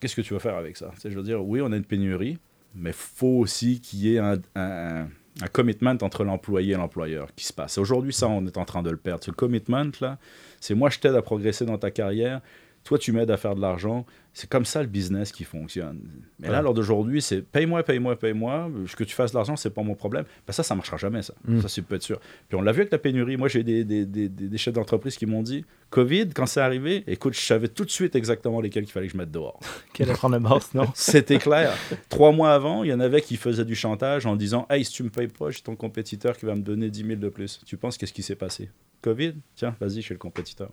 Qu'est-ce 0.00 0.16
que 0.16 0.22
tu 0.22 0.34
vas 0.34 0.40
faire 0.40 0.56
avec 0.56 0.76
ça? 0.76 0.90
Je 1.04 1.10
veux 1.10 1.22
dire, 1.22 1.44
oui, 1.44 1.60
on 1.62 1.70
a 1.72 1.76
une 1.76 1.84
pénurie, 1.84 2.38
mais 2.74 2.92
faut 2.92 3.38
aussi 3.38 3.80
qu'il 3.80 4.00
y 4.00 4.14
ait 4.14 4.18
un, 4.18 4.38
un, 4.54 5.06
un 5.42 5.46
commitment 5.52 5.96
entre 6.00 6.24
l'employé 6.24 6.72
et 6.72 6.76
l'employeur 6.76 7.28
qui 7.36 7.44
se 7.44 7.52
passe. 7.52 7.78
Aujourd'hui, 7.78 8.12
ça, 8.12 8.26
on 8.28 8.46
est 8.46 8.56
en 8.56 8.64
train 8.64 8.82
de 8.82 8.90
le 8.90 8.96
perdre. 8.96 9.22
Ce 9.22 9.30
commitment, 9.30 9.90
là, 10.00 10.18
c'est 10.60 10.74
moi, 10.74 10.88
je 10.90 10.98
t'aide 10.98 11.14
à 11.14 11.22
progresser 11.22 11.64
dans 11.66 11.78
ta 11.78 11.90
carrière. 11.90 12.40
Toi, 12.86 12.98
tu 12.98 13.10
m'aides 13.10 13.30
à 13.32 13.36
faire 13.36 13.56
de 13.56 13.60
l'argent. 13.60 14.06
C'est 14.32 14.48
comme 14.48 14.64
ça 14.64 14.80
le 14.80 14.86
business 14.88 15.32
qui 15.32 15.42
fonctionne. 15.44 16.00
Mais 16.38 16.48
là, 16.48 16.62
lors 16.62 16.72
d'aujourd'hui, 16.72 17.20
c'est 17.20 17.42
paye-moi, 17.42 17.82
paye-moi, 17.82 18.16
paye-moi. 18.16 18.70
Que 18.96 19.02
tu 19.02 19.12
fasses 19.14 19.32
de 19.32 19.36
l'argent, 19.36 19.56
c'est 19.56 19.70
pas 19.70 19.82
mon 19.82 19.94
problème. 19.96 20.24
Ben, 20.46 20.52
ça, 20.52 20.62
ça 20.62 20.74
marchera 20.76 20.96
jamais, 20.96 21.22
ça. 21.22 21.34
Mm. 21.48 21.62
Ça, 21.62 21.68
c'est 21.68 21.82
peut 21.82 21.96
être 21.96 22.02
sûr. 22.02 22.20
Puis 22.48 22.56
on 22.56 22.62
l'a 22.62 22.70
vu 22.70 22.82
avec 22.82 22.92
la 22.92 22.98
pénurie. 22.98 23.36
Moi, 23.36 23.48
j'ai 23.48 23.64
des, 23.64 23.82
des, 23.84 24.06
des, 24.06 24.28
des- 24.28 24.48
des 24.48 24.58
chefs 24.58 24.74
d'entreprise 24.74 25.16
qui 25.16 25.26
m'ont 25.26 25.42
dit 25.42 25.64
Covid, 25.90 26.28
quand 26.34 26.46
c'est 26.46 26.60
arrivé, 26.60 27.02
écoute, 27.08 27.34
je 27.34 27.40
savais 27.40 27.66
tout 27.68 27.84
de 27.84 27.90
suite 27.90 28.14
exactement 28.14 28.60
lesquels 28.60 28.84
qu'il 28.84 28.92
fallait 28.92 29.06
que 29.08 29.12
je 29.14 29.18
mette 29.18 29.32
dehors. 29.32 29.58
Quelle 29.92 30.12
boss, 30.40 30.74
non? 30.74 30.86
C'était 30.94 31.38
clair. 31.38 31.72
Trois 32.08 32.30
mois 32.30 32.52
avant, 32.54 32.84
il 32.84 32.90
y 32.90 32.92
en 32.92 33.00
avait 33.00 33.22
qui 33.22 33.36
faisasaient 33.36 33.64
du 33.64 33.74
chantage 33.74 34.26
en 34.26 34.36
disant 34.36 34.66
Hey, 34.70 34.84
si 34.84 34.92
tu 34.92 35.02
me 35.02 35.10
payes 35.10 35.28
pas, 35.28 35.50
j'ai 35.50 35.60
ton 35.62 35.74
compétiteur 35.74 36.36
qui 36.36 36.46
va 36.46 36.54
me 36.54 36.62
donner 36.62 36.90
10 36.90 37.04
000 37.04 37.14
de 37.16 37.28
plus. 37.30 37.60
Tu 37.66 37.76
penses 37.76 37.96
qu'est-ce 37.98 38.12
qui 38.12 38.22
s'est 38.22 38.36
passé? 38.36 38.70
Covid? 39.02 39.34
Tiens, 39.54 39.74
vas-y 39.80 40.02
chez 40.02 40.14
le 40.14 40.18
compétiteur. 40.18 40.70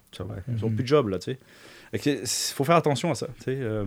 Ils 0.48 0.62
n'ont 0.62 0.70
plus 0.70 0.84
de 0.84 0.88
job, 0.88 1.08
là, 1.08 1.20
tu 1.20 1.32
sais. 1.32 1.40
Il 1.94 2.26
faut 2.26 2.64
faire 2.64 2.76
attention 2.76 3.12
à 3.12 3.16
ça. 3.16 3.28
tu 3.38 3.44
sais, 3.44 3.58
euh, 3.60 3.86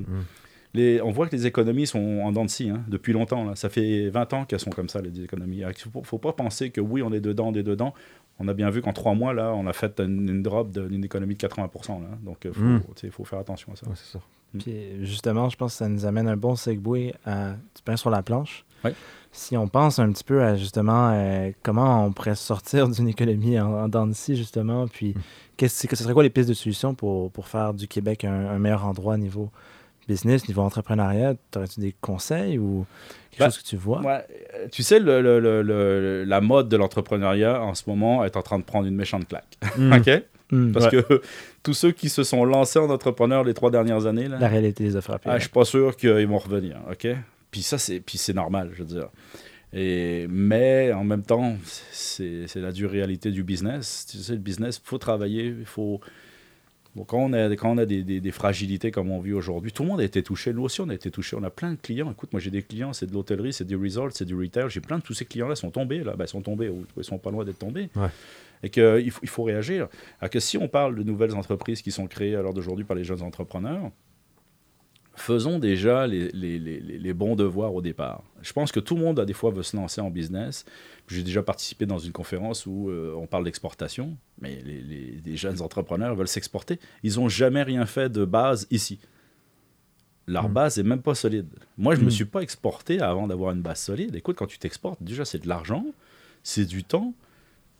les, 0.74 1.00
on 1.00 1.10
voit 1.10 1.26
que 1.26 1.34
les 1.34 1.46
économies 1.46 1.86
sont 1.86 2.20
en 2.22 2.32
dents 2.32 2.44
de 2.44 2.50
scie 2.50 2.68
hein, 2.70 2.82
depuis 2.88 3.12
longtemps. 3.12 3.44
Là. 3.44 3.56
Ça 3.56 3.68
fait 3.68 4.10
20 4.10 4.32
ans 4.34 4.44
qu'elles 4.44 4.60
sont 4.60 4.70
comme 4.70 4.88
ça, 4.88 5.00
les 5.00 5.22
économies. 5.22 5.58
Il 5.58 5.66
ne 5.66 5.72
faut, 5.72 6.02
faut 6.02 6.18
pas 6.18 6.32
penser 6.32 6.70
que 6.70 6.80
oui, 6.80 7.02
on 7.02 7.12
est 7.12 7.20
dedans, 7.20 7.48
on 7.48 7.54
est 7.54 7.62
dedans. 7.62 7.94
On 8.38 8.48
a 8.48 8.52
bien 8.54 8.68
vu 8.68 8.82
qu'en 8.82 8.92
trois 8.92 9.14
mois, 9.14 9.32
là, 9.32 9.52
on 9.54 9.66
a 9.66 9.72
fait 9.72 9.98
une, 10.00 10.28
une 10.28 10.42
drop 10.42 10.70
d'une 10.70 11.02
économie 11.04 11.34
de 11.34 11.46
80%. 11.46 12.02
Là. 12.02 12.08
Donc, 12.22 12.38
il 12.44 12.52
faut, 12.52 12.60
Mm. 12.62 12.80
sais, 12.96 13.10
faut 13.10 13.24
faire 13.24 13.38
attention 13.38 13.72
à 13.72 13.76
ça. 13.76 13.86
Ouais. 13.88 14.20
Puis 14.58 15.04
justement, 15.04 15.48
je 15.48 15.56
pense 15.56 15.72
que 15.72 15.78
ça 15.78 15.88
nous 15.88 16.04
amène 16.06 16.28
un 16.28 16.36
bon 16.36 16.54
segue 16.56 17.14
à 17.24 17.52
du 17.52 17.82
pain 17.84 17.96
sur 17.96 18.10
la 18.10 18.22
planche. 18.22 18.64
Ouais. 18.84 18.94
Si 19.38 19.56
on 19.56 19.68
pense 19.68 19.98
un 19.98 20.10
petit 20.10 20.24
peu 20.24 20.42
à 20.42 20.56
justement 20.56 21.10
euh, 21.12 21.50
comment 21.62 22.06
on 22.06 22.12
pourrait 22.12 22.34
sortir 22.34 22.88
d'une 22.88 23.08
économie 23.08 23.60
en, 23.60 23.72
en 23.72 23.88
dents 23.88 24.06
de 24.06 24.14
scie, 24.14 24.34
justement, 24.34 24.88
puis 24.88 25.14
qu'est-ce 25.56 25.86
que 25.86 25.94
ce 25.94 26.02
serait 26.04 26.14
quoi 26.14 26.22
les 26.22 26.30
pistes 26.30 26.48
de 26.48 26.54
solutions 26.54 26.94
pour, 26.94 27.30
pour 27.30 27.46
faire 27.46 27.74
du 27.74 27.86
Québec 27.86 28.24
un, 28.24 28.32
un 28.48 28.58
meilleur 28.58 28.84
endroit 28.86 29.16
niveau 29.18 29.50
business, 30.08 30.48
niveau 30.48 30.62
entrepreneuriat? 30.62 31.34
Aurais-tu 31.54 31.80
des 31.80 31.94
conseils 32.00 32.58
ou 32.58 32.86
quelque 33.30 33.40
Ben, 33.40 33.44
chose 33.50 33.58
que 33.58 33.68
tu 33.68 33.76
vois? 33.76 34.00
Ouais, 34.00 34.24
euh, 34.54 34.68
tu 34.72 34.82
sais, 34.82 34.98
le, 34.98 35.20
le- 35.20 35.38
le- 35.38 35.62
le- 35.62 36.24
la 36.24 36.40
mode 36.40 36.68
de 36.70 36.76
l'entrepreneuriat 36.78 37.62
en 37.62 37.74
ce 37.74 37.82
moment 37.88 38.24
est 38.24 38.36
en 38.38 38.42
train 38.42 38.58
de 38.58 38.64
prendre 38.64 38.86
une 38.86 38.96
méchante 38.96 39.28
claque. 39.28 39.58
Mm. 39.76 39.92
OK? 39.98 40.22
Mm. 40.52 40.72
Parce 40.72 40.86
Ouais. 40.86 41.02
que 41.02 41.20
tous 41.62 41.74
ceux 41.74 41.92
qui 41.92 42.08
se 42.08 42.22
sont 42.24 42.44
lancés 42.46 42.78
en 42.78 42.88
entrepreneur 42.88 43.44
les 43.44 43.52
trois 43.52 43.70
dernières 43.70 44.06
années, 44.06 44.28
là, 44.28 44.38
La 44.38 44.48
réalité 44.48 44.84
les 44.84 44.96
a 44.96 45.02
frappés. 45.02 45.28
ah, 45.28 45.32
ouais. 45.34 45.38
je 45.38 45.42
suis 45.44 45.52
pas 45.52 45.64
sûr 45.66 45.94
qu'ils 45.96 46.26
vont 46.26 46.38
revenir. 46.38 46.76
OK? 46.90 47.06
Puis 47.56 47.62
ça, 47.62 47.78
c'est, 47.78 48.00
puis 48.00 48.18
c'est 48.18 48.34
normal, 48.34 48.72
je 48.74 48.82
veux 48.82 48.88
dire. 48.88 49.08
Et, 49.72 50.26
mais 50.28 50.92
en 50.92 51.04
même 51.04 51.22
temps, 51.22 51.56
c'est, 51.90 52.44
la 52.56 52.70
dure 52.70 52.90
réalité 52.90 53.30
du 53.30 53.42
business. 53.42 54.06
Tu 54.10 54.18
sais, 54.18 54.32
le 54.34 54.38
business, 54.40 54.78
il 54.84 54.86
faut 54.86 54.98
travailler, 54.98 55.46
il 55.58 55.64
faut. 55.64 55.98
Bon, 56.94 57.04
quand 57.04 57.16
on 57.16 57.32
a, 57.32 57.48
quand 57.56 57.70
on 57.72 57.78
a 57.78 57.86
des, 57.86 58.02
des- 58.02 58.20
des 58.20 58.30
fragilités 58.30 58.90
comme 58.90 59.10
on 59.10 59.20
vit 59.20 59.32
aujourd'hui, 59.32 59.72
tout 59.72 59.84
le 59.84 59.88
monde 59.88 60.00
a 60.00 60.04
été 60.04 60.22
touché. 60.22 60.52
Nous 60.52 60.64
aussi, 60.64 60.82
on 60.82 60.88
a 60.90 60.94
été 60.94 61.10
touché. 61.10 61.34
On 61.34 61.42
a 61.44 61.50
plein 61.50 61.70
de 61.72 61.78
clients. 61.80 62.10
Écoute, 62.12 62.30
moi, 62.34 62.40
j'ai 62.40 62.50
des 62.50 62.62
clients, 62.62 62.92
c'est 62.92 63.06
de 63.06 63.14
l'hôtellerie, 63.14 63.54
c'est 63.54 63.64
du 63.64 63.74
resort, 63.76 64.10
c'est 64.12 64.26
du 64.26 64.34
retail. 64.34 64.68
J'ai 64.68 64.82
plein 64.82 64.98
de 64.98 65.02
tous 65.02 65.14
ces 65.14 65.24
clients-là 65.24 65.56
sont 65.56 65.70
tombés. 65.70 66.04
Là. 66.04 66.14
Ben, 66.14 66.26
ils 66.26 66.28
sont 66.28 66.42
tombés 66.42 66.68
ou 66.68 66.84
ils 66.98 67.04
sont 67.04 67.18
pas 67.18 67.30
loin 67.30 67.42
d'être 67.46 67.58
tombés. 67.58 67.88
Ouais. 67.96 68.08
Et 68.62 68.68
qu'il 68.68 69.10
faut, 69.10 69.20
il 69.22 69.28
faut 69.30 69.44
réagir. 69.44 69.88
Alors 70.20 70.28
que 70.30 70.40
si 70.40 70.58
on 70.58 70.68
parle 70.68 70.94
de 70.94 71.02
nouvelles 71.02 71.34
entreprises 71.34 71.80
qui 71.80 71.90
sont 71.90 72.06
créées 72.06 72.36
à 72.36 72.42
l'heure 72.42 72.52
d'aujourd'hui 72.54 72.84
par 72.84 72.96
les 72.98 73.04
jeunes 73.04 73.22
entrepreneurs, 73.22 73.90
faisons 75.16 75.58
déjà 75.58 76.06
les, 76.06 76.30
les- 76.32 76.58
les- 76.58 76.80
les- 76.80 77.12
bons 77.14 77.36
devoirs 77.36 77.74
au 77.74 77.80
départ. 77.82 78.22
Je 78.42 78.52
pense 78.52 78.70
que 78.72 78.80
tout 78.80 78.94
le 78.96 79.02
monde, 79.02 79.18
à 79.18 79.24
des 79.24 79.32
fois, 79.32 79.50
veut 79.50 79.62
se 79.62 79.76
lancer 79.76 80.00
en 80.00 80.10
business. 80.10 80.64
J'ai 81.08 81.22
déjà 81.22 81.42
participé 81.42 81.86
dans 81.86 81.98
une 81.98 82.12
conférence 82.12 82.66
où 82.66 82.90
euh, 82.90 83.14
on 83.16 83.26
parle 83.26 83.44
d'exportation, 83.44 84.16
mais 84.40 84.60
les, 84.64 85.36
jeunes 85.36 85.60
entrepreneurs 85.62 86.14
veulent 86.14 86.28
s'exporter. 86.28 86.78
Ils 87.02 87.16
n'ont 87.16 87.28
jamais 87.28 87.62
rien 87.62 87.86
fait 87.86 88.08
de 88.10 88.24
base 88.24 88.66
ici. 88.70 88.98
Leur 90.26 90.48
Mm. 90.48 90.52
base 90.52 90.78
est 90.78 90.82
même 90.82 91.02
pas 91.02 91.14
solide. 91.14 91.48
Moi, 91.78 91.94
je 91.94 92.00
ne 92.00 92.06
me 92.06 92.10
Mm. 92.10 92.12
suis 92.12 92.24
pas 92.24 92.40
exporté 92.40 93.00
avant 93.00 93.26
d'avoir 93.26 93.52
une 93.52 93.62
base 93.62 93.80
solide. 93.80 94.14
Écoute, 94.16 94.36
quand 94.36 94.46
tu 94.46 94.58
t'exportes, 94.58 95.02
déjà, 95.02 95.24
c'est 95.24 95.38
de 95.38 95.48
l'argent, 95.48 95.84
c'est 96.42 96.64
du 96.64 96.82
temps. 96.84 97.14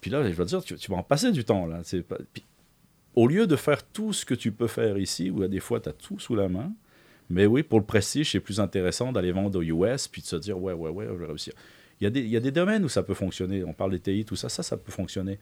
Puis 0.00 0.10
là, 0.10 0.22
je 0.28 0.34
veux 0.34 0.44
dire, 0.44 0.62
tu, 0.62 0.76
tu 0.76 0.90
vas 0.90 0.98
en 0.98 1.02
passer 1.02 1.32
du 1.32 1.44
temps. 1.44 1.66
Là. 1.66 1.80
Pas- 2.08 2.18
puis, 2.32 2.44
au 3.16 3.26
lieu 3.26 3.46
de 3.46 3.56
faire 3.56 3.82
tout 3.84 4.12
ce 4.12 4.24
que 4.24 4.34
tu 4.34 4.52
peux 4.52 4.66
faire 4.68 4.96
ici, 4.98 5.30
où 5.30 5.44
des 5.48 5.58
fois, 5.60 5.80
tu 5.80 5.88
as 5.88 5.92
tout 5.92 6.18
sous 6.20 6.36
la 6.36 6.48
main, 6.48 6.72
mais 7.30 7.46
oui, 7.46 7.62
pour 7.62 7.80
le 7.80 7.84
prestige, 7.84 8.32
c'est 8.32 8.40
plus 8.40 8.60
intéressant 8.60 9.12
d'aller 9.12 9.32
vendre 9.32 9.58
aux 9.58 9.62
US 9.62 10.08
puis 10.08 10.22
de 10.22 10.26
se 10.26 10.36
dire, 10.36 10.60
ouais, 10.60 10.72
ouais, 10.72 10.90
ouais, 10.90 11.06
je 11.06 11.14
vais 11.14 11.26
réussir. 11.26 11.52
Il 12.00 12.04
y, 12.04 12.06
a 12.06 12.10
des, 12.10 12.20
il 12.20 12.28
y 12.28 12.36
a 12.36 12.40
des 12.40 12.50
domaines 12.50 12.84
où 12.84 12.90
ça 12.90 13.02
peut 13.02 13.14
fonctionner. 13.14 13.64
On 13.64 13.72
parle 13.72 13.92
des 13.92 14.00
TI, 14.00 14.24
tout 14.26 14.36
ça, 14.36 14.50
ça, 14.50 14.62
ça 14.62 14.76
peut 14.76 14.92
fonctionner. 14.92 15.38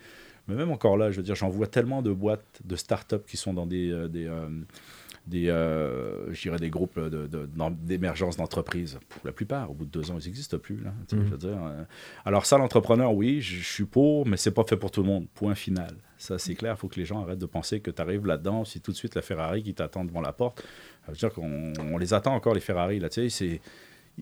Mais 0.47 0.55
même 0.55 0.71
encore 0.71 0.97
là, 0.97 1.11
je 1.11 1.17
veux 1.17 1.23
dire, 1.25 1.35
j'en 1.35 1.49
vois 1.49 1.67
tellement 1.67 2.01
de 2.01 2.13
boîtes, 2.13 2.61
de 2.65 2.77
start-up 2.77 3.27
qui 3.27 3.37
sont 3.37 3.53
dans 3.53 3.67
des, 3.67 3.91
euh, 3.91 4.07
des, 4.07 4.27
euh, 4.27 4.49
des, 5.27 5.49
euh, 5.49 6.33
je 6.33 6.51
des 6.57 6.69
groupes 6.71 6.99
de- 6.99 7.27
de- 7.27 7.47
d'en- 7.47 7.71
d'émergence 7.71 8.37
d'entreprises. 8.37 8.99
Pour 9.09 9.23
la 9.25 9.33
plupart, 9.33 9.71
au 9.71 9.75
bout 9.75 9.87
de 9.87 9.91
deux 9.91 10.11
ans, 10.11 10.19
ils 10.21 10.27
n'existent 10.27 10.59
plus. 10.59 10.77
Là, 10.83 10.93
Mhm. 11.13 11.25
je 11.25 11.31
veux 11.31 11.39
dire, 11.39 11.59
euh, 11.65 11.83
alors 12.27 12.45
ça, 12.45 12.59
l'entrepreneur, 12.59 13.15
oui, 13.15 13.41
je 13.41 13.57
je 13.57 13.65
suis 13.65 13.85
pour, 13.87 14.27
mais 14.27 14.37
c'est 14.37 14.51
pas 14.51 14.65
fait 14.65 14.77
pour 14.77 14.91
tout 14.91 15.03
le 15.03 15.09
monde. 15.09 15.27
Point 15.35 15.55
final. 15.55 15.95
Ça, 16.19 16.39
c'est 16.39 16.55
clair. 16.55 16.75
Il 16.77 16.81
faut 16.81 16.89
que 16.89 17.01
les 17.01 17.07
gens 17.07 17.23
arrêtent 17.23 17.39
de 17.39 17.47
penser 17.47 17.81
que 17.81 17.91
tu 17.91 18.01
arrives 18.01 18.27
là-dedans, 18.27 18.65
c'est 18.65 18.81
tout 18.81 18.93
de 18.93 18.97
suite 18.97 19.15
la 19.15 19.23
Ferrari 19.23 19.63
qui 19.63 19.75
t'attend 19.75 20.05
devant 20.05 20.21
la 20.21 20.33
porte. 20.33 20.63
Ça 21.07 21.13
veut 21.13 21.19
dire 21.19 21.33
qu'on 21.33 21.73
on 21.79 21.99
les 21.99 22.13
attend 22.15 22.35
encore, 22.35 22.55
les 22.55 22.61
Ferrari. 22.61 23.01
Là, 23.01 23.09
c'est 23.11 23.61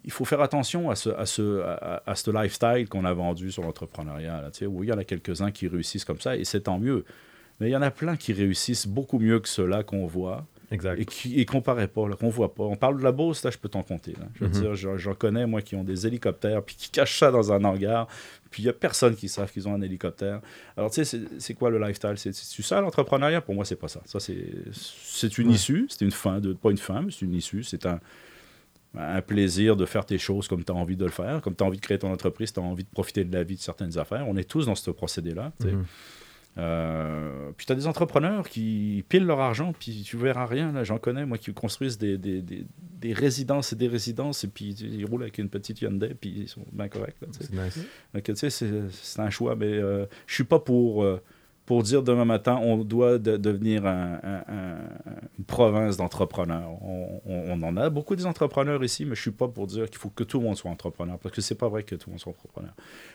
il 0.05 0.11
faut 0.11 0.25
faire 0.25 0.41
attention 0.41 0.89
à 0.91 0.95
ce, 0.95 1.11
à 1.11 1.27
ce, 1.27 1.61
à, 1.61 2.03
à 2.07 2.15
ce 2.15 2.31
lifestyle 2.31 2.89
qu'on 2.89 3.05
a 3.05 3.13
vendu 3.13 3.51
sur 3.53 3.63
l'entrepreneuriat. 3.63 4.41
là, 4.41 4.51
tu 4.51 4.61
sais. 4.61 4.67
Oui, 4.67 4.87
il 4.87 4.91
y 4.91 4.93
en 4.93 4.99
a 4.99 5.05
quelques-uns 5.05 5.51
qui 5.51 5.69
réussissent 5.69 6.05
comme 6.07 6.21
ça, 6.21 6.35
et 6.37 6.45
c'est 6.45 6.63
tant 6.63 6.79
mieux. 6.79 7.05
Mais 7.61 7.69
il 7.69 7.73
y 7.73 7.77
en 7.77 7.83
a 7.83 7.91
plein 7.91 8.17
qui 8.17 8.33
réussissent 8.33 8.87
beaucoup 8.87 9.19
mieux 9.19 9.39
que 9.41 9.49
ceux-là 9.49 9.83
qu'on 9.83 10.07
voit 10.07 10.47
Exact. 10.73 10.99
et 10.99 11.05
qui 11.05 11.39
et 11.41 11.45
qu'on 11.45 11.61
paraît 11.63 11.87
pas, 11.87 12.09
là, 12.09 12.17
qu'on 12.17 12.29
voit 12.31 12.55
pas. 12.55 12.65
On 12.65 12.75
parle 12.77 12.99
de 12.99 13.05
la 13.05 13.13
Beauce, 13.13 13.45
là, 13.45 13.51
je 13.51 13.59
peux 13.59 13.69
t'en 13.69 13.83
compter. 13.83 14.13
là. 14.13 14.27
Je 14.35 14.45
veux 14.45 14.51
Mhm. 14.51 14.75
dire, 14.75 14.97
j'en- 14.99 15.15
connais, 15.15 15.47
moi, 15.47 15.63
qui 15.63 15.77
ont 15.77 15.85
des 15.85 16.07
hélicoptères, 16.07 16.63
puis 16.65 16.75
qui 16.75 16.91
cachent 16.91 17.19
ça 17.19 17.31
dans 17.31 17.53
un 17.53 17.63
hangar, 17.63 18.09
puis 18.51 18.63
il 18.63 18.67
y 18.67 18.69
a 18.69 18.73
personne 18.73 19.15
qui 19.15 19.29
savent 19.29 19.51
qu'ils 19.53 19.69
ont 19.69 19.75
un 19.75 19.81
hélicoptère. 19.83 20.41
Alors, 20.77 20.91
tu 20.91 21.05
sais, 21.05 21.21
c'est- 21.39 21.55
quoi 21.55 21.71
le 21.71 21.79
lifestyle? 21.79 22.15
C'est 22.17 22.35
c'est 22.35 22.63
ça, 22.63 22.81
l'entrepreneuriat? 22.81 23.41
Pour 23.43 23.55
moi, 23.55 23.65
c'est 23.65 23.77
pas 23.77 23.89
ça. 23.89 24.01
Ça, 24.07 24.19
c'est 24.19 24.45
c'est 24.73 25.39
une 25.39 25.49
Ouais. 25.49 25.55
issue, 25.55 25.87
c'est 25.89 26.05
une 26.05 26.11
fin, 26.11 26.41
de, 26.41 26.53
pas 26.55 26.71
une 26.71 26.79
fin, 26.79 27.03
mais 27.03 27.11
c'est 27.13 27.25
une 27.25 27.35
issue, 27.35 27.63
c'est 27.63 27.87
un, 27.87 28.01
un 28.95 29.23
plaisir 29.23 29.75
de 29.77 29.87
faire 29.87 30.05
tes 30.05 30.19
choses 30.19 30.49
comme 30.49 30.65
tu 30.65 30.73
as 30.73 30.75
envie 30.75 30.97
de 30.97 31.05
le 31.05 31.11
faire, 31.11 31.41
comme 31.41 31.55
tu 31.55 31.65
as 31.65 31.67
envie 31.67 31.79
de 31.79 31.83
créer 31.83 31.99
ton 31.99 32.13
entreprise, 32.13 32.53
tu 32.53 32.61
as 32.61 32.63
envie 32.63 32.85
de 32.85 32.89
profiter 32.91 33.25
de 33.25 33.33
la 33.33 33.43
vie 33.43 33.57
de 33.57 33.61
certaines 33.61 33.97
affaires. 33.99 34.25
On 34.29 34.37
est 34.37 34.45
tous 34.49 34.67
dans 34.67 34.75
ce 34.75 34.91
procédé-là. 34.91 35.53
sais. 35.61 35.73
Euh, 36.59 37.51
puis 37.57 37.65
tu 37.65 37.73
as 37.73 37.75
des 37.75 37.87
entrepreneurs 37.87 38.49
qui 38.49 39.05
pilent 39.09 39.25
leur 39.25 39.41
argent, 39.41 39.73
puis 39.79 40.03
tu 40.03 40.17
verras 40.17 40.45
rien. 40.47 40.71
Là, 40.73 40.85
j'en 40.85 40.99
connais, 40.99 41.25
moi, 41.25 41.39
qui 41.39 41.53
construisent 41.55 41.97
des, 41.97 42.19
des, 42.19 42.43
des, 42.43 42.67
des 42.79 43.13
résidences 43.13 43.73
et 43.73 43.77
des 43.77 43.89
résidences, 43.89 44.45
et 44.45 44.49
puis 44.49 44.71
ils 44.75 45.05
roulent 45.07 45.23
avec 45.23 45.39
une 45.39 45.49
petite 45.49 45.81
Hyundai, 45.81 46.15
puis 46.15 46.31
ils 46.43 46.49
sont 46.49 46.65
bien 46.73 46.89
corrects. 46.89 47.17
là. 47.23 47.29
C'est 47.31 47.51
nice. 47.53 47.79
Donc, 48.13 48.23
tu 48.23 48.37
sais, 48.37 48.51
c'est 48.51 48.71
c'est 48.91 49.21
un 49.21 49.31
choix, 49.31 49.57
mais 49.57 49.73
euh, 49.73 50.05
je 50.27 50.35
suis 50.35 50.45
pas 50.45 50.59
pour, 50.59 51.03
euh, 51.03 51.23
pour 51.73 51.83
dire 51.83 52.03
demain 52.03 52.27
matin, 52.27 52.59
on 52.63 52.85
doit 52.85 53.17
de- 53.19 53.39
devenir 53.39 53.87
un- 53.87 54.21
un- 54.23 54.45
un- 54.47 54.77
une 55.39 55.45
province 55.47 55.97
d'entrepreneurs. 55.97 56.71
On, 56.83 57.23
on- 57.25 57.53
on 57.53 57.63
en 57.63 57.77
a 57.79 57.89
beaucoup 57.89 58.15
des 58.15 58.27
entrepreneurs 58.27 58.85
ici, 58.85 59.07
mais 59.07 59.15
je 59.15 59.23
suis 59.23 59.31
pas 59.31 59.49
pour 59.49 59.67
dire 59.67 59.87
qu'il 59.89 59.97
faut 59.97 60.11
que 60.11 60.23
tout 60.23 60.39
le 60.39 60.45
monde 60.45 60.57
soit 60.57 60.71
entrepreneur, 60.71 61.19
parce 61.19 61.35
que 61.35 61.41
c'est 61.41 61.55
pas 61.55 61.69
vrai 61.71 61.83
que 61.83 61.95
tout 61.95 62.11
le 62.11 62.13
monde 62.13 62.21
soit 62.21 62.33
entrepreneur. 62.33 62.73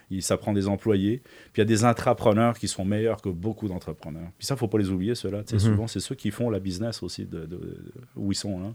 Il, 0.09 0.23
ça 0.23 0.37
prend 0.37 0.53
des 0.53 0.67
employés, 0.67 1.21
puis 1.53 1.57
il 1.57 1.59
y 1.59 1.61
a 1.61 1.65
des 1.65 1.83
intrapreneurs 1.85 2.57
qui 2.57 2.67
sont 2.67 2.83
meilleurs 2.83 3.21
que 3.21 3.29
beaucoup 3.29 3.67
d'entrepreneurs. 3.67 4.29
Puis 4.39 4.47
ça, 4.47 4.55
faut 4.55 4.67
pas 4.67 4.79
les 4.79 4.89
oublier, 4.89 5.13
ceux-là. 5.13 5.43
Tu 5.43 5.59
sais, 5.59 5.67
Mhm. 5.67 5.73
Souvent, 5.75 5.87
c'est 5.87 5.99
ceux 5.99 6.15
qui 6.15 6.31
font 6.31 6.49
la 6.49 6.59
business 6.59 7.03
aussi 7.03 7.25
de, 7.25 7.41
de- 7.41 7.45
de- 7.45 7.91
où 8.15 8.31
ils 8.31 8.35
sont. 8.35 8.59
Là. 8.59 8.73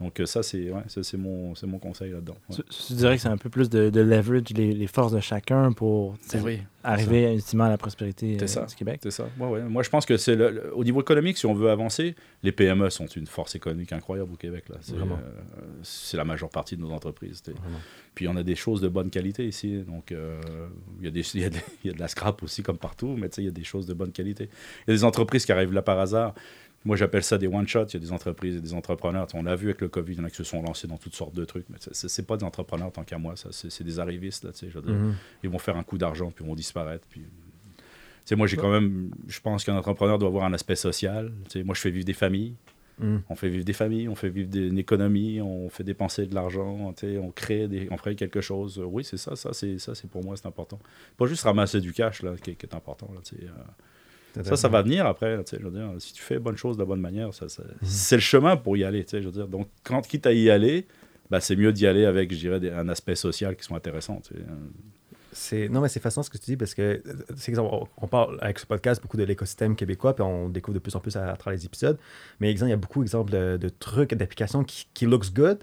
Donc 0.00 0.18
euh, 0.18 0.26
ça, 0.26 0.42
c'est 0.42 0.70
ouais, 0.70 0.82
ça, 0.88 1.02
c'est 1.02 1.18
mon, 1.18 1.54
c'est 1.54 1.66
mon 1.66 1.78
conseil 1.78 2.10
là-dedans. 2.12 2.36
Ouais. 2.48 2.56
Tu, 2.56 2.86
tu 2.86 2.92
dirais 2.94 3.16
que 3.16 3.22
c'est 3.22 3.28
un 3.28 3.36
peu 3.36 3.50
plus 3.50 3.68
de, 3.68 3.90
de 3.90 4.00
leverage 4.00 4.50
les, 4.56 4.72
les 4.72 4.86
forces 4.86 5.12
de 5.12 5.20
chacun 5.20 5.72
pour 5.72 6.16
oui, 6.42 6.60
arriver 6.82 7.34
ultimement 7.34 7.64
à 7.64 7.68
la 7.68 7.76
prospérité 7.76 8.38
euh, 8.40 8.46
ça. 8.46 8.64
du 8.64 8.74
Québec. 8.74 9.00
C'est 9.02 9.10
ça. 9.10 9.28
Ouais, 9.38 9.46
ouais. 9.48 9.62
Moi, 9.62 9.82
je 9.82 9.90
pense 9.90 10.06
que 10.06 10.16
c'est 10.16 10.36
le- 10.36 10.50
le- 10.50 10.74
au 10.74 10.84
niveau 10.84 11.02
économique, 11.02 11.36
si 11.36 11.44
on 11.44 11.52
veut 11.52 11.68
avancer, 11.70 12.14
les 12.42 12.52
PME 12.52 12.88
sont 12.88 13.06
une 13.08 13.26
force 13.26 13.54
économique 13.54 13.92
incroyable 13.92 14.32
au 14.32 14.36
Québec. 14.36 14.64
Là. 14.70 14.76
C'est, 14.80 14.94
Vraiment. 14.96 15.16
euh, 15.22 15.60
c'est 15.82 16.16
la 16.16 16.24
majeure 16.24 16.48
partie 16.48 16.76
de 16.76 16.80
nos 16.80 16.92
entreprises. 16.92 17.42
Puis 18.14 18.26
on 18.26 18.36
a 18.36 18.42
des 18.42 18.56
choses 18.56 18.80
de 18.80 18.88
bonne 18.88 19.10
qualité 19.10 19.46
ici. 19.46 19.82
Donc, 19.86 20.12
euh, 20.12 20.40
il 20.98 21.04
y, 21.04 21.08
a 21.08 21.10
des- 21.10 21.20
il 21.34 21.40
y 21.42 21.44
a 21.44 21.50
de- 21.50 21.56
il 21.84 21.88
y 21.88 21.90
a 21.90 21.92
de 21.94 22.00
la 22.00 22.08
scrap 22.08 22.42
aussi, 22.42 22.62
comme 22.62 22.78
partout, 22.78 23.14
mais 23.18 23.28
tu 23.28 23.36
sais, 23.36 23.42
il 23.42 23.46
y 23.46 23.48
a 23.48 23.52
des 23.52 23.64
choses 23.64 23.84
de 23.86 23.92
bonne 23.92 24.12
qualité. 24.12 24.48
Il 24.86 24.90
y 24.90 24.94
a 24.94 24.96
des 24.96 25.04
entreprises 25.04 25.44
qui 25.44 25.52
arrivent 25.52 25.74
là 25.74 25.82
par 25.82 25.98
hasard. 25.98 26.34
Moi, 26.84 26.96
j'appelle 26.96 27.22
ça 27.22 27.36
des 27.36 27.46
one-shots. 27.46 27.86
Il 27.88 27.94
y 27.94 27.96
a 27.96 28.00
des 28.00 28.12
entreprises 28.12 28.56
et 28.56 28.60
des 28.60 28.72
entrepreneurs. 28.72 29.26
On 29.34 29.42
l'a 29.42 29.54
vu 29.54 29.66
avec 29.66 29.82
le 29.82 29.88
COVID, 29.88 30.12
il 30.12 30.18
y 30.18 30.20
en 30.22 30.24
a 30.24 30.30
qui 30.30 30.36
se 30.36 30.44
sont 30.44 30.62
lancés 30.62 30.86
dans 30.88 30.96
toutes 30.96 31.14
sortes 31.14 31.34
de 31.34 31.44
trucs. 31.44 31.66
Mais 31.68 31.76
c'est 31.80 32.08
c'est 32.08 32.26
pas 32.26 32.36
des 32.38 32.44
entrepreneurs 32.44 32.90
tant 32.90 33.04
qu'à 33.04 33.18
moi. 33.18 33.36
Ça. 33.36 33.50
C'est, 33.52 33.84
des 33.84 33.98
arrivistes. 34.00 34.44
Là, 34.44 34.52
tu 34.52 34.60
sais, 34.60 34.70
je 34.70 34.78
veux 34.78 34.86
dire. 34.86 34.94
Mhm. 34.94 35.14
Ils 35.42 35.50
vont 35.50 35.58
faire 35.58 35.76
un 35.76 35.82
coup 35.82 35.98
d'argent, 35.98 36.30
puis 36.30 36.44
ils 36.44 36.48
vont 36.48 36.54
disparaître. 36.54 37.06
Puis... 37.10 37.22
Moi, 38.34 38.46
j'ai 38.46 38.56
quand 38.56 38.70
même. 38.70 39.10
Je 39.28 39.40
pense 39.40 39.64
qu'un 39.64 39.76
entrepreneur 39.76 40.18
doit 40.18 40.28
avoir 40.28 40.44
un 40.44 40.52
aspect 40.52 40.76
social. 40.76 41.32
Tu 41.44 41.58
sais, 41.58 41.64
moi, 41.64 41.74
je 41.74 41.80
fais 41.80 41.90
vivre 41.90 42.06
des 42.06 42.12
familles. 42.14 42.54
Mhm. 43.00 43.22
On 43.28 43.34
fait 43.34 43.48
vivre 43.48 43.64
des 43.64 43.72
familles, 43.72 44.08
on 44.08 44.14
fait 44.14 44.28
vivre 44.28 44.48
des- 44.48 44.68
une 44.68 44.78
économie, 44.78 45.40
on 45.40 45.70
fait 45.70 45.84
dépenser 45.84 46.26
de 46.26 46.34
l'argent, 46.34 46.94
on 47.02 47.30
crée, 47.30 47.66
des, 47.66 47.88
on 47.90 47.96
crée 47.96 48.14
quelque 48.14 48.42
chose. 48.42 48.82
Oui, 48.84 49.04
c'est 49.04 49.16
ça, 49.16 49.36
ça 49.36 49.52
c'est 49.54 49.78
ça, 49.78 49.94
c'est 49.94 50.08
pour 50.08 50.22
moi, 50.22 50.36
c'est 50.36 50.46
important. 50.46 50.78
Pas 51.16 51.26
juste 51.26 51.42
ramasser 51.44 51.80
du 51.80 51.92
cash 51.94 52.22
là, 52.22 52.34
qui, 52.36 52.54
qui 52.56 52.66
est 52.66 52.74
important. 52.74 53.10
Là, 53.14 53.20
euh. 53.42 53.46
Ça, 54.42 54.56
ça 54.56 54.68
va 54.68 54.82
venir 54.82 55.06
après. 55.06 55.42
je 55.50 55.64
veux 55.64 55.70
dire, 55.70 55.90
si 55.98 56.12
tu 56.12 56.22
fais 56.22 56.38
bonne 56.38 56.56
chose 56.56 56.76
de 56.76 56.82
la 56.82 56.86
bonne 56.86 57.00
manière, 57.00 57.32
ça, 57.34 57.48
ça- 57.48 57.62
c'est 57.82 58.16
le 58.16 58.22
chemin 58.22 58.56
pour 58.56 58.76
y 58.76 58.84
aller. 58.84 59.04
Je 59.10 59.18
veux 59.18 59.30
dire. 59.30 59.48
Donc, 59.48 59.68
quand 59.84 60.02
quitte 60.06 60.26
à 60.26 60.32
y 60.32 60.50
aller, 60.50 60.86
bah, 61.30 61.40
c'est 61.40 61.56
mieux 61.56 61.72
d'y 61.72 61.86
aller 61.86 62.04
avec, 62.04 62.32
je 62.32 62.38
dirais, 62.38 62.60
des- 62.60 62.70
un 62.70 62.88
aspect 62.88 63.14
social 63.16 63.56
qui 63.56 63.64
soit 63.64 63.76
intéressant. 63.76 64.20
tu 64.20 64.34
sais. 64.34 64.40
C'est 65.32 65.68
non 65.68 65.80
mais 65.80 65.88
c'est 65.88 66.00
fascinant 66.00 66.24
ce 66.24 66.30
que 66.30 66.38
tu 66.38 66.46
dis 66.46 66.56
parce 66.56 66.74
que 66.74 67.00
c'est 67.36 67.50
exemple, 67.52 67.86
on, 67.98 68.08
parle 68.08 68.36
avec 68.40 68.58
ce 68.58 68.66
podcast 68.66 69.00
beaucoup 69.00 69.16
de 69.16 69.22
l'écosystème 69.22 69.76
québécois 69.76 70.12
puis 70.12 70.24
on 70.24 70.48
découvre 70.48 70.74
de 70.74 70.80
plus 70.80 70.96
en 70.96 71.00
plus 71.00 71.14
à, 71.16 71.30
à 71.30 71.36
travers 71.36 71.56
les 71.56 71.64
épisodes 71.64 71.96
mais 72.40 72.50
exemple 72.50 72.66
il 72.66 72.70
y 72.70 72.74
a 72.74 72.76
beaucoup 72.76 73.00
exemple 73.04 73.30
de, 73.30 73.56
de 73.56 73.68
trucs 73.68 74.12
d'applications 74.12 74.64
qui, 74.64 74.88
qui 74.92 75.06
looks 75.06 75.32
good 75.32 75.58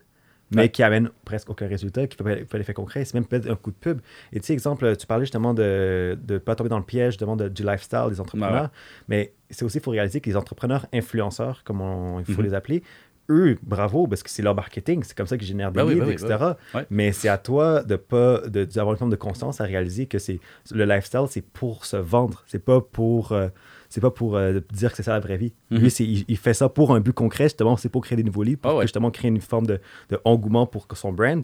mais 0.52 0.64
Ouais. 0.64 0.70
qui 0.70 0.82
amènent 0.84 1.10
presque 1.26 1.50
aucun 1.50 1.68
résultat 1.68 2.08
qui 2.08 2.16
fait 2.18 2.45
pas 2.45 2.58
l'effet 2.58 2.74
concret 2.74 3.04
c'est 3.06 3.14
même 3.16 3.26
peut-être 3.26 3.50
un 3.50 3.56
coup 3.56 3.72
de 3.72 3.76
pub 3.76 4.00
et 4.32 4.39
tu 4.39 4.45
sais 4.48 4.54
exemple 4.54 4.95
tu 4.95 5.06
parlais 5.06 5.26
justement 5.26 5.54
de 5.54 6.18
ne 6.30 6.38
pas 6.38 6.56
tomber 6.56 6.70
dans 6.70 6.78
le 6.80 6.86
piège 6.86 7.14
justement 7.14 7.36
de- 7.36 7.50
du 7.50 7.64
lifestyle 7.64 8.06
des 8.10 8.22
entrepreneurs 8.22 8.64
Ouais, 8.64 8.70
mais 9.10 9.34
c'est 9.50 9.66
aussi 9.66 9.78
il 9.80 9.84
faut 9.84 9.91
réaliser 9.91 10.22
que 10.22 10.30
les 10.30 10.38
entrepreneurs 10.38 10.86
influenceurs 10.93 11.64
comme 11.66 11.82
on- 11.82 12.20
il 12.20 12.26
faut 12.26 12.41
Mhm. 12.41 12.48
les 12.48 12.54
appeler 12.54 12.84
eux, 13.30 13.58
bravo, 13.62 14.08
parce 14.08 14.24
que 14.24 14.30
c'est 14.30 14.41
leur 14.41 14.56
marketing, 14.56 15.04
c'est 15.04 15.14
comme 15.18 15.28
ça 15.28 15.38
qu'ils 15.38 15.48
génèrent 15.50 15.74
des 15.74 15.82
Ben 15.82 15.86
oui, 15.86 15.95
leads, 15.95 16.00
ben 16.06 16.08
oui, 16.08 16.14
etc. 16.14 16.45
Ouais. 16.74 16.86
Mais 16.89 17.12
c'est 17.12 17.28
à 17.28 17.38
toi 17.38 17.84
de 17.84 17.98
pas 17.98 18.39
de- 18.48 18.64
d'avoir 18.64 18.93
une 18.93 18.98
forme 19.00 19.12
de 19.12 19.18
conscience 19.18 19.60
à 19.60 19.66
réaliser 19.66 20.06
que 20.06 20.18
c'est 20.18 20.39
le 20.72 20.86
lifestyle, 20.86 21.26
c'est 21.28 21.41
pour 21.41 21.84
se 21.84 21.98
vendre, 21.98 22.43
c'est 22.48 22.64
pas 22.64 22.80
pour 22.80 23.34
euh, 23.34 23.50
c'est 23.90 24.02
pas 24.02 24.12
pour 24.12 24.36
euh, 24.38 24.60
dire 24.74 24.92
que 24.92 24.98
c'est 24.98 25.04
ça 25.04 25.14
la 25.14 25.20
vraie 25.20 25.38
vie. 25.38 25.54
Mhm. 25.72 25.78
Lui, 25.80 25.88
il, 26.00 26.26
il 26.28 26.38
fait 26.38 26.54
ça 26.54 26.70
pour 26.70 26.94
un 26.94 27.00
but 27.00 27.14
concret, 27.14 27.46
justement, 27.46 27.78
c'est 27.78 27.90
pour 27.90 28.04
créer 28.04 28.16
des 28.18 28.24
nouveaux 28.24 28.44
livres, 28.44 28.60
pour 28.62 28.72
Ah 28.72 28.76
ouais. 28.76 28.82
que, 28.82 28.88
justement 28.88 29.12
créer 29.12 29.30
une 29.30 29.42
forme 29.42 29.68
de, 29.68 29.80
de 30.10 30.20
engouement 30.26 30.66
pour 30.68 30.88
son 30.96 31.12
brand. 31.14 31.44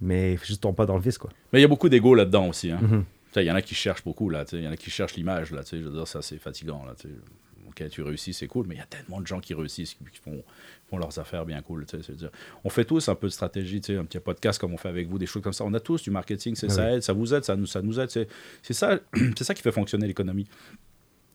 Mais 0.00 0.36
juste 0.44 0.62
tombe 0.62 0.76
pas 0.76 0.86
dans 0.86 0.94
le 0.96 1.02
vice, 1.02 1.18
quoi. 1.18 1.30
Mais 1.52 1.58
il 1.58 1.62
y 1.62 1.64
a 1.64 1.68
beaucoup 1.68 1.88
d'ego 1.88 2.14
là-dedans 2.14 2.48
aussi. 2.48 2.70
hein. 2.70 2.78
Sais, 3.32 3.44
Il 3.44 3.48
y 3.48 3.50
en 3.50 3.56
a 3.56 3.62
qui 3.62 3.74
cherchent 3.74 4.04
beaucoup, 4.04 4.30
là. 4.30 4.44
Il 4.52 4.62
y 4.62 4.68
en 4.68 4.70
a 4.70 4.76
qui 4.76 4.90
cherchent 4.90 5.16
l'image, 5.16 5.50
là. 5.50 5.62
Je 5.70 5.76
veux 5.76 5.90
dire, 5.90 6.06
ça, 6.06 6.22
c'est 6.22 6.38
fatigant, 6.38 6.84
là. 6.86 6.94
tu 6.98 7.08
sais. 7.08 7.14
Ok, 7.68 7.88
tu 7.90 8.02
réussis, 8.02 8.32
c'est 8.32 8.46
cool, 8.46 8.66
mais 8.66 8.74
il 8.76 8.78
y 8.78 8.80
a 8.80 8.86
tellement 8.86 9.20
de 9.20 9.26
gens 9.26 9.38
qui 9.40 9.54
réussissent, 9.54 9.94
qui 9.94 10.18
font, 10.24 10.42
font 10.88 10.98
leurs 10.98 11.16
affaires 11.18 11.44
bien 11.44 11.60
cool. 11.62 11.84
tu 11.86 11.96
sais, 11.96 12.02
c'est-à-dire, 12.02 12.30
On 12.64 12.70
fait 12.70 12.84
tous 12.84 13.08
un 13.08 13.14
peu 13.14 13.26
de 13.28 13.32
stratégie, 13.32 13.80
tu 13.80 13.92
sais, 13.92 13.98
un 13.98 14.04
petit 14.04 14.18
podcast 14.20 14.58
comme 14.60 14.72
on 14.72 14.76
fait 14.78 14.88
avec 14.88 15.06
vous, 15.08 15.18
des 15.18 15.26
choses 15.26 15.42
comme 15.42 15.52
ça. 15.52 15.64
On 15.64 15.74
a 15.74 15.78
tous 15.80 16.02
du 16.02 16.10
marketing, 16.10 16.54
c'est, 16.56 16.66
Ah 16.70 16.74
ça 16.74 16.92
aide, 16.94 17.02
ça 17.02 17.12
vous 17.12 17.34
aide, 17.34 17.44
ça 17.44 17.54
nous, 17.56 17.66
ça 17.66 17.82
nous 17.82 18.00
aide. 18.00 18.10
C'est, 18.10 18.26
c'est 18.62 18.72
ça, 18.74 18.98
c'est 19.36 19.44
ça 19.44 19.54
qui 19.54 19.62
fait 19.62 19.70
fonctionner 19.70 20.06
l'économie. 20.08 20.46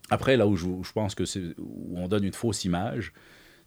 Après, 0.09 0.37
là 0.37 0.47
où 0.47 0.55
je, 0.55 0.91
pense 0.93 1.15
que 1.15 1.25
c'est 1.25 1.55
où 1.57 1.97
on 1.97 2.07
donne 2.07 2.23
une 2.23 2.33
fausse 2.33 2.65
image, 2.65 3.13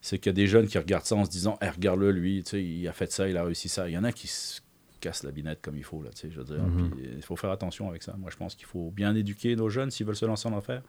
c'est 0.01 0.19
qu'il 0.19 0.31
y 0.31 0.31
a 0.31 0.35
des 0.35 0.47
jeunes 0.47 0.67
qui 0.67 0.79
regardent 0.79 1.05
ça 1.05 1.17
en 1.17 1.25
se 1.25 1.31
disant 1.31 1.59
hey, 1.61 1.71
regarde-le, 1.71 2.11
lui, 2.13 2.41
il 2.41 2.89
a 2.89 2.93
fait 2.93 3.11
ça, 3.11 3.29
il 3.29 3.37
a 3.37 3.45
réussi 3.45 3.69
ça. 3.69 3.89
Il 3.89 3.95
y 3.95 3.99
en 3.99 4.05
a 4.05 4.13
qui 4.13 4.29
se 4.29 4.61
cassent 5.01 5.23
la 5.23 5.31
binette 5.31 5.61
comme 5.63 5.77
il 5.77 5.85
faut, 5.85 6.03
là, 6.03 6.11
tu 6.11 6.23
sais, 6.23 6.31
je 6.31 6.39
veux 6.39 6.45
dire. 6.45 6.63
Mhm. 6.63 6.93
Il 7.17 7.23
faut 7.23 7.37
faire 7.37 7.51
attention 7.51 7.89
avec 7.89 8.03
ça. 8.03 8.15
Moi, 8.19 8.31
je 8.31 8.37
pense 8.37 8.55
qu'il 8.55 8.67
faut 8.67 8.91
bien 8.91 9.15
éduquer 9.15 9.57
nos 9.57 9.69
jeunes 9.69 9.91
s'ils 9.91 10.07
veulent 10.07 10.17
se 10.17 10.27
lancer 10.27 10.49
en 10.49 10.57
affaires, 10.57 10.83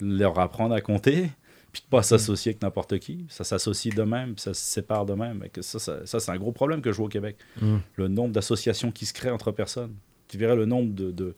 leur 0.00 0.38
apprendre 0.38 0.74
à 0.74 0.80
compter, 0.80 1.30
puis 1.72 1.82
de 1.82 1.86
pas 1.88 2.02
s'associer 2.02 2.50
avec 2.50 2.62
n'importe 2.62 2.98
qui. 2.98 3.26
Ça 3.28 3.44
s'associe 3.44 3.94
de 3.94 4.02
même, 4.02 4.38
ça 4.38 4.54
se 4.54 4.62
sépare 4.62 5.06
de 5.06 5.14
même. 5.14 5.42
Et 5.44 5.50
que 5.50 5.62
ça, 5.62 5.78
ça, 5.78 6.06
ça, 6.06 6.18
c'est 6.18 6.30
un 6.30 6.38
gros 6.38 6.52
problème 6.52 6.80
que 6.80 6.90
je 6.90 6.96
vois 6.96 7.06
au 7.06 7.10
Québec. 7.10 7.36
Mhm. 7.60 7.80
Le 7.96 8.08
nombre 8.08 8.32
d'associations 8.32 8.90
qui 8.90 9.06
se 9.06 9.12
créent 9.12 9.30
entre 9.30 9.52
personnes. 9.52 9.94
Tu 10.28 10.38
verrais 10.38 10.56
le 10.56 10.66
nombre 10.66 10.94
de... 10.94 11.10
de- 11.10 11.36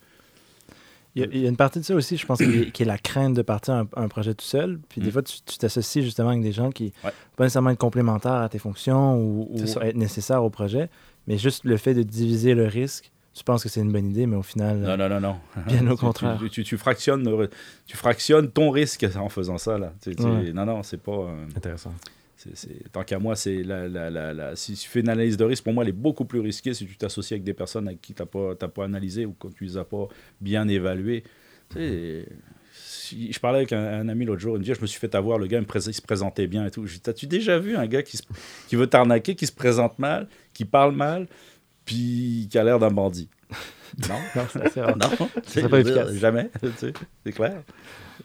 Il 1.15 1.21
y, 1.21 1.25
a, 1.25 1.27
il 1.31 1.41
y 1.41 1.45
a 1.45 1.49
une 1.49 1.57
partie 1.57 1.79
de 1.79 1.83
ça 1.83 1.93
aussi, 1.93 2.15
je 2.15 2.25
pense, 2.25 2.37
qui 2.37 2.43
est, 2.45 2.71
qui 2.71 2.83
est 2.83 2.85
la 2.85 2.97
crainte 2.97 3.33
de 3.33 3.41
partir 3.41 3.73
un, 3.73 3.87
un 3.97 4.07
projet 4.07 4.33
tout 4.33 4.45
seul. 4.45 4.79
Puis 4.89 5.01
des 5.01 5.09
Mm. 5.09 5.11
fois, 5.11 5.21
tu 5.23 5.57
t'associes 5.57 6.03
justement 6.03 6.29
avec 6.29 6.41
des 6.41 6.53
gens 6.53 6.71
qui 6.71 6.93
Ouais. 7.03 7.11
pas 7.35 7.43
nécessairement 7.43 7.71
être 7.71 7.77
complémentaires 7.79 8.31
à 8.33 8.47
tes 8.49 8.59
fonctions 8.59 9.17
ou, 9.17 9.49
être 9.81 9.95
nécessaires 9.97 10.43
au 10.43 10.49
projet, 10.49 10.89
mais 11.27 11.37
juste 11.37 11.65
le 11.65 11.75
fait 11.77 11.93
de 11.93 12.03
diviser 12.03 12.53
le 12.53 12.65
risque, 12.65 13.11
tu 13.33 13.43
penses 13.43 13.63
que 13.63 13.69
c'est 13.69 13.81
une 13.81 13.91
bonne 13.91 14.09
idée, 14.09 14.25
mais 14.25 14.35
au 14.37 14.41
final, 14.43 14.77
Non, 14.79 14.95
non, 14.97 15.07
non, 15.09 15.19
non. 15.19 15.35
Bien 15.67 15.85
au 15.89 15.97
contraire. 16.05 16.37
Tu, 16.39 16.49
tu- 16.49 16.63
tu 16.63 16.77
fractionnes, 16.77 17.27
tu 17.85 17.97
fractionnes 17.97 18.49
ton 18.49 18.69
risque 18.69 19.05
en 19.17 19.27
faisant 19.29 19.57
ça. 19.57 19.77
Là. 19.77 19.93
Tu- 20.01 20.15
tu- 20.15 20.23
Ouais. 20.23 20.51
Non, 20.53 20.65
non, 20.65 20.81
c'est 20.83 21.01
pas. 21.01 21.11
euh, 21.11 21.45
Intéressant. 21.55 21.93
C'est- 22.43 22.55
c'est- 22.55 22.91
tant 22.91 23.03
qu'à 23.03 23.19
moi, 23.19 23.35
c'est 23.35 23.63
la, 23.63 23.87
la- 23.87 24.09
la- 24.09 24.33
la- 24.33 24.55
si 24.55 24.73
tu 24.73 24.87
fais 24.89 25.01
une 25.01 25.09
analyse 25.09 25.37
de 25.37 25.43
risque, 25.43 25.63
pour 25.63 25.73
moi, 25.73 25.83
elle 25.83 25.89
est 25.89 25.93
beaucoup 25.93 26.25
plus 26.25 26.39
risquée 26.39 26.73
si 26.73 26.85
tu 26.85 26.97
t'associes 26.97 27.33
avec 27.35 27.43
des 27.43 27.53
personnes 27.53 27.87
avec 27.87 28.01
qui 28.01 28.13
tu 28.13 28.21
n'as 28.21 28.25
pas, 28.25 28.55
t'as 28.55 28.67
pas 28.67 28.85
analysé 28.85 29.25
ou 29.25 29.33
que 29.33 29.47
tu 29.49 29.65
les 29.65 29.77
as 29.77 29.83
pas 29.85 30.07
bien 30.39 30.67
évaluées. 30.67 31.23
Tu 31.69 31.77
sais, 31.77 32.25
si- 32.73 33.31
je 33.31 33.39
parlais 33.39 33.59
avec 33.59 33.73
un, 33.73 33.83
un 34.01 34.09
ami 34.09 34.25
l'autre 34.25 34.41
jour, 34.41 34.55
il 34.55 34.59
me 34.59 34.63
dit 34.63 34.73
Je 34.73 34.81
me 34.81 34.87
suis 34.87 34.99
fait 34.99 35.13
avoir, 35.15 35.37
le 35.37 35.47
gars 35.47 35.59
il 35.59 35.61
me 35.67 35.87
il 35.87 35.93
se 35.93 36.01
présentait 36.01 36.47
bien 36.47 36.65
et 36.65 36.71
tout. 36.71 36.85
Je 36.87 36.93
dis 36.95 36.99
T'as-tu 37.01 37.27
déjà 37.27 37.59
vu 37.59 37.75
un 37.75 37.85
gars 37.87 38.03
qui, 38.03 38.17
se- 38.17 38.23
qui 38.67 38.75
veut 38.75 38.87
t'arnaquer, 38.87 39.35
qui 39.35 39.45
se 39.47 39.51
présente 39.53 39.99
mal, 39.99 40.27
qui 40.53 40.65
parle 40.65 40.95
mal, 40.95 41.27
puis 41.85 42.47
qui 42.49 42.57
a 42.57 42.63
l'air 42.63 42.79
d'un 42.79 42.91
bandit? 42.91 43.29
Non 44.07 44.15
non, 44.35 44.43
c'est 44.51 44.61
assez 44.61 44.79
rare. 44.81 44.95
non, 44.97 45.09
serait 45.45 45.67
pas 45.67 45.79
efficace. 45.81 46.13
Jamais, 46.13 46.49
tu 46.61 46.71
sais, 46.77 46.93
c'est 47.25 47.31
clair. 47.33 47.61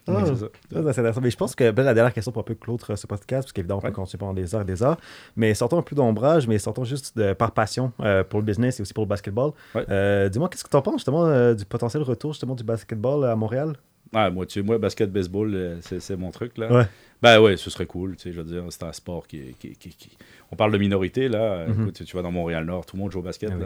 Ah, 0.07 0.25
c'est 0.71 0.79
intéressant. 0.89 1.21
Mais 1.21 1.31
je 1.31 1.37
pense 1.37 1.55
que 1.55 1.71
ben, 1.71 1.83
la 1.83 1.95
dernière 1.95 2.13
question 2.13 2.33
pour 2.33 2.41
un 2.41 2.45
peu 2.45 2.55
clôtre 2.55 2.97
ce 2.97 3.07
podcast, 3.07 3.45
parce 3.47 3.53
qu'évidemment, 3.53 3.79
on 3.79 3.83
peut 3.83 3.89
Ouais. 3.89 3.93
continuer 3.93 4.19
pendant 4.19 4.35
des 4.35 4.55
heures 4.55 4.63
et 4.63 4.65
des 4.65 4.83
heures. 4.83 4.97
Mais 5.37 5.55
sortons 5.55 5.79
un 5.79 5.83
peu 5.83 5.95
d'ombrage, 5.97 6.47
mais 6.49 6.59
sortons 6.59 6.85
juste 6.85 7.17
de- 7.17 7.33
par 7.33 7.53
passion 7.53 7.93
euh, 8.01 8.25
pour 8.25 8.41
le 8.41 8.45
business 8.47 8.79
et 8.79 8.83
aussi 8.83 8.95
pour 8.95 9.05
le 9.05 9.09
basketball. 9.09 9.53
Ouais. 9.75 9.85
Euh, 9.91 10.29
Dis-moi, 10.29 10.49
qu'est-ce 10.49 10.65
que 10.65 10.71
tu 10.71 10.77
en 10.77 10.83
penses 10.83 10.97
justement 10.97 11.27
euh, 11.27 11.55
du 11.55 11.65
potentiel 11.65 12.03
retour 12.03 12.33
justement 12.33 12.55
du 12.55 12.65
basketball 12.65 13.25
à 13.25 13.37
Montréal? 13.37 13.75
Ouais, 14.15 14.31
moi, 14.31 14.47
tu 14.47 14.63
moi, 14.63 14.79
basket, 14.79 15.11
baseball, 15.13 15.79
c'est 15.81 16.17
mon 16.17 16.31
truc, 16.31 16.57
là. 16.59 16.73
Ouais. 16.73 16.85
Ben 17.23 17.41
ouais, 17.41 17.57
ce 17.57 17.71
serait 17.71 17.87
cool, 17.87 18.15
tu 18.17 18.23
sais, 18.25 18.33
je 18.33 18.41
veux 18.41 18.47
dire, 18.47 18.63
c'est 18.71 18.85
un 18.85 18.93
sport 18.93 19.27
qui, 19.27 19.39
est- 19.39 19.59
qui, 19.59 19.75
qui- 19.75 19.89
qui- 19.91 20.17
On 20.53 20.57
parle 20.57 20.71
de 20.71 20.79
minorité, 20.79 21.29
là. 21.29 21.67
Mhm. 21.67 21.83
Écoute, 21.83 22.05
tu 22.05 22.17
vas 22.17 22.23
dans 22.23 22.31
Montréal-Nord, 22.31 22.87
tout 22.87 22.95
le 22.97 23.03
monde 23.03 23.11
joue 23.11 23.19
au 23.19 23.23
basket, 23.23 23.51
Ah 23.53 23.57
oui. 23.59 23.65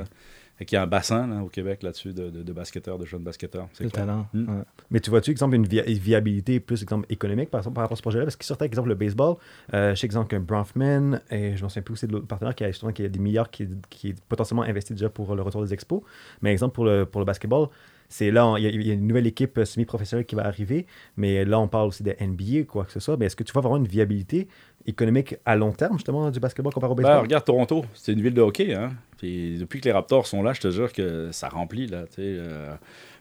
Et 0.60 0.66
qu'il 0.66 0.76
y 0.76 0.78
a 0.78 0.82
un 0.82 0.86
bassin, 0.86 1.26
là, 1.26 1.42
au 1.42 1.48
Québec, 1.48 1.82
là-dessus, 1.82 2.12
de, 2.12 2.28
de, 2.28 2.42
de 2.42 2.52
basketteurs, 2.52 2.98
de 2.98 3.06
jeunes 3.06 3.22
basketteurs. 3.22 3.68
C'est 3.72 3.84
le 3.84 3.90
talent. 3.90 4.26
Mm. 4.34 4.48
ouais. 4.48 4.62
Mais 4.90 5.00
tu 5.00 5.08
vois-tu, 5.08 5.30
exemple, 5.30 5.54
une 5.56 5.66
via- 5.66 5.84
viabilité 5.84 6.60
plus 6.60 6.82
exemple, 6.82 7.06
économique 7.08 7.50
par, 7.50 7.60
exemple, 7.60 7.76
par 7.76 7.82
rapport 7.82 7.94
à 7.94 7.96
ce 7.96 8.02
projet-là? 8.02 8.24
Parce 8.24 8.36
que 8.36 8.44
surtout, 8.44 8.64
exemple, 8.64 8.90
le 8.90 8.94
baseball, 8.94 9.36
euh, 9.72 9.94
je 9.94 10.00
sais, 10.00 10.06
exemple, 10.06 10.28
que 10.28 10.36
Bronfman, 10.36 11.20
et 11.30 11.56
je 11.56 11.62
m'en 11.62 11.70
souviens 11.70 11.82
plus 11.82 11.94
aussi 11.94 12.06
de 12.06 12.12
l'autre 12.12 12.26
partenaire 12.26 12.54
qui 12.54 12.64
a, 12.64 12.68
justement, 12.68 12.92
qui 12.92 13.04
a 13.04 13.08
des 13.08 13.18
milliards 13.18 13.50
qui, 13.50 13.68
qui 13.88 14.10
est 14.10 14.20
potentiellement 14.28 14.62
investi 14.64 14.92
déjà 14.92 15.08
pour 15.08 15.34
le 15.34 15.40
retour 15.42 15.62
des 15.64 15.72
expos. 15.72 16.02
Mais 16.42 16.52
exemple, 16.52 16.74
pour 16.74 16.84
le, 16.84 17.06
pour 17.06 17.20
le 17.20 17.24
basketball, 17.24 17.68
c'est 18.10 18.30
là, 18.30 18.56
il 18.58 18.64
y, 18.64 18.66
a- 18.66 18.70
il 18.70 18.86
y 18.86 18.90
a 18.90 18.94
une 18.94 19.06
nouvelle 19.06 19.26
équipe 19.26 19.56
euh, 19.56 19.64
semi-professionnelle 19.64 20.26
qui 20.26 20.34
va 20.34 20.44
arriver, 20.44 20.84
mais 21.16 21.44
là, 21.46 21.58
on 21.58 21.68
parle 21.68 21.88
aussi 21.88 22.02
de 22.02 22.14
NBA, 22.20 22.64
quoi 22.68 22.84
que 22.84 22.92
ce 22.92 23.00
soit. 23.00 23.16
Mais 23.16 23.24
est-ce 23.26 23.36
que 23.36 23.44
tu 23.44 23.52
vois 23.52 23.62
vraiment 23.62 23.78
une 23.78 23.86
viabilité 23.88 24.48
économique 24.86 25.36
à 25.46 25.56
long 25.56 25.72
terme, 25.72 25.94
justement, 25.94 26.30
du 26.30 26.40
basketball 26.40 26.72
comparé 26.74 26.92
au 26.92 26.96
Ben, 26.96 27.04
baseball 27.04 27.22
regarde 27.22 27.44
Toronto, 27.44 27.84
c'est 27.94 28.12
une 28.12 28.20
ville 28.20 28.34
de 28.34 28.42
hockey. 28.42 28.74
Hein? 28.74 28.92
Puis 29.16 29.56
depuis 29.58 29.80
que 29.80 29.84
les 29.86 29.92
Raptors 29.92 30.26
sont 30.26 30.42
là, 30.42 30.52
je 30.52 30.60
te 30.60 30.70
jure 30.70 30.92
que 30.92 31.30
ça 31.32 31.48
remplit. 31.48 31.86
Là, 31.86 32.04
euh. 32.18 32.74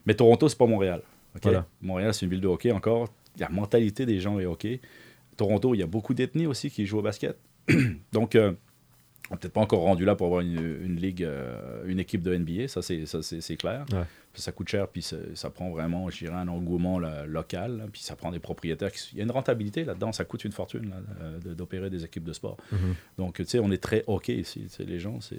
Mais 0.06 0.14
Toronto, 0.14 0.48
c'est 0.48 0.58
pas 0.58 0.66
Montréal. 0.66 1.02
Voilà. 1.42 1.64
Montréal, 1.80 2.12
c'est 2.12 2.26
une 2.26 2.30
ville 2.32 2.40
de 2.40 2.48
hockey 2.48 2.72
encore. 2.72 3.08
La 3.38 3.48
mentalité 3.48 4.04
des 4.06 4.18
gens 4.20 4.38
est 4.40 4.46
hockey. 4.46 4.80
Toronto, 5.36 5.74
il 5.74 5.78
y 5.78 5.82
a 5.82 5.86
beaucoup 5.86 6.14
d'ethnies 6.14 6.46
aussi 6.46 6.68
qui 6.70 6.84
jouent 6.86 6.98
au 6.98 7.02
basket. 7.02 7.38
Donc, 8.12 8.34
euh, 8.34 8.52
On 9.28 9.34
n'est 9.34 9.38
peut-être 9.38 9.52
pas 9.52 9.60
encore 9.60 9.80
rendu 9.82 10.04
là 10.04 10.16
pour 10.16 10.26
avoir 10.26 10.40
une, 10.40 10.58
une 10.82 10.96
ligue, 10.96 11.22
euh, 11.22 11.84
une 11.86 12.00
équipe 12.00 12.22
de 12.22 12.34
NBA, 12.36 12.66
ça 12.68 12.82
c'est 12.82 13.06
ça, 13.06 13.22
c'est- 13.22 13.40
c'est 13.40 13.56
clair. 13.56 13.84
Ouais. 13.92 14.02
Ça 14.34 14.50
coûte 14.52 14.68
cher, 14.68 14.86
puis 14.88 15.02
ça, 15.02 15.50
prend 15.50 15.70
vraiment, 15.70 16.08
je 16.08 16.18
dirais, 16.24 16.36
un 16.36 16.46
engouement 16.48 16.98
là, 17.00 17.26
local, 17.26 17.78
là, 17.78 17.84
puis 17.92 18.00
ça 18.00 18.14
prend 18.16 18.30
des 18.30 18.38
propriétaires. 18.38 18.90
Qui, 18.92 19.10
il 19.12 19.18
y 19.18 19.20
a 19.20 19.24
une 19.24 19.30
rentabilité 19.32 19.84
là-dedans, 19.84 20.12
ça 20.12 20.24
coûte 20.24 20.44
une 20.44 20.52
fortune 20.52 20.92
euh, 21.20 21.38
d'opérer 21.54 21.90
des 21.90 22.04
équipes 22.04 22.24
de 22.24 22.32
sport. 22.32 22.56
Mhm. 22.72 22.78
Donc, 23.18 23.34
tu 23.36 23.44
sais, 23.44 23.58
on 23.58 23.70
est 23.72 23.82
très 23.82 24.04
hockey 24.06 24.34
ici. 24.36 24.66
Les 24.80 24.98
gens, 25.00 25.20
c'est. 25.20 25.36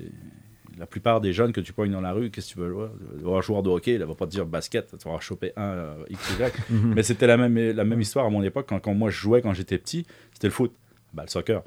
La 0.78 0.86
plupart 0.86 1.20
des 1.20 1.34
jeunes 1.34 1.52
que 1.52 1.60
tu 1.60 1.74
pognes 1.74 1.92
dans 1.92 2.00
la 2.02 2.14
rue, 2.14 2.32
qu'est-ce 2.32 2.50
que 2.50 2.54
tu 2.54 2.60
veux 2.60 2.70
voir? 2.72 2.92
Un 3.38 3.42
joueur 3.42 3.62
de 3.62 3.70
hockey, 3.70 3.96
il 3.96 4.04
va 4.04 4.16
pas 4.16 4.26
te 4.26 4.32
dire 4.32 4.46
basket, 4.46 4.98
tu 4.98 5.10
vas 5.10 5.20
choper 5.20 5.52
un 5.58 5.64
euh, 5.64 6.04
XY. 6.10 6.44
Mhm. 6.70 6.94
Mais 6.96 7.04
c'était 7.04 7.28
la 7.28 7.36
même, 7.36 7.58
la 7.76 7.84
même 7.84 8.00
histoire 8.00 8.26
à 8.26 8.30
mon 8.30 8.42
époque. 8.42 8.68
Quand, 8.70 8.80
quand 8.80 8.94
moi 8.94 9.10
je 9.10 9.18
jouais, 9.18 9.42
quand 9.42 9.54
j'étais 9.54 9.78
petit, 9.78 10.06
c'était 10.34 10.48
le 10.48 10.54
foot. 10.54 10.74
Bah, 11.14 11.24
le 11.26 11.30
soccer. 11.30 11.62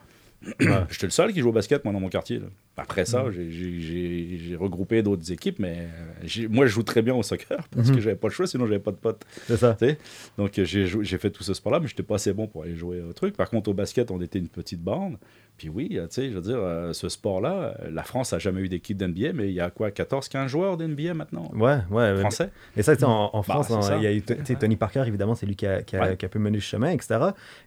J'étais 0.91 1.07
le 1.07 1.11
seul 1.11 1.33
qui 1.33 1.41
jouait 1.41 1.51
au 1.51 1.53
basket, 1.53 1.85
moi, 1.85 1.93
dans 1.93 2.01
mon 2.01 2.09
quartier. 2.09 2.39
là. 2.39 2.47
Après 2.77 3.05
ça, 3.05 3.25
j'ai- 3.31 3.51
j'ai- 3.81 4.57
regroupé 4.57 5.03
d'autres 5.03 5.31
équipes, 5.33 5.59
mais 5.61 5.89
euh, 6.27 6.49
moi, 6.51 6.67
je 6.67 6.73
joue 6.73 6.83
très 6.83 7.03
bien 7.03 7.15
au 7.15 7.23
soccer 7.23 7.69
parce 7.77 7.91
que 7.91 8.01
j'avais 8.01 8.17
pas 8.17 8.29
le 8.29 8.33
choix, 8.33 8.47
sinon 8.47 8.67
j'avais 8.67 8.81
pas 8.81 8.91
de 8.91 8.97
potes. 8.97 9.25
C'est 9.47 9.57
ça. 9.57 9.77
Donc 10.39 10.59
euh, 10.59 10.65
j'ai 10.65 11.19
fait 11.19 11.31
tout 11.31 11.43
ce 11.45 11.55
sport-là, 11.55 11.81
mais 11.81 11.87
j'étais 11.89 12.03
pas 12.03 12.17
assez 12.17 12.33
bon 12.33 12.47
pour 12.49 12.65
aller 12.65 12.75
jouer 12.77 13.01
au 13.01 13.13
truc. 13.13 13.37
Par 13.37 13.49
contre, 13.49 13.71
au 13.71 13.75
basket, 13.75 14.11
on 14.11 14.21
était 14.21 14.39
une 14.39 14.49
petite 14.49 14.81
bande. 14.83 15.17
Puis 15.57 15.69
oui, 15.69 15.91
euh, 15.93 16.09
tu 16.09 16.15
sais, 16.15 16.31
je 16.31 16.35
veux 16.35 16.41
dire, 16.41 16.57
euh, 16.59 16.93
ce 16.93 17.09
sport-là, 17.09 17.77
euh, 17.81 17.91
la 17.93 18.03
France 18.03 18.33
a 18.33 18.41
jamais 18.41 18.61
eu 18.63 18.69
d'équipe 18.69 18.97
d'NBA, 18.97 19.33
mais 19.33 19.47
il 19.49 19.55
y 19.55 19.61
a 19.61 19.71
quoi, 19.71 19.91
14-15 19.91 20.49
joueurs 20.49 20.77
d'NBA 20.77 21.15
maintenant? 21.15 21.49
Ouais, 21.55 21.79
ouais. 21.93 22.17
Français? 22.19 22.51
Et 22.77 22.83
ça, 22.83 22.95
tu 22.97 23.01
sais, 23.01 23.07
en, 23.07 23.31
en 23.33 23.43
France, 23.45 23.69
Bah, 23.69 23.77
en- 23.77 23.83
ça. 23.83 23.97
il 23.97 24.03
y 24.03 24.07
a 24.09 24.13
eu 24.13 24.21
tu 24.21 24.35
sais, 24.45 24.57
Tony 24.57 24.75
Parker, 24.75 25.05
évidemment, 25.07 25.37
c'est 25.37 25.47
lui 25.47 25.55
qui 25.55 25.65
a, 25.65 25.83
qui, 25.83 25.97
a, 25.97 26.01
Ouais. 26.01 26.17
qui 26.17 26.27
a 26.27 26.29
pu 26.29 26.41
mener 26.41 26.57
le 26.57 26.61
chemin, 26.61 26.91
etc. 26.91 27.21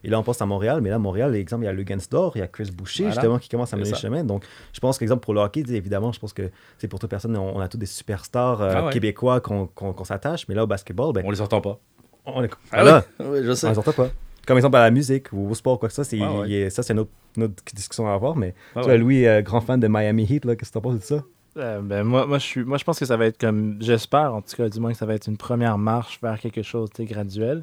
Et 0.04 0.10
là, 0.10 0.18
on 0.18 0.22
pense 0.22 0.42
à 0.42 0.44
Montréal, 0.46 0.80
mais 0.82 0.90
là, 0.90 0.98
Montréal, 0.98 1.34
exemple, 1.34 1.62
il 1.62 1.66
y 1.66 1.70
a 1.70 1.72
Lugansdor, 1.72 2.32
il 2.36 2.40
y 2.40 2.42
a 2.42 2.46
Chris 2.46 2.70
Boucher, 2.76 3.04
Voilà. 3.04 3.14
justement, 3.14 3.38
qui 3.38 3.48
commence 3.48 3.72
à 3.72 3.78
mener 3.78 3.90
le 3.90 3.96
chemin. 3.96 4.22
Donc, 4.22 4.44
je 4.74 4.80
pense 4.80 4.98
qu'exemple, 4.98 5.22
pour 5.22 5.32
le 5.32 5.40
hockey, 5.40 5.60
évidemment, 5.68 6.12
je 6.12 6.20
pense 6.20 6.34
que 6.34 6.50
c'est 6.76 6.88
pour 6.88 6.98
toute 6.98 7.08
personne, 7.08 7.34
on, 7.38 7.56
on 7.56 7.60
a 7.60 7.68
tous 7.68 7.78
des 7.78 7.86
superstars 7.86 8.60
euh, 8.60 8.72
Ah 8.76 8.84
ouais. 8.84 8.92
québécois 8.92 9.40
qu'on 9.40 10.04
s'attache, 10.04 10.46
mais 10.48 10.54
là, 10.54 10.64
au 10.64 10.66
basketball, 10.66 11.14
ben, 11.14 11.22
On 11.24 11.30
les 11.30 11.40
entend 11.40 11.62
pas. 11.62 11.78
on 12.26 12.42
est. 12.44 12.50
Ah 12.70 13.02
je 13.18 13.54
sais. 13.54 13.66
On 13.66 13.70
les 13.70 13.78
entend 13.78 13.92
pas. 13.92 14.10
Comme 14.48 14.56
exemple 14.56 14.76
à 14.76 14.80
la 14.80 14.90
musique 14.90 15.30
ou 15.34 15.50
au 15.50 15.54
sport, 15.54 15.78
quoi 15.78 15.90
que 15.90 15.94
ça, 15.94 16.04
c'est, 16.04 16.18
ouais. 16.18 16.70
ça, 16.70 16.82
c'est 16.82 16.94
une 16.94 17.00
autre, 17.00 17.10
une 17.36 17.42
autre 17.42 17.62
discussion 17.74 18.08
à 18.08 18.14
avoir. 18.14 18.34
Mais 18.34 18.54
Ah 18.74 18.80
tu 18.80 18.84
vois, 18.84 18.92
ouais. 18.92 18.98
Louis, 18.98 19.26
euh, 19.26 19.42
grand 19.42 19.60
fan 19.60 19.78
de 19.78 19.88
Miami 19.88 20.24
Heat, 20.24 20.46
là, 20.46 20.56
qu'est-ce 20.56 20.70
que 20.70 20.74
t'en 20.74 20.80
penses 20.80 21.00
de 21.00 21.02
ça? 21.02 21.22
Euh, 21.58 21.82
ben, 21.82 22.02
moi, 22.02 22.24
moi, 22.26 22.38
je 22.38 22.44
suis, 22.46 22.64
moi, 22.64 22.78
je 22.78 22.84
pense 22.84 22.98
que 22.98 23.04
ça 23.04 23.18
va 23.18 23.26
être 23.26 23.38
comme. 23.38 23.76
J'espère, 23.80 24.34
en 24.34 24.40
tout 24.40 24.56
cas, 24.56 24.70
du 24.70 24.80
moins, 24.80 24.92
que 24.92 24.96
ça 24.96 25.04
va 25.04 25.12
être 25.12 25.26
une 25.26 25.36
première 25.36 25.76
marche 25.76 26.18
vers 26.22 26.40
quelque 26.40 26.62
chose 26.62 26.88
de 26.98 27.04
graduel. 27.04 27.62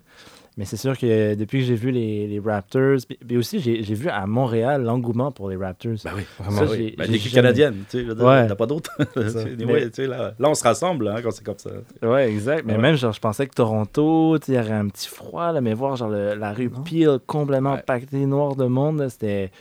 Mais 0.57 0.63
c'est 0.63 0.77
sûr 0.77 0.97
que 0.97 1.35
depuis 1.35 1.59
que 1.59 1.65
j'ai 1.65 1.75
vu 1.75 1.91
les, 1.91 2.27
les 2.27 2.39
Raptors, 2.39 2.99
puis 3.27 3.35
aussi, 3.35 3.59
j'ai 3.59 3.83
j'ai 3.83 3.93
vu 3.93 4.07
à 4.07 4.25
Montréal 4.25 4.83
l'engouement 4.83 5.29
pour 5.31 5.49
les 5.49 5.57
Raptors. 5.57 5.95
Bah 6.05 6.11
oui, 6.15 6.21
Vraiment, 6.39 6.57
Ça, 6.59 6.65
oui. 6.71 6.95
j'ai- 6.97 7.05
j'ai 7.05 7.11
l'équipe 7.11 7.31
jamais- 7.31 7.41
canadienne, 7.47 7.75
tu 7.89 7.97
sais, 7.97 8.03
je 8.03 8.07
veux 8.09 8.15
dire, 8.15 8.25
Ouais. 8.25 8.47
t'as 8.47 8.55
pas 8.55 8.65
d'autre. 8.65 8.89
ça. 9.13 9.29
C'est- 9.29 9.55
Mais- 9.57 9.65
ouais, 9.65 9.85
tu 9.89 9.95
sais, 9.95 10.07
là, 10.07 10.33
là, 10.39 10.49
on 10.49 10.53
se 10.53 10.63
rassemble 10.63 11.09
hein, 11.09 11.17
quand 11.21 11.31
c'est 11.31 11.43
comme 11.43 11.59
ça. 11.59 11.71
Ouais, 12.01 12.31
exact. 12.31 12.63
Mais 12.65 12.75
Ouais. 12.75 12.81
même, 12.81 12.95
genre, 12.95 13.11
je 13.11 13.19
pensais 13.19 13.47
que 13.47 13.53
Toronto, 13.53 14.37
il 14.47 14.53
y 14.53 14.57
aurait 14.57 14.71
un 14.71 14.87
petit 14.87 15.09
froid, 15.09 15.51
là, 15.51 15.59
mais 15.59 15.73
voir, 15.73 15.97
genre, 15.97 16.09
le- 16.09 16.35
la 16.35 16.53
rue 16.53 16.69
Non. 16.69 16.83
Peel 16.83 17.19
complètement 17.27 17.73
Ouais. 17.73 17.83
pactée 17.85 18.25
noir 18.25 18.55
de 18.55 18.65
monde, 18.65 19.07
c'était. 19.09 19.51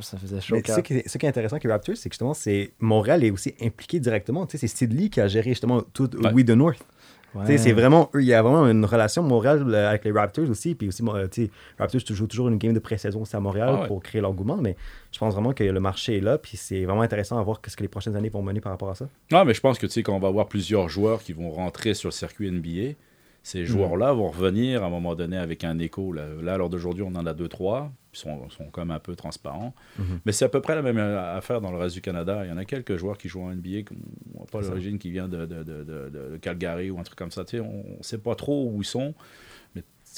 Ça 0.00 0.18
faisait 0.18 0.40
chaud. 0.40 0.56
Mais 0.56 0.62
ce 0.74 0.80
qui, 0.80 0.94
est, 0.94 1.08
ce 1.08 1.16
qui 1.18 1.24
est 1.24 1.28
intéressant 1.28 1.54
avec 1.54 1.62
les 1.64 1.70
Raptors, 1.70 1.96
c'est 1.96 2.08
que 2.08 2.14
justement, 2.14 2.34
c'est 2.34 2.72
Montréal 2.80 3.22
est 3.22 3.30
aussi 3.30 3.54
impliqué 3.62 4.00
directement. 4.00 4.44
Tu 4.44 4.58
sais, 4.58 4.66
c'est 4.66 4.76
Sid 4.76 4.92
Lee 4.92 5.08
qui 5.08 5.20
a 5.20 5.28
géré 5.28 5.50
justement 5.50 5.82
tout 5.92 6.10
Ouais. 6.20 6.32
We 6.32 6.44
the 6.44 6.50
North. 6.50 6.84
Ouais. 7.34 7.58
C'est 7.58 7.72
vraiment 7.72 8.10
il 8.14 8.24
y 8.24 8.34
a 8.34 8.42
vraiment 8.42 8.66
une 8.68 8.84
relation 8.84 9.22
Montréal 9.22 9.74
avec 9.74 10.04
les 10.04 10.12
Raptors 10.12 10.48
aussi. 10.50 10.74
Puis 10.74 10.88
aussi, 10.88 11.02
euh, 11.02 11.26
Raptors 11.78 12.00
jouent 12.06 12.26
toujours 12.26 12.48
une 12.48 12.58
game 12.58 12.72
de 12.72 12.78
pré-saison 12.78 13.22
aussi 13.22 13.34
à 13.36 13.40
Montréal 13.40 13.70
Ah 13.72 13.80
ouais. 13.82 13.86
pour 13.88 14.02
créer 14.02 14.20
l'engouement. 14.20 14.56
Mais 14.56 14.76
je 15.12 15.18
pense 15.18 15.34
vraiment 15.34 15.52
que 15.52 15.64
le 15.64 15.80
marché 15.80 16.18
est 16.18 16.20
là. 16.20 16.38
Puis 16.38 16.56
c'est 16.56 16.84
vraiment 16.84 17.02
intéressant 17.02 17.38
à 17.38 17.42
voir 17.42 17.60
ce 17.66 17.76
que 17.76 17.82
les 17.82 17.88
prochaines 17.88 18.16
années 18.16 18.28
vont 18.28 18.42
mener 18.42 18.60
par 18.60 18.72
rapport 18.72 18.90
à 18.90 18.94
ça. 18.94 19.08
Non, 19.32 19.44
mais 19.44 19.54
je 19.54 19.60
pense 19.60 19.78
que 19.78 19.86
tu 19.86 19.92
sais, 19.92 20.02
quand 20.02 20.14
on 20.14 20.20
va 20.20 20.28
avoir 20.28 20.46
plusieurs 20.48 20.88
joueurs 20.88 21.22
qui 21.22 21.32
vont 21.32 21.50
rentrer 21.50 21.94
sur 21.94 22.08
le 22.08 22.12
circuit 22.12 22.50
NBA, 22.50 22.94
ces 23.44 23.64
joueurs-là 23.66 24.12
vont 24.14 24.30
revenir 24.30 24.82
à 24.82 24.86
un 24.86 24.90
moment 24.90 25.14
donné 25.14 25.36
avec 25.36 25.62
un 25.64 25.78
écho. 25.78 26.12
Là, 26.12 26.24
Là, 26.42 26.56
l'heure 26.56 26.70
d'aujourd'hui, 26.70 27.04
on 27.06 27.14
en 27.14 27.24
a 27.26 27.34
deux, 27.34 27.46
trois. 27.48 27.92
Ils 28.14 28.18
sont, 28.18 28.48
sont 28.50 28.64
quand 28.72 28.80
même 28.82 28.90
un 28.96 28.98
peu 28.98 29.14
transparents. 29.16 29.74
Mhm. 29.98 30.20
Mais 30.24 30.32
c'est 30.32 30.44
à 30.44 30.48
peu 30.48 30.60
près 30.60 30.74
la 30.74 30.82
même 30.82 30.98
euh, 30.98 31.36
affaire 31.36 31.60
dans 31.60 31.70
le 31.70 31.76
reste 31.78 31.94
du 31.94 32.00
Canada. 32.00 32.42
Il 32.44 32.48
y 32.48 32.52
en 32.52 32.56
a 32.56 32.64
quelques 32.64 32.96
joueurs 32.96 33.18
qui 33.18 33.28
jouent 33.28 33.42
en 33.42 33.50
NBA 33.54 33.82
qui 33.82 33.94
n'ont 34.34 34.46
pas 34.46 34.60
l'origine 34.70 34.98
qui 34.98 35.10
vient 35.10 35.28
de, 35.28 35.46
de, 35.46 35.62
de, 35.62 35.84
de- 35.84 36.30
de 36.32 36.36
Calgary 36.40 36.90
ou 36.90 36.98
un 36.98 37.02
truc 37.02 37.18
comme 37.18 37.30
ça. 37.30 37.44
Tu 37.44 37.58
sais, 37.58 37.60
on 37.60 37.84
ne 37.98 38.02
sait 38.02 38.18
pas 38.18 38.34
trop 38.34 38.70
où 38.72 38.80
ils 38.80 38.86
sont. 38.86 39.14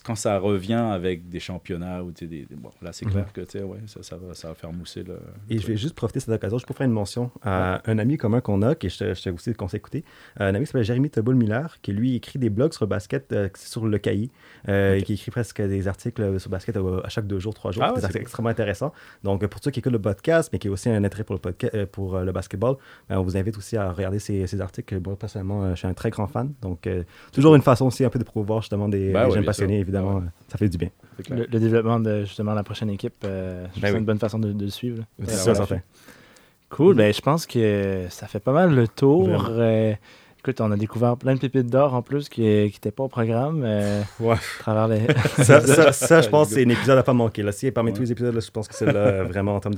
Quand 0.05 0.15
ça 0.15 0.39
revient 0.39 0.75
avec 0.75 1.29
des 1.29 1.41
championnats, 1.41 2.03
ou, 2.03 2.11
des, 2.11 2.27
des- 2.27 2.47
bon, 2.55 2.71
là, 2.83 2.93
c'est 2.93 3.07
Mhm. 3.07 3.13
clair 3.13 3.33
que 3.33 3.41
tu 3.43 3.59
sais, 3.59 3.63
ouais, 3.63 3.79
ça, 3.87 4.03
ça, 4.03 4.17
va, 4.17 4.35
ça 4.35 4.49
va 4.49 4.55
faire 4.55 4.73
mousser 4.73 5.03
le. 5.03 5.19
Et 5.49 5.55
le 5.55 5.61
je 5.61 5.67
vais 5.67 5.77
juste 5.77 5.95
profiter 5.95 6.19
de 6.19 6.25
cette 6.25 6.35
occasion, 6.35 6.59
je 6.59 6.67
peux 6.67 6.75
faire 6.75 6.87
une 6.87 6.93
mention 6.93 7.31
à 7.43 7.81
un 7.91 7.99
ami 7.99 8.17
commun 8.17 8.41
qu'on 8.41 8.63
a, 8.63 8.75
que 8.75 8.89
je 8.89 8.99
te, 8.99 9.15
je 9.15 9.23
te 9.23 9.31
aussi 9.31 9.53
conseille 9.55 9.79
d'écouter. 9.79 10.05
Un 10.39 10.55
ami 10.55 10.61
qui 10.61 10.67
s'appelle 10.67 10.85
Jérémy 10.85 11.09
Teboul-Miller, 11.11 11.79
qui 11.83 11.93
lui 11.93 12.15
écrit 12.15 12.39
des 12.39 12.51
blogs 12.51 12.73
sur 12.73 12.85
le 12.85 12.89
basket, 12.91 13.33
euh, 13.33 13.49
sur 13.57 13.87
le 13.87 13.99
cahier, 13.99 14.31
euh, 14.69 14.99
Ok. 14.99 15.05
qui 15.05 15.15
écrit 15.15 15.31
presque 15.31 15.63
des 15.63 15.89
articles 15.89 16.21
euh, 16.23 16.39
sur 16.39 16.51
le 16.51 16.53
basket 16.53 16.77
euh, 16.77 17.01
à 17.05 17.09
chaque 17.09 17.27
deux 17.27 17.39
jours, 17.39 17.55
trois 17.55 17.73
jours. 17.73 17.83
Ah 17.83 17.89
ouais, 17.89 17.95
des 17.95 18.01
c'est 18.01 18.05
articles 18.07 18.19
cool. 18.21 18.27
extrêmement 18.29 18.51
intéressants. 18.51 18.93
Donc, 19.25 19.43
euh, 19.43 19.49
pour 19.49 19.61
ceux 19.63 19.71
qui 19.71 19.81
écoutent 19.81 19.93
le 19.93 20.01
podcast, 20.01 20.51
mais 20.53 20.59
qui 20.59 20.69
ont 20.69 20.73
aussi 20.73 20.89
un 20.91 21.03
intérêt 21.05 21.25
pour 21.25 21.37
le, 21.43 21.69
euh, 21.75 21.87
pour, 21.87 22.17
euh, 22.17 22.25
le 22.25 22.33
basketball, 22.33 22.77
ben, 23.09 23.19
on 23.19 23.23
vous 23.23 23.37
invite 23.37 23.57
aussi 23.57 23.77
à 23.77 23.91
regarder 23.93 24.19
ces, 24.19 24.47
ces 24.47 24.61
articles. 24.61 25.01
Moi, 25.05 25.17
personnellement, 25.19 25.65
euh, 25.65 25.71
je 25.71 25.77
suis 25.77 25.89
un 25.89 25.95
très 25.95 26.11
grand 26.11 26.27
fan. 26.27 26.53
Donc, 26.61 26.87
euh, 26.87 27.03
toujours 27.33 27.55
une 27.55 27.63
façon 27.63 27.87
aussi 27.87 28.05
un 28.05 28.11
peu 28.11 28.19
de 28.19 28.25
promouvoir 28.25 28.61
justement 28.61 28.89
des, 28.89 29.13
Ben 29.13 29.27
des 29.29 29.35
jeunes 29.35 29.45
passionnés. 29.45 29.86
Évidemment. 29.87 30.17
Ouais. 30.17 30.23
euh, 30.23 30.31
Ça 30.49 30.59
fait 30.59 30.69
du 30.69 30.77
bien. 30.79 30.91
C'est. 31.19 31.35
Le, 31.35 31.47
le 31.51 31.61
développement 31.61 31.99
de 32.01 32.21
justement 32.25 32.53
la 32.55 32.63
prochaine 32.63 32.91
équipe, 32.91 33.15
euh, 33.25 33.67
je 33.75 33.81
Ben 33.81 33.89
ça 33.89 33.93
oui. 33.95 33.99
une 34.01 34.05
bonne 34.05 34.19
façon 34.19 34.39
de, 34.39 34.53
de 34.53 34.65
le 34.65 34.71
suivre. 34.71 35.05
C'est 35.25 35.55
certain. 35.55 35.81
Cool, 36.69 36.97
ben, 36.97 37.13
je 37.15 37.21
pense 37.21 37.47
que 37.47 38.07
ça 38.11 38.27
fait 38.27 38.41
pas 38.41 38.53
mal 38.53 38.75
le 38.75 38.89
tour. 38.89 39.29
Vraiment. 39.29 39.49
Euh, 39.61 39.95
écoute, 40.47 40.61
on 40.61 40.71
a 40.71 40.77
découvert 40.77 41.17
plein 41.17 41.35
de 41.35 41.41
pépites 41.41 41.67
d'or 41.67 41.95
en 41.95 42.03
plus 42.03 42.29
qui 42.29 42.43
n'étaient 42.43 42.93
pas 42.93 43.03
au 43.05 43.09
programme 43.09 43.63
euh, 43.65 44.03
Ouais. 44.21 44.35
à 44.35 44.39
travers 44.61 44.87
les. 44.89 45.01
ça, 45.45 45.61
ça, 45.61 45.93
ça, 45.93 46.21
je 46.21 46.29
pense, 46.29 46.49
c'est 46.51 46.65
un 46.65 46.69
épisode 46.69 46.97
à 46.99 47.03
pas 47.03 47.13
manquer. 47.13 47.43
Là. 47.43 47.51
Si, 47.53 47.71
parmi 47.73 47.91
Ouais. 47.91 47.97
tous 47.97 48.03
les 48.03 48.13
épisodes, 48.13 48.35
là, 48.35 48.41
je 48.41 48.51
pense 48.51 48.69
que 48.69 48.75
c'est 48.75 48.87
là, 48.87 48.95
euh, 48.95 49.25
vraiment 49.25 49.57
en 49.57 49.61
termes 49.61 49.75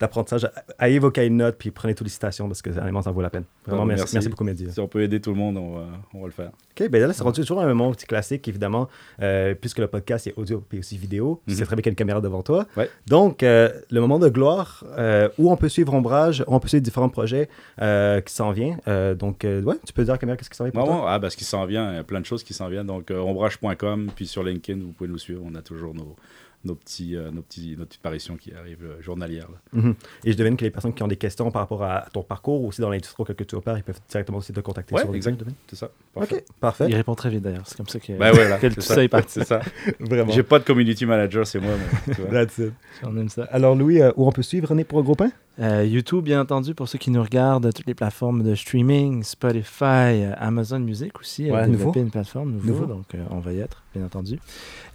d'apprentissage. 0.00 0.48
Ayez 0.80 0.98
vos 0.98 1.10
cahiers 1.10 1.30
de 1.30 1.34
notes, 1.34 1.56
puis 1.58 1.70
prenez 1.70 1.94
toutes 1.94 2.06
les 2.06 2.12
citations 2.12 2.46
parce 2.48 2.62
que 2.62 2.70
honnêtement, 2.70 3.02
ça 3.02 3.10
vaut 3.12 3.20
la 3.22 3.30
peine. 3.30 3.44
Vraiment, 3.66 3.82
Ah, 3.82 3.86
merci, 3.86 4.02
merci. 4.02 4.14
merci 4.16 4.28
beaucoup, 4.28 4.44
Mehdi. 4.44 4.70
Si 4.72 4.80
on 4.80 4.88
peut 4.88 5.02
aider 5.02 5.20
tout 5.20 5.30
le 5.30 5.36
monde, 5.36 5.56
on 5.56 5.76
va, 5.76 5.84
on 6.14 6.20
va 6.20 6.26
le 6.26 6.32
faire. 6.32 6.50
OK, 6.80 6.88
ben 6.90 7.00
là, 7.06 7.12
c'est 7.12 7.22
rendu 7.22 7.40
toujours 7.40 7.60
un 7.60 7.66
moment 7.66 7.90
petit 7.92 8.06
classique, 8.06 8.46
évidemment, 8.48 8.88
euh, 9.22 9.54
puisque 9.54 9.78
le 9.78 9.86
podcast 9.88 10.26
est 10.26 10.34
audio 10.36 10.62
puis 10.68 10.78
aussi 10.80 10.96
vidéo. 10.96 11.40
Mhm. 11.46 11.54
sais 11.54 11.64
très 11.64 11.76
bien 11.76 11.82
qu'il 11.82 11.90
y 11.90 11.92
a 11.92 11.92
une 11.92 11.96
caméra 11.96 12.20
devant 12.20 12.42
toi. 12.42 12.66
Ouais. 12.76 12.88
Donc, 13.06 13.42
euh, 13.42 13.70
le 13.90 14.00
moment 14.00 14.18
de 14.18 14.28
gloire 14.28 14.84
euh, 14.96 15.28
où 15.38 15.50
on 15.52 15.56
peut 15.56 15.68
suivre 15.68 15.94
Ombrage, 15.94 16.44
où 16.46 16.54
on 16.54 16.60
peut 16.60 16.68
suivre 16.68 16.82
différents 16.82 17.08
projets 17.08 17.48
euh, 17.82 18.20
qui 18.20 18.32
s'en 18.32 18.50
viennent. 18.52 18.78
Euh, 18.88 19.14
donc, 19.14 19.44
euh, 19.44 19.62
ouais, 19.62 19.74
tu 19.84 19.92
peux 19.92 20.07
dire 20.08 20.18
qu'est-ce 20.36 20.50
qui 20.50 20.56
s'en 20.56 20.64
vient 20.64 20.72
pour 20.72 20.84
toi? 20.84 20.92
Vraiment, 20.92 21.08
ah, 21.08 21.20
parce 21.20 21.36
qu'il 21.36 21.46
s'en 21.46 21.64
vient, 21.66 21.90
il 21.92 21.96
y 21.96 21.98
a 21.98 22.04
plein 22.04 22.20
de 22.20 22.26
choses 22.26 22.42
qui 22.42 22.54
s'en 22.54 22.68
viennent. 22.68 22.86
Donc, 22.86 23.10
euh, 23.10 23.18
ombrage.com, 23.20 24.10
puis 24.14 24.26
sur 24.26 24.42
LinkedIn, 24.42 24.80
vous 24.82 24.92
pouvez 24.92 25.08
nous 25.10 25.18
suivre. 25.18 25.42
On 25.44 25.54
a 25.54 25.62
toujours 25.62 25.94
nos, 25.94 26.16
nos, 26.64 26.74
petits, 26.74 27.14
euh, 27.16 27.30
nos, 27.30 27.42
petits, 27.42 27.76
nos 27.78 27.84
petites 27.84 28.00
apparitions 28.00 28.36
qui 28.36 28.52
arrivent 28.52 28.84
euh, 28.84 29.00
journalières. 29.00 29.48
là. 29.50 29.80
Mhm. 29.80 29.94
Et 30.24 30.32
je 30.32 30.36
devine 30.36 30.56
que 30.56 30.64
les 30.64 30.70
personnes 30.70 30.92
qui 30.92 31.02
ont 31.02 31.08
des 31.08 31.16
questions 31.16 31.50
par 31.50 31.62
rapport 31.62 31.82
à 31.84 32.06
ton 32.12 32.22
parcours, 32.22 32.64
aussi 32.64 32.80
dans 32.80 32.90
l'industrie 32.90 33.22
auquel 33.22 33.36
que 33.36 33.44
tu 33.44 33.54
opères, 33.54 33.76
ils 33.78 33.84
peuvent 33.84 34.00
directement 34.10 34.38
aussi 34.38 34.52
te 34.52 34.60
contacter 34.60 34.94
Ouais, 34.94 35.02
sur 35.02 35.14
exact. 35.14 35.40
C'est 35.68 35.76
ça. 35.76 35.90
OK, 36.16 36.42
parfait. 36.60 36.86
Il 36.88 36.96
répond 36.96 37.14
très 37.14 37.30
vite 37.30 37.42
d'ailleurs. 37.42 37.62
C'est 37.66 37.76
comme 37.76 37.88
ça 37.88 38.00
que, 38.00 38.12
Ben 38.18 38.32
ouais, 38.34 38.48
là, 38.48 38.58
que 38.58 38.68
c'est 38.68 38.74
tout 38.74 38.80
ça. 38.80 39.02
est 39.04 39.08
parti. 39.08 39.32
C'est 39.34 39.44
ça. 39.44 39.60
Vraiment. 40.00 40.32
J'ai 40.32 40.42
pas 40.42 40.58
de 40.58 40.64
community 40.64 41.06
manager, 41.06 41.46
c'est 41.46 41.60
moi. 41.60 41.72
mais, 42.06 42.14
tu 42.14 42.20
vois. 42.22 42.30
That's 42.30 42.58
it. 42.58 42.72
On 43.04 43.16
aime 43.16 43.28
ça. 43.28 43.44
Alors, 43.50 43.76
Louis, 43.76 44.00
euh, 44.02 44.10
où 44.16 44.26
on 44.26 44.32
peut 44.32 44.42
suivre 44.42 44.68
René 44.68 44.84
pour 44.84 44.98
un 44.98 45.02
gros 45.02 45.14
pain? 45.14 45.30
Euh, 45.60 45.84
YouTube, 45.84 46.24
bien 46.24 46.40
entendu, 46.40 46.72
pour 46.74 46.88
ceux 46.88 46.98
qui 46.98 47.10
nous 47.10 47.22
regardent, 47.22 47.72
toutes 47.72 47.86
les 47.86 47.94
plateformes 47.94 48.44
de 48.44 48.54
streaming, 48.54 49.24
Spotify, 49.24 49.82
euh, 50.22 50.32
Amazon 50.38 50.78
Music 50.78 51.18
aussi, 51.18 51.50
Ouais, 51.50 51.58
a 51.58 51.66
nouveau. 51.66 51.78
développé 51.78 52.00
une 52.00 52.10
plateforme 52.10 52.52
nouveau, 52.52 52.68
Nouveau. 52.68 52.86
donc 52.86 53.06
euh, 53.16 53.24
on 53.30 53.40
va 53.40 53.52
y 53.52 53.58
être, 53.58 53.82
bien 53.94 54.04
entendu. 54.04 54.38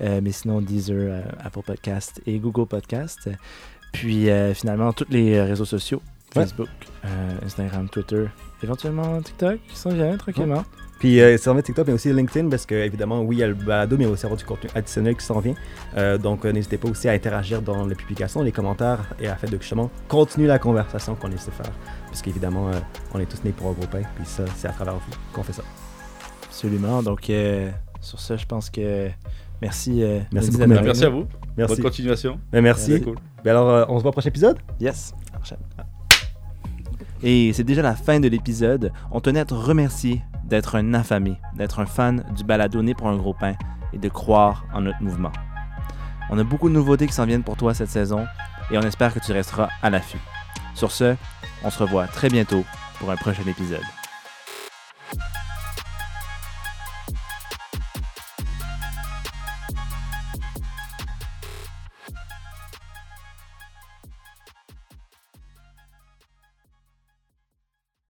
Euh, 0.02 0.22
mais 0.24 0.32
sinon, 0.32 0.62
Deezer, 0.62 0.96
euh, 0.98 1.22
Apple 1.44 1.64
Podcast 1.66 2.22
et 2.26 2.40
Google 2.40 2.66
Podcast. 2.68 3.30
Puis 3.92 4.30
euh, 4.30 4.54
finalement, 4.54 4.94
tous 4.94 5.06
les 5.10 5.34
euh, 5.36 5.44
réseaux 5.46 5.66
sociaux, 5.66 6.02
Ouais. 6.36 6.42
Facebook, 6.46 6.70
euh, 7.06 7.32
Instagram, 7.46 7.90
Twitter, 7.90 8.26
éventuellement 8.64 9.22
TikTok, 9.22 9.60
qui 9.68 9.76
s'en 9.76 9.92
vient 9.92 10.18
tranquillement. 10.18 10.64
Puis, 11.04 11.20
euh, 11.20 11.36
c'est 11.38 11.50
en 11.50 11.56
fait 11.56 11.64
TikTok, 11.64 11.86
mais 11.88 11.92
aussi 11.92 12.14
LinkedIn, 12.14 12.48
parce 12.48 12.66
que, 12.66 12.76
évidemment, 12.76 13.20
oui, 13.24 13.36
il 13.36 13.40
y 13.40 13.44
a 13.44 13.48
le 13.50 13.56
balado, 13.56 13.98
mais 13.98 14.06
il 14.06 14.08
y 14.08 14.10
a 14.10 14.14
aussi 14.14 14.26
avoir 14.26 14.38
du 14.38 14.46
contenu 14.46 14.70
additionnel 14.74 15.18
qui 15.18 15.26
s'en 15.26 15.42
vient. 15.42 15.54
Euh, 15.98 16.18
donc, 16.18 16.46
euh, 16.46 16.54
n'hésitez 16.54 16.78
pas 16.78 16.88
aussi 16.88 17.10
à 17.10 17.12
interagir 17.12 17.62
dans 17.62 17.86
les 17.86 17.94
publications, 17.94 18.42
les 18.42 18.54
commentaires, 18.54 19.00
et 19.20 19.28
à 19.28 19.36
faire 19.36 19.50
de 19.50 19.58
justement 19.58 19.92
continuer 20.08 20.48
la 20.48 20.60
conversation 20.60 21.16
qu'on 21.16 21.30
essaie 21.34 21.52
de 21.52 21.56
faire. 21.56 21.74
Parce 22.06 22.22
qu'évidemment, 22.22 22.70
euh, 22.70 22.80
on 23.14 23.20
est 23.20 23.26
tous 23.26 23.44
nés 23.44 23.52
pour 23.52 23.68
un 23.68 23.74
gros 23.74 23.86
pain, 23.86 24.04
puis 24.16 24.24
ça, 24.26 24.46
c'est 24.56 24.70
à 24.70 24.72
travers 24.72 24.94
vous 24.94 25.02
qu'on 25.34 25.44
fait 25.44 25.52
ça. 25.52 25.64
Absolument. 26.46 27.04
Donc, 27.04 27.30
euh, 27.30 27.70
sur 28.00 28.22
ce, 28.22 28.38
je 28.38 28.46
pense 28.46 28.70
que 28.70 29.10
merci. 29.62 30.02
euh, 30.04 30.22
Merci 30.32 30.52
beaucoup, 30.52 30.68
Merci 30.70 31.04
à 31.04 31.10
vous. 31.10 31.26
Merci. 31.58 31.76
Bonne 31.76 31.84
continuation. 31.84 32.40
Ben, 32.50 32.62
merci. 32.62 32.94
C'est 32.94 33.02
cool. 33.02 33.18
Ben 33.44 33.52
alors, 33.52 33.70
euh, 33.70 33.86
on 33.90 33.98
se 33.98 34.04
voit 34.04 34.12
au 34.12 34.14
prochain 34.14 34.30
épisode? 34.30 34.58
Yes. 34.80 35.14
À 35.32 35.34
la 35.34 35.40
prochaine. 35.40 35.58
Et 37.22 37.52
c'est 37.52 37.66
déjà 37.66 37.82
la 37.82 37.94
fin 37.96 38.22
de 38.22 38.30
l'épisode. 38.30 38.94
On 39.12 39.20
tenait 39.20 39.42
à 39.42 39.46
te 39.46 39.54
remercier 39.54 40.22
d'être 40.54 40.76
un 40.76 40.94
affamé, 40.94 41.40
d'être 41.56 41.80
un 41.80 41.88
fan 41.88 42.24
du 42.36 42.44
balado 42.44 42.84
Né 42.84 42.94
pour 42.94 43.08
un 43.08 43.18
gros 43.18 43.34
pain 43.34 43.56
et 43.92 43.98
de 43.98 44.08
croire 44.08 44.66
en 44.72 44.82
notre 44.82 45.02
mouvement. 45.02 45.32
On 46.30 46.38
a 46.38 46.44
beaucoup 46.44 46.70
de 46.70 46.76
nouveautés 46.76 47.08
qui 47.08 47.14
s'en 47.14 47.26
viennent 47.26 47.42
pour 47.42 47.58
toi 47.58 47.74
cette 47.74 47.90
saison 47.90 48.28
et 48.70 48.78
on 48.78 48.82
espère 48.84 49.16
que 49.16 49.20
tu 49.20 49.32
resteras 49.32 49.70
à 49.82 49.90
l'affût. 49.90 50.20
Sur 50.76 50.92
ce, 50.92 51.16
on 51.64 51.72
se 51.72 51.80
revoit 51.80 52.06
très 52.06 52.30
bientôt 52.30 52.64
pour 53.00 53.10
un 53.10 53.16
prochain 53.16 53.42
épisode. 53.48 53.82